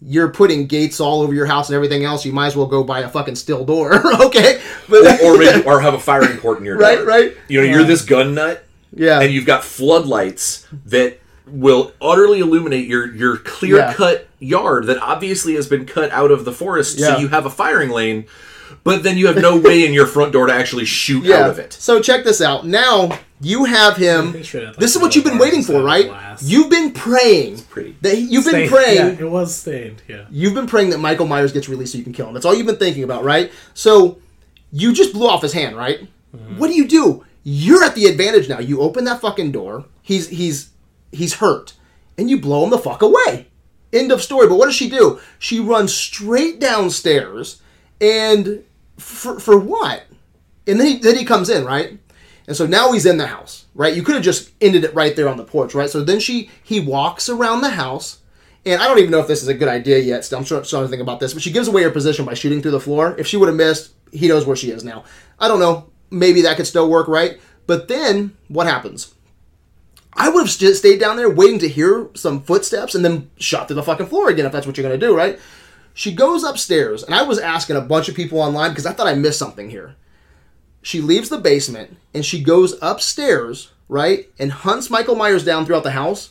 you're 0.03 0.31
putting 0.31 0.67
gates 0.67 0.99
all 0.99 1.21
over 1.21 1.35
your 1.35 1.47
house 1.47 1.69
and 1.69 1.77
everything 1.77 2.05
else, 2.05 2.25
you 2.25 2.33
might 2.33 2.49
as 2.49 2.57
well 2.57 2.67
go 2.67 2.83
buy 2.83 3.01
a 3.01 3.09
fucking 3.09 3.37
steel 3.37 3.65
door, 3.65 3.95
okay? 4.23 4.61
But 4.91 5.23
or 5.23 5.39
maybe, 5.39 5.63
or 5.67 5.81
have 5.81 5.95
a 5.95 5.99
firing 6.01 6.37
port 6.39 6.59
in 6.59 6.65
your 6.65 6.77
Right, 6.77 6.97
door. 6.99 7.07
right. 7.07 7.37
You 7.49 7.61
know, 7.63 7.67
you're 7.67 7.85
this 7.85 8.03
gun 8.05 8.35
nut, 8.35 8.65
yeah. 8.95 9.21
and 9.21 9.33
you've 9.33 9.47
got 9.47 9.65
floodlights 9.65 10.67
that 10.87 11.19
will 11.47 11.93
utterly 12.01 12.41
illuminate 12.41 12.87
your 12.87 13.13
your 13.15 13.37
clear 13.39 13.93
cut 13.95 14.29
yard 14.39 14.87
that 14.87 14.99
obviously 14.99 15.55
has 15.55 15.67
been 15.69 15.85
cut 15.87 16.11
out 16.11 16.31
of 16.31 16.45
the 16.45 16.53
forest, 16.53 16.99
Yeah. 16.99 17.15
so 17.15 17.19
you 17.19 17.29
have 17.29 17.47
a 17.47 17.51
firing 17.51 17.91
lane. 17.91 18.27
But 18.85 19.03
then 19.03 19.19
you 19.19 19.27
have 19.27 19.37
no 19.37 19.59
way 19.69 19.85
in 19.85 19.93
your 19.93 20.07
front 20.07 20.33
door 20.33 20.47
to 20.47 20.53
actually 20.55 20.85
shoot 20.87 21.25
Yeah. 21.25 21.37
out 21.45 21.51
of 21.51 21.59
it. 21.59 21.73
So 21.73 22.01
check 22.01 22.25
this 22.25 22.41
out. 22.41 22.67
Now 22.67 23.19
you 23.41 23.65
have 23.65 23.97
him. 23.97 24.33
Have, 24.33 24.55
like, 24.55 24.77
This 24.77 24.95
is 24.95 25.03
what 25.03 25.15
you've 25.17 25.25
been 25.25 25.39
waiting 25.39 25.63
for, 25.63 25.83
right? 25.83 26.07
glass. 26.07 26.43
You've 26.43 26.71
been 26.71 26.93
praying. 26.93 27.59
Pretty. 27.69 27.97
That 28.03 28.17
you've 28.19 28.45
been 28.45 28.69
praying. 28.71 28.97
Yeah, 29.19 29.27
it 29.27 29.31
was 29.31 29.55
stained. 29.55 30.03
Yeah. 30.09 30.25
You've 30.31 30.55
been 30.55 30.67
praying 30.69 30.91
that 30.91 30.99
Michael 30.99 31.27
Myers 31.27 31.53
gets 31.53 31.69
released 31.69 31.93
so 31.93 31.99
you 31.99 32.05
can 32.05 32.13
kill 32.13 32.29
him. 32.29 32.35
That's 32.35 32.47
all 32.47 32.55
you've 32.55 32.67
been 32.67 32.77
thinking 32.77 33.03
about, 33.03 33.25
right? 33.25 33.51
So 33.75 34.19
you 34.73 34.93
just 34.93 35.13
blew 35.13 35.29
off 35.29 35.43
his 35.43 35.53
hand, 35.53 35.77
right? 35.77 36.09
Mm-hmm. 36.35 36.59
What 36.59 36.69
do 36.69 36.75
you 36.75 36.87
do? 36.87 37.25
You're 37.43 37.85
at 37.85 37.95
the 37.95 38.07
advantage 38.07 38.49
now. 38.49 38.61
You 38.61 38.81
open 38.81 39.05
that 39.05 39.21
fucking 39.21 39.53
door. 39.53 39.87
He's 40.03 40.29
he's 40.29 40.71
he's 41.11 41.35
hurt, 41.35 41.75
and 42.19 42.31
you 42.31 42.41
blow 42.41 42.65
him 42.65 42.71
the 42.71 42.79
fuck 42.79 43.03
away. 43.03 43.47
End 43.93 44.13
of 44.13 44.23
story. 44.23 44.47
But 44.47 44.57
what 44.57 44.67
does 44.67 44.75
she 44.75 44.89
do? 44.91 45.21
She 45.39 45.59
runs 45.59 45.95
straight 45.95 46.61
downstairs, 46.61 47.61
and 48.01 48.65
for 48.99 49.41
for 49.41 49.59
what? 49.59 50.05
And 50.67 50.79
then 50.79 50.87
he 50.87 50.99
then 50.99 51.17
he 51.17 51.25
comes 51.25 51.49
in, 51.49 51.65
right? 51.65 51.99
And 52.47 52.57
so 52.57 52.67
now 52.67 52.93
he's 52.93 53.07
in 53.07 53.17
the 53.17 53.29
house, 53.29 53.67
right? 53.75 53.95
You 53.95 54.03
could 54.03 54.17
have 54.17 54.25
just 54.25 54.51
ended 54.61 54.85
it 54.85 54.95
right 54.95 55.15
there 55.15 55.29
on 55.29 55.37
the 55.37 55.45
porch, 55.45 55.75
right? 55.75 55.89
So 55.89 56.03
then 56.03 56.21
she 56.21 56.51
he 56.63 56.81
walks 56.81 57.29
around 57.29 57.63
the 57.63 57.71
house, 57.71 58.19
and 58.67 58.83
I 58.83 58.87
don't 58.87 58.99
even 58.99 59.11
know 59.11 59.21
if 59.21 59.29
this 59.29 59.43
is 59.43 59.49
a 59.49 59.55
good 59.55 59.69
idea 59.69 59.99
yet. 59.99 60.25
Still, 60.25 60.39
I'm 60.39 60.45
sure 60.45 60.63
starting 60.65 60.89
to 60.89 60.91
think 60.91 61.03
about 61.03 61.21
this, 61.21 61.33
but 61.33 61.43
she 61.43 61.53
gives 61.53 61.69
away 61.69 61.83
her 61.85 61.91
position 61.91 62.25
by 62.25 62.35
shooting 62.35 62.61
through 62.61 62.73
the 62.73 62.81
floor. 62.81 63.15
If 63.19 63.27
she 63.27 63.37
would 63.37 63.49
have 63.49 63.57
missed, 63.57 63.93
he 64.13 64.29
knows 64.29 64.47
where 64.47 64.57
she 64.57 64.71
is 64.71 64.85
now. 64.85 65.05
I 65.39 65.49
don't 65.49 65.61
know. 65.61 65.91
Maybe 66.11 66.43
that 66.43 66.57
could 66.57 66.67
still 66.67 66.91
work, 66.91 67.09
right? 67.09 67.41
But 67.67 67.89
then 67.89 68.37
what 68.49 68.67
happens? 68.67 69.15
I 70.13 70.29
would 70.29 70.41
have 70.41 70.51
st- 70.51 70.77
stayed 70.77 70.99
down 70.99 71.17
there 71.17 71.31
waiting 71.31 71.61
to 71.61 71.69
hear 71.69 72.09
some 72.15 72.43
footsteps 72.43 72.95
and 72.95 73.05
then 73.05 73.31
shot 73.39 73.69
through 73.69 73.77
the 73.77 73.83
fucking 73.83 74.07
floor 74.07 74.29
again 74.29 74.47
if 74.47 74.53
that's 74.53 74.67
what 74.67 74.77
you're 74.77 74.83
gonna 74.83 74.99
do, 74.99 75.17
right? 75.17 75.39
She 75.95 76.15
goes 76.15 76.45
upstairs, 76.45 77.03
and 77.03 77.15
I 77.15 77.23
was 77.23 77.39
asking 77.39 77.77
a 77.77 77.81
bunch 77.81 78.09
of 78.09 78.15
people 78.15 78.41
online 78.41 78.71
because 78.71 78.87
I 78.87 78.93
thought 78.93 79.07
I 79.07 79.15
missed 79.15 79.39
something 79.39 79.71
here. 79.71 79.97
She 80.83 81.01
leaves 81.01 81.29
the 81.29 81.39
basement 81.39 81.97
and 82.15 82.25
she 82.25 82.43
goes 82.43 82.77
upstairs, 82.81 83.71
right, 83.89 84.29
and 84.39 84.51
hunts 84.51 84.91
Michael 84.91 85.15
Myers 85.15 85.45
down 85.45 85.67
throughout 85.67 85.83
the 85.83 85.91
house 85.91 86.31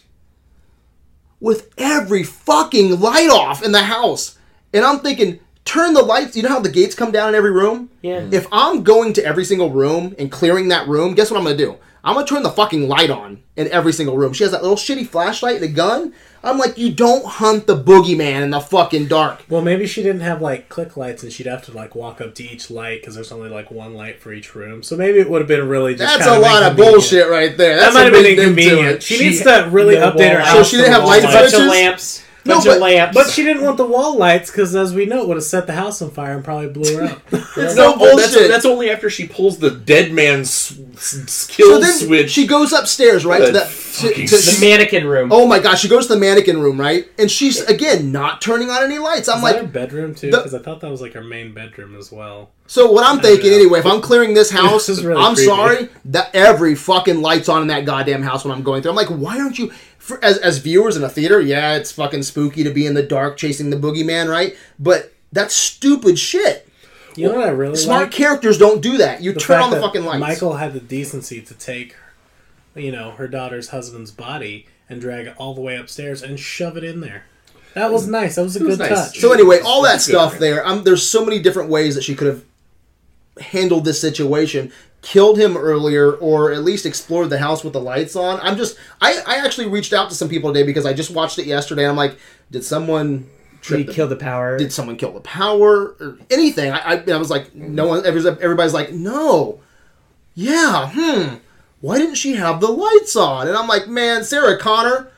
with 1.39 1.71
every 1.77 2.23
fucking 2.23 2.99
light 2.99 3.29
off 3.29 3.63
in 3.63 3.71
the 3.71 3.83
house. 3.83 4.37
And 4.73 4.83
I'm 4.83 4.99
thinking, 4.99 5.39
turn 5.65 5.93
the 5.93 6.01
lights. 6.01 6.35
You 6.35 6.43
know 6.43 6.49
how 6.49 6.59
the 6.59 6.69
gates 6.69 6.95
come 6.95 7.11
down 7.11 7.29
in 7.29 7.35
every 7.35 7.51
room? 7.51 7.89
Yeah. 8.01 8.21
Mm-hmm. 8.21 8.33
If 8.33 8.47
I'm 8.51 8.83
going 8.83 9.13
to 9.13 9.25
every 9.25 9.45
single 9.45 9.69
room 9.69 10.15
and 10.17 10.31
clearing 10.31 10.69
that 10.69 10.87
room, 10.87 11.13
guess 11.15 11.29
what 11.31 11.37
I'm 11.37 11.43
gonna 11.43 11.57
do? 11.57 11.77
I'm 12.03 12.13
gonna 12.15 12.25
turn 12.25 12.43
the 12.43 12.49
fucking 12.49 12.87
light 12.87 13.09
on 13.09 13.43
in 13.57 13.67
every 13.67 13.91
single 13.91 14.17
room. 14.17 14.31
She 14.33 14.43
has 14.43 14.51
that 14.53 14.61
little 14.61 14.77
shitty 14.77 15.05
flashlight 15.07 15.55
and 15.57 15.65
a 15.65 15.67
gun. 15.67 16.13
I'm 16.41 16.57
like, 16.57 16.77
you 16.77 16.93
don't 16.93 17.25
hunt 17.25 17.67
the 17.67 17.75
boogeyman 17.75 18.43
in 18.43 18.51
the 18.51 18.61
fucking 18.61 19.07
dark. 19.09 19.43
Well, 19.49 19.61
maybe 19.61 19.85
she 19.85 20.01
didn't 20.01 20.21
have 20.21 20.41
like 20.41 20.69
click 20.69 20.95
lights, 20.95 21.23
and 21.23 21.33
she'd 21.33 21.47
have 21.47 21.65
to 21.65 21.73
like 21.73 21.95
walk 21.95 22.21
up 22.21 22.35
to 22.35 22.43
each 22.43 22.71
light 22.71 23.01
because 23.01 23.15
there's 23.15 23.33
only 23.33 23.49
like 23.49 23.69
one 23.69 23.93
light 23.95 24.21
for 24.21 24.31
each 24.31 24.55
room. 24.55 24.81
So 24.81 24.95
maybe 24.95 25.19
it 25.19 25.29
would 25.29 25.41
have 25.41 25.49
been 25.49 25.67
really 25.67 25.93
just. 25.95 26.17
That's 26.19 26.31
a 26.31 26.39
lot 26.39 26.63
of 26.63 26.77
bullshit 26.77 27.29
right 27.29 27.57
there. 27.57 27.75
That 27.75 27.93
might 27.93 28.03
have 28.03 28.13
been 28.13 28.23
big 28.23 28.39
inconvenient. 28.39 28.87
it. 28.95 29.03
She, 29.03 29.17
She- 29.17 29.23
needs 29.25 29.41
to 29.43 29.67
really 29.69 29.95
update 29.95 30.31
her 30.33 30.39
house. 30.39 30.55
So 30.55 30.63
she 30.63 30.77
didn't 30.77 30.93
have 30.93 31.01
wall 31.03 31.09
light 31.11 31.23
Bunch 31.23 31.35
lights. 31.35 31.51
switches? 31.53 31.67
of 31.67 32.25
lamps. 32.49 32.65
No, 32.65 32.71
but- 32.71 32.75
of 32.75 32.81
lamps. 32.81 33.15
But 33.15 33.29
she 33.29 33.43
didn't 33.43 33.63
want 33.63 33.77
the 33.77 33.85
wall 33.85 34.17
lights 34.17 34.49
because, 34.51 34.75
as 34.75 34.93
we 34.93 35.05
know, 35.05 35.21
it 35.21 35.27
would 35.27 35.37
have 35.37 35.43
set 35.43 35.67
the 35.67 35.73
house 35.73 36.01
on 36.01 36.11
fire 36.11 36.33
and 36.35 36.43
probably 36.43 36.69
blew 36.69 36.97
her 36.97 37.03
up. 37.05 37.21
It's 37.57 37.75
No, 37.75 37.93
no 37.93 37.97
but 37.99 38.15
that's, 38.15 38.31
bullshit. 38.33 38.49
that's 38.49 38.65
only 38.65 38.89
after 38.89 39.09
she 39.09 39.27
pulls 39.27 39.57
the 39.59 39.71
dead 39.71 40.11
man's 40.13 40.79
s- 40.95 41.17
s- 41.23 41.47
kill 41.47 41.73
so 41.73 41.79
then 41.79 41.91
switch. 41.93 42.31
she 42.31 42.47
goes 42.47 42.71
upstairs, 42.71 43.25
right? 43.25 43.39
To 43.39 43.45
That 43.47 43.53
that, 43.53 43.67
to, 43.67 43.73
fucking 43.73 44.27
to- 44.27 44.35
the 44.37 44.57
mannequin 44.61 45.05
room. 45.07 45.29
oh 45.33 45.45
my 45.47 45.59
gosh, 45.59 45.81
she 45.81 45.87
goes 45.89 46.07
to 46.07 46.13
the 46.13 46.19
mannequin 46.19 46.61
room, 46.61 46.79
right? 46.79 47.05
And 47.17 47.29
she's 47.29 47.59
again 47.61 48.11
not 48.11 48.41
turning 48.41 48.69
on 48.69 48.83
any 48.83 48.97
lights. 48.99 49.27
I'm 49.27 49.37
Is 49.37 49.43
like, 49.43 49.55
that 49.55 49.61
her 49.65 49.67
bedroom 49.67 50.15
too? 50.15 50.31
Because 50.31 50.53
I 50.53 50.59
thought 50.59 50.79
that 50.81 50.89
was 50.91 51.01
like 51.01 51.13
her 51.13 51.23
main 51.23 51.53
bedroom 51.53 51.95
as 51.97 52.11
well. 52.11 52.51
So 52.67 52.91
what 52.91 53.03
I'm 53.03 53.19
thinking 53.19 53.51
anyway, 53.51 53.79
if 53.79 53.85
I'm 53.85 53.99
clearing 53.99 54.35
this 54.35 54.51
house, 54.61 54.85
This 54.87 55.01
really 55.01 55.21
I'm 55.21 55.33
creepy. 55.33 55.47
sorry 55.49 55.89
that 56.05 56.29
every 56.35 56.75
fucking 56.75 57.19
lights 57.21 57.49
on 57.49 57.63
in 57.63 57.67
that 57.69 57.83
goddamn 57.85 58.21
house 58.21 58.45
when 58.45 58.55
I'm 58.55 58.63
going 58.63 58.83
through. 58.83 58.91
I'm 58.91 58.95
like, 58.95 59.07
why 59.09 59.39
aren't 59.39 59.57
you? 59.59 59.71
For, 59.99 60.23
as 60.23 60.37
as 60.39 60.57
viewers 60.57 60.97
in 60.97 61.03
a 61.03 61.09
theater, 61.09 61.39
yeah, 61.39 61.75
it's 61.75 61.91
fucking 61.91 62.23
spooky 62.23 62.63
to 62.63 62.71
be 62.71 62.85
in 62.87 62.95
the 62.95 63.03
dark 63.03 63.37
chasing 63.37 63.69
the 63.69 63.77
boogeyman, 63.77 64.29
right? 64.29 64.55
But 64.79 65.13
that's 65.31 65.53
stupid 65.53 66.17
shit. 66.17 66.67
You 67.15 67.27
know 67.27 67.35
what 67.35 67.47
I 67.47 67.51
really 67.51 67.75
Smart 67.75 68.03
like? 68.03 68.11
characters 68.11 68.57
don't 68.57 68.81
do 68.81 68.97
that. 68.97 69.21
You 69.21 69.33
The 69.33 69.39
turn 69.39 69.61
on 69.61 69.71
the 69.71 69.79
fucking 69.81 70.05
lights. 70.05 70.19
Michael 70.19 70.53
had 70.55 70.73
the 70.73 70.79
decency 70.79 71.41
to 71.41 71.53
take, 71.53 71.95
you 72.75 72.91
know, 72.91 73.11
her 73.11 73.27
daughter's 73.27 73.69
husband's 73.69 74.11
body 74.11 74.67
and 74.87 75.01
drag 75.01 75.27
it 75.27 75.35
all 75.37 75.53
the 75.53 75.61
way 75.61 75.75
upstairs 75.75 76.23
and 76.23 76.39
shove 76.39 76.77
it 76.77 76.83
in 76.83 77.01
there. 77.01 77.25
That 77.73 77.91
was 77.91 78.07
nice. 78.07 78.35
That 78.35 78.43
was 78.43 78.55
a 78.55 78.63
was 78.63 78.77
good 78.77 78.89
nice. 78.89 79.11
touch. 79.11 79.19
So 79.19 79.31
anyway, 79.33 79.59
all 79.59 79.83
that 79.83 80.01
stuff 80.01 80.39
there. 80.39 80.65
Um, 80.65 80.83
there's 80.83 81.07
so 81.07 81.23
many 81.25 81.39
different 81.39 81.69
ways 81.69 81.93
that 81.95 82.03
she 82.03 82.15
could 82.15 82.27
have 82.27 82.43
handled 83.41 83.85
this 83.85 83.99
situation. 84.01 84.71
Killed 85.01 85.37
him 85.39 85.55
earlier, 85.55 86.11
or 86.13 86.51
at 86.51 86.63
least 86.63 86.85
explored 86.85 87.29
the 87.29 87.39
house 87.39 87.63
with 87.63 87.71
the 87.73 87.79
lights 87.79 88.17
on. 88.17 88.37
I'm 88.41 88.57
just, 88.57 88.77
I, 88.99 89.21
I 89.25 89.35
actually 89.37 89.67
reached 89.67 89.93
out 89.93 90.09
to 90.09 90.15
some 90.15 90.27
people 90.27 90.51
today 90.51 90.65
because 90.65 90.85
I 90.85 90.91
just 90.93 91.11
watched 91.11 91.39
it 91.39 91.45
yesterday. 91.45 91.87
I'm 91.87 91.95
like, 91.95 92.17
did 92.51 92.65
someone 92.65 93.29
Did 93.65 93.87
he 93.87 93.93
kill 93.93 94.09
the 94.09 94.17
power? 94.17 94.57
Did 94.57 94.73
someone 94.73 94.97
kill 94.97 95.13
the 95.13 95.21
power 95.21 95.95
or 96.01 96.17
anything? 96.29 96.71
I, 96.71 96.95
I, 96.95 97.03
I 97.13 97.17
was 97.17 97.29
like, 97.29 97.55
no 97.55 97.87
one. 97.87 98.05
everybody's- 98.05 98.43
Everybody's 98.43 98.73
like, 98.73 98.91
no. 98.91 99.61
Yeah. 100.35 100.91
Hmm. 100.93 101.35
Why 101.81 101.97
didn't 101.97 102.15
she 102.15 102.33
have 102.33 102.59
the 102.59 102.67
lights 102.67 103.15
on? 103.15 103.47
And 103.47 103.55
I'm 103.55 103.67
like, 103.67 103.87
man, 103.87 104.25
Sarah 104.25 104.57
Connor 104.59 105.09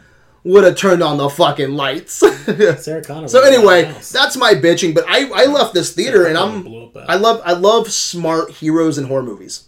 would 0.43 0.63
have 0.63 0.75
turned 0.75 1.03
on 1.03 1.17
the 1.17 1.29
fucking 1.29 1.71
lights. 1.71 2.15
Sarah 2.83 3.03
Connor. 3.03 3.27
So 3.27 3.43
anyway, 3.43 3.83
that's 4.11 4.37
my 4.37 4.53
bitching. 4.53 4.95
But 4.95 5.05
I, 5.07 5.29
I 5.29 5.45
left 5.45 5.73
this 5.73 5.93
theater 5.93 6.25
and 6.25 6.37
I'm 6.37 6.63
blew 6.63 6.85
up 6.85 6.93
that. 6.93 7.09
I 7.09 7.15
love 7.15 7.41
I 7.45 7.53
love 7.53 7.91
smart 7.91 8.51
heroes 8.51 8.97
and 8.97 9.07
horror 9.07 9.23
movies, 9.23 9.67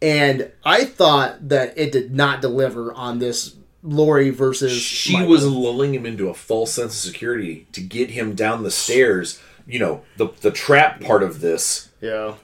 and 0.00 0.50
I 0.64 0.84
thought 0.84 1.48
that 1.48 1.76
it 1.76 1.92
did 1.92 2.14
not 2.14 2.40
deliver 2.40 2.92
on 2.92 3.18
this 3.18 3.56
Laurie 3.82 4.30
versus. 4.30 4.72
she 4.72 5.12
Michael. 5.14 5.28
was 5.28 5.46
lulling 5.46 5.94
him 5.94 6.06
into 6.06 6.28
a 6.28 6.34
false 6.34 6.72
sense 6.72 6.92
of 7.04 7.12
security 7.12 7.66
to 7.72 7.80
get 7.80 8.10
him 8.10 8.34
down 8.34 8.62
the 8.62 8.70
stairs. 8.70 9.40
You 9.66 9.78
know, 9.78 10.02
the 10.16 10.28
the 10.40 10.50
trap 10.50 11.00
part 11.00 11.22
of 11.22 11.40
this, 11.40 11.90
yeah 12.00 12.34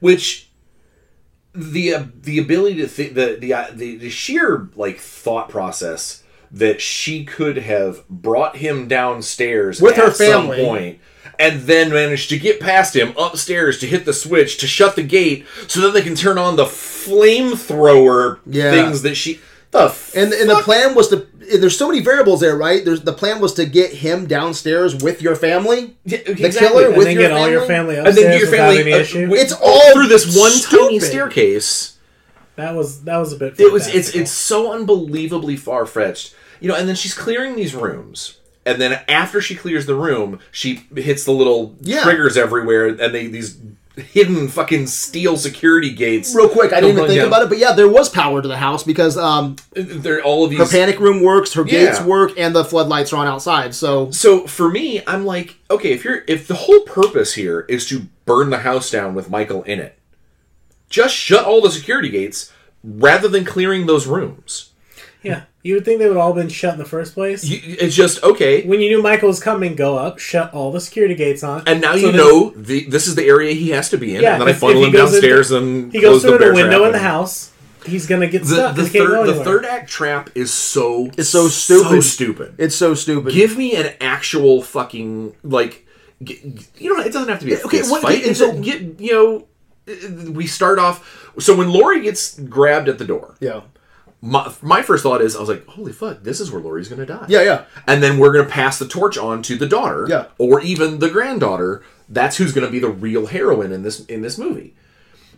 which 0.00 0.48
the 1.54 1.94
uh, 1.94 2.04
the 2.22 2.38
ability 2.38 2.76
to 2.76 2.86
think 2.88 3.14
the, 3.14 3.36
the 3.40 3.52
uh, 3.54 3.66
the 3.72 3.96
the 3.96 4.10
sheer 4.10 4.68
like 4.76 4.98
thought 4.98 5.48
process 5.48 6.22
that 6.52 6.80
she 6.80 7.24
could 7.24 7.58
have 7.58 8.06
brought 8.08 8.56
him 8.56 8.88
downstairs 8.88 9.80
With 9.80 9.96
her 9.96 10.06
at 10.08 10.16
some 10.16 10.48
family. 10.48 10.64
point 10.64 10.98
and 11.38 11.62
then 11.62 11.90
managed 11.90 12.28
to 12.30 12.38
get 12.38 12.60
past 12.60 12.94
him 12.94 13.14
upstairs 13.16 13.78
to 13.78 13.86
hit 13.86 14.04
the 14.04 14.12
switch 14.12 14.58
to 14.58 14.66
shut 14.66 14.96
the 14.96 15.02
gate 15.02 15.46
so 15.68 15.80
that 15.80 15.92
they 15.92 16.02
can 16.02 16.14
turn 16.14 16.36
on 16.38 16.56
the 16.56 16.66
flamethrower 16.66 18.38
Yeah. 18.46 18.70
things 18.72 19.02
that 19.02 19.14
she 19.16 19.40
the 19.70 19.84
f- 19.84 20.10
and 20.16 20.32
and 20.32 20.50
the 20.50 20.56
plan 20.62 20.94
was 20.96 21.08
to. 21.08 21.26
and 21.52 21.62
There's 21.62 21.76
so 21.78 21.86
many 21.88 22.00
variables 22.00 22.40
there, 22.40 22.56
right? 22.56 22.84
There's 22.84 23.02
the 23.02 23.12
plan 23.12 23.40
was 23.40 23.54
to 23.54 23.64
get 23.66 23.92
him 23.92 24.26
downstairs 24.26 24.96
with 24.96 25.22
your 25.22 25.36
family. 25.36 25.94
Yeah, 26.04 26.18
The 26.26 26.50
killer 26.58 26.88
and 26.88 26.96
with 26.96 27.06
then 27.06 27.14
your 27.14 27.22
get 27.28 27.32
all 27.32 27.48
your 27.48 27.62
family 27.66 27.96
and 27.96 28.06
upstairs 28.08 28.16
then 28.30 28.32
get 28.32 28.40
your 28.40 28.50
family 28.58 28.80
any 28.80 28.92
uh, 28.92 28.98
issue. 28.98 29.28
with- 29.30 29.40
It's 29.40 29.52
all 29.52 29.92
through 29.94 30.08
this 30.08 30.36
one 30.36 30.50
tiny 30.68 30.98
staircase. 30.98 31.98
that 32.56 32.74
was 32.74 33.02
that 33.02 33.16
was 33.18 33.32
a 33.32 33.36
bit. 33.36 33.60
It 33.60 33.72
was 33.72 33.86
it's 33.94 34.10
it's 34.10 34.32
so 34.32 34.72
unbelievably 34.72 35.56
far 35.56 35.86
fetched, 35.86 36.34
you 36.60 36.68
know. 36.68 36.74
And 36.76 36.88
then 36.88 36.96
she's 36.96 37.14
clearing 37.14 37.56
these 37.56 37.74
rooms, 37.74 38.38
and 38.64 38.80
then 38.80 39.00
after 39.08 39.40
she 39.40 39.54
clears 39.54 39.86
the 39.86 39.94
room, 39.94 40.38
she 40.52 40.84
hits 40.96 41.24
the 41.24 41.32
little 41.32 41.74
Yeah. 41.80 42.02
triggers 42.02 42.36
everywhere, 42.36 42.88
and 42.88 43.14
they 43.14 43.26
these 43.26 43.56
hidden 43.96 44.48
fucking 44.48 44.86
steel 44.86 45.36
security 45.36 45.90
gates. 45.90 46.34
Real 46.34 46.48
quick, 46.48 46.72
I 46.72 46.80
didn't 46.80 46.96
even 46.96 47.06
think 47.08 47.22
about 47.26 47.42
it, 47.42 47.48
but 47.50 47.58
yeah, 47.58 47.72
there 47.72 47.88
was 47.88 48.08
power 48.08 48.40
to 48.40 48.48
the 48.48 48.56
house 48.56 48.82
because 48.82 49.18
um, 49.18 49.56
They're 49.74 50.22
all 50.22 50.44
of 50.44 50.50
these 50.50 50.58
her 50.60 50.66
panic 50.66 50.98
room 51.00 51.22
works, 51.22 51.52
her 51.54 51.62
Yeah. 51.66 51.86
gates 51.86 52.00
work, 52.00 52.32
and 52.38 52.54
the 52.54 52.64
floodlights 52.64 53.12
are 53.12 53.16
on 53.16 53.26
outside. 53.26 53.74
So 53.74 54.10
So 54.10 54.46
for 54.46 54.70
me, 54.70 55.02
I'm 55.06 55.26
like, 55.26 55.56
okay, 55.70 55.92
if 55.92 56.04
you're 56.04 56.22
if 56.28 56.46
the 56.48 56.54
whole 56.54 56.80
purpose 56.80 57.34
here 57.34 57.66
is 57.68 57.84
to 57.88 58.06
burn 58.24 58.48
the 58.48 58.58
house 58.58 58.90
down 58.90 59.14
with 59.14 59.28
Michael 59.28 59.64
in 59.64 59.80
it, 59.80 59.98
just 60.88 61.14
shut 61.14 61.44
all 61.44 61.60
the 61.60 61.70
security 61.70 62.08
gates 62.08 62.50
rather 62.82 63.28
than 63.28 63.44
clearing 63.44 63.84
those 63.84 64.06
rooms. 64.06 64.69
Yeah. 65.22 65.42
You 65.62 65.74
would 65.74 65.84
think 65.84 65.98
they 65.98 66.08
would 66.08 66.16
all 66.16 66.32
been 66.32 66.48
shut 66.48 66.72
in 66.72 66.78
the 66.78 66.84
first 66.86 67.12
place. 67.12 67.44
You, 67.44 67.60
it's 67.62 67.94
just 67.94 68.22
okay. 68.22 68.66
when 68.66 68.80
you 68.80 68.88
knew 68.88 69.02
Michael 69.02 69.28
was 69.28 69.40
coming, 69.40 69.74
go 69.76 69.98
up, 69.98 70.18
shut 70.18 70.54
all 70.54 70.72
the 70.72 70.80
security 70.80 71.14
gates 71.14 71.42
on, 71.44 71.62
And 71.66 71.82
now 71.82 71.92
So 71.92 71.98
you 71.98 72.06
then 72.06 72.16
know 72.16 72.50
the 72.56 72.86
this 72.86 73.06
is 73.06 73.14
the 73.14 73.24
area 73.26 73.52
he 73.52 73.68
has 73.70 73.90
to 73.90 73.98
be 73.98 74.16
in, 74.16 74.22
Yeah, 74.22 74.32
and 74.34 74.42
then 74.42 74.48
I 74.48 74.52
funnel 74.54 74.84
him 74.84 74.90
he 74.90 74.96
goes 74.96 75.12
in- 75.14 75.20
downstairs 75.20 75.50
and 75.50 75.92
he 75.92 76.00
close 76.00 76.22
goes 76.22 76.30
through 76.30 76.38
the 76.38 76.46
the 76.46 76.54
window 76.54 76.84
in 76.86 76.92
the 76.92 76.98
house. 76.98 77.52
He's 77.84 78.06
gonna 78.06 78.26
get 78.28 78.42
The, 78.42 78.48
stuck. 78.54 78.76
the 78.76 78.84
he 78.86 78.90
can't 78.98 79.08
go 79.08 79.26
third 79.26 79.36
the 79.36 79.44
third 79.44 79.64
act 79.66 79.90
trap 79.90 80.30
is 80.34 80.52
so 80.52 81.10
it's 81.18 81.28
so 81.28 81.48
stupid. 81.48 81.88
so 81.90 82.00
stupid. 82.00 82.54
It's 82.58 82.74
so 82.76 82.94
stupid. 82.94 83.34
Give 83.34 83.56
me 83.58 83.74
an 83.76 83.92
actual 84.00 84.62
fucking 84.62 85.34
like. 85.42 85.86
g- 86.22 86.58
You 86.78 86.94
know, 86.96 87.02
it 87.02 87.12
doesn't 87.12 87.28
have 87.28 87.40
to 87.40 87.46
be 87.46 87.54
a 87.54 87.60
Okay, 87.64 87.78
fist 87.78 87.90
what- 87.90 88.02
fight. 88.02 88.24
and 88.24 88.34
so- 88.36 88.52
a- 88.52 88.60
get 88.60 88.98
you 89.00 89.12
know, 89.12 89.46
we 90.32 90.46
start 90.46 90.78
off. 90.78 91.30
So 91.38 91.54
when 91.56 91.70
Laurie 91.70 92.00
gets 92.02 92.38
grabbed 92.38 92.88
at 92.88 92.98
the 92.98 93.04
door, 93.04 93.34
yeah. 93.40 93.60
My, 94.22 94.52
my 94.62 94.82
first 94.82 95.02
thought 95.02 95.22
is 95.22 95.34
I 95.34 95.40
was 95.40 95.48
like, 95.48 95.66
holy 95.66 95.92
fuck, 95.92 96.22
this 96.22 96.40
is 96.40 96.50
where 96.52 96.60
Laurie's 96.60 96.88
gonna 96.88 97.06
die. 97.06 97.24
Yeah, 97.28 97.42
yeah. 97.42 97.64
And 97.86 98.02
then 98.02 98.18
we're 98.18 98.32
gonna 98.32 98.48
pass 98.48 98.78
the 98.78 98.86
torch 98.86 99.16
on 99.16 99.42
to 99.44 99.56
the 99.56 99.66
daughter, 99.66 100.06
Yeah. 100.08 100.26
or 100.38 100.60
even 100.60 100.98
the 100.98 101.08
granddaughter. 101.08 101.82
That's 102.08 102.36
who's 102.36 102.52
gonna 102.52 102.70
be 102.70 102.80
the 102.80 102.88
real 102.90 103.26
heroine 103.26 103.72
in 103.72 103.82
this 103.82 104.04
in 104.06 104.20
this 104.22 104.36
movie. 104.36 104.74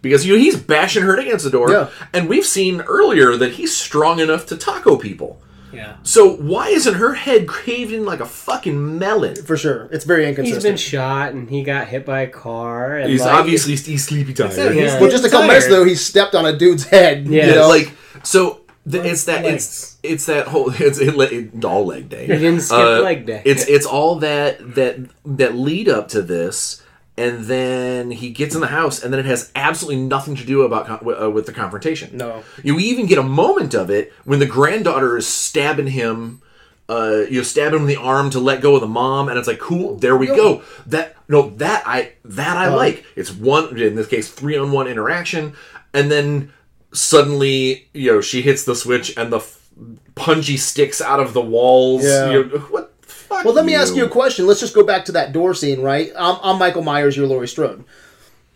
Because 0.01 0.27
you 0.27 0.33
know 0.33 0.39
he's 0.41 0.57
bashing 0.57 1.05
her 1.05 1.17
against 1.17 1.45
the 1.45 1.51
door, 1.51 1.71
Yeah. 1.71 1.89
and 2.13 2.29
we've 2.29 2.45
seen 2.47 2.81
earlier 2.81 3.37
that 3.37 3.53
he's 3.53 3.75
strong 3.77 4.19
enough 4.19 4.47
to 4.47 4.57
taco 4.57 4.97
people. 4.97 5.41
Yeah. 5.73 5.95
So 6.03 6.35
why 6.37 6.69
isn't 6.69 6.95
her 6.95 7.15
head 7.15 7.49
caved 7.49 7.93
in 7.95 8.05
like 8.05 8.21
a 8.21 8.27
fucking 8.27 8.99
melon? 8.99 9.37
For 9.37 9.57
sure. 9.57 9.89
It's 9.93 10.05
very 10.05 10.29
inconsistent. 10.29 10.63
He's 10.65 10.71
been 10.71 10.77
shot 10.77 11.33
and 11.33 11.49
he 11.49 11.63
got 11.63 11.89
hit 11.89 12.05
by 12.05 12.21
a 12.23 12.29
car. 12.29 12.99
And 12.99 13.11
He's 13.11 13.23
like, 13.23 13.33
obviously 13.33 13.77
he's 13.77 14.05
sleepy 14.05 14.35
tired. 14.35 14.51
it, 14.53 14.73
he's- 14.75 15.01
well, 15.01 15.09
just 15.11 15.25
a 15.25 15.29
couple 15.31 15.47
tired. 15.47 15.49
minutes 15.49 15.69
though, 15.69 15.85
he 15.85 15.95
stepped 15.95 16.35
on 16.35 16.45
a 16.45 16.55
dude's 16.55 16.85
head. 16.85 17.27
Yeah. 17.27 17.47
You 17.47 17.55
know? 17.55 17.69
like 17.69 17.93
so 18.23 18.61
the, 18.85 19.05
it's 19.05 19.25
that 19.25 19.45
legs. 19.45 19.55
it's 19.55 19.99
it's 20.03 20.27
that 20.27 20.49
whole 20.49 20.71
it's 20.75 20.99
it, 20.99 21.15
it, 21.17 21.65
all 21.65 21.87
leg 21.87 22.09
day. 22.09 22.23
He 22.23 22.33
didn't 22.33 22.61
skip 22.61 22.79
Uh, 22.79 23.01
leg 23.01 23.27
day. 23.27 23.43
It's 23.45 23.67
it's 23.69 23.87
all 23.87 24.17
that 24.17 24.75
that 24.75 24.99
that 25.25 25.55
lead 25.55 25.89
up 25.89 26.09
to 26.09 26.23
this, 26.23 26.83
and 27.17 27.45
then 27.45 28.11
he 28.11 28.31
gets 28.31 28.55
in 28.55 28.61
the 28.61 28.69
house, 28.69 29.03
and 29.03 29.13
then 29.13 29.21
it 29.21 29.27
has 29.27 29.53
absolutely 29.55 30.03
nothing 30.03 30.35
to 30.37 30.45
do 30.45 30.63
about 30.63 31.07
uh, 31.07 31.31
with 31.31 31.47
the 31.47 31.53
confrontation. 31.53 32.17
No. 32.17 32.43
you 32.63 32.79
even 32.81 33.07
get 33.07 33.19
a 33.19 33.23
moment 33.23 33.75
of 33.75 33.91
it 33.91 34.13
when 34.25 34.41
the 34.41 34.47
granddaughter 34.47 35.17
is 35.17 35.27
stabbing 35.27 35.89
him. 35.89 36.41
Uh, 36.89 37.25
you 37.31 37.39
know, 37.39 37.43
stab 37.43 37.73
him 37.73 37.83
in 37.83 37.87
the 37.87 37.97
arm 37.97 38.29
to 38.29 38.41
let 38.41 38.61
go 38.61 38.75
of 38.75 38.81
the 38.83 38.89
mom, 38.89 39.29
and 39.29 39.39
it's 39.39 39.47
like, 39.49 39.61
cool, 39.61 39.97
there 39.97 40.17
we 40.17 40.27
go. 40.27 40.63
That 40.87 41.17
no, 41.27 41.51
that 41.51 41.85
I 41.87 42.13
that 42.25 42.57
I 42.57 42.69
like. 42.75 43.07
It's 43.17 43.33
one 43.33 43.79
in 43.79 43.95
this 43.95 44.09
case, 44.09 44.31
three 44.31 44.59
on 44.59 44.73
one 44.73 44.89
interaction, 44.89 45.55
and 45.95 46.11
then 46.11 46.53
suddenly, 46.93 47.89
you 47.93 48.13
know, 48.13 48.21
she 48.21 48.43
hits 48.43 48.65
the 48.65 48.75
switch, 48.75 49.17
and 49.17 49.33
the 49.33 49.39
f- 49.39 49.69
punji 50.15 50.59
sticks 50.59 51.01
out 51.01 51.21
of 51.21 51.33
the 51.35 51.41
walls. 51.41 52.05
Yeah. 52.05 52.31
You 52.31 52.45
know, 52.45 52.59
what? 52.59 52.89
Fuck 53.03 53.45
Well, 53.45 53.55
let 53.55 53.65
me 53.65 53.75
ask 53.75 53.95
you 53.97 54.05
a 54.05 54.09
question. 54.09 54.47
Let's 54.47 54.61
just 54.61 54.75
go 54.75 54.85
back 54.85 55.05
to 55.07 55.13
that 55.13 55.33
door 55.33 55.55
scene, 55.55 55.81
right? 55.81 56.13
I'm, 56.17 56.39
I'm 56.43 56.59
Michael 56.59 56.83
Myers. 56.83 57.17
You're 57.17 57.27
Laurie 57.27 57.49
Strode. 57.49 57.85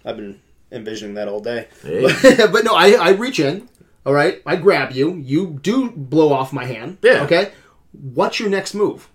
I've 0.05 0.17
been 0.17 0.41
envisioning 0.71 1.15
that 1.15 1.29
all 1.29 1.41
day. 1.41 1.69
Hey. 1.83 2.07
but 2.53 2.65
no, 2.65 2.75
I, 2.75 2.93
I 2.93 3.11
reach 3.11 3.41
in. 3.41 3.69
All 4.05 4.13
right, 4.13 4.41
I 4.47 4.55
grab 4.57 4.93
you. 4.93 5.17
You 5.17 5.59
do 5.63 5.91
blow 5.91 6.33
off 6.33 6.53
my 6.53 6.65
hand. 6.65 6.99
Yeah. 7.03 7.25
Okay. 7.25 7.53
What's 7.93 8.39
your 8.39 8.49
next 8.49 8.73
move? 8.75 9.09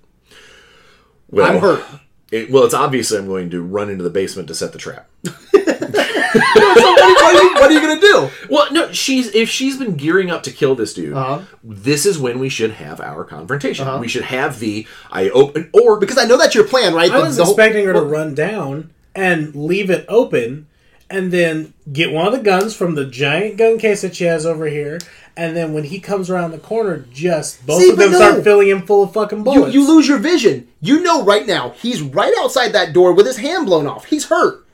Well, 1.30 1.50
I'm 1.50 1.62
hurt. 1.62 1.86
It, 2.32 2.50
well, 2.50 2.64
it's 2.64 2.74
obviously 2.74 3.18
I'm 3.18 3.28
going 3.28 3.50
to 3.50 3.62
run 3.62 3.90
into 3.90 4.04
the 4.04 4.10
basement 4.10 4.48
to 4.48 4.56
set 4.56 4.72
the 4.72 4.78
trap. 4.80 5.10
what, 5.24 7.36
are 7.36 7.44
you, 7.44 7.54
what 7.56 7.64
are 7.64 7.72
you 7.72 7.82
gonna 7.82 8.00
do? 8.00 8.30
Well, 8.50 8.72
no, 8.72 8.92
she's 8.92 9.34
if 9.36 9.50
she's 9.50 9.78
been 9.78 9.96
gearing 9.96 10.32
up 10.32 10.44
to 10.44 10.52
kill 10.52 10.76
this 10.76 10.94
dude, 10.94 11.14
Uh-huh. 11.14 11.42
this 11.64 12.06
is 12.06 12.18
when 12.18 12.40
we 12.40 12.50
should 12.50 12.72
have 12.72 13.02
our 13.02 13.24
confrontation. 13.24 14.00
We 14.00 14.08
should 14.08 14.24
have 14.24 14.60
the 14.60 14.88
I 15.12 15.30
open 15.30 15.70
or 15.74 16.00
Because 16.00 16.18
I 16.18 16.26
know 16.26 16.38
that's 16.38 16.56
your 16.56 16.64
plan, 16.66 16.94
right? 16.94 17.12
I 17.12 17.18
The- 17.18 17.24
was 17.26 17.38
the 17.38 17.44
whole- 17.46 17.54
expecting 17.54 17.86
her 17.86 17.94
to 17.94 18.02
run 18.02 18.34
down 18.34 18.92
and 19.14 19.54
leave 19.54 19.90
it 19.90 20.06
open, 20.08 20.68
and 21.10 21.34
then 21.34 21.74
get 21.92 22.14
one 22.14 22.26
of 22.28 22.32
the 22.32 22.40
guns 22.40 22.74
from 22.74 22.96
the 22.96 23.04
giant 23.06 23.58
gun 23.58 23.78
case 23.78 24.02
that 24.04 24.16
she 24.16 24.24
has 24.24 24.46
over 24.46 24.68
here, 24.68 25.00
and 25.38 25.56
then 25.56 25.74
when 25.74 25.86
he 25.86 26.00
comes 26.00 26.30
around 26.30 26.52
the 26.52 26.58
corner, 26.58 27.06
just 27.12 27.66
both 27.66 27.82
See, 27.82 27.92
of 27.92 27.98
them 27.98 28.12
no. 28.12 28.18
start 28.18 28.44
filling 28.44 28.68
him 28.68 28.86
full 28.86 29.04
of 29.04 29.14
fucking 29.14 29.40
you, 29.40 29.44
bullets. 29.44 29.74
you 29.74 29.88
lose 29.88 30.08
your 30.08 30.20
vision. 30.20 30.68
You 30.82 31.02
know 31.02 31.24
right 31.24 31.46
now 31.46 31.72
he's 31.72 32.02
right 32.02 32.34
outside 32.40 32.70
that 32.74 32.94
door 32.94 33.14
with 33.14 33.26
his 33.26 33.38
hand 33.38 33.66
blown 33.66 33.88
off. 33.88 34.06
He's 34.06 34.26
hurt. 34.26 34.66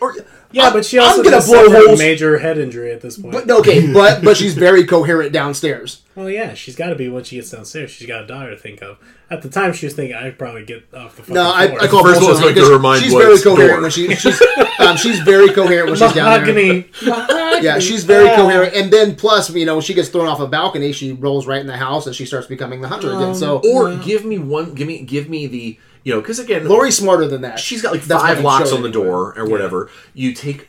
Or, 0.00 0.14
yeah, 0.52 0.70
but 0.72 0.84
she 0.84 0.98
also 0.98 1.18
I'm 1.18 1.24
gonna 1.24 1.36
just 1.36 1.48
blow 1.48 1.64
suffered 1.66 1.84
a 1.84 1.86
holes. 1.88 1.98
major 1.98 2.38
head 2.38 2.58
injury 2.58 2.92
at 2.92 3.00
this 3.00 3.18
point. 3.18 3.32
But 3.34 3.50
okay, 3.50 3.92
but 3.92 4.22
but 4.24 4.36
she's 4.36 4.54
very 4.54 4.84
coherent 4.84 5.32
downstairs. 5.32 6.02
well, 6.14 6.30
yeah, 6.30 6.54
she's 6.54 6.74
got 6.76 6.88
to 6.88 6.94
be 6.94 7.08
when 7.08 7.24
she 7.24 7.36
gets 7.36 7.50
downstairs. 7.50 7.90
She's 7.90 8.06
got 8.08 8.24
a 8.24 8.26
daughter 8.26 8.50
to 8.50 8.56
think 8.56 8.82
of. 8.82 8.98
At 9.30 9.42
the 9.42 9.50
time, 9.50 9.72
she 9.74 9.84
was 9.86 9.94
thinking, 9.94 10.16
"I'd 10.16 10.38
probably 10.38 10.64
get 10.64 10.92
off 10.94 11.16
the 11.16 11.22
fucking 11.22 11.34
No, 11.34 11.52
I, 11.52 11.68
floor." 11.68 11.82
I 11.82 11.86
call 11.86 12.02
First 12.02 12.16
of 12.18 12.22
all, 12.22 12.28
bullshit 12.30 12.32
it's 12.32 12.40
going 12.40 12.54
because 12.54 12.68
to 12.68 12.74
remind 12.76 13.02
she's 13.02 13.12
what 13.12 13.22
very 13.22 13.34
it's 13.34 13.44
coherent 13.44 13.72
door. 13.74 13.82
when 13.82 13.90
she, 13.90 14.14
she's 14.14 14.42
um, 14.80 14.96
she's 14.96 15.20
very 15.20 15.52
coherent 15.52 15.90
when 15.90 15.98
she's 15.98 16.12
down 16.14 16.44
there. 16.44 16.54
mahogany. 16.54 16.88
mahogany. 17.04 17.34
Yeah, 17.60 17.80
she's 17.80 18.04
very 18.04 18.28
coherent, 18.36 18.74
and 18.74 18.92
then 18.92 19.16
plus, 19.16 19.50
you 19.50 19.66
know, 19.66 19.74
when 19.74 19.82
she 19.82 19.92
gets 19.92 20.08
thrown 20.10 20.28
off 20.28 20.38
a 20.38 20.46
balcony, 20.46 20.92
she 20.92 21.10
rolls 21.12 21.44
right 21.44 21.60
in 21.60 21.66
the 21.66 21.76
house 21.76 22.06
and 22.06 22.14
she 22.14 22.24
starts 22.24 22.46
becoming 22.46 22.80
the 22.80 22.86
hunter 22.88 23.12
again. 23.12 23.34
So 23.34 23.58
or 23.64 23.96
give 23.96 24.24
me 24.24 24.38
one, 24.38 24.74
give 24.74 24.86
me 24.86 25.02
give 25.02 25.28
me 25.28 25.46
the 25.48 25.76
you 26.04 26.14
know 26.14 26.20
because 26.20 26.38
again 26.38 26.68
Laurie's 26.68 26.96
smarter 26.96 27.26
than 27.26 27.40
that. 27.42 27.58
she's 27.58 27.82
got 27.82 27.90
like 27.92 28.02
That's 28.04 28.22
five 28.22 28.30
fucking 28.36 28.44
locks 28.44 28.68
showed 28.70 28.76
on 28.76 28.82
the 28.82 28.88
anyway. 28.90 29.04
door 29.06 29.34
or 29.36 29.46
whatever. 29.48 29.90
You 30.14 30.32
take 30.38 30.68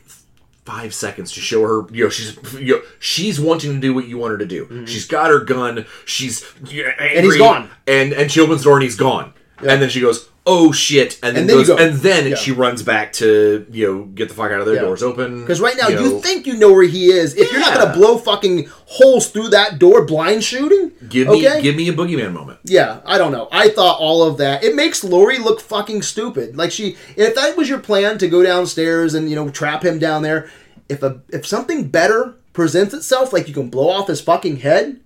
five 0.64 0.94
seconds 0.94 1.32
to 1.32 1.40
show 1.40 1.62
her. 1.62 1.86
You 1.92 2.04
know, 2.04 2.10
she's 2.10 2.36
you 2.54 2.76
know, 2.76 2.82
she's 2.98 3.40
wanting 3.40 3.74
to 3.74 3.80
do 3.80 3.92
what 3.94 4.06
you 4.08 4.18
want 4.18 4.32
her 4.32 4.38
to 4.38 4.46
do. 4.46 4.86
She's 4.86 5.06
got 5.06 5.30
her 5.30 5.40
gun. 5.40 5.84
She's 6.06 6.44
angry, 6.62 6.92
Mm-hmm. 6.94 7.24
he's 7.24 7.36
gone. 7.38 7.70
And 7.86 8.12
and 8.12 8.30
she 8.32 8.40
opens 8.40 8.60
the 8.60 8.64
door 8.64 8.76
and 8.76 8.82
he's 8.84 8.96
gone. 8.96 9.34
And 9.58 9.82
then 9.82 9.90
she 9.90 10.00
goes, 10.00 10.29
"Oh 10.52 10.72
shit!" 10.72 11.18
And 11.22 11.36
then, 11.36 11.42
And 11.42 11.50
then 11.50 11.58
you 11.58 11.66
goes, 11.66 11.76
go. 11.76 11.82
and 11.84 11.94
then 12.00 12.26
Yeah. 12.30 12.34
she 12.36 12.50
runs 12.52 12.82
back 12.82 13.12
to 13.14 13.66
you 13.70 13.86
know 13.86 14.04
get 14.04 14.28
the 14.28 14.34
fuck 14.34 14.50
out 14.50 14.60
of 14.60 14.66
there. 14.66 14.74
Yeah. 14.76 14.82
Doors 14.82 15.02
open. 15.02 15.40
Because 15.40 15.60
right 15.60 15.76
now, 15.80 15.88
you, 15.88 15.96
know, 15.96 16.18
think 16.20 16.46
you 16.46 16.56
know 16.56 16.72
where 16.72 16.82
he 16.86 17.06
is. 17.10 17.34
If 17.34 17.50
you're 17.52 17.60
not 17.60 17.74
going 17.74 17.86
to 17.92 17.98
blow 17.98 18.18
fucking 18.18 18.68
holes 18.86 19.30
through 19.30 19.48
that 19.50 19.78
door, 19.78 20.04
blind 20.04 20.42
shooting, 20.44 20.92
give 21.08 21.28
me 21.28 21.46
okay? 21.48 21.62
give 21.62 21.76
me 21.76 21.88
a 21.88 21.92
boogeyman 21.92 22.32
moment. 22.32 22.58
Yeah, 22.64 23.00
I 23.06 23.16
don't 23.18 23.32
know. 23.32 23.48
I 23.52 23.68
thought 23.68 23.98
all 24.00 24.22
of 24.24 24.38
that. 24.38 24.64
It 24.64 24.74
makes 24.74 25.04
Laurie 25.04 25.38
look 25.38 25.60
fucking 25.60 26.02
stupid. 26.02 26.56
Like 26.56 26.72
she, 26.72 26.96
if 27.16 27.34
that 27.36 27.56
was 27.56 27.68
your 27.68 27.78
plan 27.78 28.18
to 28.18 28.28
go 28.28 28.42
downstairs 28.42 29.14
and 29.14 29.30
you 29.30 29.36
know 29.36 29.48
trap 29.50 29.84
him 29.84 29.98
down 29.98 30.22
there, 30.22 30.50
if 30.88 31.02
a 31.02 31.20
if 31.28 31.46
something 31.46 31.88
better 31.88 32.34
presents 32.52 32.92
itself, 32.92 33.32
like 33.32 33.46
you 33.46 33.54
can 33.54 33.70
blow 33.70 33.88
off 33.90 34.08
his 34.08 34.20
fucking 34.20 34.56
head, 34.56 34.98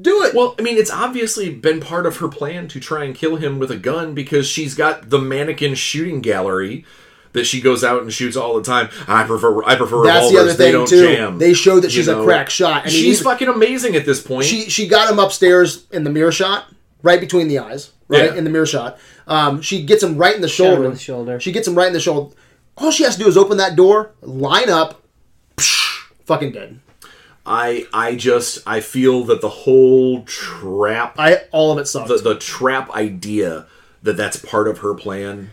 do 0.00 0.22
it. 0.24 0.34
Well, 0.34 0.54
I 0.58 0.62
mean, 0.62 0.76
it's 0.78 0.90
obviously 0.90 1.50
been 1.50 1.80
part 1.80 2.06
of 2.06 2.18
her 2.18 2.28
plan 2.28 2.68
to 2.68 2.80
try 2.80 3.04
and 3.04 3.14
kill 3.14 3.36
him 3.36 3.58
with 3.58 3.70
a 3.70 3.76
gun 3.76 4.14
because 4.14 4.46
she's 4.46 4.74
got 4.74 5.10
the 5.10 5.18
mannequin 5.18 5.74
shooting 5.74 6.20
gallery 6.20 6.84
that 7.32 7.44
she 7.44 7.60
goes 7.60 7.84
out 7.84 8.02
and 8.02 8.12
shoots 8.12 8.36
all 8.36 8.56
the 8.56 8.62
time. 8.62 8.88
I 9.06 9.24
prefer 9.24 9.62
I 9.64 9.76
prefer 9.76 10.04
That's 10.04 10.26
revolvers. 10.26 10.32
the 10.32 10.38
other 10.40 10.52
they 10.54 10.64
thing 10.64 10.72
don't 10.72 10.88
too. 10.88 11.14
jam. 11.14 11.38
They 11.38 11.54
show 11.54 11.76
that 11.80 11.88
You 11.88 11.90
she's 11.96 12.08
a 12.08 12.22
crack 12.24 12.50
shot. 12.50 12.82
I 12.82 12.86
mean, 12.86 12.94
she's 12.94 13.22
fucking 13.22 13.48
amazing 13.48 13.94
at 13.96 14.04
this 14.04 14.20
point. 14.22 14.46
she 14.46 14.68
she 14.70 14.88
got 14.88 15.10
him 15.10 15.18
upstairs 15.18 15.86
in 15.92 16.02
the 16.04 16.10
mirror 16.10 16.32
shot, 16.32 16.66
right 17.02 17.20
between 17.20 17.46
the 17.48 17.58
eyes, 17.60 17.92
right 18.08 18.24
Yeah. 18.32 18.34
in 18.36 18.44
the 18.44 18.50
mirror 18.50 18.66
shot. 18.66 18.98
Um, 19.28 19.60
she 19.62 19.84
gets 19.84 20.02
him 20.02 20.16
right 20.16 20.34
in 20.34 20.40
the 20.40 20.48
shoulder. 20.48 20.84
in 20.86 20.90
the 20.92 20.98
shoulder. 20.98 21.38
She 21.38 21.52
gets 21.52 21.68
him 21.68 21.76
right 21.76 21.86
in 21.86 21.92
the 21.92 22.00
shoulder. 22.00 22.34
All 22.76 22.90
she 22.90 23.04
has 23.04 23.14
to 23.16 23.22
do 23.22 23.28
is 23.28 23.36
open 23.36 23.58
that 23.58 23.76
door, 23.76 24.12
line 24.22 24.68
up, 24.70 25.00
psh, 25.56 26.08
fucking 26.24 26.50
dead. 26.52 26.80
I 27.50 27.86
I 27.92 28.14
just 28.14 28.60
I 28.66 28.80
feel 28.80 29.24
that 29.24 29.40
the 29.40 29.48
whole 29.48 30.22
trap 30.24 31.16
I 31.18 31.42
all 31.50 31.72
of 31.72 31.78
it 31.78 31.86
sucks. 31.88 32.08
the 32.08 32.16
the 32.18 32.38
trap 32.38 32.90
idea 32.90 33.66
that 34.02 34.16
that's 34.16 34.36
part 34.38 34.68
of 34.68 34.78
her 34.78 34.94
plan. 34.94 35.50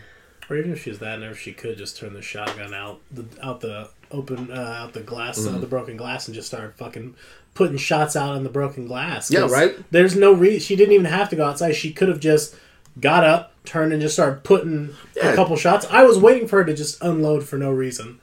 Or 0.48 0.56
even 0.56 0.72
if 0.72 0.82
she's 0.82 0.98
that, 1.00 1.16
and 1.16 1.24
if 1.24 1.38
she 1.38 1.52
could 1.52 1.76
just 1.76 1.98
turn 1.98 2.14
the 2.14 2.22
shotgun 2.22 2.72
out 2.72 3.00
the 3.10 3.26
out 3.42 3.60
the 3.60 3.90
open 4.10 4.50
uh, 4.50 4.54
out 4.84 4.92
the 4.94 5.00
glass, 5.00 5.38
Mm-hmm. 5.40 5.56
uh, 5.56 5.58
the 5.58 5.66
broken 5.66 5.96
glass, 5.98 6.26
and 6.28 6.34
just 6.34 6.48
start 6.48 6.78
fucking 6.78 7.14
putting 7.54 7.76
shots 7.76 8.16
out 8.16 8.30
on 8.30 8.44
the 8.44 8.48
broken 8.48 8.86
glass. 8.86 9.30
Yeah, 9.30 9.40
right? 9.50 9.74
There's 9.90 10.14
no 10.16 10.32
reason 10.32 10.60
she 10.60 10.76
didn't 10.76 10.94
even 10.94 11.06
have 11.06 11.28
to 11.30 11.36
go 11.36 11.44
outside. 11.44 11.72
She 11.72 11.92
could 11.92 12.08
have 12.08 12.20
just 12.20 12.54
got 13.00 13.24
up, 13.24 13.52
turned, 13.64 13.92
and 13.92 14.00
just 14.00 14.14
started 14.14 14.42
putting 14.44 14.94
Yeah. 15.16 15.32
a 15.32 15.34
couple 15.36 15.56
shots. 15.56 15.86
I 15.90 16.04
was 16.04 16.16
waiting 16.18 16.48
for 16.48 16.56
her 16.60 16.64
to 16.64 16.72
just 16.74 17.02
unload 17.02 17.44
for 17.44 17.58
no 17.58 17.70
reason 17.70 18.18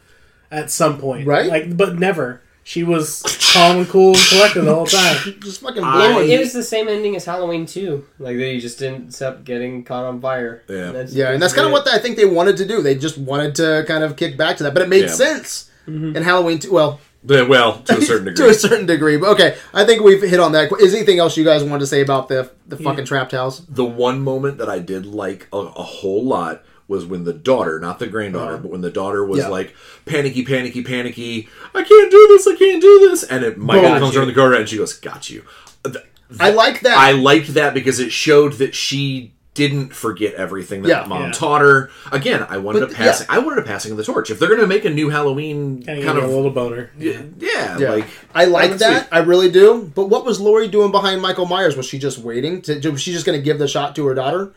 at 0.50 0.72
some 0.72 0.98
point, 0.98 1.28
Right? 1.28 1.46
Like, 1.48 1.78
but 1.78 2.00
never. 2.00 2.42
She 2.68 2.84
was 2.84 3.22
calm 3.54 3.78
and 3.78 3.88
cool 3.88 4.16
and 4.16 4.26
collected 4.28 4.62
the 4.64 4.74
whole 4.74 4.88
time. 4.88 5.36
Just 5.40 5.62
fucking 5.62 5.84
blowing. 5.84 6.32
It 6.32 6.40
was 6.40 6.52
the 6.52 6.64
same 6.64 6.88
ending 6.88 7.16
as 7.16 7.24
Halloween 7.24 7.68
2. 7.68 8.04
Like, 8.18 8.38
they 8.38 8.58
just 8.58 8.80
didn't 8.80 9.12
stop 9.14 9.44
getting 9.44 9.84
caught 9.84 10.04
on 10.04 10.20
fire. 10.20 10.64
Yeah. 10.68 11.06
yeah, 11.10 11.32
and 11.32 11.40
that's 11.40 11.54
kind 11.54 11.68
of 11.68 11.72
what 11.72 11.88
I 11.88 12.00
think 12.00 12.18
they 12.18 12.26
wanted 12.26 12.58
to 12.58 12.66
do. 12.66 12.82
They 12.82 12.96
just 12.96 13.20
wanted 13.20 13.54
to 13.56 13.86
kind 13.88 14.04
of 14.04 14.16
kick 14.16 14.36
back 14.36 14.58
to 14.58 14.64
that, 14.64 14.74
but 14.74 14.82
it 14.82 14.90
made 14.90 15.02
Yeah. 15.04 15.08
sense 15.10 15.70
mm-hmm. 15.88 16.16
in 16.16 16.24
Halloween. 16.24 16.58
Too. 16.58 16.72
Well, 16.74 17.00
Yeah, 17.24 17.44
Well, 17.44 17.84
to 17.84 17.98
a 18.00 18.02
certain 18.02 18.26
degree. 18.34 18.46
to 18.46 18.50
a 18.50 18.54
certain 18.56 18.88
degree. 18.88 19.18
But 19.18 19.30
okay, 19.34 19.58
I 19.72 19.86
think 19.86 20.02
we've 20.02 20.24
hit 20.24 20.40
on 20.40 20.54
that. 20.54 20.72
Is 20.82 20.92
there 20.92 21.00
anything 21.00 21.20
else 21.20 21.38
you 21.38 21.46
guys 21.46 21.64
wanted 21.64 21.82
to 21.82 21.88
say 21.88 22.02
about 22.02 22.30
the 22.30 22.50
the 22.68 22.78
fucking 22.78 23.06
trapped 23.06 23.34
house? 23.34 23.60
the 23.70 23.86
one 23.86 24.22
moment 24.22 24.58
that 24.58 24.70
I 24.70 24.80
did 24.80 25.06
like 25.06 25.48
a, 25.54 25.58
a 25.58 25.84
whole 25.84 26.26
lot 26.26 26.64
was 26.88 27.06
when 27.06 27.24
the 27.24 27.34
daughter, 27.34 27.80
not 27.80 27.98
the 28.00 28.08
granddaughter, 28.08 28.54
uh-huh. 28.54 28.62
but 28.62 28.72
when 28.72 28.82
the 28.82 28.92
daughter 28.92 29.26
was 29.26 29.40
Yeah. 29.40 29.48
like 29.50 29.76
panicky, 30.06 30.44
panicky, 30.46 30.84
panicky. 30.84 31.50
I 31.74 31.82
can't 31.84 32.12
do 32.12 32.28
this. 32.30 32.46
I 32.48 32.56
can't 32.56 32.82
do 32.82 33.00
this. 33.10 33.24
And 33.24 33.44
it 33.44 33.58
Michael 33.58 33.84
Got 33.84 34.00
comes 34.02 34.14
you. 34.14 34.20
around 34.20 34.28
the 34.28 34.36
corner 34.36 34.56
and 34.56 34.70
she 34.70 34.78
goes, 34.78 34.94
"Got 34.94 35.30
you." 35.30 35.44
Th- 35.84 35.98
I 36.40 36.52
like 36.52 36.82
that. 36.82 36.98
I 36.98 37.12
liked 37.12 37.54
that 37.56 37.74
because 37.74 38.00
it 38.00 38.12
showed 38.12 38.54
that 38.54 38.76
she 38.76 39.32
didn't 39.54 39.94
forget 39.94 40.34
everything 40.34 40.82
that 40.82 40.90
Yeah. 40.90 41.06
mom 41.08 41.24
Yeah. 41.24 41.32
taught 41.32 41.62
her. 41.62 41.90
Again, 42.12 42.46
I 42.50 42.58
wanted 42.58 42.82
But, 42.82 42.92
a 42.92 42.94
passing. 42.96 43.28
I 43.30 43.40
wanted 43.40 43.60
a 43.60 43.66
passing 43.66 43.92
of 43.92 43.98
the 43.98 44.04
torch. 44.04 44.30
If 44.30 44.38
they're 44.38 44.50
going 44.50 44.60
to 44.60 44.68
make 44.68 44.84
a 44.84 44.90
new 44.90 45.10
Halloween 45.10 45.82
Kind 45.86 46.04
kind 46.04 46.18
of 46.18 46.26
of, 46.26 46.30
a 46.30 46.36
little 46.36 46.52
boner. 46.52 46.92
yeah, 47.00 47.22
yeah, 47.40 47.78
Yeah. 47.80 47.92
like 47.92 48.06
I 48.34 48.46
like 48.46 48.72
was 48.72 48.80
that. 48.82 49.04
sweet. 49.04 49.08
I 49.14 49.20
really 49.20 49.50
do. 49.50 49.90
But 49.96 50.10
what 50.10 50.26
was 50.26 50.42
Laurie 50.42 50.68
doing 50.68 50.92
behind 50.92 51.22
Michael 51.22 51.46
Myers? 51.46 51.78
Was 51.78 51.86
she 51.86 51.98
just 51.98 52.18
waiting? 52.18 52.62
To, 52.64 52.90
was 52.92 53.02
she 53.02 53.14
just 53.14 53.26
going 53.26 53.40
to 53.40 53.44
give 53.44 53.58
the 53.58 53.68
shot 53.70 53.96
to 53.96 54.06
her 54.08 54.14
daughter? 54.14 54.52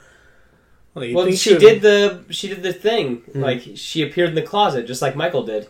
Well, 0.99 1.15
Well, 1.15 1.25
think 1.27 1.39
she 1.39 1.53
would- 1.55 1.61
did 1.61 1.83
the 1.83 2.25
she 2.31 2.49
did 2.49 2.63
the 2.63 2.73
thing. 2.73 3.23
Hmm. 3.33 3.41
Like 3.43 3.63
she 3.75 4.03
appeared 4.03 4.31
in 4.31 4.35
the 4.35 4.43
closet 4.43 4.87
just 4.87 5.01
like 5.03 5.17
Michael 5.17 5.43
did. 5.45 5.69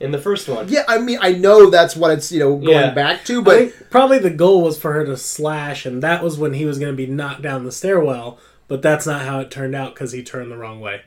in 0.00 0.10
the 0.10 0.18
first 0.18 0.48
one. 0.48 0.66
Yeah, 0.68 0.82
I 0.88 0.98
mean, 0.98 1.18
I 1.20 1.30
know 1.32 1.70
that's 1.70 1.94
what 1.94 2.10
it's 2.10 2.32
you 2.32 2.40
know 2.40 2.56
going 2.56 2.70
Yeah. 2.70 2.90
back 2.94 3.24
to, 3.26 3.40
I 3.40 3.44
but 3.44 3.58
think 3.58 3.90
probably 3.90 4.18
the 4.18 4.30
goal 4.30 4.62
was 4.62 4.76
for 4.76 4.92
her 4.94 5.04
to 5.06 5.16
slash, 5.16 5.86
and 5.86 6.02
that 6.02 6.24
was 6.24 6.36
when 6.38 6.54
he 6.54 6.64
was 6.64 6.80
going 6.80 6.90
to 6.92 6.96
be 6.96 7.06
knocked 7.06 7.42
down 7.42 7.64
the 7.64 7.70
stairwell. 7.70 8.38
But 8.66 8.82
that's 8.82 9.06
not 9.06 9.22
how 9.22 9.38
it 9.40 9.50
turned 9.50 9.76
out 9.76 9.94
because 9.94 10.10
he 10.12 10.22
turned 10.24 10.50
the 10.50 10.56
wrong 10.56 10.80
way. 10.80 11.02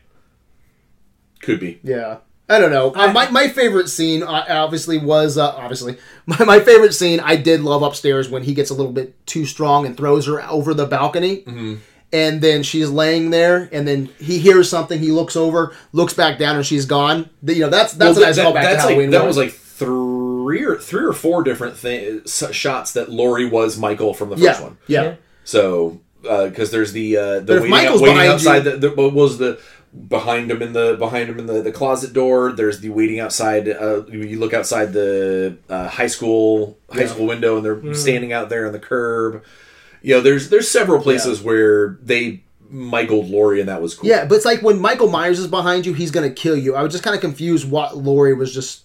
Could 1.41 1.59
be. 1.59 1.79
Yeah. 1.83 2.17
I 2.47 2.59
don't 2.59 2.71
know. 2.71 2.93
Uh, 2.93 3.11
my, 3.11 3.27
my 3.31 3.47
favorite 3.47 3.89
scene 3.89 4.21
uh, 4.21 4.45
obviously 4.47 4.99
was 4.99 5.35
uh, 5.37 5.49
obviously 5.55 5.97
my, 6.27 6.43
my 6.45 6.59
favorite 6.59 6.93
scene. 6.93 7.19
I 7.19 7.35
did 7.37 7.61
love 7.61 7.81
upstairs 7.81 8.29
when 8.29 8.43
he 8.43 8.53
gets 8.53 8.69
a 8.69 8.75
little 8.75 8.91
bit 8.91 9.25
too 9.25 9.45
strong 9.45 9.85
and 9.85 9.97
throws 9.97 10.27
her 10.27 10.41
over 10.43 10.73
the 10.73 10.85
balcony, 10.85 11.43
and 12.15 12.39
then 12.41 12.63
she's 12.63 12.89
laying 12.89 13.29
there, 13.31 13.67
and 13.71 13.87
then 13.87 14.09
he 14.19 14.39
hears 14.39 14.69
something. 14.69 14.99
He 14.99 15.11
looks 15.11 15.35
over, 15.35 15.75
looks 15.91 16.13
back 16.13 16.37
down, 16.39 16.55
and 16.55 16.65
she's 16.65 16.85
gone. 16.85 17.29
The- 17.43 17.55
You 17.55 17.61
know 17.65 17.69
that's 17.69 17.93
that's 17.93 18.15
Well, 18.15 18.23
a 18.23 18.27
nice 18.27 18.35
that- 18.37 18.45
callback 18.45 18.63
that's 18.63 18.85
to 18.87 18.95
like 18.95 19.09
that 19.11 19.25
was 19.25 19.37
like 19.37 19.51
three 19.51 20.63
or 20.63 20.75
three 20.77 21.03
or 21.05 21.13
four 21.13 21.43
different 21.43 21.75
things 21.77 22.43
shots 22.51 22.93
that 22.93 23.09
Laurie 23.09 23.45
was 23.49 23.77
Michael 23.77 24.13
from 24.13 24.29
the 24.29 24.37
first 24.37 24.59
yeah, 24.59 24.63
one. 24.63 24.77
yeah, 24.87 25.03
Yeah. 25.03 25.15
So 25.43 25.99
because 26.23 26.71
there's 26.71 26.91
the 26.93 27.17
uh, 27.17 27.39
the 27.41 27.57
if 27.57 27.61
waiting, 27.63 27.69
Michael's 27.69 28.01
waiting 28.01 28.27
outside 28.27 28.65
you- 28.65 28.71
the, 28.71 28.77
the 28.77 28.89
what 28.95 29.13
was 29.13 29.37
the 29.37 29.59
behind 30.09 30.51
him 30.51 30.61
in 30.61 30.73
the 30.73 30.95
behind 30.97 31.29
him 31.29 31.39
in 31.39 31.45
the, 31.45 31.61
the 31.61 31.71
closet 31.71 32.13
door. 32.13 32.51
There's 32.51 32.79
the 32.79 32.89
waiting 32.89 33.19
outside. 33.19 33.67
Uh, 33.69 34.05
you 34.07 34.39
look 34.39 34.53
outside 34.53 34.91
the 34.93 35.57
uh, 35.69 35.87
high 35.87 36.07
school 36.07 36.77
high 36.91 37.01
Yeah. 37.01 37.07
school 37.07 37.27
window, 37.27 37.57
and 37.57 37.65
they're 37.65 37.93
standing 37.93 38.31
out 38.33 38.49
there 38.49 38.65
on 38.67 38.73
the 38.73 38.79
curb. 38.79 39.43
You 40.05 40.13
know, 40.15 40.21
there's 40.21 40.49
there's 40.49 40.69
several 40.69 41.01
places 41.01 41.41
where 41.41 41.97
they 42.03 42.43
Michael 42.69 43.23
Laurie, 43.25 43.59
and 43.59 43.69
that 43.69 43.81
was 43.81 43.95
cool. 43.95 44.07
Yeah, 44.07 44.25
but 44.25 44.35
it's 44.35 44.45
like 44.45 44.61
when 44.61 44.79
Michael 44.79 45.09
Myers 45.09 45.39
is 45.39 45.47
behind 45.47 45.85
you, 45.85 45.93
he's 45.93 46.11
gonna 46.11 46.29
kill 46.29 46.55
you. 46.55 46.75
I 46.75 46.83
was 46.83 46.91
just 46.91 47.03
kind 47.03 47.15
of 47.15 47.21
confused 47.21 47.69
what 47.69 47.97
Laurie 47.97 48.35
was 48.35 48.53
just. 48.53 48.83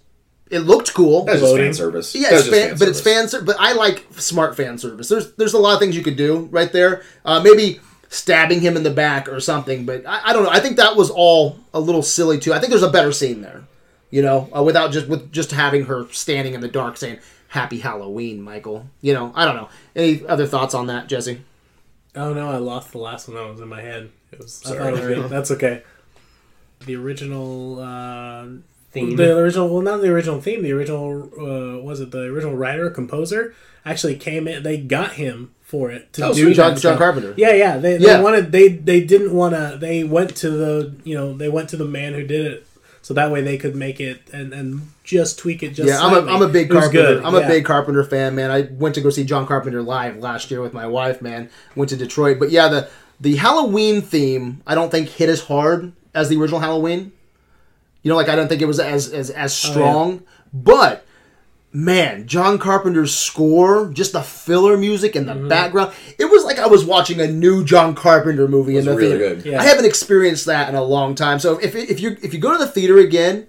It 0.50 0.60
looked 0.60 0.94
cool. 0.94 1.24
that's 1.26 1.40
just 1.40 1.56
fan 1.56 1.74
service. 1.74 2.14
Yeah, 2.14 2.30
That's 2.30 2.32
it's 2.32 2.48
just 2.48 2.60
fan, 2.62 2.70
but 2.78 2.88
it's 2.88 2.98
service. 3.02 3.14
fan 3.14 3.28
ser- 3.28 3.42
But 3.42 3.56
I 3.60 3.74
like 3.74 4.06
smart 4.12 4.56
fan 4.56 4.78
service. 4.78 5.08
There's 5.10 5.32
there's 5.34 5.52
a 5.52 5.58
lot 5.58 5.74
of 5.74 5.78
things 5.80 5.94
you 5.94 6.02
could 6.02 6.16
do 6.16 6.48
right 6.50 6.72
there. 6.72 7.02
Uh, 7.24 7.40
maybe 7.40 7.80
stabbing 8.08 8.60
him 8.60 8.76
in 8.76 8.82
the 8.82 8.90
back 8.90 9.28
or 9.28 9.40
something. 9.40 9.84
But 9.84 10.06
I, 10.06 10.30
I 10.30 10.32
don't 10.32 10.42
know. 10.44 10.50
I 10.50 10.58
think 10.60 10.78
that 10.78 10.96
was 10.96 11.10
all 11.10 11.58
a 11.74 11.78
little 11.80 12.02
silly 12.02 12.38
too. 12.40 12.52
I 12.54 12.58
think 12.58 12.70
there's 12.70 12.82
a 12.82 12.90
better 12.90 13.12
scene 13.12 13.42
there. 13.42 13.62
You 14.10 14.22
know, 14.22 14.48
uh, 14.56 14.62
without 14.62 14.90
just 14.90 15.06
with 15.06 15.30
just 15.30 15.52
having 15.52 15.84
her 15.84 16.08
standing 16.12 16.54
in 16.54 16.60
the 16.62 16.68
dark 16.68 16.96
saying 16.96 17.18
"Happy 17.50 17.78
Halloween, 17.78 18.42
Michael." 18.42 18.86
You 19.00 19.14
know, 19.14 19.32
I 19.36 19.44
don't 19.44 19.54
know. 19.56 19.68
Any 19.94 20.26
other 20.26 20.46
thoughts 20.46 20.74
on 20.74 20.86
that, 20.88 21.06
Jesse? 21.08 21.42
Oh 22.16 22.32
no, 22.34 22.50
I 22.50 22.56
lost 22.56 22.90
the 22.92 22.98
last 22.98 23.28
one 23.28 23.36
that 23.36 23.48
was 23.48 23.60
in 23.60 23.68
my 23.68 23.80
head. 23.82 24.10
It 24.32 24.38
was. 24.40 24.60
I 24.64 24.70
Sorry. 24.70 24.78
thought 24.78 24.88
it 24.88 25.08
was 25.08 25.18
good. 25.18 25.30
That's 25.30 25.50
okay. 25.52 25.82
The 26.86 26.96
original. 26.96 27.80
Uh, 27.80 28.46
Theme. 28.92 29.14
The 29.14 29.38
original, 29.38 29.68
well, 29.72 29.82
not 29.82 29.98
the 30.00 30.08
original 30.08 30.40
theme. 30.40 30.62
The 30.64 30.72
original 30.72 31.30
uh, 31.38 31.80
was 31.80 32.00
it 32.00 32.10
the 32.10 32.22
original 32.22 32.56
writer 32.56 32.90
composer 32.90 33.54
actually 33.84 34.16
came 34.16 34.48
in. 34.48 34.64
They 34.64 34.78
got 34.78 35.12
him 35.12 35.52
for 35.62 35.92
it 35.92 36.12
to 36.14 36.26
Oh, 36.26 36.34
do 36.34 36.42
sweet. 36.46 36.54
John- 36.54 36.76
John. 36.76 36.98
Carpenter. 36.98 37.32
Yeah, 37.36 37.52
yeah. 37.52 37.78
They, 37.78 37.98
Yeah. 37.98 38.16
they 38.16 38.22
wanted 38.24 38.50
they 38.50 38.66
they 38.66 39.04
didn't 39.04 39.32
want 39.32 39.54
to. 39.54 39.76
They 39.80 40.02
went 40.02 40.34
to 40.38 40.50
the 40.50 40.92
you 41.04 41.14
know 41.14 41.36
they 41.36 41.48
went 41.48 41.68
to 41.68 41.76
the 41.76 41.84
man 41.84 42.14
who 42.14 42.26
did 42.26 42.44
it, 42.46 42.66
so 43.10 43.14
that 43.14 43.32
way 43.32 43.42
they 43.42 43.58
could 43.58 43.74
make 43.74 43.98
it 43.98 44.22
and 44.32 44.52
and 44.52 44.82
just 45.02 45.36
tweak 45.36 45.64
it. 45.64 45.70
Just 45.70 45.88
yeah, 45.88 45.98
I'm 46.00 46.14
a. 46.14 46.32
I'm 46.32 46.42
a 46.42 46.48
big 46.48 46.70
Carpenter. 46.70 47.20
I'm 47.24 47.34
a 47.34 47.44
big 47.44 47.64
Carpenter 47.64 48.04
fan, 48.04 48.36
man. 48.36 48.52
I 48.52 48.68
went 48.70 48.94
to 48.94 49.00
go 49.00 49.10
see 49.10 49.24
John 49.24 49.48
Carpenter 49.48 49.82
live 49.82 50.18
last 50.18 50.48
year 50.48 50.60
with 50.62 50.72
my 50.72 50.86
wife, 50.86 51.20
man. 51.20 51.50
Went 51.74 51.88
to 51.88 51.96
Detroit, 51.96 52.38
but 52.38 52.52
yeah, 52.52 52.68
the 52.68 52.88
the 53.18 53.34
Halloween 53.34 54.00
theme 54.00 54.62
I 54.64 54.76
don't 54.76 54.92
think 54.92 55.08
hit 55.08 55.28
as 55.28 55.40
hard 55.40 55.92
as 56.14 56.28
the 56.28 56.36
original 56.36 56.60
Halloween. 56.60 57.10
You 58.04 58.10
know, 58.10 58.14
like 58.16 58.28
I 58.28 58.36
don't 58.36 58.46
think 58.46 58.62
it 58.62 58.66
was 58.66 58.78
as 58.78 59.12
as 59.12 59.30
as 59.30 59.64
Oh, 59.64 59.68
yeah. 59.68 59.72
strong, 59.72 60.22
but 60.54 61.04
man, 61.72 62.26
John 62.26 62.58
Carpenter's 62.58 63.14
score, 63.14 63.90
just 63.92 64.12
the 64.12 64.22
filler 64.22 64.76
music 64.76 65.14
and 65.16 65.28
the 65.28 65.34
Mm-hmm. 65.34 65.48
background, 65.48 65.92
it 66.18 66.24
was 66.26 66.44
like 66.44 66.58
I 66.58 66.66
was 66.66 66.84
watching 66.84 67.20
a 67.20 67.26
new 67.26 67.64
John 67.64 67.94
Carpenter 67.94 68.48
movie 68.48 68.72
in 68.76 68.84
was 68.84 68.86
the 68.86 68.96
really 68.96 69.18
theater. 69.18 69.34
good. 69.36 69.44
Yeah. 69.46 69.60
I 69.60 69.64
haven't 69.64 69.84
experienced 69.86 70.46
that 70.46 70.68
in 70.68 70.74
a 70.74 70.82
long 70.82 71.14
time. 71.14 71.38
So 71.38 71.58
if 71.58 71.74
if 71.76 72.00
you 72.00 72.16
if 72.22 72.34
you 72.34 72.40
go 72.40 72.52
to 72.52 72.58
the 72.58 72.66
theater 72.70 72.98
again, 72.98 73.46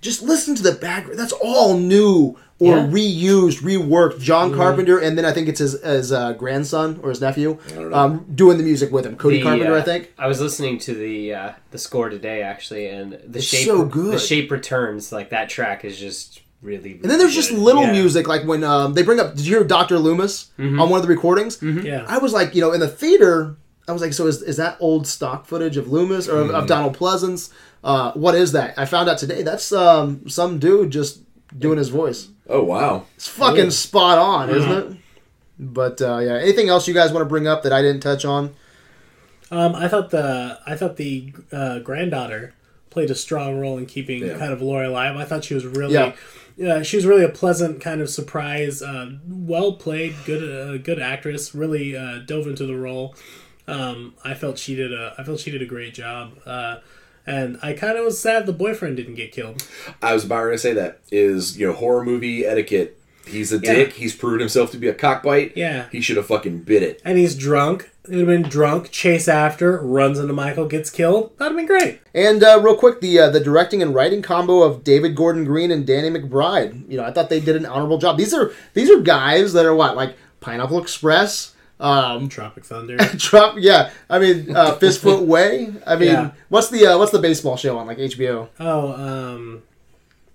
just 0.00 0.22
listen 0.22 0.54
to 0.56 0.62
the 0.62 0.72
background. 0.72 1.18
That's 1.18 1.32
all 1.32 1.78
new 1.78 2.36
or 2.58 2.76
Yeah. 2.78 2.86
reused, 2.86 3.60
reworked. 3.60 4.18
John 4.20 4.48
Mm-hmm. 4.50 4.58
Carpenter, 4.58 4.98
and 4.98 5.16
then 5.16 5.24
I 5.24 5.32
think 5.32 5.46
it's 5.48 5.60
his 5.60 5.80
his 5.82 6.10
uh, 6.10 6.32
grandson 6.32 6.98
or 7.02 7.10
his 7.10 7.20
nephew 7.20 7.58
um, 7.92 8.24
doing 8.34 8.56
the 8.58 8.64
music 8.64 8.90
with 8.90 9.04
him. 9.06 9.16
Cody 9.16 9.38
The, 9.38 9.42
Carpenter, 9.44 9.74
uh, 9.74 9.78
I 9.78 9.82
think. 9.82 10.12
I 10.18 10.26
was 10.26 10.40
listening 10.40 10.78
to 10.80 10.94
the 10.94 11.34
uh, 11.34 11.52
the 11.70 11.78
score 11.78 12.08
today 12.08 12.42
actually, 12.42 12.88
and 12.88 13.12
the 13.12 13.38
It's 13.38 13.46
shape 13.46 13.66
so 13.66 13.84
good. 13.84 14.14
the 14.14 14.18
shape 14.18 14.50
returns 14.50 15.12
like 15.12 15.30
that 15.30 15.48
track 15.48 15.84
is 15.84 15.98
just 15.98 16.40
really. 16.62 16.92
And 16.94 17.04
then 17.10 17.18
there's 17.18 17.34
just 17.34 17.50
little 17.52 17.82
Yeah. 17.84 17.92
music, 17.92 18.26
like 18.28 18.44
when 18.44 18.64
um, 18.64 18.94
they 18.94 19.02
bring 19.02 19.20
up. 19.20 19.34
Did 19.36 19.46
you 19.46 19.56
hear 19.56 19.64
Doctor 19.64 19.98
Loomis 19.98 20.50
Mm-hmm. 20.58 20.80
on 20.80 20.90
one 20.90 21.00
of 21.00 21.06
the 21.06 21.12
recordings? 21.14 21.58
Yeah. 21.62 22.04
I 22.08 22.18
was 22.18 22.32
like, 22.32 22.54
you 22.54 22.60
know, 22.60 22.72
in 22.72 22.80
the 22.80 22.88
theater, 22.88 23.56
I 23.88 23.92
was 23.92 24.02
like, 24.02 24.12
so 24.12 24.26
is, 24.26 24.42
is 24.42 24.56
that 24.56 24.76
old 24.80 25.06
stock 25.06 25.46
footage 25.46 25.76
of 25.76 25.88
Loomis 25.88 26.28
or 26.28 26.38
of, 26.40 26.50
of 26.50 26.66
Donald 26.66 26.96
Pleasence? 26.98 27.50
Uh, 27.84 28.12
what 28.12 28.34
is 28.34 28.52
that? 28.52 28.74
I 28.78 28.84
found 28.84 29.08
out 29.08 29.18
today. 29.18 29.42
That's 29.42 29.70
um, 29.72 30.28
some 30.28 30.58
dude 30.58 30.90
just 30.90 31.20
doing 31.56 31.78
his 31.78 31.88
voice. 31.88 32.28
Oh 32.48 32.64
wow. 32.64 33.06
It's 33.16 33.28
fucking 33.28 33.70
spot 33.70 34.18
on, 34.18 34.50
isn't 34.50 34.70
it? 34.72 34.96
But 35.58 36.02
uh, 36.02 36.18
yeah, 36.18 36.34
anything 36.34 36.68
else 36.68 36.86
you 36.88 36.94
guys 36.94 37.12
want 37.12 37.22
to 37.22 37.28
bring 37.28 37.46
up 37.46 37.62
that 37.62 37.72
I 37.72 37.80
didn't 37.82 38.00
touch 38.02 38.24
on? 38.24 38.54
Um, 39.50 39.74
I 39.76 39.86
thought 39.88 40.10
the 40.10 40.58
I 40.66 40.74
thought 40.74 40.96
the 40.96 41.32
uh, 41.52 41.78
granddaughter 41.78 42.54
played 42.90 43.10
a 43.10 43.14
strong 43.14 43.58
role 43.60 43.78
in 43.78 43.86
keeping 43.86 44.24
Yeah. 44.26 44.36
kind 44.38 44.52
of 44.52 44.60
Lori 44.60 44.86
alive. 44.86 45.16
I 45.16 45.24
thought 45.24 45.44
she 45.44 45.54
was 45.54 45.64
really, 45.64 45.94
Yeah. 45.94 46.14
Yeah, 46.56 46.82
she 46.82 46.96
was 46.96 47.06
really 47.06 47.24
a 47.24 47.28
pleasant 47.28 47.80
kind 47.80 48.00
of 48.00 48.08
surprise. 48.08 48.82
Uh, 48.82 49.12
well 49.28 49.74
played, 49.74 50.14
good, 50.24 50.42
uh, 50.42 50.78
good 50.78 50.98
actress. 50.98 51.54
Really 51.54 51.96
uh, 51.96 52.20
dove 52.20 52.46
into 52.46 52.66
the 52.66 52.76
role. 52.76 53.14
Um, 53.68 54.14
I 54.24 54.34
felt 54.34 54.58
she 54.58 54.74
did 54.74 54.92
a 54.92 55.14
I 55.18 55.24
felt 55.24 55.40
she 55.40 55.50
did 55.50 55.62
a 55.62 55.66
great 55.66 55.94
job. 55.94 56.38
Uh, 56.46 56.78
and 57.26 57.58
I 57.62 57.72
kind 57.72 57.98
of 57.98 58.04
was 58.04 58.20
sad 58.20 58.46
the 58.46 58.52
boyfriend 58.52 58.96
didn't 58.96 59.16
get 59.16 59.32
killed. 59.32 59.66
I 60.00 60.14
was 60.14 60.24
about 60.24 60.50
to 60.50 60.58
say 60.58 60.72
that 60.72 61.00
is 61.10 61.58
you 61.58 61.66
know 61.66 61.72
horror 61.74 62.04
movie 62.04 62.46
etiquette. 62.46 62.95
He's 63.26 63.52
a 63.52 63.58
Yeah. 63.58 63.74
dick. 63.74 63.92
He's 63.94 64.14
proven 64.14 64.40
himself 64.40 64.70
to 64.72 64.78
be 64.78 64.88
a 64.88 64.94
cockbite. 64.94 65.52
Yeah. 65.56 65.86
He 65.92 66.00
should 66.00 66.16
have 66.16 66.26
fucking 66.26 66.58
bit 66.60 66.82
it. 66.82 67.02
And 67.04 67.18
he's 67.18 67.34
drunk. 67.34 67.90
He'd 68.08 68.18
have 68.18 68.26
been 68.28 68.42
drunk. 68.42 68.90
Chase 68.92 69.26
after, 69.26 69.78
runs 69.78 70.18
into 70.20 70.32
Michael, 70.32 70.66
gets 70.66 70.90
killed. 70.90 71.32
That'd 71.38 71.56
have 71.56 71.56
been 71.56 71.66
great. 71.66 72.00
And 72.14 72.42
uh, 72.44 72.60
real 72.62 72.76
quick, 72.76 73.00
the 73.00 73.18
uh, 73.18 73.30
the 73.30 73.40
directing 73.40 73.82
and 73.82 73.92
writing 73.94 74.22
combo 74.22 74.62
of 74.62 74.84
David 74.84 75.16
Gordon 75.16 75.44
Green 75.44 75.72
and 75.72 75.84
Danny 75.84 76.08
McBride. 76.10 76.88
You 76.88 76.98
know, 76.98 77.04
I 77.04 77.10
thought 77.10 77.28
they 77.30 77.40
did 77.40 77.56
an 77.56 77.66
honorable 77.66 77.98
job. 77.98 78.16
These 78.16 78.32
are 78.32 78.52
these 78.74 78.90
are 78.90 79.00
guys 79.00 79.52
that 79.54 79.66
are 79.66 79.74
what 79.74 79.96
like 79.96 80.16
Pineapple 80.40 80.80
Express. 80.80 81.52
Um, 81.80 82.28
Tropic 82.30 82.64
Thunder. 82.64 82.96
Trump, 83.18 83.56
yeah. 83.60 83.90
I 84.08 84.20
mean, 84.20 84.54
uh, 84.54 84.76
Fistfoot 84.76 85.26
Way. 85.26 85.72
I 85.86 85.96
mean, 85.96 86.08
Yeah. 86.10 86.30
what's 86.48 86.68
the 86.70 86.86
uh, 86.86 86.98
what's 86.98 87.10
the 87.12 87.18
baseball 87.18 87.56
show 87.56 87.76
on 87.76 87.88
like 87.88 87.98
HBO 87.98 88.48
oh, 88.60 88.92
um, 88.92 89.62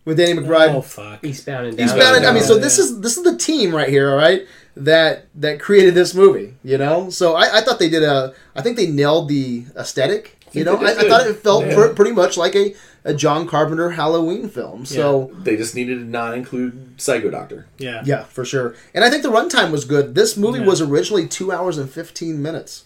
with 0.05 0.17
Danny 0.17 0.33
McBride? 0.39 0.73
oh 0.73 0.81
fuck. 0.81 1.23
Eastbound 1.23 1.67
and 1.67 1.79
He's 1.79 1.91
Down. 1.91 1.99
bound. 1.99 2.25
I 2.25 2.33
mean, 2.33 2.43
so 2.43 2.55
Yeah. 2.55 2.61
this 2.61 2.79
is 2.79 2.99
this 3.01 3.17
is 3.17 3.23
the 3.23 3.37
team 3.37 3.73
right 3.75 3.89
here, 3.89 4.09
all 4.11 4.17
right, 4.17 4.45
that 4.75 5.25
that 5.35 5.59
created 5.59 5.93
this 5.93 6.13
movie. 6.15 6.53
You 6.63 6.77
know, 6.77 7.09
so 7.09 7.35
I, 7.35 7.57
I 7.57 7.61
thought 7.61 7.79
they 7.79 7.89
did 7.89 8.03
a. 8.03 8.33
I 8.55 8.61
think 8.61 8.77
they 8.77 8.87
nailed 8.87 9.27
the 9.29 9.65
aesthetic. 9.77 10.37
You 10.53 10.65
know, 10.65 10.75
I, 10.75 10.91
I 10.97 11.07
thought 11.07 11.25
it 11.27 11.35
felt 11.37 11.65
Yeah. 11.65 11.75
pr- 11.75 11.93
pretty 11.93 12.11
much 12.11 12.35
like 12.35 12.55
a, 12.57 12.75
a 13.05 13.13
John 13.13 13.47
Carpenter 13.47 13.91
Halloween 13.91 14.49
film. 14.49 14.85
So 14.85 15.31
They 15.39 15.55
just 15.55 15.75
needed 15.75 15.99
to 15.99 16.03
not 16.03 16.33
include 16.35 16.95
Psycho 17.01 17.29
Doctor. 17.29 17.67
Yeah. 17.77 18.01
yeah, 18.05 18.25
for 18.25 18.43
sure. 18.43 18.75
And 18.93 19.05
I 19.05 19.09
think 19.09 19.23
the 19.23 19.29
runtime 19.31 19.71
was 19.71 19.85
good. 19.85 20.13
This 20.13 20.35
movie 20.35 20.59
Yeah. 20.59 20.65
was 20.65 20.81
originally 20.81 21.25
two 21.25 21.53
hours 21.53 21.77
and 21.77 21.89
fifteen 21.89 22.41
minutes. 22.41 22.83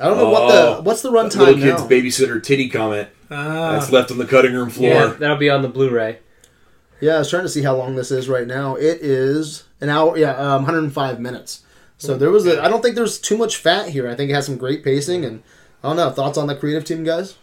I 0.00 0.06
don't 0.06 0.16
know 0.16 0.30
what 0.30 0.42
Oh, 0.44 0.76
the 0.76 0.82
what's 0.82 1.02
the 1.02 1.10
runtime. 1.10 1.36
Little 1.38 1.54
kid's 1.56 1.82
now. 1.82 1.88
babysitter 1.88 2.42
titty 2.42 2.70
comment 2.70 3.08
Ah, 3.30 3.72
that's 3.72 3.92
left 3.92 4.10
on 4.10 4.18
the 4.18 4.26
cutting 4.26 4.54
room 4.54 4.70
floor. 4.70 4.88
Yeah, 4.90 5.06
that'll 5.18 5.36
be 5.36 5.50
on 5.50 5.62
the 5.62 5.68
Blu-ray. 5.68 6.18
Yeah, 7.00 7.16
I 7.16 7.18
was 7.18 7.30
trying 7.30 7.44
to 7.44 7.48
see 7.48 7.62
how 7.62 7.76
long 7.76 7.94
this 7.94 8.10
is 8.10 8.28
right 8.28 8.46
now. 8.46 8.74
It 8.76 8.98
is 9.02 9.64
an 9.80 9.88
hour. 9.88 10.16
Yeah, 10.16 10.32
um, 10.36 10.62
105 10.64 11.20
minutes. 11.20 11.62
So 11.98 12.16
there 12.16 12.30
was 12.30 12.46
a. 12.46 12.62
I 12.62 12.68
don't 12.68 12.82
think 12.82 12.94
there's 12.96 13.18
too 13.18 13.36
much 13.36 13.56
fat 13.56 13.88
here. 13.90 14.08
I 14.08 14.14
think 14.14 14.30
it 14.30 14.34
has 14.34 14.46
some 14.46 14.56
great 14.56 14.82
pacing 14.84 15.24
and. 15.24 15.42
I 15.82 15.88
don't 15.88 15.96
know. 15.96 16.10
Thoughts 16.10 16.36
on 16.36 16.48
the 16.48 16.56
creative 16.56 16.84
team, 16.84 17.04
guys? 17.04 17.36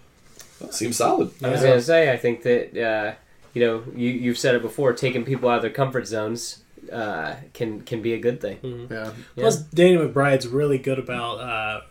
Seems 0.69 0.97
solid. 0.97 1.31
I 1.41 1.49
was 1.51 1.61
Yeah. 1.61 1.67
gonna 1.69 1.81
say, 1.81 2.11
I 2.11 2.17
think 2.17 2.43
that 2.43 2.77
uh, 2.77 3.13
you 3.53 3.65
know, 3.65 3.83
you 3.95 4.09
you've 4.09 4.37
said 4.37 4.55
it 4.55 4.61
before, 4.61 4.91
taking 4.91 5.23
people 5.23 5.47
out 5.47 5.57
of 5.57 5.61
their 5.61 5.71
comfort 5.71 6.05
zones 6.05 6.63
uh, 6.91 7.35
can 7.53 7.79
can 7.81 8.01
be 8.01 8.13
a 8.13 8.19
good 8.19 8.41
thing. 8.41 8.87
Yeah. 8.91 9.11
Plus, 9.37 9.57
Danny 9.57 9.95
McBride's 9.95 10.47
really 10.49 10.77
good 10.77 10.99
about 10.99 11.39
uh, 11.39 11.81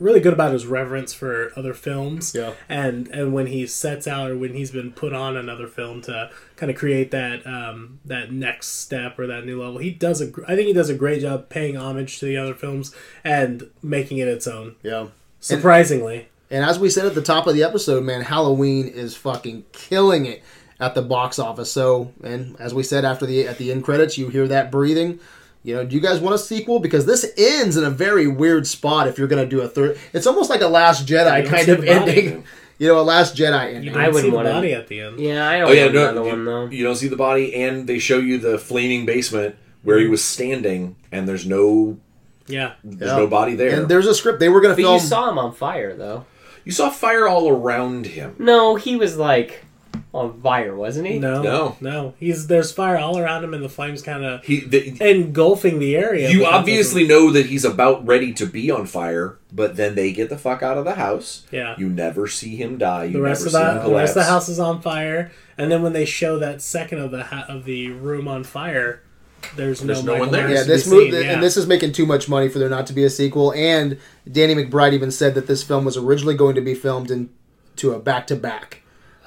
really 0.00 0.18
good 0.20 0.32
about 0.32 0.52
his 0.52 0.66
reverence 0.66 1.12
for 1.12 1.52
other 1.56 1.74
films. 1.74 2.34
Yeah. 2.34 2.54
And 2.68 3.08
and 3.08 3.32
when 3.32 3.46
he 3.46 3.66
sets 3.66 4.08
out 4.08 4.30
or 4.30 4.36
when 4.36 4.54
he's 4.54 4.70
been 4.70 4.90
put 4.90 5.12
on 5.12 5.36
another 5.36 5.68
film 5.68 6.00
to 6.02 6.30
kind 6.56 6.70
of 6.70 6.76
create 6.76 7.10
that 7.12 7.46
um, 7.46 8.00
that 8.04 8.32
next 8.32 8.68
step 8.68 9.18
or 9.18 9.26
that 9.26 9.46
new 9.46 9.62
level, 9.62 9.78
he 9.78 9.90
does 9.90 10.20
a. 10.20 10.32
I 10.48 10.56
think 10.56 10.66
he 10.66 10.72
does 10.72 10.90
a 10.90 10.94
great 10.94 11.20
job 11.20 11.48
paying 11.48 11.76
homage 11.76 12.18
to 12.18 12.26
the 12.26 12.36
other 12.36 12.54
films 12.54 12.94
and 13.22 13.70
making 13.82 14.18
it 14.18 14.28
its 14.28 14.46
own. 14.46 14.76
Yeah. 14.82 15.08
Surprisingly. 15.38 16.28
And 16.50 16.64
as 16.64 16.78
we 16.78 16.90
said 16.90 17.06
at 17.06 17.14
the 17.14 17.22
top 17.22 17.46
of 17.46 17.54
the 17.54 17.62
episode, 17.62 18.02
man, 18.02 18.22
Halloween 18.22 18.88
is 18.88 19.16
fucking 19.16 19.66
killing 19.72 20.26
it 20.26 20.42
at 20.80 20.94
the 20.94 21.02
box 21.02 21.38
office. 21.38 21.70
So, 21.70 22.12
and 22.24 22.56
as 22.58 22.74
we 22.74 22.82
said 22.82 23.04
after 23.04 23.26
the 23.26 23.46
at 23.46 23.58
the 23.58 23.70
end 23.70 23.84
credits, 23.84 24.18
you 24.18 24.28
hear 24.28 24.48
that 24.48 24.72
breathing. 24.72 25.20
You 25.62 25.76
know, 25.76 25.84
do 25.84 25.94
you 25.94 26.00
guys 26.00 26.20
want 26.20 26.34
a 26.34 26.38
sequel? 26.38 26.80
Because 26.80 27.04
this 27.04 27.30
ends 27.36 27.76
in 27.76 27.84
a 27.84 27.90
very 27.90 28.26
weird 28.26 28.66
spot. 28.66 29.06
If 29.08 29.18
you're 29.18 29.28
going 29.28 29.42
to 29.42 29.48
do 29.48 29.60
a 29.60 29.68
third, 29.68 29.98
it's 30.12 30.26
almost 30.26 30.48
like 30.48 30.62
a 30.62 30.68
Last 30.68 31.06
Jedi 31.06 31.46
kind 31.46 31.68
of 31.68 31.84
ending. 31.84 32.44
You 32.80 32.88
know, 32.88 32.98
a 32.98 33.02
Last 33.02 33.36
Jedi 33.36 33.74
ending. 33.74 33.92
You 33.92 34.00
I 34.00 34.04
don't 34.04 34.14
wouldn't 34.14 34.24
see 34.24 34.30
the 34.30 34.36
wanna- 34.36 34.52
body 34.52 34.72
at 34.72 34.88
the 34.88 35.00
end. 35.02 35.20
Yeah, 35.20 35.46
I 35.46 35.56
oh, 35.56 35.66
don't 35.66 35.68
Oh 35.68 35.72
yeah, 35.72 35.82
want 35.82 35.94
no, 35.94 36.00
another 36.08 36.20
you, 36.22 36.32
one 36.32 36.44
though. 36.46 36.66
you 36.68 36.82
don't 36.82 36.96
see 36.96 37.08
the 37.08 37.16
body, 37.16 37.54
and 37.54 37.86
they 37.86 37.98
show 37.98 38.16
you 38.16 38.38
the 38.38 38.58
flaming 38.58 39.04
basement 39.04 39.56
where 39.82 39.98
he 39.98 40.06
mm. 40.06 40.10
was 40.12 40.24
standing, 40.24 40.96
and 41.12 41.28
there's 41.28 41.44
no 41.44 41.98
Yeah. 42.46 42.72
there's 42.82 43.10
Yeah. 43.10 43.18
no 43.18 43.26
body 43.26 43.54
there. 43.54 43.80
and 43.80 43.86
there's 43.90 44.06
a 44.06 44.14
script 44.14 44.40
they 44.40 44.48
were 44.48 44.62
going 44.62 44.74
to 44.74 44.82
But 44.82 44.86
film. 44.88 44.94
you 44.94 45.00
saw 45.06 45.28
him 45.28 45.36
on 45.36 45.52
fire 45.52 45.94
though. 45.94 46.24
you 46.64 46.72
saw 46.72 46.88
fire 46.88 47.28
all 47.28 47.50
around 47.50 48.06
him. 48.06 48.34
No, 48.38 48.76
he 48.76 48.96
was 48.96 49.18
like 49.18 49.66
on 50.12 50.40
fire, 50.40 50.74
wasn't 50.74 51.06
he? 51.06 51.18
No. 51.18 51.42
No. 51.42 51.76
No. 51.80 52.14
He's 52.18 52.48
there's 52.48 52.72
fire 52.72 52.98
all 52.98 53.16
around 53.18 53.44
him 53.44 53.54
and 53.54 53.62
the 53.62 53.68
flames 53.68 54.02
kind 54.02 54.24
of 54.24 54.44
He, 54.44 54.60
the, 54.60 54.96
engulfing 55.00 55.78
the 55.78 55.96
area. 55.96 56.30
you 56.30 56.44
obviously 56.44 57.06
know 57.06 57.30
that 57.30 57.46
he's 57.46 57.64
about 57.64 58.04
ready 58.06 58.32
to 58.34 58.46
be 58.46 58.70
on 58.70 58.86
fire, 58.86 59.38
but 59.52 59.76
then 59.76 59.94
they 59.94 60.12
get 60.12 60.28
the 60.28 60.38
fuck 60.38 60.62
out 60.62 60.76
of 60.78 60.84
the 60.84 60.94
house. 60.94 61.46
Yeah. 61.52 61.74
You 61.78 61.88
never 61.88 62.26
see 62.26 62.56
him 62.56 62.76
die. 62.78 63.04
You 63.04 63.12
the 63.14 63.22
rest 63.22 63.44
never 63.44 63.46
of 63.46 63.52
see 63.52 63.58
him 63.70 63.82
the 63.84 63.88
the 63.90 63.96
rest 63.96 64.10
of 64.10 64.24
the 64.24 64.30
house 64.30 64.48
is 64.48 64.58
on 64.58 64.82
fire, 64.82 65.30
and 65.56 65.70
then 65.70 65.82
when 65.82 65.92
they 65.92 66.04
show 66.04 66.38
that 66.38 66.60
second 66.60 66.98
of 66.98 67.10
the 67.12 67.24
ha- 67.24 67.46
of 67.48 67.64
the 67.64 67.90
room 67.90 68.26
on 68.26 68.42
fire, 68.42 69.02
there's 69.56 69.82
no 69.82 69.94
There's 69.94 70.04
no 70.04 70.12
Michael 70.12 70.26
one 70.26 70.32
there. 70.32 70.50
Yeah, 70.50 70.62
this 70.64 70.86
movie, 70.88 71.16
yeah. 71.16 71.32
and 71.32 71.42
this 71.42 71.56
is 71.56 71.66
making 71.66 71.92
too 71.92 72.04
much 72.04 72.28
money 72.28 72.48
for 72.48 72.58
there 72.58 72.68
not 72.68 72.86
to 72.88 72.92
be 72.92 73.04
a 73.04 73.10
sequel. 73.10 73.52
And 73.52 73.98
Danny 74.30 74.54
McBride 74.54 74.92
even 74.92 75.10
said 75.10 75.34
that 75.36 75.46
this 75.46 75.62
film 75.62 75.84
was 75.84 75.96
originally 75.96 76.34
going 76.34 76.56
to 76.56 76.60
be 76.60 76.74
filmed 76.74 77.10
into 77.10 77.92
a 77.92 77.98
back 77.98 78.26
to 78.26 78.36
back. 78.36 78.79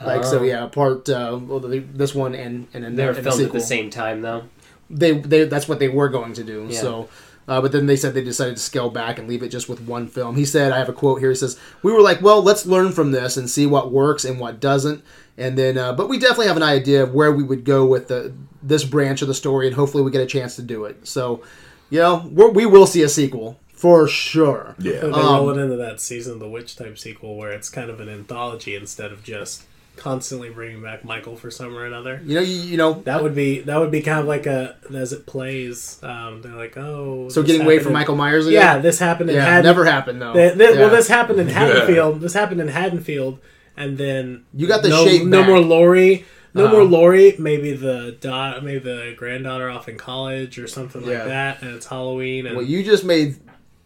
Like 0.05 0.23
so, 0.23 0.39
Oh. 0.39 0.43
yeah. 0.43 0.65
Part 0.67 1.09
uh, 1.09 1.39
well, 1.41 1.59
the, 1.59 1.79
this 1.79 2.13
one 2.15 2.35
and 2.35 2.67
and, 2.73 2.85
and 2.85 2.97
They 2.97 3.05
were 3.05 3.11
and 3.11 3.19
a 3.19 3.23
filmed 3.23 3.43
at 3.45 3.51
the 3.51 3.59
same 3.59 3.89
time 3.89 4.21
though. 4.21 4.43
They 4.89 5.11
they 5.13 5.45
that's 5.45 5.67
what 5.67 5.79
they 5.79 5.89
were 5.89 6.09
going 6.09 6.33
to 6.33 6.43
do. 6.43 6.67
Yeah. 6.69 6.79
So. 6.79 7.09
Uh, 7.45 7.59
but 7.59 7.73
then 7.73 7.87
they 7.87 7.97
said 7.97 8.13
they 8.13 8.23
decided 8.23 8.55
to 8.55 8.61
scale 8.61 8.89
back 8.89 9.19
and 9.19 9.27
leave 9.27 9.43
it 9.43 9.49
just 9.49 9.67
with 9.67 9.81
one 9.81 10.07
film. 10.07 10.37
He 10.37 10.45
said, 10.45 10.71
I 10.71 10.77
have 10.77 10.87
a 10.87 10.93
quote 10.93 11.19
here. 11.19 11.27
He 11.27 11.35
says, 11.35 11.59
"We 11.81 11.91
were 11.91 11.99
like, 11.99 12.21
well, 12.21 12.41
let's 12.41 12.65
learn 12.65 12.93
from 12.93 13.11
this 13.11 13.35
and 13.35 13.49
see 13.49 13.65
what 13.65 13.91
works 13.91 14.23
and 14.23 14.39
what 14.39 14.61
doesn't, 14.61 15.03
and 15.37 15.57
then, 15.57 15.77
uh, 15.77 15.91
but 15.91 16.07
we 16.07 16.17
definitely 16.17 16.47
have 16.47 16.55
an 16.55 16.63
idea 16.63 17.03
of 17.03 17.13
where 17.13 17.33
we 17.33 17.43
would 17.43 17.65
go 17.65 17.85
with 17.85 18.07
the 18.07 18.31
this 18.61 18.85
branch 18.85 19.21
of 19.21 19.27
the 19.27 19.33
story, 19.33 19.67
and 19.67 19.75
hopefully 19.75 20.03
we 20.05 20.09
get 20.09 20.21
a 20.21 20.25
chance 20.25 20.55
to 20.55 20.61
do 20.61 20.85
it. 20.85 21.05
So, 21.05 21.43
you 21.89 21.99
know, 21.99 22.29
we're, 22.31 22.49
we 22.49 22.65
will 22.65 22.87
see 22.87 23.01
a 23.01 23.09
sequel 23.09 23.59
for 23.73 24.07
sure. 24.07 24.73
Yeah. 24.79 25.01
They 25.01 25.07
Um, 25.11 25.35
roll 25.35 25.49
it 25.49 25.57
into 25.61 25.75
that 25.75 25.99
season 25.99 26.35
of 26.35 26.39
the 26.39 26.47
witch 26.47 26.77
type 26.77 26.97
sequel 26.97 27.35
where 27.35 27.51
it's 27.51 27.67
kind 27.67 27.89
of 27.89 27.99
an 27.99 28.07
anthology 28.07 28.73
instead 28.73 29.11
of 29.11 29.21
just 29.21 29.63
constantly 29.95 30.49
bringing 30.49 30.81
back 30.81 31.05
Michael 31.05 31.35
for 31.35 31.51
some 31.51 31.75
or 31.75 31.85
another. 31.85 32.19
You 32.25 32.35
know, 32.35 32.41
you, 32.41 32.55
you 32.55 32.77
know, 32.77 32.93
That 33.03 33.21
would 33.23 33.35
be 33.35 33.59
that 33.61 33.79
would 33.79 33.91
be 33.91 34.01
kind 34.01 34.19
of 34.19 34.25
like 34.25 34.45
a 34.45 34.75
as 34.93 35.13
it 35.13 35.25
plays. 35.25 35.99
Um, 36.03 36.41
they're 36.41 36.55
like, 36.55 36.75
oh, 36.77 37.29
so 37.29 37.43
getting 37.43 37.61
away 37.61 37.79
from 37.79 37.87
in- 37.89 37.93
Michael 37.93 38.15
Myers 38.15 38.47
Yeah, 38.47 38.79
this 38.79 38.99
happened 38.99 39.29
in 39.29 39.35
yeah, 39.35 39.45
Haddon- 39.45 39.63
never 39.65 39.85
happened 39.85 40.21
though. 40.21 40.33
Th- 40.33 40.57
th- 40.57 40.75
Yeah. 40.75 40.79
Well, 40.81 40.89
this 40.89 41.07
happened 41.07 41.39
in 41.39 41.47
Haddonfield. 41.59 42.21
This 42.21 42.33
happened 42.33 42.61
in 42.61 42.67
Haddonfield, 42.69 43.39
and 43.77 43.97
then 43.97 44.45
You 44.53 44.67
got 44.67 44.81
the 44.81 44.89
no, 44.89 45.05
shape 45.05 45.25
No 45.25 45.39
back. 45.41 45.49
more 45.49 45.59
Laurie. 45.59 46.25
No 46.55 46.65
Uh-huh. 46.65 46.73
more 46.73 46.83
Laurie. 46.83 47.35
Maybe 47.39 47.73
the 47.73 48.15
dot. 48.19 48.63
Maybe 48.63 48.79
the 48.79 49.15
granddaughter 49.17 49.69
off 49.69 49.87
in 49.89 49.97
college 49.97 50.59
or 50.59 50.67
something 50.67 51.03
Yeah. 51.03 51.19
like 51.19 51.27
that. 51.27 51.61
And 51.63 51.75
it's 51.75 51.85
Halloween. 51.87 52.45
And 52.45 52.55
well, 52.57 52.65
you 52.65 52.83
just 52.83 53.03
made 53.03 53.37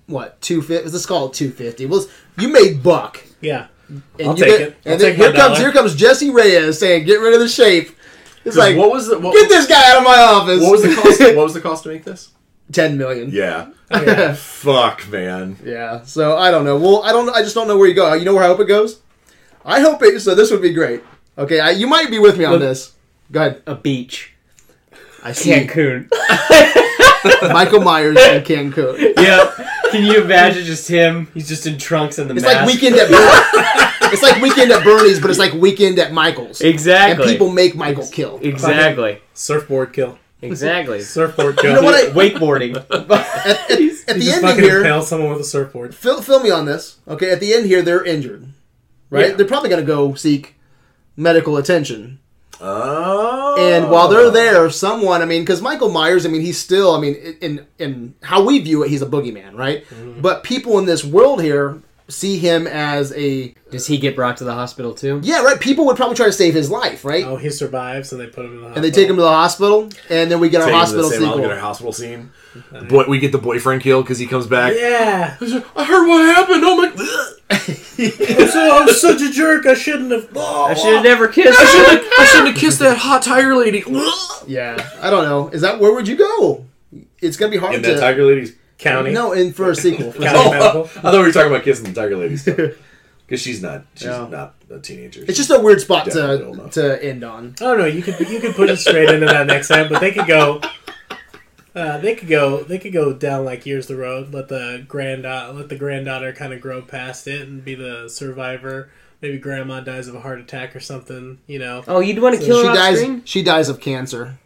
what 0.08 0.40
two 0.42 0.62
fifty? 0.62 0.90
Let's 0.90 1.06
call 1.06 1.28
it 1.28 1.34
two 1.34 1.52
fifty. 1.52 1.86
Well, 1.86 2.06
you 2.38 2.48
made 2.50 2.82
buck. 2.84 3.24
yeah, 3.42 3.68
And 3.90 4.02
I'll 4.22 4.38
you 4.38 4.44
take 4.44 4.58
get- 4.58 4.62
it. 4.62 4.76
I'll 4.86 4.92
And 4.94 5.02
then 5.02 5.10
take 5.12 5.18
my 5.18 5.24
here 5.26 5.34
comes 5.34 5.48
dollar. 5.58 5.60
here 5.60 5.72
comes 5.72 5.96
Jesse 5.96 6.30
Reyes 6.30 6.78
saying, 6.80 7.06
"Get 7.06 7.20
rid 7.22 7.34
of 7.34 7.40
the 7.40 7.48
shape." 7.48 7.92
It's 8.46 8.56
like, 8.58 8.78
what 8.78 8.92
was 8.92 9.08
the 9.08 9.20
what, 9.20 9.34
get 9.34 9.50
this 9.50 9.66
guy 9.68 9.92
out 9.92 9.98
of 9.98 10.04
my 10.04 10.18
office. 10.20 10.62
what 10.62 10.72
was 10.72 10.82
the 10.84 10.96
cost? 10.96 11.20
what 11.22 11.36
was 11.44 11.54
the 11.54 11.62
cost 11.68 11.84
to 11.84 11.90
make 11.90 12.04
this? 12.04 12.30
Ten 12.72 12.98
million. 12.98 13.30
Yeah. 13.32 13.68
Yeah. 13.90 14.34
Fuck, 14.34 15.08
man. 15.10 15.56
Yeah. 15.64 16.04
So 16.04 16.36
I 16.38 16.52
don't 16.52 16.66
know. 16.66 16.78
Well, 16.78 17.04
I 17.04 17.14
don't. 17.14 17.30
I 17.30 17.42
just 17.42 17.56
don't 17.56 17.68
know 17.70 17.78
where 17.78 17.88
you 17.88 17.94
go. 17.94 18.14
You 18.14 18.26
know 18.26 18.34
where 18.34 18.44
I 18.44 18.48
hope 18.48 18.60
it 18.60 18.66
goes. 18.68 19.00
I 19.64 19.80
hope 19.80 20.02
it. 20.04 20.20
So 20.20 20.36
this 20.36 20.52
would 20.52 20.62
be 20.62 20.74
great. 20.74 21.02
Okay, 21.38 21.60
I, 21.62 21.70
you 21.72 21.88
might 21.88 22.10
be 22.10 22.20
with 22.20 22.38
me 22.38 22.44
on 22.46 22.54
Look- 22.54 22.62
this. 22.62 22.94
Go 23.32 23.40
ahead. 23.42 23.62
A 23.68 23.76
beach. 23.76 24.34
I 25.24 25.32
see 25.32 25.52
Cancun. 25.52 26.10
Michael 27.54 27.82
Myers 27.82 28.18
in 28.18 28.44
Cancun. 28.44 29.14
yeah. 29.18 29.52
Can 29.92 30.06
you 30.06 30.22
imagine 30.24 30.64
just 30.66 30.88
him? 30.88 31.28
He's 31.34 31.48
just 31.48 31.66
in 31.66 31.78
trunks 31.78 32.18
and 32.20 32.30
the 32.30 32.36
It's 32.36 32.44
mask. 32.44 32.58
like 32.62 32.68
weekend 32.68 32.96
at 32.96 33.10
Bernie's. 33.10 34.14
it's 34.14 34.24
like 34.24 34.42
weekend 34.42 34.72
at 34.72 34.84
Bernie's, 34.84 35.20
but 35.20 35.30
it's 35.30 35.40
like 35.40 35.54
weekend 35.54 36.00
at 36.00 36.12
Michael's. 36.14 36.62
Exactly. 36.62 37.24
And 37.24 37.32
people 37.32 37.50
make 37.52 37.76
Michael 37.76 38.08
kill. 38.08 38.40
Exactly. 38.42 39.22
surfboard 39.34 39.94
kill. 39.94 40.18
Exactly. 40.42 41.02
Surfboard 41.02 41.58
kill. 41.58 41.72
You 41.72 41.76
know 41.78 41.84
what 41.84 41.96
I- 41.96 42.12
Wakeboarding. 42.12 42.76
At, 42.92 43.72
at, 43.72 43.72
at 43.72 43.80
You 43.80 43.88
the 43.88 43.88
just 43.88 44.10
ending 44.10 44.42
fucking 44.42 44.64
here, 44.64 44.78
impale 44.80 45.02
someone 45.02 45.32
with 45.32 45.42
a 45.42 45.44
surfboard. 45.44 45.96
fill, 45.96 46.22
fill 46.22 46.42
me 46.42 46.52
on 46.52 46.66
this. 46.66 46.98
Okay, 47.08 47.32
at 47.32 47.40
the 47.40 47.54
end 47.54 47.66
here, 47.66 47.82
they're 47.82 48.04
injured, 48.04 48.48
right? 49.10 49.30
Yeah. 49.32 49.36
They're 49.36 49.46
probably 49.48 49.70
going 49.70 49.82
to 49.82 49.88
go 49.88 50.14
seek 50.14 50.56
medical 51.16 51.58
attention. 51.58 52.20
Oh. 52.62 53.56
And 53.60 53.90
while 53.90 54.08
they're 54.08 54.32
there, 54.32 54.70
someone, 54.70 55.22
I 55.22 55.26
mean, 55.26 55.42
because 55.42 55.62
Michael 55.62 55.90
Myers, 55.90 56.26
I 56.26 56.30
mean, 56.30 56.42
he's 56.42 56.58
still, 56.58 56.96
I 56.96 57.00
mean, 57.00 57.16
in 57.42 57.66
in 57.78 58.16
how 58.24 58.44
we 58.44 58.60
view 58.60 58.84
it, 58.84 58.90
he's 58.90 59.02
a 59.02 59.06
boogeyman, 59.06 59.56
right? 59.56 59.86
Mm-hmm. 59.86 60.22
But 60.22 60.44
people 60.44 60.80
in 60.80 60.86
this 60.86 61.04
world 61.04 61.42
here 61.42 61.82
see 62.10 62.38
him 62.38 62.68
as 62.68 63.12
a 63.14 63.54
Does 63.70 63.86
he 63.88 63.98
get 63.98 64.16
brought 64.16 64.38
to 64.38 64.44
the 64.44 64.54
hospital 64.54 64.94
too? 64.94 65.20
yeah, 65.24 65.44
right. 65.44 65.60
People 65.60 65.86
would 65.88 65.98
probably 65.98 66.16
try 66.16 66.26
to 66.26 66.32
save 66.32 66.54
his 66.54 66.70
life, 66.72 67.04
right? 67.04 67.26
Oh, 67.26 67.36
he 67.38 67.50
survives, 67.50 68.12
and 68.12 68.22
they 68.22 68.28
put 68.28 68.46
him 68.46 68.56
in 68.56 68.62
the 68.62 68.68
And 68.76 68.84
they 68.84 68.92
take 68.92 69.10
him 69.10 69.18
to 69.18 69.22
the 69.22 69.28
hospital, 69.28 69.90
and 70.10 70.32
then 70.32 70.40
we 70.40 70.50
get 70.50 70.62
our 70.62 70.68
Take 70.68 70.74
him 70.74 70.80
to 70.80 70.80
hospital 70.80 71.10
the 71.10 71.16
same, 71.16 71.30
I'll 71.30 71.40
get 71.40 71.52
our 71.52 71.60
hospital 71.60 71.94
scene. 71.94 72.32
Boy, 72.90 73.06
we 73.08 73.20
get 73.20 73.32
the 73.32 73.38
boyfriend 73.38 73.82
killed 73.82 74.06
because 74.06 74.18
he 74.18 74.26
comes 74.26 74.48
back. 74.48 74.74
Yeah, 74.76 75.38
I 75.76 75.84
heard 75.84 76.08
what 76.08 76.36
happened. 76.36 76.64
Oh 76.64 76.76
my! 76.78 77.78
I'm, 78.00 78.48
so, 78.48 78.78
I'm 78.80 78.88
such 78.90 79.22
a 79.22 79.32
jerk. 79.32 79.66
I 79.66 79.74
shouldn't 79.74 80.12
have. 80.12 80.30
Oh, 80.36 80.66
I 80.66 80.74
should 80.74 80.94
have 80.96 81.04
never 81.04 81.28
kissed 81.28 81.60
I 81.60 81.66
shouldn't. 81.66 82.20
I 82.20 82.26
shouldn't 82.32 82.50
have 82.50 82.58
kissed 82.58 82.80
that 82.80 82.98
hot 82.98 83.22
tiger 83.24 83.56
lady. 83.56 83.84
Yeah, 84.48 84.78
I 85.02 85.10
don't 85.10 85.26
know. 85.26 85.50
Is 85.50 85.62
that 85.62 85.80
where 85.80 85.94
would 85.94 86.08
you 86.08 86.16
go? 86.18 86.66
It's 87.22 87.38
gonna 87.38 87.52
be 87.52 87.58
hard 87.58 87.76
And 87.76 87.84
to 87.84 87.94
that 87.96 88.00
tiger 88.00 88.24
lady's. 88.26 88.56
county. 88.78 89.12
no, 89.12 89.32
in 89.34 89.54
for 89.54 89.72
a 89.72 89.76
sequel. 89.76 90.12
For 90.12 90.22
County 90.22 90.38
sure. 90.40 90.52
medical. 90.52 90.84
I 90.84 90.88
thought 90.88 91.14
we 91.14 91.20
were 91.20 91.32
talking 91.32 91.52
about 91.52 91.64
kissing 91.64 91.86
the 91.92 91.94
tiger 91.94 92.18
lady 92.18 92.38
stuff. 92.38 92.60
Because 93.28 93.42
she's 93.42 93.62
not. 93.62 93.84
She's 93.96 94.06
Yeah. 94.06 94.26
not 94.30 94.54
a 94.72 94.80
teenager. 94.80 95.22
It's 95.28 95.36
just 95.38 95.50
a 95.50 95.60
weird 95.60 95.82
spot 95.82 96.06
Definitely 96.06 96.38
to 96.38 96.46
old 96.46 96.60
enough. 96.60 96.72
to 96.76 97.04
end 97.04 97.26
on. 97.26 97.56
Oh, 97.60 97.66
I 97.66 97.70
don't 97.72 97.80
know. 97.80 97.86
You 97.86 98.02
could 98.02 98.18
you 98.22 98.40
could 98.40 98.56
put 98.56 98.70
it 98.70 98.78
straight 98.78 99.10
into 99.10 99.26
that 99.26 99.48
next 99.48 99.68
time, 99.68 99.90
but 99.90 100.00
they 100.00 100.14
could 100.14 100.28
go. 100.28 100.62
Uh, 101.78 101.98
they 102.00 102.16
could 102.16 102.28
go. 102.28 102.64
They 102.64 102.80
could 102.80 102.92
go 102.94 103.14
down 103.14 103.46
like 103.46 103.66
years 103.66 103.86
the 103.88 103.96
road. 103.96 104.34
Let 104.34 104.48
the 104.48 104.84
granddaughter 104.88 105.54
let 105.54 105.70
the 105.70 105.76
granddaughter 105.76 106.34
kind 106.34 106.52
of 106.54 106.60
grow 106.62 106.82
past 106.82 107.28
it 107.28 107.48
and 107.48 107.64
be 107.64 107.76
the 107.76 108.10
survivor. 108.10 108.90
Maybe 109.22 109.38
grandma 109.38 109.82
dies 109.82 110.08
of 110.08 110.16
a 110.16 110.22
heart 110.22 110.40
attack 110.40 110.76
or 110.76 110.80
something. 110.80 111.38
You 111.46 111.60
know. 111.60 111.84
Oh, 111.88 112.00
you'd 112.00 112.20
want 112.22 112.40
to 112.40 112.44
kill 112.44 112.62
She 112.62 112.66
her 112.66 112.72
off 112.72 112.76
dies. 112.78 113.00
screen? 113.00 113.22
She 113.26 113.44
dies 113.44 113.70
of 113.70 113.80
cancer, 113.80 114.38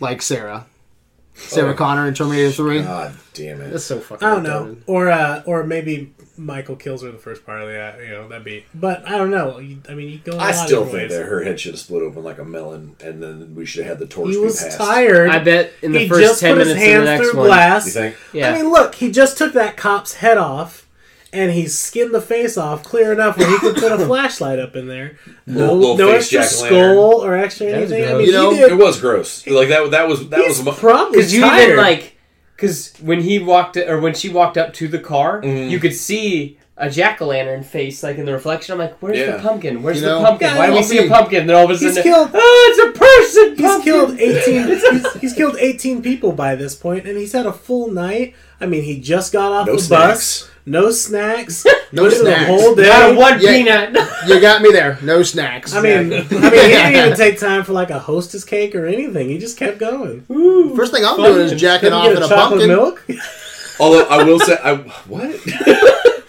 like 0.00 0.22
Sarah. 0.22 0.66
Sarah 1.34 1.72
Oh. 1.72 1.74
Connor 1.74 2.06
in 2.08 2.14
Terminator 2.14 2.52
Three. 2.52 2.82
God 2.82 3.14
damn 3.34 3.60
it. 3.60 3.70
That's 3.70 3.84
so 3.84 4.00
fucking. 4.00 4.26
I 4.26 4.34
don't 4.34 4.42
know. 4.42 4.64
retarded. 4.64 4.82
Or 4.86 5.10
uh, 5.10 5.42
or 5.46 5.64
maybe 5.64 6.12
Michael 6.36 6.76
kills 6.76 7.02
her 7.02 7.08
in 7.08 7.14
the 7.14 7.20
first 7.20 7.44
part 7.44 7.60
of 7.62 7.68
that. 7.68 7.96
Uh, 7.96 8.02
you 8.02 8.08
know, 8.10 8.28
that'd 8.28 8.44
be. 8.44 8.64
But 8.74 9.06
I 9.06 9.18
don't 9.18 9.30
know. 9.30 9.58
I 9.88 9.94
mean, 9.94 10.08
you 10.08 10.18
go. 10.18 10.32
a 10.32 10.36
I 10.38 10.46
lot 10.52 10.66
still 10.66 10.82
think 10.84 10.94
ways. 10.94 11.10
that 11.10 11.26
her 11.26 11.42
head 11.44 11.60
should 11.60 11.72
have 11.72 11.80
split 11.80 12.02
open 12.02 12.24
like 12.24 12.38
a 12.38 12.44
melon, 12.44 12.96
and 13.04 13.22
then 13.22 13.54
we 13.54 13.66
should 13.66 13.84
have 13.84 13.98
had 13.98 14.08
the 14.08 14.12
torch 14.12 14.30
He 14.30 14.36
be 14.36 14.40
was 14.44 14.60
passed. 14.62 14.78
tired. 14.78 15.28
I 15.30 15.38
bet 15.40 15.72
in 15.82 15.92
the 15.92 16.00
he 16.00 16.08
first 16.08 16.40
10 16.40 16.58
minutes 16.58 16.70
of 16.72 16.76
the 16.78 17.04
next 17.04 17.34
one. 17.34 17.46
glass. 17.46 17.86
You 17.86 17.92
think? 17.92 18.16
Yeah. 18.32 18.50
I 18.50 18.54
mean, 18.62 18.70
look, 18.70 18.94
he 18.96 19.10
just 19.10 19.36
took 19.36 19.52
that 19.52 19.76
cop's 19.76 20.14
head 20.14 20.38
off, 20.38 20.88
and 21.34 21.52
he 21.52 21.66
skinned 21.66 22.14
the 22.14 22.20
face 22.20 22.56
off 22.56 22.82
clear 22.82 23.12
enough 23.12 23.36
where 23.36 23.48
he 23.50 23.58
could 23.58 23.76
put 23.76 23.92
a 23.92 23.98
flashlight 24.06 24.58
up 24.58 24.74
in 24.76 24.86
there. 24.88 25.18
No, 25.46 25.60
Little- 25.74 25.76
little 25.78 25.96
no 25.98 26.12
face 26.12 26.32
extra 26.32 26.44
skull 26.44 27.24
or 27.24 27.34
extra 27.36 27.66
anything. 27.68 28.04
I 28.08 28.14
mean, 28.14 28.26
You 28.26 28.32
know, 28.32 28.50
did, 28.54 28.72
It 28.72 28.78
was 28.78 29.00
gross. 29.00 29.46
Like 29.46 29.68
that. 29.68 29.90
That 29.90 30.08
was. 30.08 30.28
That 30.30 30.40
he's 30.46 30.58
was. 30.58 30.64
mu- 30.64 30.72
probably 30.72 31.18
Because 31.18 31.34
you 31.34 31.40
tired. 31.42 31.62
even 31.64 31.76
like, 31.76 32.16
because 32.62 32.92
when 33.02 33.20
he 33.22 33.38
walked 33.40 33.76
or 33.76 34.00
when 34.00 34.14
she 34.14 34.28
walked 34.28 34.56
up 34.56 34.72
to 34.74 34.86
the 34.86 34.98
car, 35.00 35.42
Mhm. 35.42 35.68
you 35.68 35.80
could 35.80 35.94
see 35.94 36.56
a 36.76 36.88
jack 36.88 37.20
o' 37.20 37.26
lantern 37.26 37.62
face 37.64 38.02
like 38.04 38.16
in 38.18 38.24
the 38.24 38.32
reflection. 38.32 38.72
I'm 38.72 38.78
like, 38.78 38.94
where's 39.00 39.18
Yeah. 39.18 39.32
the 39.36 39.42
pumpkin? 39.42 39.82
Where's 39.82 40.00
You 40.00 40.08
the 40.08 40.20
pumpkin? 40.20 40.56
Why 40.56 40.68
do 40.68 40.74
we 40.74 40.82
see 40.82 40.98
a 40.98 41.02
see. 41.02 41.08
pumpkin? 41.08 41.46
Then 41.46 41.56
all 41.56 41.64
of 41.64 41.70
a 41.70 41.74
He's 41.74 41.82
sudden, 41.94 42.02
killed- 42.04 42.30
oh, 42.32 42.68
it's 42.70 42.96
a 42.96 42.98
person. 42.98 43.56
He's 43.56 43.66
pumpkin." 43.66 43.92
killed 43.92 44.20
eighteen. 44.20 44.66
he's, 44.92 45.12
he's 45.20 45.32
killed 45.34 45.56
eighteen 45.58 46.02
people 46.02 46.32
by 46.32 46.54
this 46.54 46.74
point, 46.76 47.06
and 47.06 47.18
he's 47.18 47.32
had 47.32 47.46
a 47.46 47.52
full 47.52 47.90
night. 47.90 48.34
I 48.60 48.66
mean, 48.66 48.84
he 48.84 49.00
just 49.00 49.32
got 49.32 49.50
off 49.52 49.66
No 49.66 49.74
the 49.76 49.82
snacks. 49.82 50.42
bus. 50.42 50.48
No 50.66 50.90
snacks. 50.90 51.64
No 51.94 52.04
Went 52.04 52.14
the 52.14 52.20
snacks. 52.20 52.46
whole 52.46 52.74
day. 52.74 52.88
Not 52.88 53.10
a 53.10 53.14
one 53.14 53.38
Yeah. 53.38 53.50
peanut. 53.92 54.08
You 54.26 54.40
got 54.40 54.62
me 54.62 54.72
there. 54.72 54.98
No 55.02 55.22
snacks. 55.22 55.74
I 55.74 55.82
mean, 55.82 55.94
I 55.94 56.00
mean, 56.00 56.22
he 56.30 56.38
didn't 56.40 56.96
even 56.96 57.16
take 57.18 57.38
time 57.38 57.64
for 57.64 57.74
like 57.74 57.90
a 57.90 57.98
hostess 57.98 58.44
cake 58.44 58.74
or 58.74 58.86
anything. 58.86 59.28
He 59.28 59.36
just 59.36 59.58
kept 59.58 59.76
going. 59.78 60.22
first 60.74 60.90
thing 60.90 61.04
I'm 61.04 61.16
doing 61.18 61.40
is 61.40 61.60
jacking 61.60 61.90
Couldn't 61.90 61.98
off 61.98 62.16
in 62.16 62.22
a 62.22 62.28
chocolate 62.28 62.60
pumpkin. 62.60 62.68
milk. 62.68 63.06
Although 63.78 64.06
I 64.06 64.22
will 64.22 64.40
say, 64.40 64.56
I 64.64 64.76
what? 64.76 65.38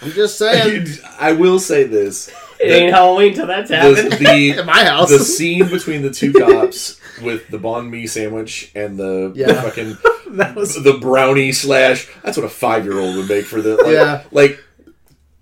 I'm 0.01 0.11
just 0.11 0.37
saying. 0.37 0.87
I 1.17 1.31
will 1.31 1.59
say 1.59 1.85
this: 1.85 2.29
It 2.59 2.69
ain't 2.71 2.93
Halloween 2.93 3.33
till 3.33 3.47
that's 3.47 3.69
the, 3.69 3.77
happened. 3.77 4.11
the, 4.13 4.51
At 4.59 4.65
my 4.65 4.83
house. 4.83 5.09
the 5.11 5.19
scene 5.19 5.69
between 5.69 6.01
the 6.01 6.11
two 6.11 6.33
cops 6.33 6.99
with 7.21 7.47
the 7.47 7.57
banh 7.57 7.89
mi 7.89 8.05
sandwich 8.07 8.69
and 8.75 8.97
the, 8.99 9.31
the 9.33 9.39
Yeah. 9.39 9.61
fucking 9.61 9.97
That 10.37 10.55
was 10.55 10.81
the 10.83 10.93
brownie 10.93 11.51
slash 11.51 12.09
that's 12.23 12.37
what 12.37 12.45
a 12.45 12.49
five 12.49 12.85
year 12.85 12.97
old 12.99 13.15
would 13.17 13.29
make 13.29 13.45
for 13.45 13.61
the 13.61 13.75
like, 13.77 13.85
Yeah. 13.93 14.23
like 14.31 14.59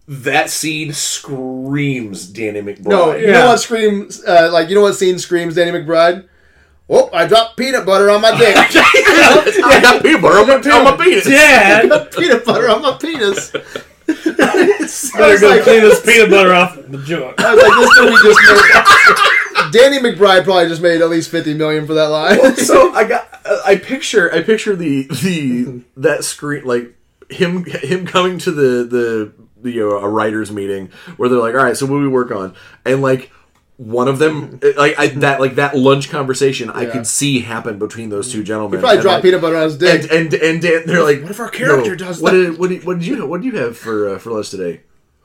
that 0.08 0.50
scene 0.50 0.92
screams 0.94 2.28
Danny 2.28 2.62
McBride. 2.62 2.88
No, 2.88 3.16
you 3.16 3.28
Yeah. 3.28 3.32
know 3.34 3.46
what 3.48 3.60
screams? 3.60 4.24
Uh, 4.24 4.50
like 4.52 4.70
you 4.70 4.76
know 4.76 4.82
what 4.82 4.96
scene 4.96 5.18
screams 5.20 5.56
Danny 5.56 5.72
McBride? 5.72 6.26
Oh, 6.90 7.10
I 7.14 7.26
dropped 7.26 7.56
peanut 7.56 7.86
butter 7.86 8.10
on 8.10 8.22
my 8.22 8.38
dick. 8.38 8.54
I 8.58 9.80
got 9.82 10.02
peanut 10.04 10.22
butter 10.22 10.40
on 10.40 10.48
my, 10.48 10.56
on 10.78 10.84
my 10.84 10.98
penis. 11.06 11.24
Dad. 11.26 12.12
peanut 12.18 12.44
butter 12.44 12.70
on 12.70 12.82
my 12.82 12.98
penis. 12.98 13.54
I 13.56 15.18
Better 15.18 15.40
go 15.40 15.50
like, 15.50 15.62
clean 15.64 15.82
this 15.82 16.02
peanut 16.06 16.30
butter 16.30 16.54
off 16.54 16.76
the 16.76 16.98
joint. 17.04 17.36
I 17.40 17.56
was 17.56 17.64
like, 17.64 17.74
this 17.80 18.00
movie 18.02 18.18
just 18.28 18.40
made. 18.44 19.51
Danny 19.72 20.00
McBride 20.00 20.44
probably 20.44 20.68
just 20.68 20.82
made 20.82 21.02
at 21.02 21.10
least 21.10 21.30
fifty 21.30 21.54
million 21.54 21.86
for 21.88 21.94
that 21.94 22.08
line. 22.08 22.56
so 22.58 22.94
I 22.96 23.04
got 23.06 23.28
I 23.66 23.76
picture 23.78 24.34
I 24.34 24.42
picture 24.42 24.76
the 24.76 25.04
the 25.04 25.82
that 25.98 26.24
screen 26.24 26.64
like 26.66 26.96
him 27.30 27.66
him 27.66 28.06
coming 28.06 28.38
to 28.40 28.52
the 28.52 28.84
the 29.62 29.70
you 29.70 29.80
know, 29.88 29.98
a 29.98 30.10
writers 30.10 30.52
meeting 30.52 30.90
where 31.18 31.30
they're 31.30 31.40
like 31.40 31.54
all 31.56 31.64
right 31.64 31.78
so 31.78 31.86
what 31.86 31.98
do 31.98 32.02
we 32.02 32.08
work 32.08 32.32
on 32.32 32.56
and 32.84 33.02
like 33.02 33.32
one 33.78 34.08
of 34.08 34.18
them 34.20 34.60
like 34.78 34.98
I, 35.00 35.08
that 35.08 35.40
like 35.40 35.56
that 35.56 35.76
lunch 35.78 36.10
conversation 36.10 36.70
I 36.72 36.86
could 36.88 37.06
see 37.08 37.40
happen 37.42 37.78
between 37.80 38.10
those 38.10 38.32
two 38.32 38.44
gentlemen 38.44 38.80
Probably 38.80 38.98
And, 38.98 39.02
dropped 39.04 39.16
like, 39.18 39.24
peanut 39.24 39.42
butter 39.42 39.58
on 39.58 39.64
his 39.64 39.78
dick. 39.78 40.04
and 40.04 40.12
and 40.12 40.34
and 40.34 40.62
Dan, 40.62 40.84
they're 40.86 41.04
like 41.04 41.22
What 41.22 41.32
if 41.32 41.40
our 41.40 41.50
character 41.50 41.92
"Yo, 41.92 41.96
does 41.96 42.22
what 42.22 42.32
that?" 42.32 42.38
did 42.38 42.58
what 42.60 42.70
did, 42.70 42.84
what 42.86 42.98
did 43.00 43.08
you 43.08 43.26
what 43.28 43.42
did 43.42 43.54
you 43.54 43.60
have 43.60 43.78
for 43.78 44.10
uh, 44.10 44.18
for 44.20 44.32
lunch 44.32 44.50
today 44.50 44.82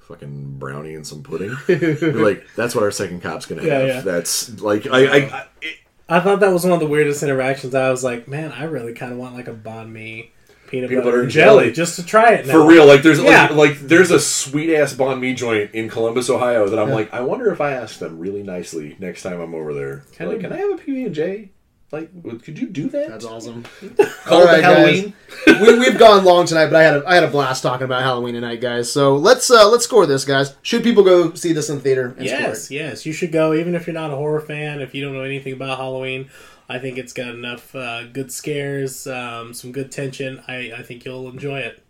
fucking 0.07 0.59
brownie 0.59 0.95
and 0.95 1.07
some 1.07 1.23
pudding 1.23 1.51
like 2.23 2.47
that's 2.55 2.75
what 2.77 2.85
our 2.85 2.93
second 2.93 3.21
cop's 3.21 3.45
gonna 3.47 3.63
have 3.63 3.89
yeah. 3.89 4.01
that's 4.01 4.61
like 4.61 4.87
I, 4.87 5.05
I, 5.05 5.17
I 5.17 5.47
it, 5.61 5.77
I 6.09 6.21
thought 6.21 6.39
that 6.41 6.53
was 6.53 6.63
one 6.63 6.73
of 6.73 6.79
the 6.79 6.87
weirdest 6.87 7.25
interactions. 7.25 7.75
I 7.75 7.91
was 7.91 8.05
like, 8.05 8.29
man, 8.29 8.53
I 8.53 8.63
really 8.65 8.93
kind 8.95 9.11
of 9.11 9.19
want 9.19 9.35
like 9.35 9.49
a 9.49 9.53
banh 9.53 9.91
mi 9.91 10.31
peanut, 10.69 10.89
Peanut 10.89 11.03
butter, 11.05 11.17
butter 11.17 11.23
and 11.23 11.31
jelly, 11.33 11.65
jelly. 11.65 11.73
just 11.73 11.97
to 11.97 12.07
try 12.07 12.35
it. 12.35 12.47
Now. 12.47 12.53
For 12.53 12.65
real, 12.65 12.87
like 12.87 13.03
there's 13.03 13.19
Yeah. 13.21 13.49
like, 13.49 13.51
like 13.51 13.79
there's 13.81 14.13
a 14.13 14.21
sweet 14.21 14.73
ass 14.73 14.95
banh 14.95 15.19
mi 15.19 15.35
joint 15.35 15.75
in 15.75 15.89
Columbus, 15.89 16.31
Ohio 16.31 16.69
that 16.69 16.79
I'm 16.79 16.91
like, 16.91 17.13
I 17.13 17.23
wonder 17.23 17.51
if 17.53 17.61
I 17.61 17.73
ask 17.73 17.99
them 17.99 18.21
really 18.21 18.45
nicely 18.45 18.95
next 19.01 19.23
time 19.25 19.41
I'm 19.41 19.53
over 19.53 19.75
there. 19.75 20.05
Kinda- 20.13 20.35
like, 20.35 20.43
can 20.43 20.53
I 20.53 20.59
have 20.59 20.71
a 20.79 20.83
PB 20.83 21.07
and 21.07 21.15
J? 21.15 21.51
Like, 21.93 22.11
could 22.43 22.59
you 22.59 22.67
do 22.69 22.89
that? 22.89 23.09
That's 23.09 23.25
awesome. 23.25 23.63
Call 24.25 24.39
All 24.39 24.43
it 24.43 24.47
right, 24.47 24.63
Halloween. 24.65 25.15
we, 25.47 25.79
we've 25.79 25.97
gone 25.99 26.25
long 26.25 26.45
tonight, 26.45 26.67
but 26.67 26.75
I 26.77 26.83
had 26.83 26.97
a, 26.97 27.09
I 27.09 27.15
had 27.15 27.23
a 27.23 27.29
blast 27.29 27.63
talking 27.63 27.85
about 27.85 28.03
Halloween 28.03 28.35
tonight, 28.35 28.61
guys. 28.61 28.91
So 28.91 29.15
let's 29.17 29.51
uh, 29.53 29.69
let's 29.71 29.85
score 29.85 30.05
this, 30.05 30.25
guys. 30.25 30.57
Should 30.63 30.83
people 30.83 31.05
go 31.05 31.33
see 31.35 31.53
this 31.53 31.71
in 31.71 31.79
theater? 31.81 32.15
And 32.19 32.27
Yes, 32.27 32.65
Score 32.65 32.77
it? 32.77 32.81
yes, 32.81 33.07
you 33.07 33.13
should 33.13 33.31
go. 33.31 33.55
Even 33.55 33.77
if 33.77 33.87
you're 33.87 33.95
not 33.95 34.11
a 34.11 34.17
horror 34.17 34.41
fan, 34.41 34.81
if 34.81 34.95
you 34.97 35.05
don't 35.05 35.15
know 35.15 35.23
anything 35.23 35.53
about 35.53 35.79
Halloween, 35.79 36.29
I 36.69 36.81
think 36.81 36.99
it's 36.99 37.13
got 37.13 37.29
enough 37.29 37.73
uh, 37.75 38.09
good 38.09 38.33
scares, 38.33 39.07
um, 39.07 39.55
some 39.55 39.71
good 39.71 39.93
tension. 39.93 40.43
I, 40.49 40.73
I 40.77 40.83
think 40.83 41.05
you'll 41.05 41.29
enjoy 41.29 41.61
it. 41.61 41.85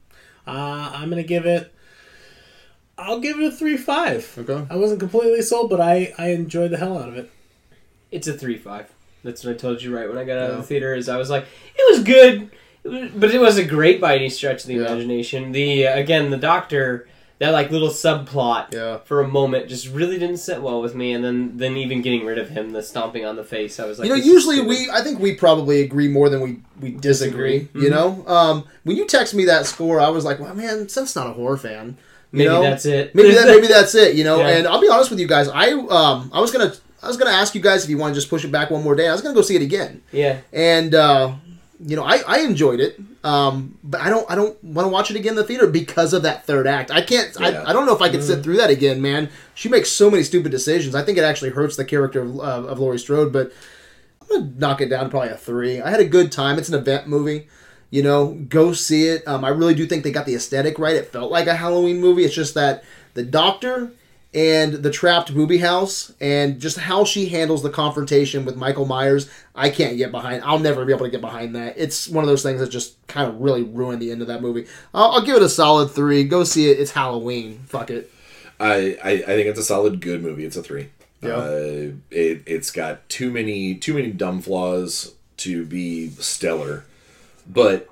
Uh, 0.46 0.90
I'm 0.94 1.08
gonna 1.08 1.22
give 1.22 1.46
it. 1.46 1.72
I'll 2.98 3.20
give 3.20 3.40
it 3.40 3.46
a 3.46 3.50
three 3.50 3.78
five. 3.78 4.30
Okay. 4.38 4.66
I 4.70 4.76
wasn't 4.76 5.00
completely 5.00 5.40
sold, 5.40 5.70
but 5.70 5.80
I 5.80 6.12
I 6.18 6.28
enjoyed 6.32 6.70
the 6.70 6.76
hell 6.76 6.98
out 6.98 7.08
of 7.08 7.16
it. 7.16 7.30
It's 8.10 8.28
a 8.28 8.34
three 8.34 8.58
five. 8.58 8.92
That's 9.24 9.44
what 9.44 9.54
I 9.54 9.56
told 9.56 9.82
you 9.82 9.94
right 9.96 10.08
when 10.08 10.18
I 10.18 10.24
got 10.24 10.38
out 10.38 10.50
of 10.50 10.56
the 10.58 10.62
theater. 10.62 10.94
Is 10.94 11.08
I 11.08 11.16
was 11.16 11.30
like, 11.30 11.44
it 11.76 11.92
was 11.96 12.04
good, 12.04 12.50
it 12.84 12.88
was- 12.88 13.10
but 13.14 13.34
it 13.34 13.40
wasn't 13.40 13.68
great 13.68 14.00
by 14.00 14.14
any 14.16 14.28
stretch 14.28 14.62
of 14.62 14.68
the 14.68 14.74
Yeah. 14.74 14.86
imagination. 14.86 15.52
The 15.52 15.88
uh, 15.88 15.98
again, 15.98 16.30
the 16.30 16.36
doctor, 16.36 17.08
that 17.38 17.50
like 17.50 17.70
little 17.70 17.88
subplot 17.90 18.72
Yeah. 18.72 18.98
for 19.04 19.20
a 19.20 19.28
moment 19.28 19.68
just 19.68 19.88
really 19.92 20.18
didn't 20.18 20.38
sit 20.38 20.62
well 20.62 20.80
with 20.80 20.94
me. 20.94 21.12
And 21.12 21.22
then 21.24 21.52
then 21.56 21.76
even 21.76 22.00
getting 22.02 22.24
rid 22.24 22.38
of 22.38 22.48
him, 22.50 22.70
the 22.70 22.82
stomping 22.82 23.24
on 23.26 23.36
the 23.36 23.44
face, 23.44 23.78
I 23.80 23.84
was 23.86 23.98
like, 23.98 24.08
you 24.08 24.16
know, 24.16 24.22
usually 24.22 24.60
we, 24.60 24.88
I 24.90 25.02
think 25.02 25.18
we 25.18 25.34
probably 25.34 25.82
agree 25.82 26.08
more 26.08 26.28
than 26.30 26.40
we, 26.40 26.60
we 26.80 26.92
disagree. 26.92 27.58
Disagree. 27.60 27.82
You 27.82 27.90
know, 27.90 28.24
um, 28.28 28.64
when 28.84 28.96
you 28.96 29.06
text 29.06 29.34
me 29.34 29.44
that 29.46 29.66
score, 29.66 30.00
I 30.00 30.08
was 30.08 30.24
like, 30.24 30.38
well, 30.40 30.54
man, 30.54 30.88
Seth's 30.88 31.14
not 31.16 31.26
a 31.26 31.32
horror 31.32 31.56
fan. 31.58 31.96
You 32.32 32.38
maybe 32.38 32.48
know? 32.50 32.62
that's 32.62 32.86
it. 32.86 33.14
maybe 33.14 33.32
that, 33.34 33.46
maybe 33.48 33.66
that's 33.76 33.94
it. 33.94 34.14
You 34.16 34.24
know, 34.24 34.38
Yeah. 34.38 34.48
and 34.48 34.66
I'll 34.66 34.80
be 34.80 34.88
honest 34.88 35.10
with 35.10 35.20
you 35.20 35.26
guys. 35.28 35.48
I, 35.48 35.72
um, 35.72 36.30
I 36.32 36.40
was 36.40 36.50
gonna, 36.52 36.72
I 37.06 37.08
was 37.08 37.16
gonna 37.16 37.30
ask 37.30 37.54
you 37.54 37.60
guys 37.60 37.84
if 37.84 37.90
you 37.90 37.98
want 37.98 38.14
to 38.14 38.20
just 38.20 38.28
push 38.28 38.44
it 38.44 38.52
back 38.52 38.70
one 38.70 38.82
more 38.82 38.94
day. 38.94 39.08
I 39.08 39.12
was 39.12 39.22
gonna 39.22 39.34
go 39.34 39.42
see 39.42 39.56
it 39.56 39.62
again, 39.62 40.02
yeah. 40.12 40.40
and 40.52 40.94
uh, 40.94 41.34
you 41.84 41.96
know, 41.96 42.04
I, 42.04 42.22
I 42.26 42.40
enjoyed 42.40 42.80
it. 42.80 42.98
Um, 43.22 43.78
but 43.82 44.00
I 44.00 44.08
don't, 44.08 44.30
I 44.30 44.36
don't 44.36 44.62
want 44.62 44.86
to 44.86 44.88
watch 44.88 45.10
it 45.10 45.16
again 45.16 45.30
in 45.30 45.36
the 45.36 45.44
theater 45.44 45.66
because 45.66 46.12
of 46.12 46.22
that 46.22 46.46
third 46.46 46.66
act. 46.68 46.92
I 46.92 47.00
can't, 47.02 47.34
Yeah. 47.40 47.62
I, 47.62 47.70
I 47.70 47.72
don't 47.72 47.84
know 47.84 47.94
if 47.94 48.00
I 48.00 48.08
could 48.08 48.22
sit 48.22 48.44
through 48.44 48.58
that 48.58 48.70
again, 48.70 49.02
man. 49.02 49.30
She 49.54 49.68
makes 49.68 49.90
so 49.90 50.08
many 50.08 50.22
stupid 50.22 50.52
decisions. 50.52 50.94
I 50.94 51.02
think 51.02 51.18
it 51.18 51.24
actually 51.24 51.50
hurts 51.50 51.76
the 51.76 51.84
character 51.84 52.22
of, 52.22 52.38
uh, 52.38 52.68
of 52.68 52.78
Laurie 52.78 52.98
Strode, 52.98 53.32
but. 53.32 53.52
I'm 54.28 54.40
gonna 54.40 54.52
knock 54.58 54.80
it 54.80 54.88
down 54.88 55.04
to 55.04 55.10
probably 55.10 55.28
a 55.28 55.36
three. 55.36 55.80
I 55.80 55.90
had 55.90 56.00
a 56.00 56.04
good 56.04 56.32
time. 56.32 56.58
It's 56.58 56.68
an 56.68 56.74
event 56.74 57.06
movie. 57.06 57.46
You 57.90 58.02
know, 58.02 58.32
go 58.48 58.72
see 58.72 59.06
it. 59.06 59.26
Um, 59.26 59.44
I 59.44 59.50
really 59.50 59.74
do 59.74 59.86
think 59.86 60.02
they 60.02 60.10
got 60.10 60.26
the 60.26 60.34
aesthetic 60.34 60.78
right. 60.78 60.96
It 60.96 61.12
felt 61.12 61.30
like 61.30 61.46
a 61.46 61.54
Halloween 61.54 62.00
movie. 62.00 62.24
It's 62.24 62.34
just 62.34 62.54
that 62.54 62.82
the 63.14 63.22
doctor 63.22 63.92
and 64.36 64.74
the 64.74 64.90
trapped 64.90 65.34
booby 65.34 65.56
house 65.56 66.12
and 66.20 66.60
just 66.60 66.76
how 66.76 67.04
she 67.04 67.30
handles 67.30 67.62
the 67.62 67.70
confrontation 67.70 68.44
with 68.44 68.54
Michael 68.54 68.84
Myers, 68.84 69.30
I 69.54 69.70
can't 69.70 69.96
get 69.96 70.10
behind. 70.10 70.44
I'll 70.44 70.58
never 70.58 70.84
be 70.84 70.92
able 70.92 71.06
to 71.06 71.10
get 71.10 71.22
behind 71.22 71.56
that. 71.56 71.78
It's 71.78 72.06
one 72.06 72.22
of 72.22 72.28
those 72.28 72.42
things 72.42 72.60
that 72.60 72.68
just 72.68 73.04
kind 73.06 73.26
of 73.26 73.40
really 73.40 73.62
ruined 73.62 74.02
the 74.02 74.10
end 74.10 74.20
of 74.20 74.28
that 74.28 74.42
movie. 74.42 74.66
I'll, 74.92 75.12
I'll 75.12 75.22
give 75.22 75.36
it 75.36 75.42
a 75.42 75.48
solid 75.48 75.90
three. 75.90 76.22
Go 76.22 76.44
see 76.44 76.70
it. 76.70 76.78
It's 76.78 76.90
Halloween. 76.90 77.60
Fuck 77.66 77.88
it. 77.90 78.12
I, 78.60 78.98
I 79.02 79.10
I 79.10 79.22
think 79.22 79.46
it's 79.48 79.58
a 79.58 79.64
solid 79.64 80.02
good 80.02 80.22
movie. 80.22 80.44
It's 80.44 80.56
a 80.56 80.62
three. 80.62 80.90
Yeah. 81.22 81.36
Uh, 81.36 81.90
it 82.10 82.42
it's 82.44 82.70
got 82.70 83.08
too 83.08 83.30
many 83.30 83.74
too 83.74 83.94
many 83.94 84.10
dumb 84.10 84.42
flaws 84.42 85.14
to 85.38 85.64
be 85.64 86.10
stellar, 86.10 86.84
but 87.46 87.88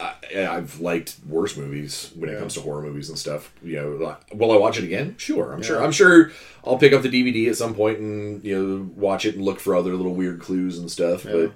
I, 0.00 0.46
I've 0.48 0.80
liked 0.80 1.16
worse 1.28 1.56
movies 1.56 2.10
when 2.14 2.30
it 2.30 2.38
comes 2.38 2.54
to 2.54 2.60
horror 2.60 2.82
movies 2.82 3.08
and 3.08 3.18
stuff. 3.18 3.52
You 3.62 3.76
know, 3.76 4.16
will 4.32 4.52
I 4.52 4.56
watch 4.56 4.78
it 4.78 4.84
again? 4.84 5.14
Sure, 5.18 5.52
I'm 5.52 5.62
sure. 5.62 5.82
I'm 5.82 5.92
sure 5.92 6.30
I'll 6.64 6.78
pick 6.78 6.92
up 6.92 7.02
the 7.02 7.08
DVD 7.08 7.48
at 7.48 7.56
some 7.56 7.74
point 7.74 7.98
and 7.98 8.42
you 8.44 8.56
know 8.56 8.90
watch 8.96 9.24
it 9.24 9.34
and 9.34 9.44
look 9.44 9.60
for 9.60 9.74
other 9.74 9.94
little 9.94 10.14
weird 10.14 10.40
clues 10.40 10.78
and 10.78 10.90
stuff. 10.90 11.24
But 11.24 11.52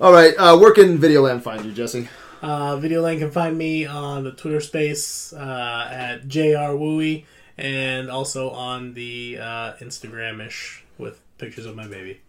All 0.00 0.12
right. 0.12 0.34
Uh, 0.36 0.56
where 0.58 0.72
can 0.72 0.98
Videoland 0.98 1.42
find 1.42 1.64
you, 1.64 1.72
Jesse? 1.72 2.08
Uh, 2.42 2.76
Videoland 2.76 3.18
can 3.18 3.30
find 3.30 3.56
me 3.56 3.86
on 3.86 4.24
the 4.24 4.32
Twitter 4.32 4.60
space 4.60 5.32
uh, 5.32 5.88
at 5.90 6.28
jrwooey 6.28 7.24
and 7.58 8.10
also 8.10 8.50
on 8.50 8.92
the 8.92 9.38
uh, 9.40 9.72
Instagram-ish 9.80 10.84
with 10.98 11.20
pictures 11.38 11.64
of 11.64 11.74
my 11.74 11.88
baby. 11.88 12.20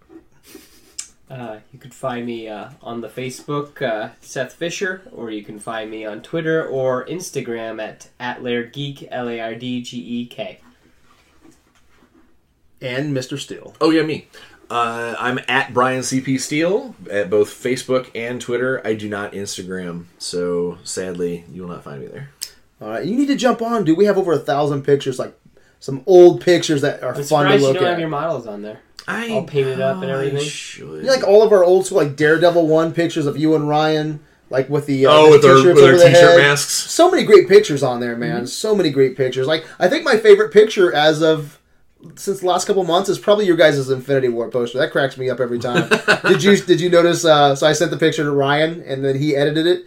Uh, 1.30 1.58
you 1.74 1.80
could 1.80 1.94
find 1.94 2.26
me 2.26 2.48
uh, 2.48 2.70
on 2.82 3.02
the 3.02 3.10
Facebook, 3.10 3.82
uh, 3.82 4.12
Seth 4.22 4.54
Fisher, 4.54 5.02
or 5.12 5.30
you 5.30 5.44
can 5.44 5.60
find 5.60 5.92
me 5.92 6.06
on 6.06 6.22
Twitter 6.22 6.66
or 6.66 7.06
Instagram 7.06 7.82
at 7.82 8.08
at 8.20 8.42
lairdgeek, 8.42 9.08
L 9.12 9.28
A 9.28 9.40
R 9.42 9.56
D 9.56 9.82
G 9.82 9.98
E 9.98 10.26
K. 10.26 10.60
And 12.82 13.16
Mr. 13.16 13.38
Steele. 13.40 13.74
Oh 13.82 13.90
yeah, 13.90 14.04
me. 14.04 14.28
Uh, 14.70 15.16
I'm 15.18 15.40
at 15.48 15.74
Brian 15.74 16.02
CP 16.02 16.40
Steele 16.40 16.94
at 17.10 17.30
both 17.30 17.50
Facebook 17.50 18.10
and 18.14 18.40
Twitter. 18.40 18.86
I 18.86 18.94
do 18.94 19.08
not 19.10 19.32
Instagram, 19.32 20.06
so 20.18 20.78
sadly, 20.84 21.46
you 21.52 21.62
will 21.62 21.70
not 21.70 21.84
find 21.84 22.02
me 22.02 22.08
there. 22.08 22.30
All 22.82 22.90
right, 22.90 23.06
you 23.06 23.16
need 23.18 23.28
to 23.28 23.36
jump 23.36 23.62
on, 23.62 23.84
dude. 23.86 23.98
We 23.98 24.06
have 24.06 24.18
over 24.18 24.34
a 24.34 24.40
thousand 24.40 24.84
pictures, 24.84 25.18
like 25.20 25.38
some 25.80 26.04
old 26.06 26.42
pictures 26.42 26.82
that 26.82 27.02
are 27.02 27.16
I'm 27.16 27.24
fun 27.24 27.46
to 27.46 27.52
surprised 27.58 27.62
you 27.62 27.68
look 27.68 27.76
don't 27.76 27.86
at. 27.86 27.90
have 27.92 28.00
your 28.00 28.10
models 28.10 28.46
on 28.46 28.62
there. 28.62 28.82
I 29.08 29.30
All 29.30 29.44
painted 29.46 29.80
up 29.80 30.02
and 30.02 30.12
everything. 30.12 30.42
should. 30.42 30.86
You 30.88 31.04
know, 31.04 31.14
like 31.14 31.24
all 31.26 31.42
of 31.42 31.52
our 31.54 31.64
old 31.64 31.86
school, 31.86 31.98
like 32.00 32.16
Daredevil 32.16 32.68
one 32.68 32.94
pictures 32.94 33.26
of 33.26 33.38
you 33.38 33.56
and 33.56 33.70
Ryan, 33.70 34.20
like 34.50 34.70
with 34.70 34.86
the 34.86 35.06
uh, 35.06 35.12
oh, 35.12 35.26
the 35.26 35.32
with 35.32 35.42
their, 35.42 35.56
t-shirts 35.56 35.66
with 35.76 35.84
their 35.84 35.94
over 35.94 35.98
the 36.04 36.10
t-shirt 36.10 36.30
head. 36.32 36.38
masks. 36.38 36.74
So 36.92 37.10
many 37.10 37.24
great 37.24 37.48
pictures 37.48 37.84
on 37.84 38.00
there, 38.02 38.16
man. 38.18 38.48
So 38.48 38.76
many 38.76 38.90
great 38.90 39.16
pictures. 39.16 39.48
Like 39.48 39.66
I 39.80 39.88
think 39.88 40.04
my 40.04 40.18
favorite 40.18 40.52
picture 40.52 40.94
as 40.94 41.22
of 41.22 41.60
since 42.16 42.42
the 42.42 42.46
last 42.46 42.66
couple 42.68 42.84
months 42.84 43.10
is 43.10 43.18
probably 43.18 43.46
your 43.46 43.56
guys' 43.58 43.90
Infinity 43.90 44.30
War 44.30 44.50
poster. 44.50 44.78
That 44.78 44.92
cracks 44.92 45.18
me 45.18 45.30
up 45.30 45.40
every 45.40 45.60
time. 45.60 45.90
did 46.28 46.44
you 46.44 46.58
did 46.58 46.82
you 46.82 46.90
notice? 46.90 47.24
Uh, 47.24 47.56
so 47.56 47.66
I 47.66 47.74
sent 47.74 47.92
the 47.92 47.98
picture 47.98 48.24
to 48.24 48.32
Ryan, 48.32 48.84
and 48.86 49.04
then 49.06 49.18
he 49.18 49.36
edited 49.38 49.66
it, 49.68 49.86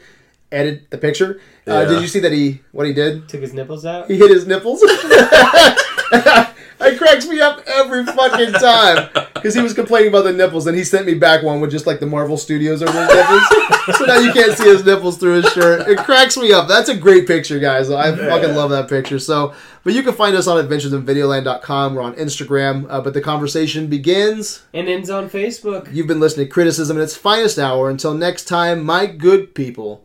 edited 0.51 0.91
the 0.91 0.99
picture. 0.99 1.41
Uh, 1.69 1.73
Yeah. 1.73 1.85
Did 1.85 2.01
you 2.03 2.09
see 2.09 2.21
that 2.21 2.33
he 2.33 2.61
what 2.73 2.87
he 2.87 2.93
did? 2.95 3.29
Took 3.29 3.43
his 3.43 3.53
nipples 3.53 3.85
out. 3.85 4.11
He 4.11 4.17
hit 4.17 4.31
his 4.31 4.47
nipples. 4.47 4.81
it 6.81 6.99
cracks 6.99 7.27
me 7.27 7.41
up 7.41 7.63
every 7.67 8.05
fucking 8.07 8.53
time 8.55 9.09
because 9.35 9.55
he 9.55 9.61
was 9.61 9.75
complaining 9.75 10.09
about 10.09 10.25
the 10.25 10.33
nipples, 10.33 10.67
and 10.67 10.77
he 10.77 10.85
sent 10.85 11.07
me 11.07 11.15
back 11.15 11.43
one 11.43 11.61
with 11.61 11.71
just 11.71 11.87
like 11.87 12.01
the 12.01 12.07
Marvel 12.07 12.37
Studios 12.37 12.83
over 12.83 12.93
his 12.93 13.09
nipples. 13.09 13.97
so 13.99 14.05
now 14.05 14.19
you 14.19 14.33
can't 14.33 14.57
see 14.57 14.65
his 14.65 14.85
nipples 14.85 15.19
through 15.19 15.43
his 15.43 15.53
shirt. 15.53 15.89
It 15.89 15.99
cracks 15.99 16.37
me 16.37 16.53
up. 16.53 16.69
That's 16.69 16.89
a 16.89 16.97
great 16.97 17.27
picture, 17.27 17.59
guys. 17.59 17.91
I 17.91 18.15
fucking 18.15 18.55
love 18.55 18.71
that 18.71 18.89
picture. 18.89 19.19
So, 19.19 19.55
but 19.85 19.95
you 19.95 20.03
can 20.03 20.15
find 20.15 20.37
us 20.37 20.47
on 20.47 20.63
adventuresinvideoland.com. 20.65 21.95
We're 21.95 22.03
on 22.03 22.15
Instagram. 22.15 22.87
Uh, 22.89 23.01
but 23.01 23.15
the 23.15 23.21
conversation 23.21 23.87
begins. 23.87 24.63
And 24.75 24.89
ends 24.89 25.11
on 25.11 25.29
Facebook. 25.31 25.93
You've 25.93 26.07
been 26.07 26.21
listening 26.21 26.47
to 26.47 26.53
Criticism 26.53 26.97
in 26.97 27.03
its 27.03 27.17
finest 27.17 27.59
hour. 27.59 27.89
Until 27.91 28.15
next 28.15 28.45
time, 28.45 28.85
my 28.85 29.07
good 29.07 29.55
people, 29.55 30.05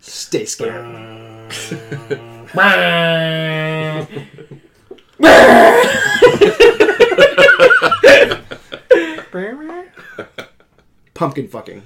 stay 0.00 0.44
scared. 0.44 2.34
Pumpkin 11.14 11.48
fucking. 11.48 11.82